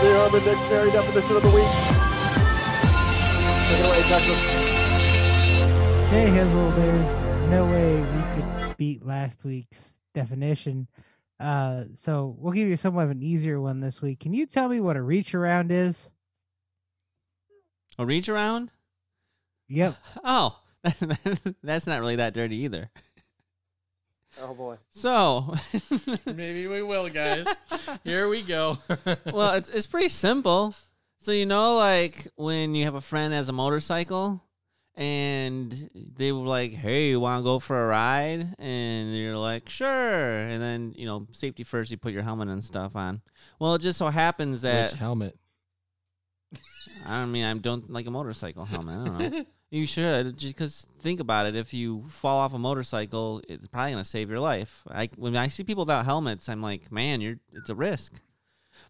the 0.00 0.24
Urban 0.26 0.42
Dictionary 0.42 0.90
definition 0.90 1.36
of 1.36 1.42
the 1.44 1.50
week. 1.50 1.70
Take 3.68 3.78
it 3.78 3.86
away, 3.86 4.02
Texas. 4.08 4.65
J 6.10 6.28
Hizzle, 6.30 6.74
there's 6.76 7.50
no 7.50 7.66
way 7.66 8.00
we 8.00 8.34
could 8.34 8.76
beat 8.76 9.04
last 9.04 9.44
week's 9.44 9.98
definition. 10.14 10.86
Uh, 11.40 11.84
so 11.94 12.36
we'll 12.38 12.52
give 12.52 12.68
you 12.68 12.76
somewhat 12.76 13.04
of 13.04 13.10
an 13.10 13.22
easier 13.22 13.60
one 13.60 13.80
this 13.80 14.00
week. 14.00 14.20
Can 14.20 14.32
you 14.32 14.46
tell 14.46 14.68
me 14.68 14.78
what 14.80 14.96
a 14.96 15.02
reach 15.02 15.34
around 15.34 15.72
is? 15.72 16.10
A 17.98 18.06
reach 18.06 18.28
around? 18.28 18.70
Yep. 19.68 19.96
Oh, 20.24 20.58
that's 21.62 21.86
not 21.88 22.00
really 22.00 22.16
that 22.16 22.34
dirty 22.34 22.56
either. 22.58 22.88
Oh 24.40 24.54
boy. 24.54 24.76
So, 24.90 25.54
Maybe 26.26 26.68
we 26.68 26.82
will, 26.82 27.08
guys. 27.08 27.46
Here 28.04 28.28
we 28.28 28.42
go. 28.42 28.78
well, 29.32 29.54
it's 29.54 29.70
it's 29.70 29.86
pretty 29.86 30.08
simple. 30.10 30.74
So 31.18 31.32
you 31.32 31.46
know, 31.46 31.76
like 31.76 32.28
when 32.36 32.74
you 32.76 32.84
have 32.84 32.94
a 32.94 33.00
friend 33.00 33.34
as 33.34 33.48
a 33.48 33.52
motorcycle, 33.52 34.42
and 34.96 35.90
they 35.94 36.32
were 36.32 36.46
like, 36.46 36.72
"Hey, 36.72 37.10
you 37.10 37.20
want 37.20 37.40
to 37.40 37.44
go 37.44 37.58
for 37.58 37.84
a 37.84 37.86
ride?" 37.86 38.54
And 38.58 39.14
you're 39.14 39.36
like, 39.36 39.68
"Sure." 39.68 40.38
And 40.38 40.60
then 40.62 40.94
you 40.96 41.06
know, 41.06 41.26
safety 41.32 41.64
first, 41.64 41.90
you 41.90 41.96
put 41.96 42.12
your 42.12 42.22
helmet 42.22 42.48
and 42.48 42.64
stuff 42.64 42.96
on. 42.96 43.20
Well, 43.58 43.74
it 43.74 43.82
just 43.82 43.98
so 43.98 44.08
happens 44.08 44.62
that 44.62 44.92
Which 44.92 44.98
helmet? 44.98 45.38
I 47.04 47.20
don't 47.20 47.32
mean, 47.32 47.44
I 47.44 47.54
don't 47.54 47.90
like 47.90 48.06
a 48.06 48.10
motorcycle 48.10 48.64
helmet. 48.64 48.98
I 48.98 49.04
don't 49.04 49.32
know. 49.32 49.44
You 49.70 49.84
should, 49.84 50.36
because 50.36 50.86
think 51.00 51.18
about 51.18 51.46
it. 51.46 51.56
If 51.56 51.74
you 51.74 52.04
fall 52.08 52.38
off 52.38 52.54
a 52.54 52.58
motorcycle, 52.58 53.42
it's 53.48 53.66
probably 53.66 53.90
gonna 53.92 54.04
save 54.04 54.30
your 54.30 54.38
life. 54.38 54.84
I 54.88 55.10
when 55.16 55.36
I 55.36 55.48
see 55.48 55.64
people 55.64 55.82
without 55.82 56.04
helmets, 56.04 56.48
I'm 56.48 56.62
like, 56.62 56.92
man, 56.92 57.20
you're 57.20 57.38
it's 57.52 57.68
a 57.68 57.74
risk. 57.74 58.20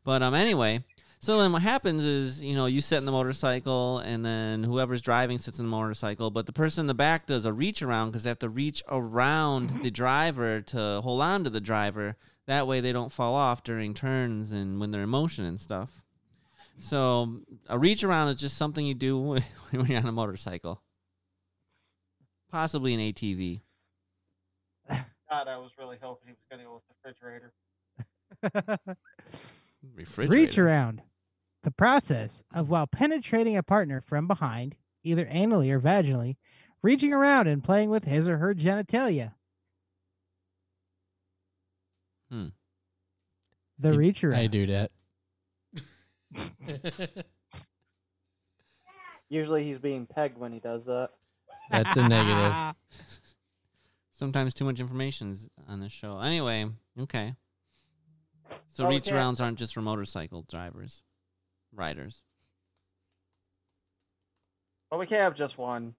But 0.05 0.23
um, 0.23 0.35
anyway, 0.35 0.85
So 1.27 1.39
then 1.41 1.51
what 1.51 1.63
happens 1.63 2.05
is, 2.05 2.41
you 2.41 2.55
know, 2.55 2.67
you 2.67 2.81
sit 2.81 2.99
in 2.99 3.05
the 3.05 3.11
motorcycle 3.11 3.99
and 3.99 4.25
then 4.25 4.63
whoever's 4.63 5.03
driving 5.03 5.39
sits 5.39 5.59
in 5.59 5.65
the 5.65 5.69
motorcycle, 5.69 6.31
but 6.31 6.47
the 6.47 6.53
person 6.53 6.83
in 6.83 6.87
the 6.87 6.95
back 6.95 7.27
does 7.27 7.45
a 7.45 7.53
reach 7.53 7.83
around 7.83 8.11
because 8.11 8.23
they 8.23 8.31
have 8.31 8.39
to 8.39 8.49
reach 8.49 8.81
around 8.89 9.83
the 9.83 9.91
driver 9.91 10.61
to 10.61 11.01
hold 11.03 11.21
on 11.21 11.43
to 11.43 11.51
the 11.51 11.61
driver. 11.61 12.15
That 12.47 12.69
way 12.69 12.81
they 12.81 12.93
don't 12.93 13.11
fall 13.11 13.35
off 13.35 13.65
during 13.65 13.93
turns 13.93 14.53
and 14.53 14.79
when 14.79 14.93
they're 14.93 15.03
in 15.03 15.09
motion 15.09 15.45
and 15.45 15.61
stuff. 15.61 16.05
So 16.79 17.41
a 17.69 17.77
reach 17.77 18.05
around 18.05 18.29
is 18.29 18.37
just 18.37 18.57
something 18.57 18.87
you 18.87 18.95
do 18.95 19.19
when 19.71 19.87
you're 19.87 19.99
on 19.99 20.07
a 20.07 20.13
motorcycle. 20.13 20.81
Possibly 22.53 22.95
an 22.95 23.01
ATV. 23.01 23.63
God, 24.89 25.49
I 25.49 25.59
was 25.59 25.73
really 25.77 25.99
hoping 26.01 26.29
he 26.29 26.35
was 26.35 26.47
going 26.49 26.61
to 26.61 26.67
go 26.67 26.75
with 26.75 26.85
the 26.87 26.95
refrigerator. 28.45 28.97
Refrigerator. 29.97 30.41
Reach 30.41 30.59
around. 30.59 31.03
The 31.67 31.73
process 31.73 32.45
of 32.55 32.69
while 32.71 32.87
penetrating 32.87 33.57
a 33.57 33.63
partner 33.65 34.01
from 34.01 34.29
behind, 34.29 34.77
either 35.03 35.27
anally 35.27 35.69
or 35.73 35.81
vaginally, 35.81 36.37
reaching 36.81 37.13
around 37.13 37.49
and 37.49 37.65
playing 37.65 37.91
with 37.91 38.05
his 38.05 38.29
or 38.29 38.39
her 38.39 38.55
genitalia. 38.55 39.33
Hmm. 42.31 42.51
The 43.81 43.89
I- 43.89 43.97
reach 43.97 44.23
around. 44.23 44.39
I 44.39 44.47
do 44.47 44.67
that. 44.69 44.93
Usually 49.29 49.65
he's 49.65 49.81
being 49.81 50.07
pegged 50.07 50.39
when 50.39 50.53
he 50.53 50.61
does 50.61 50.87
that. 50.87 51.11
That's 51.73 51.97
a 51.97 52.07
negative. 52.07 52.77
Sometimes 54.13 54.55
too 54.55 54.67
much 54.67 54.79
information 54.79 55.33
is 55.33 55.51
on 55.67 55.81
this 55.81 55.91
show. 55.91 56.21
Anyway, 56.21 56.67
okay. 57.01 57.35
So 58.69 58.87
Oh, 58.87 58.89
reach 58.89 59.07
can't- 59.07 59.17
arounds 59.17 59.41
aren't 59.43 59.59
just 59.59 59.75
for 59.75 59.83
motorcycle 59.83 60.47
drivers, 60.49 61.03
riders. 61.77 62.25
But 64.91 64.99
we 64.99 65.07
can't 65.07 65.23
have 65.23 65.35
just 65.35 65.59
one. 65.59 65.95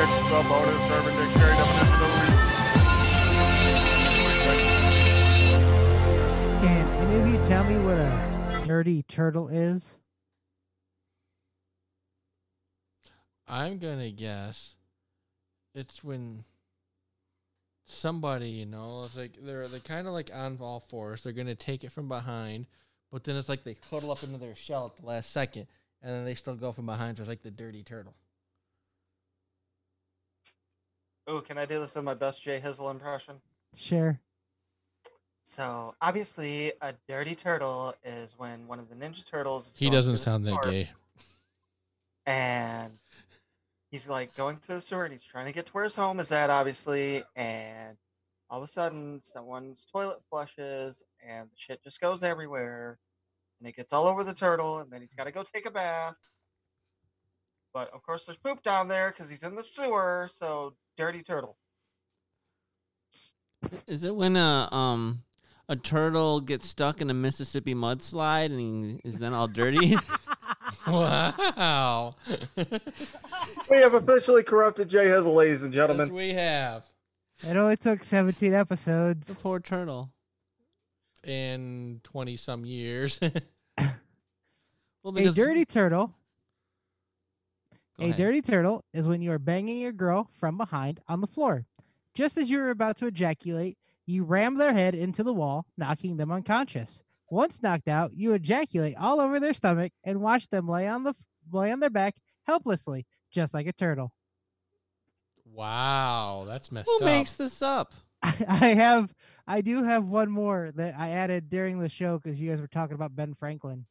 It's 0.00 0.22
the 0.22 0.44
bonus 0.48 0.90
urban 0.92 1.16
dictionary 1.16 1.56
definition 1.56 1.92
of 1.92 1.98
the 1.98 2.06
week. 2.06 2.38
Can 6.60 6.84
any 7.02 7.16
of 7.16 7.26
you 7.28 7.38
tell 7.48 7.64
me 7.64 7.78
what 7.78 7.96
a 7.96 8.62
dirty 8.66 9.02
turtle 9.02 9.48
is? 9.48 9.98
I'm 13.48 13.78
gonna 13.78 14.10
guess 14.10 14.76
it's 15.74 16.04
when 16.04 16.44
somebody, 17.88 18.50
you 18.50 18.66
know, 18.66 19.02
it's 19.04 19.16
like 19.16 19.32
they're 19.42 19.66
they're 19.66 19.80
kind 19.80 20.06
of 20.06 20.12
like 20.12 20.30
on 20.32 20.58
all 20.60 20.80
fours. 20.80 21.22
They're 21.22 21.32
gonna 21.32 21.54
take 21.54 21.84
it 21.84 21.92
from 21.92 22.08
behind, 22.08 22.66
but 23.10 23.24
then 23.24 23.36
it's 23.36 23.48
like 23.48 23.64
they 23.64 23.76
huddle 23.90 24.12
up 24.12 24.22
into 24.22 24.38
their 24.38 24.54
shell 24.54 24.86
at 24.86 25.00
the 25.00 25.06
last 25.06 25.32
second, 25.32 25.66
and 26.02 26.14
then 26.14 26.24
they 26.24 26.34
still 26.34 26.54
go 26.54 26.72
from 26.72 26.86
behind. 26.86 27.16
So 27.16 27.22
it's 27.22 27.28
like 27.28 27.42
the 27.42 27.50
dirty 27.50 27.82
turtle. 27.82 28.14
Oh, 31.26 31.40
can 31.40 31.58
I 31.58 31.66
do 31.66 31.78
this 31.78 31.96
in 31.96 32.04
my 32.04 32.14
best 32.14 32.42
J 32.42 32.60
Hizzle 32.60 32.90
impression? 32.90 33.34
Sure. 33.76 34.18
So 35.42 35.94
obviously, 36.00 36.72
a 36.82 36.94
dirty 37.08 37.34
turtle 37.34 37.94
is 38.04 38.34
when 38.36 38.66
one 38.66 38.78
of 38.78 38.88
the 38.88 38.94
Ninja 38.94 39.26
Turtles. 39.26 39.68
Is 39.68 39.76
He 39.76 39.90
doesn't 39.90 40.18
sound 40.18 40.46
that 40.46 40.62
gay. 40.62 40.90
And 42.26 42.92
he's 43.90 44.08
like 44.08 44.34
going 44.36 44.56
through 44.56 44.76
the 44.76 44.80
sewer 44.80 45.04
and 45.04 45.12
he's 45.12 45.22
trying 45.22 45.46
to 45.46 45.52
get 45.52 45.66
to 45.66 45.72
where 45.72 45.84
his 45.84 45.96
home 45.96 46.20
is 46.20 46.32
at, 46.32 46.50
obviously. 46.50 47.22
And 47.36 47.96
all 48.50 48.58
of 48.58 48.64
a 48.64 48.68
sudden, 48.68 49.20
someone's 49.20 49.86
toilet 49.90 50.18
flushes 50.30 51.02
and 51.26 51.48
the 51.48 51.56
shit 51.56 51.82
just 51.82 52.00
goes 52.00 52.22
everywhere. 52.22 52.98
And 53.60 53.68
it 53.68 53.76
gets 53.76 53.92
all 53.92 54.06
over 54.06 54.24
the 54.24 54.34
turtle. 54.34 54.78
And 54.78 54.90
then 54.90 55.00
he's 55.00 55.14
got 55.14 55.26
to 55.26 55.32
go 55.32 55.42
take 55.42 55.66
a 55.66 55.70
bath. 55.70 56.14
But 57.74 57.92
of 57.92 58.02
course, 58.02 58.24
there's 58.24 58.38
poop 58.38 58.62
down 58.62 58.88
there 58.88 59.10
because 59.10 59.30
he's 59.30 59.42
in 59.42 59.54
the 59.54 59.62
sewer. 59.62 60.28
So, 60.32 60.74
dirty 60.96 61.22
turtle. 61.22 61.56
Is 63.86 64.04
it 64.04 64.14
when 64.14 64.36
a 64.36 64.68
um 64.72 65.22
a 65.68 65.76
turtle 65.76 66.40
gets 66.40 66.68
stuck 66.68 67.00
in 67.00 67.10
a 67.10 67.14
Mississippi 67.14 67.74
mudslide 67.74 68.46
and 68.46 69.00
is 69.04 69.18
then 69.18 69.34
all 69.34 69.48
dirty? 69.48 69.96
wow. 70.90 72.14
We 73.70 73.76
have 73.78 73.94
officially 73.94 74.42
corrupted 74.42 74.88
J 74.88 75.06
Hizzle, 75.06 75.34
ladies 75.34 75.62
and 75.62 75.72
yes, 75.74 75.80
gentlemen. 75.82 76.12
we 76.14 76.30
have. 76.34 76.84
It 77.46 77.56
only 77.56 77.76
took 77.76 78.02
17 78.04 78.52
episodes. 78.54 79.28
the 79.28 79.34
poor 79.34 79.60
turtle. 79.60 80.10
In 81.24 82.00
twenty 82.04 82.36
some 82.36 82.64
years. 82.64 83.20
Well, 85.04 85.16
A 85.16 85.30
dirty 85.32 85.64
turtle. 85.64 86.12
Go 87.98 88.04
a 88.04 88.08
ahead. 88.08 88.16
dirty 88.18 88.42
turtle 88.42 88.84
is 88.92 89.06
when 89.06 89.22
you 89.22 89.30
are 89.32 89.38
banging 89.38 89.80
your 89.80 89.92
girl 89.92 90.28
from 90.38 90.58
behind 90.58 91.00
on 91.08 91.20
the 91.20 91.26
floor. 91.28 91.66
Just 92.14 92.36
as 92.36 92.50
you 92.50 92.58
are 92.60 92.70
about 92.70 92.98
to 92.98 93.06
ejaculate, 93.06 93.78
you 94.06 94.24
ram 94.24 94.56
their 94.58 94.72
head 94.72 94.94
into 94.96 95.22
the 95.22 95.32
wall, 95.32 95.66
knocking 95.78 96.16
them 96.16 96.32
unconscious. 96.32 97.02
Once 97.30 97.62
knocked 97.62 97.88
out, 97.88 98.12
you 98.14 98.32
ejaculate 98.32 98.96
all 98.96 99.20
over 99.20 99.38
their 99.38 99.52
stomach 99.52 99.92
and 100.04 100.20
watch 100.20 100.48
them 100.48 100.66
lay 100.68 100.88
on 100.88 101.04
the 101.04 101.14
lay 101.52 101.70
on 101.70 101.80
their 101.80 101.90
back 101.90 102.14
helplessly, 102.46 103.06
just 103.30 103.52
like 103.54 103.66
a 103.66 103.72
turtle. 103.72 104.12
wow, 105.52 106.44
that's 106.46 106.70
messed 106.72 106.88
Who 106.88 106.96
up. 106.96 107.04
makes 107.04 107.32
this 107.34 107.60
up? 107.62 107.92
I 108.22 108.68
have 108.74 109.12
I 109.46 109.60
do 109.60 109.82
have 109.82 110.04
one 110.04 110.30
more 110.30 110.70
that 110.76 110.94
I 110.98 111.10
added 111.10 111.48
during 111.50 111.78
the 111.80 111.88
show 111.88 112.18
because 112.18 112.40
you 112.40 112.50
guys 112.50 112.60
were 112.60 112.66
talking 112.68 112.94
about 112.94 113.14
Ben 113.14 113.34
Franklin. 113.34 113.86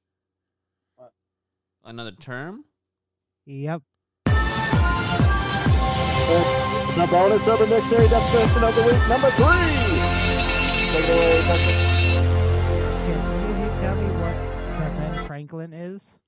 Another 1.84 2.12
term? 2.12 2.66
Yep. 3.46 3.82
The 6.98 7.08
bonus 7.10 7.48
urban 7.48 7.70
dictionary 7.70 8.10
definition 8.10 8.64
of 8.64 8.76
the 8.76 8.82
week, 8.82 9.08
number 9.08 9.30
three. 9.32 9.46
Take 10.92 11.08
it 11.08 11.16
away, 11.16 11.42
Texas. 11.48 11.97
Franklin 15.38 15.72
is? 15.72 16.20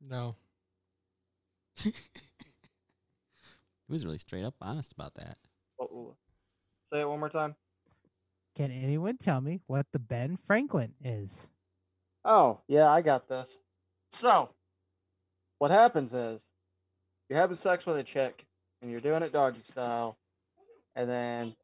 no. 0.00 0.36
He 1.84 1.92
was 3.88 4.06
really 4.06 4.18
straight 4.18 4.44
up 4.44 4.54
honest 4.62 4.92
about 4.92 5.14
that. 5.14 5.36
Uh-oh. 5.80 6.14
Say 6.90 7.00
it 7.00 7.08
one 7.08 7.18
more 7.18 7.28
time. 7.28 7.56
Can 8.56 8.70
anyone 8.70 9.18
tell 9.18 9.40
me 9.40 9.60
what 9.66 9.86
the 9.92 9.98
Ben 9.98 10.38
Franklin 10.46 10.94
is? 11.04 11.48
Oh, 12.24 12.60
yeah, 12.68 12.88
I 12.90 13.02
got 13.02 13.28
this. 13.28 13.58
So, 14.12 14.50
what 15.58 15.72
happens 15.72 16.14
is 16.14 16.42
you're 17.28 17.40
having 17.40 17.56
sex 17.56 17.84
with 17.84 17.98
a 17.98 18.04
chick 18.04 18.46
and 18.80 18.90
you're 18.90 19.00
doing 19.00 19.24
it 19.24 19.32
doggy 19.32 19.62
style, 19.62 20.16
and 20.94 21.10
then 21.10 21.56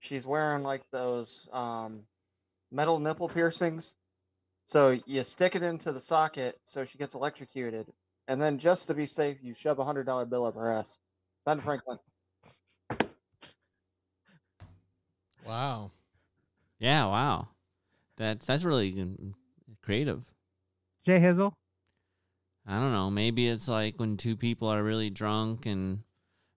she's 0.00 0.26
wearing 0.26 0.64
like 0.64 0.82
those 0.90 1.48
um, 1.52 2.00
metal 2.72 2.98
nipple 2.98 3.28
piercings. 3.28 3.94
So 4.72 4.98
you 5.04 5.22
stick 5.22 5.54
it 5.54 5.62
into 5.62 5.92
the 5.92 6.00
socket 6.00 6.58
so 6.64 6.86
she 6.86 6.96
gets 6.96 7.14
electrocuted, 7.14 7.92
and 8.26 8.40
then 8.40 8.56
just 8.56 8.86
to 8.86 8.94
be 8.94 9.04
safe, 9.04 9.36
you 9.42 9.52
shove 9.52 9.78
a 9.78 9.84
hundred 9.84 10.06
dollar 10.06 10.24
bill 10.24 10.46
up 10.46 10.54
her 10.54 10.72
ass. 10.72 10.98
Ben 11.44 11.60
Franklin. 11.60 11.98
Wow. 15.46 15.90
Yeah, 16.78 17.04
wow. 17.04 17.48
That's 18.16 18.46
that's 18.46 18.64
really 18.64 18.96
creative. 19.82 20.22
J 21.04 21.20
Hizzle? 21.20 21.52
I 22.66 22.80
don't 22.80 22.92
know. 22.92 23.10
Maybe 23.10 23.48
it's 23.48 23.68
like 23.68 24.00
when 24.00 24.16
two 24.16 24.36
people 24.36 24.68
are 24.68 24.82
really 24.82 25.10
drunk 25.10 25.66
and 25.66 25.98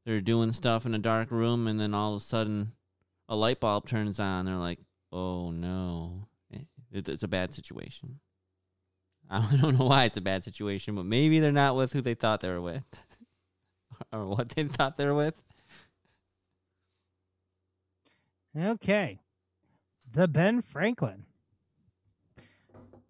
they're 0.05 0.21
doing 0.21 0.53
stuff 0.53 0.85
in 0.85 0.95
a 0.95 0.99
dark 0.99 1.31
room, 1.31 1.67
and 1.67 1.81
then 1.81 1.93
all 1.93 2.13
of 2.15 2.21
a 2.21 2.23
sudden 2.23 2.71
a 3.27 3.35
light 3.35 3.59
bulb 3.59 3.89
turns 3.89 4.21
on. 4.21 4.45
They're 4.45 4.55
like, 4.55 4.79
"Oh 5.11 5.51
no, 5.51 6.29
it, 6.29 6.34
it's 6.95 7.23
a 7.23 7.27
bad 7.27 7.53
situation." 7.53 8.19
I 9.29 9.57
don't 9.59 9.79
know 9.79 9.85
why 9.85 10.05
it's 10.05 10.17
a 10.17 10.21
bad 10.21 10.43
situation, 10.43 10.95
but 10.95 11.05
maybe 11.05 11.39
they're 11.39 11.51
not 11.51 11.75
with 11.75 11.93
who 11.93 12.01
they 12.01 12.13
thought 12.13 12.41
they 12.41 12.49
were 12.49 12.61
with, 12.61 12.83
or 14.13 14.25
what 14.25 14.49
they 14.49 14.63
thought 14.65 14.97
they 14.97 15.05
were 15.05 15.15
with. 15.15 15.35
Okay. 18.57 19.19
The 20.13 20.27
Ben 20.27 20.61
Franklin. 20.61 21.25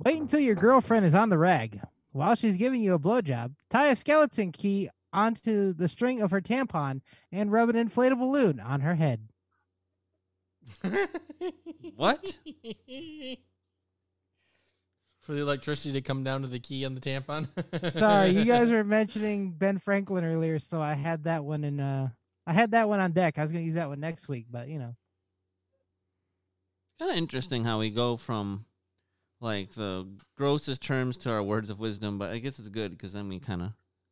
Wait 0.04 0.20
until 0.20 0.40
your 0.40 0.56
girlfriend 0.56 1.06
is 1.06 1.16
on 1.16 1.30
the 1.30 1.38
rag. 1.38 1.80
While 2.12 2.36
she's 2.36 2.58
giving 2.58 2.82
you 2.82 2.94
a 2.94 3.00
blowjob, 3.00 3.54
tie 3.70 3.88
a 3.88 3.96
skeleton 3.96 4.52
key 4.52 4.90
onto 5.14 5.74
the 5.74 5.88
string 5.88 6.22
of 6.22 6.32
her 6.32 6.42
tampon 6.42 7.02
and 7.32 7.52
rub 7.52 7.70
an 7.70 7.76
inflatable 7.76 8.20
balloon 8.20 8.60
on 8.60 8.82
her 8.82 8.96
head. 8.96 9.28
What? 11.96 12.40
For 15.26 15.34
the 15.34 15.42
electricity 15.42 15.92
to 15.94 16.02
come 16.02 16.24
down 16.24 16.44
to 16.44 16.48
the 16.48 16.60
key 16.60 16.86
on 16.86 16.94
the 16.94 17.02
tampon. 17.02 17.48
Sorry, 17.94 18.30
you 18.30 18.45
guys 18.45 18.70
were 18.70 18.84
mentioning 18.84 19.54
Ben 19.54 19.80
Franklin 19.80 20.24
earlier, 20.24 20.60
so 20.60 20.80
I 20.80 20.94
had 20.94 21.24
that 21.24 21.44
one 21.44 21.64
in 21.64 21.80
uh 21.80 22.10
I 22.45 22.54
had 22.54 22.72
that 22.72 22.88
one 22.88 23.00
on 23.00 23.12
deck. 23.12 23.40
I 23.40 23.42
was 23.42 23.50
gonna 23.50 23.64
use 23.64 23.74
that 23.74 23.90
one 23.90 24.00
next 24.00 24.28
week, 24.28 24.45
but 24.52 24.68
you 24.68 24.78
know. 24.78 24.95
Kind 27.00 27.10
of 27.10 27.18
interesting 27.18 27.66
how 27.66 27.80
we 27.80 27.90
go 27.90 28.18
from 28.18 28.66
like 29.42 29.72
the 29.72 30.08
grossest 30.38 30.84
terms 30.84 31.18
to 31.20 31.32
our 31.32 31.42
words 31.42 31.72
of 31.72 31.80
wisdom, 31.80 32.20
but 32.20 32.30
I 32.30 32.38
guess 32.38 32.60
it's 32.60 32.70
good 32.70 32.92
because 32.92 33.14
then 33.14 33.28
we 33.28 33.40
kind 33.40 33.64
of 33.64 33.72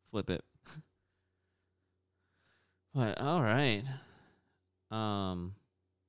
flip 0.10 0.32
it. 0.32 0.44
but 2.96 3.22
all 3.22 3.44
right, 3.44 3.84
um, 4.90 5.54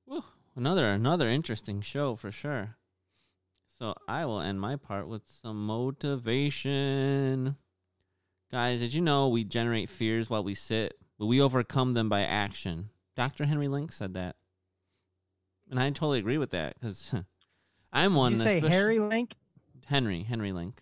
whew, 0.05 0.23
another 0.55 0.89
another 0.91 1.29
interesting 1.29 1.81
show 1.81 2.15
for 2.15 2.31
sure. 2.31 2.77
So 3.77 3.93
I 4.07 4.25
will 4.25 4.39
end 4.39 4.61
my 4.61 4.77
part 4.77 5.07
with 5.09 5.23
some 5.27 5.65
motivation. 5.65 7.57
Guys, 8.49 8.79
did 8.79 8.93
you 8.93 9.01
know 9.01 9.27
we 9.27 9.43
generate 9.43 9.89
fears 9.89 10.29
while 10.29 10.45
we 10.45 10.53
sit, 10.53 10.97
but 11.19 11.25
we 11.25 11.41
overcome 11.41 11.91
them 11.93 12.07
by 12.07 12.21
action? 12.21 12.89
Dr. 13.17 13.45
Henry 13.45 13.67
Link 13.67 13.91
said 13.91 14.13
that. 14.13 14.37
And 15.69 15.77
I 15.79 15.89
totally 15.89 16.19
agree 16.19 16.37
with 16.37 16.51
that 16.51 16.75
because 16.79 17.13
I'm 17.93 18.15
one 18.15 18.33
you 18.33 18.37
say 18.37 18.61
Harry 18.61 18.99
Link? 18.99 19.35
Henry, 19.85 20.23
Henry 20.23 20.53
Link. 20.53 20.81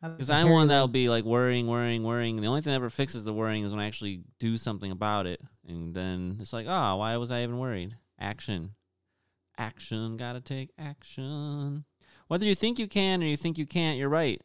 Because 0.00 0.30
I'm 0.30 0.46
Harry 0.46 0.52
one 0.54 0.68
that'll 0.68 0.86
be 0.86 1.08
like 1.08 1.24
worrying, 1.24 1.66
worrying, 1.66 2.04
worrying. 2.04 2.36
And 2.36 2.44
the 2.44 2.48
only 2.48 2.60
thing 2.60 2.70
that 2.70 2.76
ever 2.76 2.90
fixes 2.90 3.24
the 3.24 3.32
worrying 3.32 3.64
is 3.64 3.72
when 3.72 3.80
I 3.80 3.86
actually 3.86 4.22
do 4.38 4.56
something 4.56 4.92
about 4.92 5.26
it. 5.26 5.40
And 5.66 5.92
then 5.92 6.38
it's 6.40 6.52
like, 6.52 6.66
oh, 6.68 6.96
why 6.96 7.16
was 7.16 7.32
I 7.32 7.42
even 7.42 7.58
worried? 7.58 7.96
Action. 8.20 8.74
Action. 9.56 10.16
Gotta 10.16 10.40
take 10.40 10.70
action. 10.78 11.84
Whether 12.28 12.44
you 12.44 12.54
think 12.54 12.78
you 12.78 12.86
can 12.86 13.22
or 13.22 13.26
you 13.26 13.36
think 13.36 13.58
you 13.58 13.66
can't, 13.66 13.98
you're 13.98 14.08
right. 14.08 14.40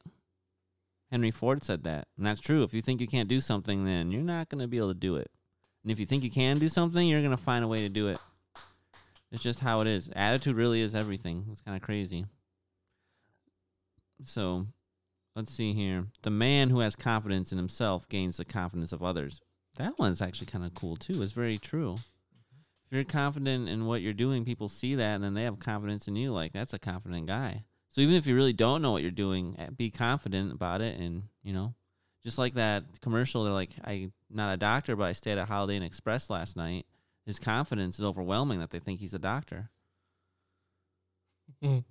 Henry 1.11 1.31
Ford 1.31 1.63
said 1.63 1.83
that. 1.83 2.07
And 2.17 2.25
that's 2.25 2.39
true. 2.39 2.63
If 2.63 2.73
you 2.73 2.81
think 2.81 2.99
you 2.99 3.07
can't 3.07 3.29
do 3.29 3.39
something, 3.39 3.85
then 3.85 4.11
you're 4.11 4.21
not 4.21 4.49
going 4.49 4.61
to 4.61 4.67
be 4.67 4.77
able 4.77 4.87
to 4.87 4.93
do 4.95 5.17
it. 5.17 5.29
And 5.83 5.91
if 5.91 5.99
you 5.99 6.05
think 6.05 6.23
you 6.23 6.31
can 6.31 6.57
do 6.57 6.69
something, 6.69 7.07
you're 7.07 7.21
going 7.21 7.31
to 7.31 7.37
find 7.37 7.63
a 7.63 7.67
way 7.67 7.81
to 7.81 7.89
do 7.89 8.07
it. 8.07 8.19
It's 9.31 9.43
just 9.43 9.59
how 9.59 9.81
it 9.81 9.87
is. 9.87 10.09
Attitude 10.15 10.55
really 10.55 10.81
is 10.81 10.95
everything. 10.95 11.45
It's 11.51 11.61
kind 11.61 11.75
of 11.75 11.83
crazy. 11.83 12.25
So, 14.23 14.67
let's 15.35 15.53
see 15.53 15.73
here. 15.73 16.05
The 16.21 16.29
man 16.29 16.69
who 16.69 16.79
has 16.79 16.95
confidence 16.95 17.51
in 17.51 17.57
himself 17.57 18.07
gains 18.07 18.37
the 18.37 18.45
confidence 18.45 18.93
of 18.93 19.03
others. 19.03 19.41
That 19.75 19.97
one's 19.99 20.21
actually 20.21 20.47
kind 20.47 20.63
of 20.63 20.73
cool 20.73 20.95
too. 20.95 21.21
It's 21.21 21.31
very 21.31 21.57
true. 21.57 21.95
If 22.85 22.91
you're 22.91 23.03
confident 23.03 23.67
in 23.69 23.85
what 23.85 24.01
you're 24.01 24.13
doing, 24.13 24.45
people 24.45 24.67
see 24.67 24.95
that 24.95 25.15
and 25.15 25.23
then 25.23 25.33
they 25.33 25.43
have 25.43 25.59
confidence 25.59 26.07
in 26.07 26.15
you. 26.15 26.31
Like 26.31 26.53
that's 26.53 26.73
a 26.73 26.79
confident 26.79 27.25
guy. 27.25 27.65
So 27.93 28.01
even 28.01 28.15
if 28.15 28.25
you 28.25 28.35
really 28.35 28.53
don't 28.53 28.81
know 28.81 28.91
what 28.91 29.03
you're 29.03 29.11
doing, 29.11 29.55
eh, 29.59 29.69
be 29.69 29.91
confident 29.91 30.51
about 30.51 30.81
it. 30.81 30.99
And 30.99 31.23
you 31.43 31.53
know, 31.53 31.75
just 32.25 32.39
like 32.39 32.55
that 32.55 32.83
commercial, 33.01 33.43
they're 33.43 33.53
like, 33.53 33.69
"I'm 33.83 34.11
not 34.31 34.51
a 34.51 34.57
doctor, 34.57 34.95
but 34.95 35.03
I 35.05 35.11
stayed 35.11 35.37
at 35.37 35.47
Holiday 35.47 35.77
Inn 35.77 35.83
Express 35.83 36.29
last 36.29 36.57
night." 36.57 36.87
His 37.27 37.37
confidence 37.37 37.99
is 37.99 38.05
overwhelming 38.05 38.59
that 38.59 38.71
they 38.71 38.79
think 38.79 38.99
he's 38.99 39.13
a 39.13 39.19
doctor. 39.19 39.69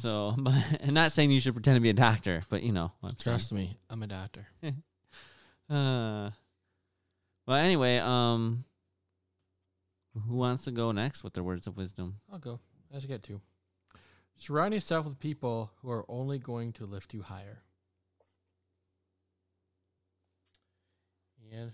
So, 0.00 0.34
but 0.38 0.54
I'm 0.86 0.94
not 0.94 1.12
saying 1.12 1.30
you 1.30 1.40
should 1.40 1.54
pretend 1.54 1.76
to 1.76 1.80
be 1.80 1.90
a 1.90 1.94
doctor, 1.94 2.42
but 2.48 2.62
you 2.62 2.72
know, 2.72 2.92
I'm 3.02 3.10
saying. 3.10 3.16
Trust 3.18 3.52
me, 3.52 3.76
I'm 3.90 4.02
a 4.02 4.06
doctor. 4.06 4.46
Uh, 5.70 6.30
well, 7.46 7.58
anyway, 7.58 7.98
um, 7.98 8.64
who 10.14 10.34
wants 10.34 10.64
to 10.64 10.70
go 10.70 10.92
next 10.92 11.22
with 11.22 11.34
their 11.34 11.44
words 11.44 11.66
of 11.66 11.76
wisdom? 11.76 12.20
I'll 12.32 12.38
go. 12.38 12.58
As 12.90 13.02
you 13.02 13.08
get 13.08 13.22
to. 13.24 13.38
Surround 14.38 14.72
yourself 14.72 15.04
with 15.04 15.18
people 15.18 15.72
who 15.82 15.90
are 15.90 16.04
only 16.08 16.38
going 16.38 16.72
to 16.74 16.86
lift 16.86 17.12
you 17.12 17.22
higher. 17.22 17.62
And 21.52 21.72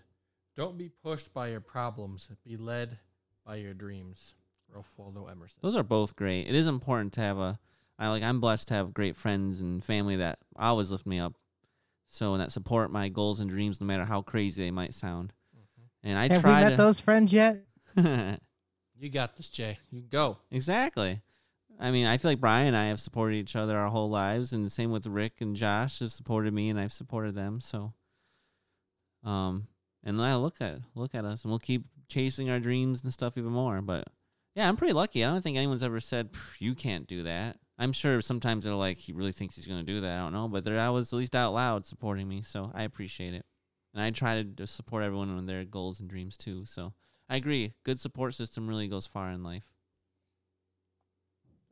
don't 0.56 0.78
be 0.78 0.88
pushed 0.88 1.32
by 1.34 1.48
your 1.48 1.60
problems. 1.60 2.28
Be 2.46 2.56
led 2.56 2.98
by 3.44 3.56
your 3.56 3.74
dreams. 3.74 4.34
Ralph 4.72 4.92
Waldo 4.96 5.26
Emerson. 5.26 5.58
Those 5.62 5.76
are 5.76 5.82
both 5.82 6.16
great. 6.16 6.46
It 6.48 6.54
is 6.54 6.66
important 6.66 7.12
to 7.14 7.20
have 7.20 7.38
a. 7.38 7.58
I 7.98 8.08
like. 8.08 8.22
I'm 8.22 8.40
blessed 8.40 8.68
to 8.68 8.74
have 8.74 8.94
great 8.94 9.14
friends 9.16 9.60
and 9.60 9.84
family 9.84 10.16
that 10.16 10.38
always 10.56 10.90
lift 10.90 11.06
me 11.06 11.18
up. 11.20 11.34
So 12.08 12.32
and 12.32 12.40
that 12.40 12.50
support 12.52 12.90
my 12.90 13.08
goals 13.08 13.40
and 13.40 13.50
dreams, 13.50 13.80
no 13.80 13.86
matter 13.86 14.04
how 14.04 14.22
crazy 14.22 14.62
they 14.64 14.70
might 14.70 14.94
sound. 14.94 15.32
Mm-hmm. 15.56 16.08
And 16.08 16.18
I 16.18 16.22
Have 16.22 16.44
we 16.44 16.50
try 16.50 16.62
met 16.62 16.70
to. 16.70 16.76
those 16.76 16.98
friends 17.00 17.32
yet? 17.32 17.64
You 18.96 19.10
got 19.10 19.36
this, 19.36 19.50
Jay. 19.50 19.78
You 19.90 20.02
go. 20.02 20.38
Exactly. 20.52 21.20
I 21.78 21.90
mean, 21.90 22.06
I 22.06 22.18
feel 22.18 22.30
like 22.30 22.40
Brian 22.40 22.68
and 22.68 22.76
I 22.76 22.86
have 22.86 23.00
supported 23.00 23.36
each 23.36 23.56
other 23.56 23.76
our 23.76 23.88
whole 23.88 24.08
lives, 24.08 24.52
and 24.52 24.64
the 24.64 24.70
same 24.70 24.90
with 24.90 25.06
Ric 25.06 25.40
and 25.40 25.56
Josh 25.56 25.98
have 25.98 26.12
supported 26.12 26.54
me, 26.54 26.70
and 26.70 26.78
I've 26.78 26.92
supported 26.92 27.34
them. 27.34 27.60
So, 27.60 27.92
um, 29.24 29.66
and 30.02 30.20
I 30.20 30.36
look 30.36 30.60
at 30.60 30.78
look 30.94 31.14
at 31.14 31.24
us, 31.24 31.42
and 31.42 31.50
we'll 31.50 31.58
keep 31.58 31.84
chasing 32.08 32.50
our 32.50 32.60
dreams 32.60 33.02
and 33.02 33.12
stuff 33.12 33.36
even 33.36 33.52
more. 33.52 33.80
But 33.82 34.04
yeah, 34.54 34.68
I'm 34.68 34.76
pretty 34.76 34.92
lucky. 34.92 35.24
I 35.24 35.30
don't 35.30 35.42
think 35.42 35.56
anyone's 35.56 35.82
ever 35.82 36.00
said 36.00 36.30
you 36.58 36.74
can't 36.74 37.06
do 37.06 37.24
that. 37.24 37.58
I'm 37.76 37.92
sure 37.92 38.20
sometimes 38.20 38.64
they're 38.64 38.74
like, 38.74 38.98
he 38.98 39.12
really 39.12 39.32
thinks 39.32 39.56
he's 39.56 39.66
going 39.66 39.84
to 39.84 39.92
do 39.92 40.00
that. 40.02 40.12
I 40.12 40.20
don't 40.20 40.32
know, 40.32 40.46
but 40.46 40.62
they're 40.62 40.78
always 40.78 41.12
at 41.12 41.16
least 41.16 41.34
out 41.34 41.54
loud 41.54 41.84
supporting 41.84 42.28
me, 42.28 42.42
so 42.42 42.70
I 42.72 42.84
appreciate 42.84 43.34
it. 43.34 43.44
And 43.92 44.02
I 44.02 44.10
try 44.10 44.42
to 44.42 44.66
support 44.66 45.02
everyone 45.02 45.36
on 45.36 45.46
their 45.46 45.64
goals 45.64 45.98
and 45.98 46.08
dreams 46.08 46.36
too. 46.36 46.64
So 46.66 46.92
I 47.28 47.36
agree. 47.36 47.74
Good 47.84 47.98
support 47.98 48.34
system 48.34 48.68
really 48.68 48.86
goes 48.86 49.06
far 49.06 49.30
in 49.30 49.42
life. 49.42 49.73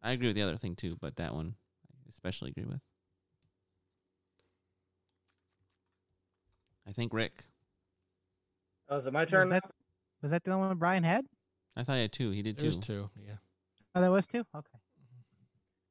I 0.02 0.12
agree 0.12 0.26
with 0.28 0.36
the 0.36 0.42
other 0.42 0.56
thing 0.56 0.74
too, 0.74 0.96
but 1.00 1.16
that 1.16 1.34
one 1.34 1.54
I 1.90 2.08
especially 2.08 2.50
agree 2.50 2.64
with. 2.64 2.80
I 6.86 6.92
think 6.92 7.12
Ric. 7.14 7.44
Oh, 8.88 8.96
is 8.96 9.06
it 9.06 9.12
my 9.12 9.22
Was 9.22 9.30
turn? 9.30 9.48
that, 9.50 9.64
was 10.20 10.30
that 10.32 10.42
the 10.44 10.50
only 10.52 10.68
one 10.68 10.76
Brian 10.78 11.04
had? 11.04 11.24
I 11.76 11.84
thought 11.84 11.94
he 11.94 12.02
had 12.02 12.12
two. 12.12 12.30
He 12.30 12.42
did 12.42 12.58
There's 12.58 12.76
two. 12.76 12.82
two. 12.82 13.10
Yeah. 13.16 13.36
Oh, 13.94 14.00
that 14.00 14.10
was 14.10 14.26
two? 14.26 14.44
Okay. 14.54 14.78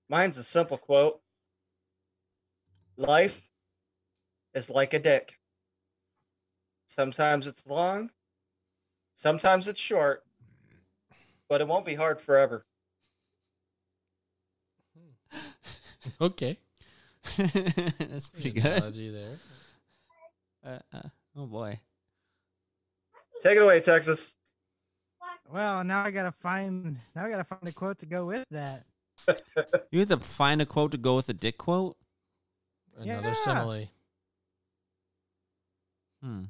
Mine's 0.10 0.38
a 0.38 0.44
simple 0.44 0.78
quote. 0.78 1.22
Life 2.98 3.42
is 4.54 4.70
like 4.70 4.94
a 4.94 5.00
dick. 5.00 5.40
Sometimes 6.86 7.48
it's 7.48 7.66
long, 7.66 8.12
sometimes 9.14 9.70
it's 9.70 9.80
short, 9.80 10.26
but 11.48 11.62
it 11.62 11.68
won't 11.68 11.86
be 11.86 11.96
hard 11.96 12.20
forever. 12.20 12.66
Okay. 16.20 16.58
That's 17.38 18.30
pretty 18.30 18.52
Good 18.52 18.64
good. 18.64 18.78
analogy 18.78 19.10
there. 19.12 19.38
Uh, 20.66 20.80
uh, 20.98 21.10
oh 21.38 21.46
boy. 21.46 21.80
Take 23.44 23.58
it 23.58 23.62
away, 23.64 23.80
Texas. 23.82 24.36
Well, 25.52 25.84
now 25.84 26.04
I 26.04 26.12
gotta 26.12 26.32
find 26.32 26.98
now 27.16 27.26
I 27.26 27.30
gotta 27.30 27.44
find 27.44 27.68
a 27.68 27.72
quote 27.72 28.00
to 28.00 28.06
go 28.06 28.26
with 28.26 28.46
that. 28.52 28.86
You 29.92 30.00
have 30.00 30.10
to 30.10 30.18
find 30.18 30.62
a 30.62 30.66
quote 30.66 30.92
to 30.92 30.98
go 30.98 31.18
with 31.18 31.28
a 31.30 31.34
dick 31.34 31.58
quote. 31.58 31.98
Another 32.98 33.28
Yeah. 33.30 33.34
simile. 33.34 33.90
Hmm. 36.24 36.44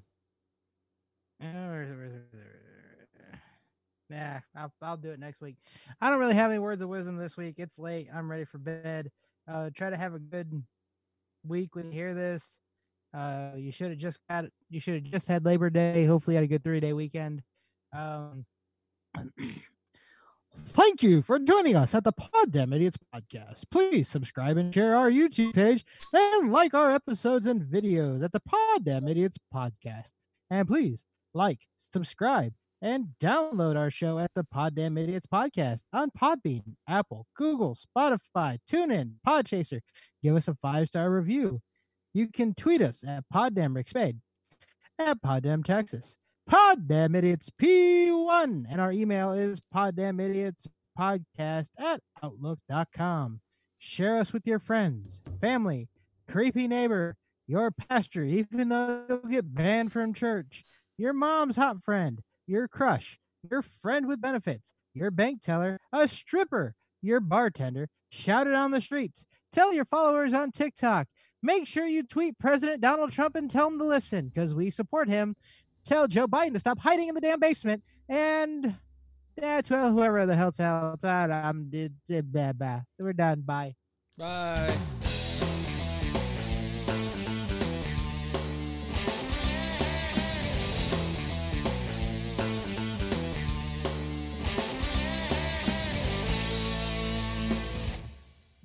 Yeah, 4.09 4.41
I'll, 4.55 4.71
I'll 4.81 4.97
do 4.97 5.11
it 5.11 5.19
next 5.19 5.41
week. 5.41 5.55
I 6.01 6.09
don't 6.09 6.19
really 6.19 6.35
have 6.35 6.51
any 6.51 6.59
words 6.59 6.81
of 6.81 6.89
wisdom 6.89 7.17
this 7.17 7.38
week. 7.38 7.55
It's 7.57 7.80
late. 7.80 8.09
I'm 8.13 8.30
ready 8.30 8.43
for 8.45 8.57
bed. 8.57 9.09
Uh, 9.51 9.69
try 9.75 9.89
to 9.89 9.97
have 9.97 10.13
a 10.13 10.19
good 10.19 10.63
week 11.45 11.75
when 11.75 11.88
you 11.88 11.91
hear 11.91 12.13
this. 12.13 12.57
Uh, 13.13 13.51
you 13.57 13.71
should 13.71 13.89
have 13.89 13.97
just 13.97 14.19
got. 14.30 14.45
You 14.69 14.80
should 14.80 14.93
have 14.95 15.03
just 15.03 15.27
had 15.27 15.43
Labor 15.43 15.69
Day. 15.69 16.05
Hopefully, 16.05 16.35
had 16.35 16.43
a 16.43 16.47
good 16.47 16.63
three 16.63 16.80
day 16.80 16.93
weekend. 16.93 17.41
Um, 17.93 18.45
thank 20.69 21.03
you 21.03 21.21
for 21.21 21.38
joining 21.39 21.75
us 21.75 21.93
at 21.93 22.05
the 22.05 22.13
Pod 22.13 22.31
Poddamn 22.51 22.69
Idiotz 22.73 22.95
podcast. 23.13 23.63
Please 23.69 24.07
subscribe 24.07 24.55
and 24.55 24.73
share 24.73 24.95
our 24.95 25.11
YouTube 25.11 25.53
page 25.53 25.83
and 26.13 26.51
like 26.51 26.73
our 26.73 26.91
episodes 26.91 27.45
and 27.45 27.61
videos 27.61 28.23
at 28.23 28.31
the 28.31 28.39
Pod 28.39 28.85
Poddamn 28.85 29.03
Idiotz 29.03 29.35
podcast. 29.53 30.11
And 30.49 30.67
please 30.67 31.03
like, 31.33 31.59
subscribe, 31.77 32.53
and 32.81 33.07
download 33.21 33.77
our 33.77 33.91
show 33.91 34.17
at 34.17 34.31
the 34.35 34.43
Poddamn 34.43 34.97
Idiotz 34.97 35.27
podcast 35.31 35.83
on 35.93 36.09
Podbean, 36.11 36.63
Apple, 36.87 37.27
Google, 37.35 37.75
Spotify, 37.75 38.57
TuneIn, 38.69 39.13
Podchaser. 39.25 39.81
Give 40.23 40.35
us 40.35 40.47
a 40.47 40.55
five 40.61 40.87
star 40.87 41.11
review. 41.11 41.61
You 42.13 42.27
can 42.27 42.53
tweet 42.55 42.81
us 42.81 43.03
at 43.07 43.23
Poddam 43.33 43.75
Rick 43.75 43.89
Spade, 43.89 44.19
at 44.99 45.21
Poddam 45.21 45.63
Texas, 45.63 46.17
Poddamn 46.49 47.15
Idiotz 47.15 47.49
P1, 47.61 48.65
and 48.69 48.81
our 48.81 48.91
email 48.91 49.31
is 49.31 49.61
Poddamn 49.73 50.19
Idiotz 50.19 50.65
Podcast 50.99 51.69
at 51.77 52.01
Outlook.com. 52.23 53.39
Share 53.77 54.17
us 54.17 54.33
with 54.33 54.45
your 54.45 54.59
friends, 54.59 55.21
family, 55.39 55.87
creepy 56.29 56.67
neighbor, 56.67 57.15
your 57.47 57.71
pastor, 57.71 58.23
even 58.23 58.69
though 58.69 59.03
you'll 59.07 59.19
get 59.19 59.53
banned 59.53 59.91
from 59.91 60.13
church, 60.13 60.65
your 60.97 61.13
mom's 61.13 61.55
hot 61.55 61.83
friend, 61.83 62.21
your 62.47 62.67
crush, 62.67 63.19
your 63.49 63.61
friend 63.61 64.07
with 64.07 64.21
benefits, 64.21 64.73
your 64.93 65.11
bank 65.11 65.41
teller, 65.41 65.79
a 65.93 66.07
stripper, 66.07 66.75
your 67.01 67.19
bartender. 67.19 67.87
Shout 68.09 68.47
it 68.47 68.53
on 68.53 68.71
the 68.71 68.81
streets. 68.81 69.25
Tell 69.51 69.73
your 69.73 69.85
followers 69.85 70.33
on 70.33 70.51
TikTok. 70.51 71.07
Make 71.43 71.65
sure 71.65 71.87
you 71.87 72.03
tweet 72.03 72.37
President 72.37 72.81
Donald 72.81 73.11
Trump 73.11 73.35
and 73.35 73.49
tell 73.49 73.67
him 73.67 73.79
to 73.79 73.85
listen 73.85 74.27
because 74.27 74.53
we 74.53 74.69
support 74.69 75.07
him. 75.07 75.35
Tell 75.85 76.07
Joe 76.07 76.27
Biden 76.27 76.53
to 76.53 76.59
stop 76.59 76.79
hiding 76.79 77.07
in 77.09 77.15
the 77.15 77.21
damn 77.21 77.39
basement. 77.39 77.83
And 78.07 78.75
that's 79.37 79.69
well, 79.69 79.91
whoever 79.91 80.25
the 80.25 80.35
hell's. 80.35 80.59
I- 80.59 80.95
I'm, 81.03 81.71
we're 82.99 83.13
done. 83.13 83.41
Bye. 83.41 83.75
Bye. 84.17 84.77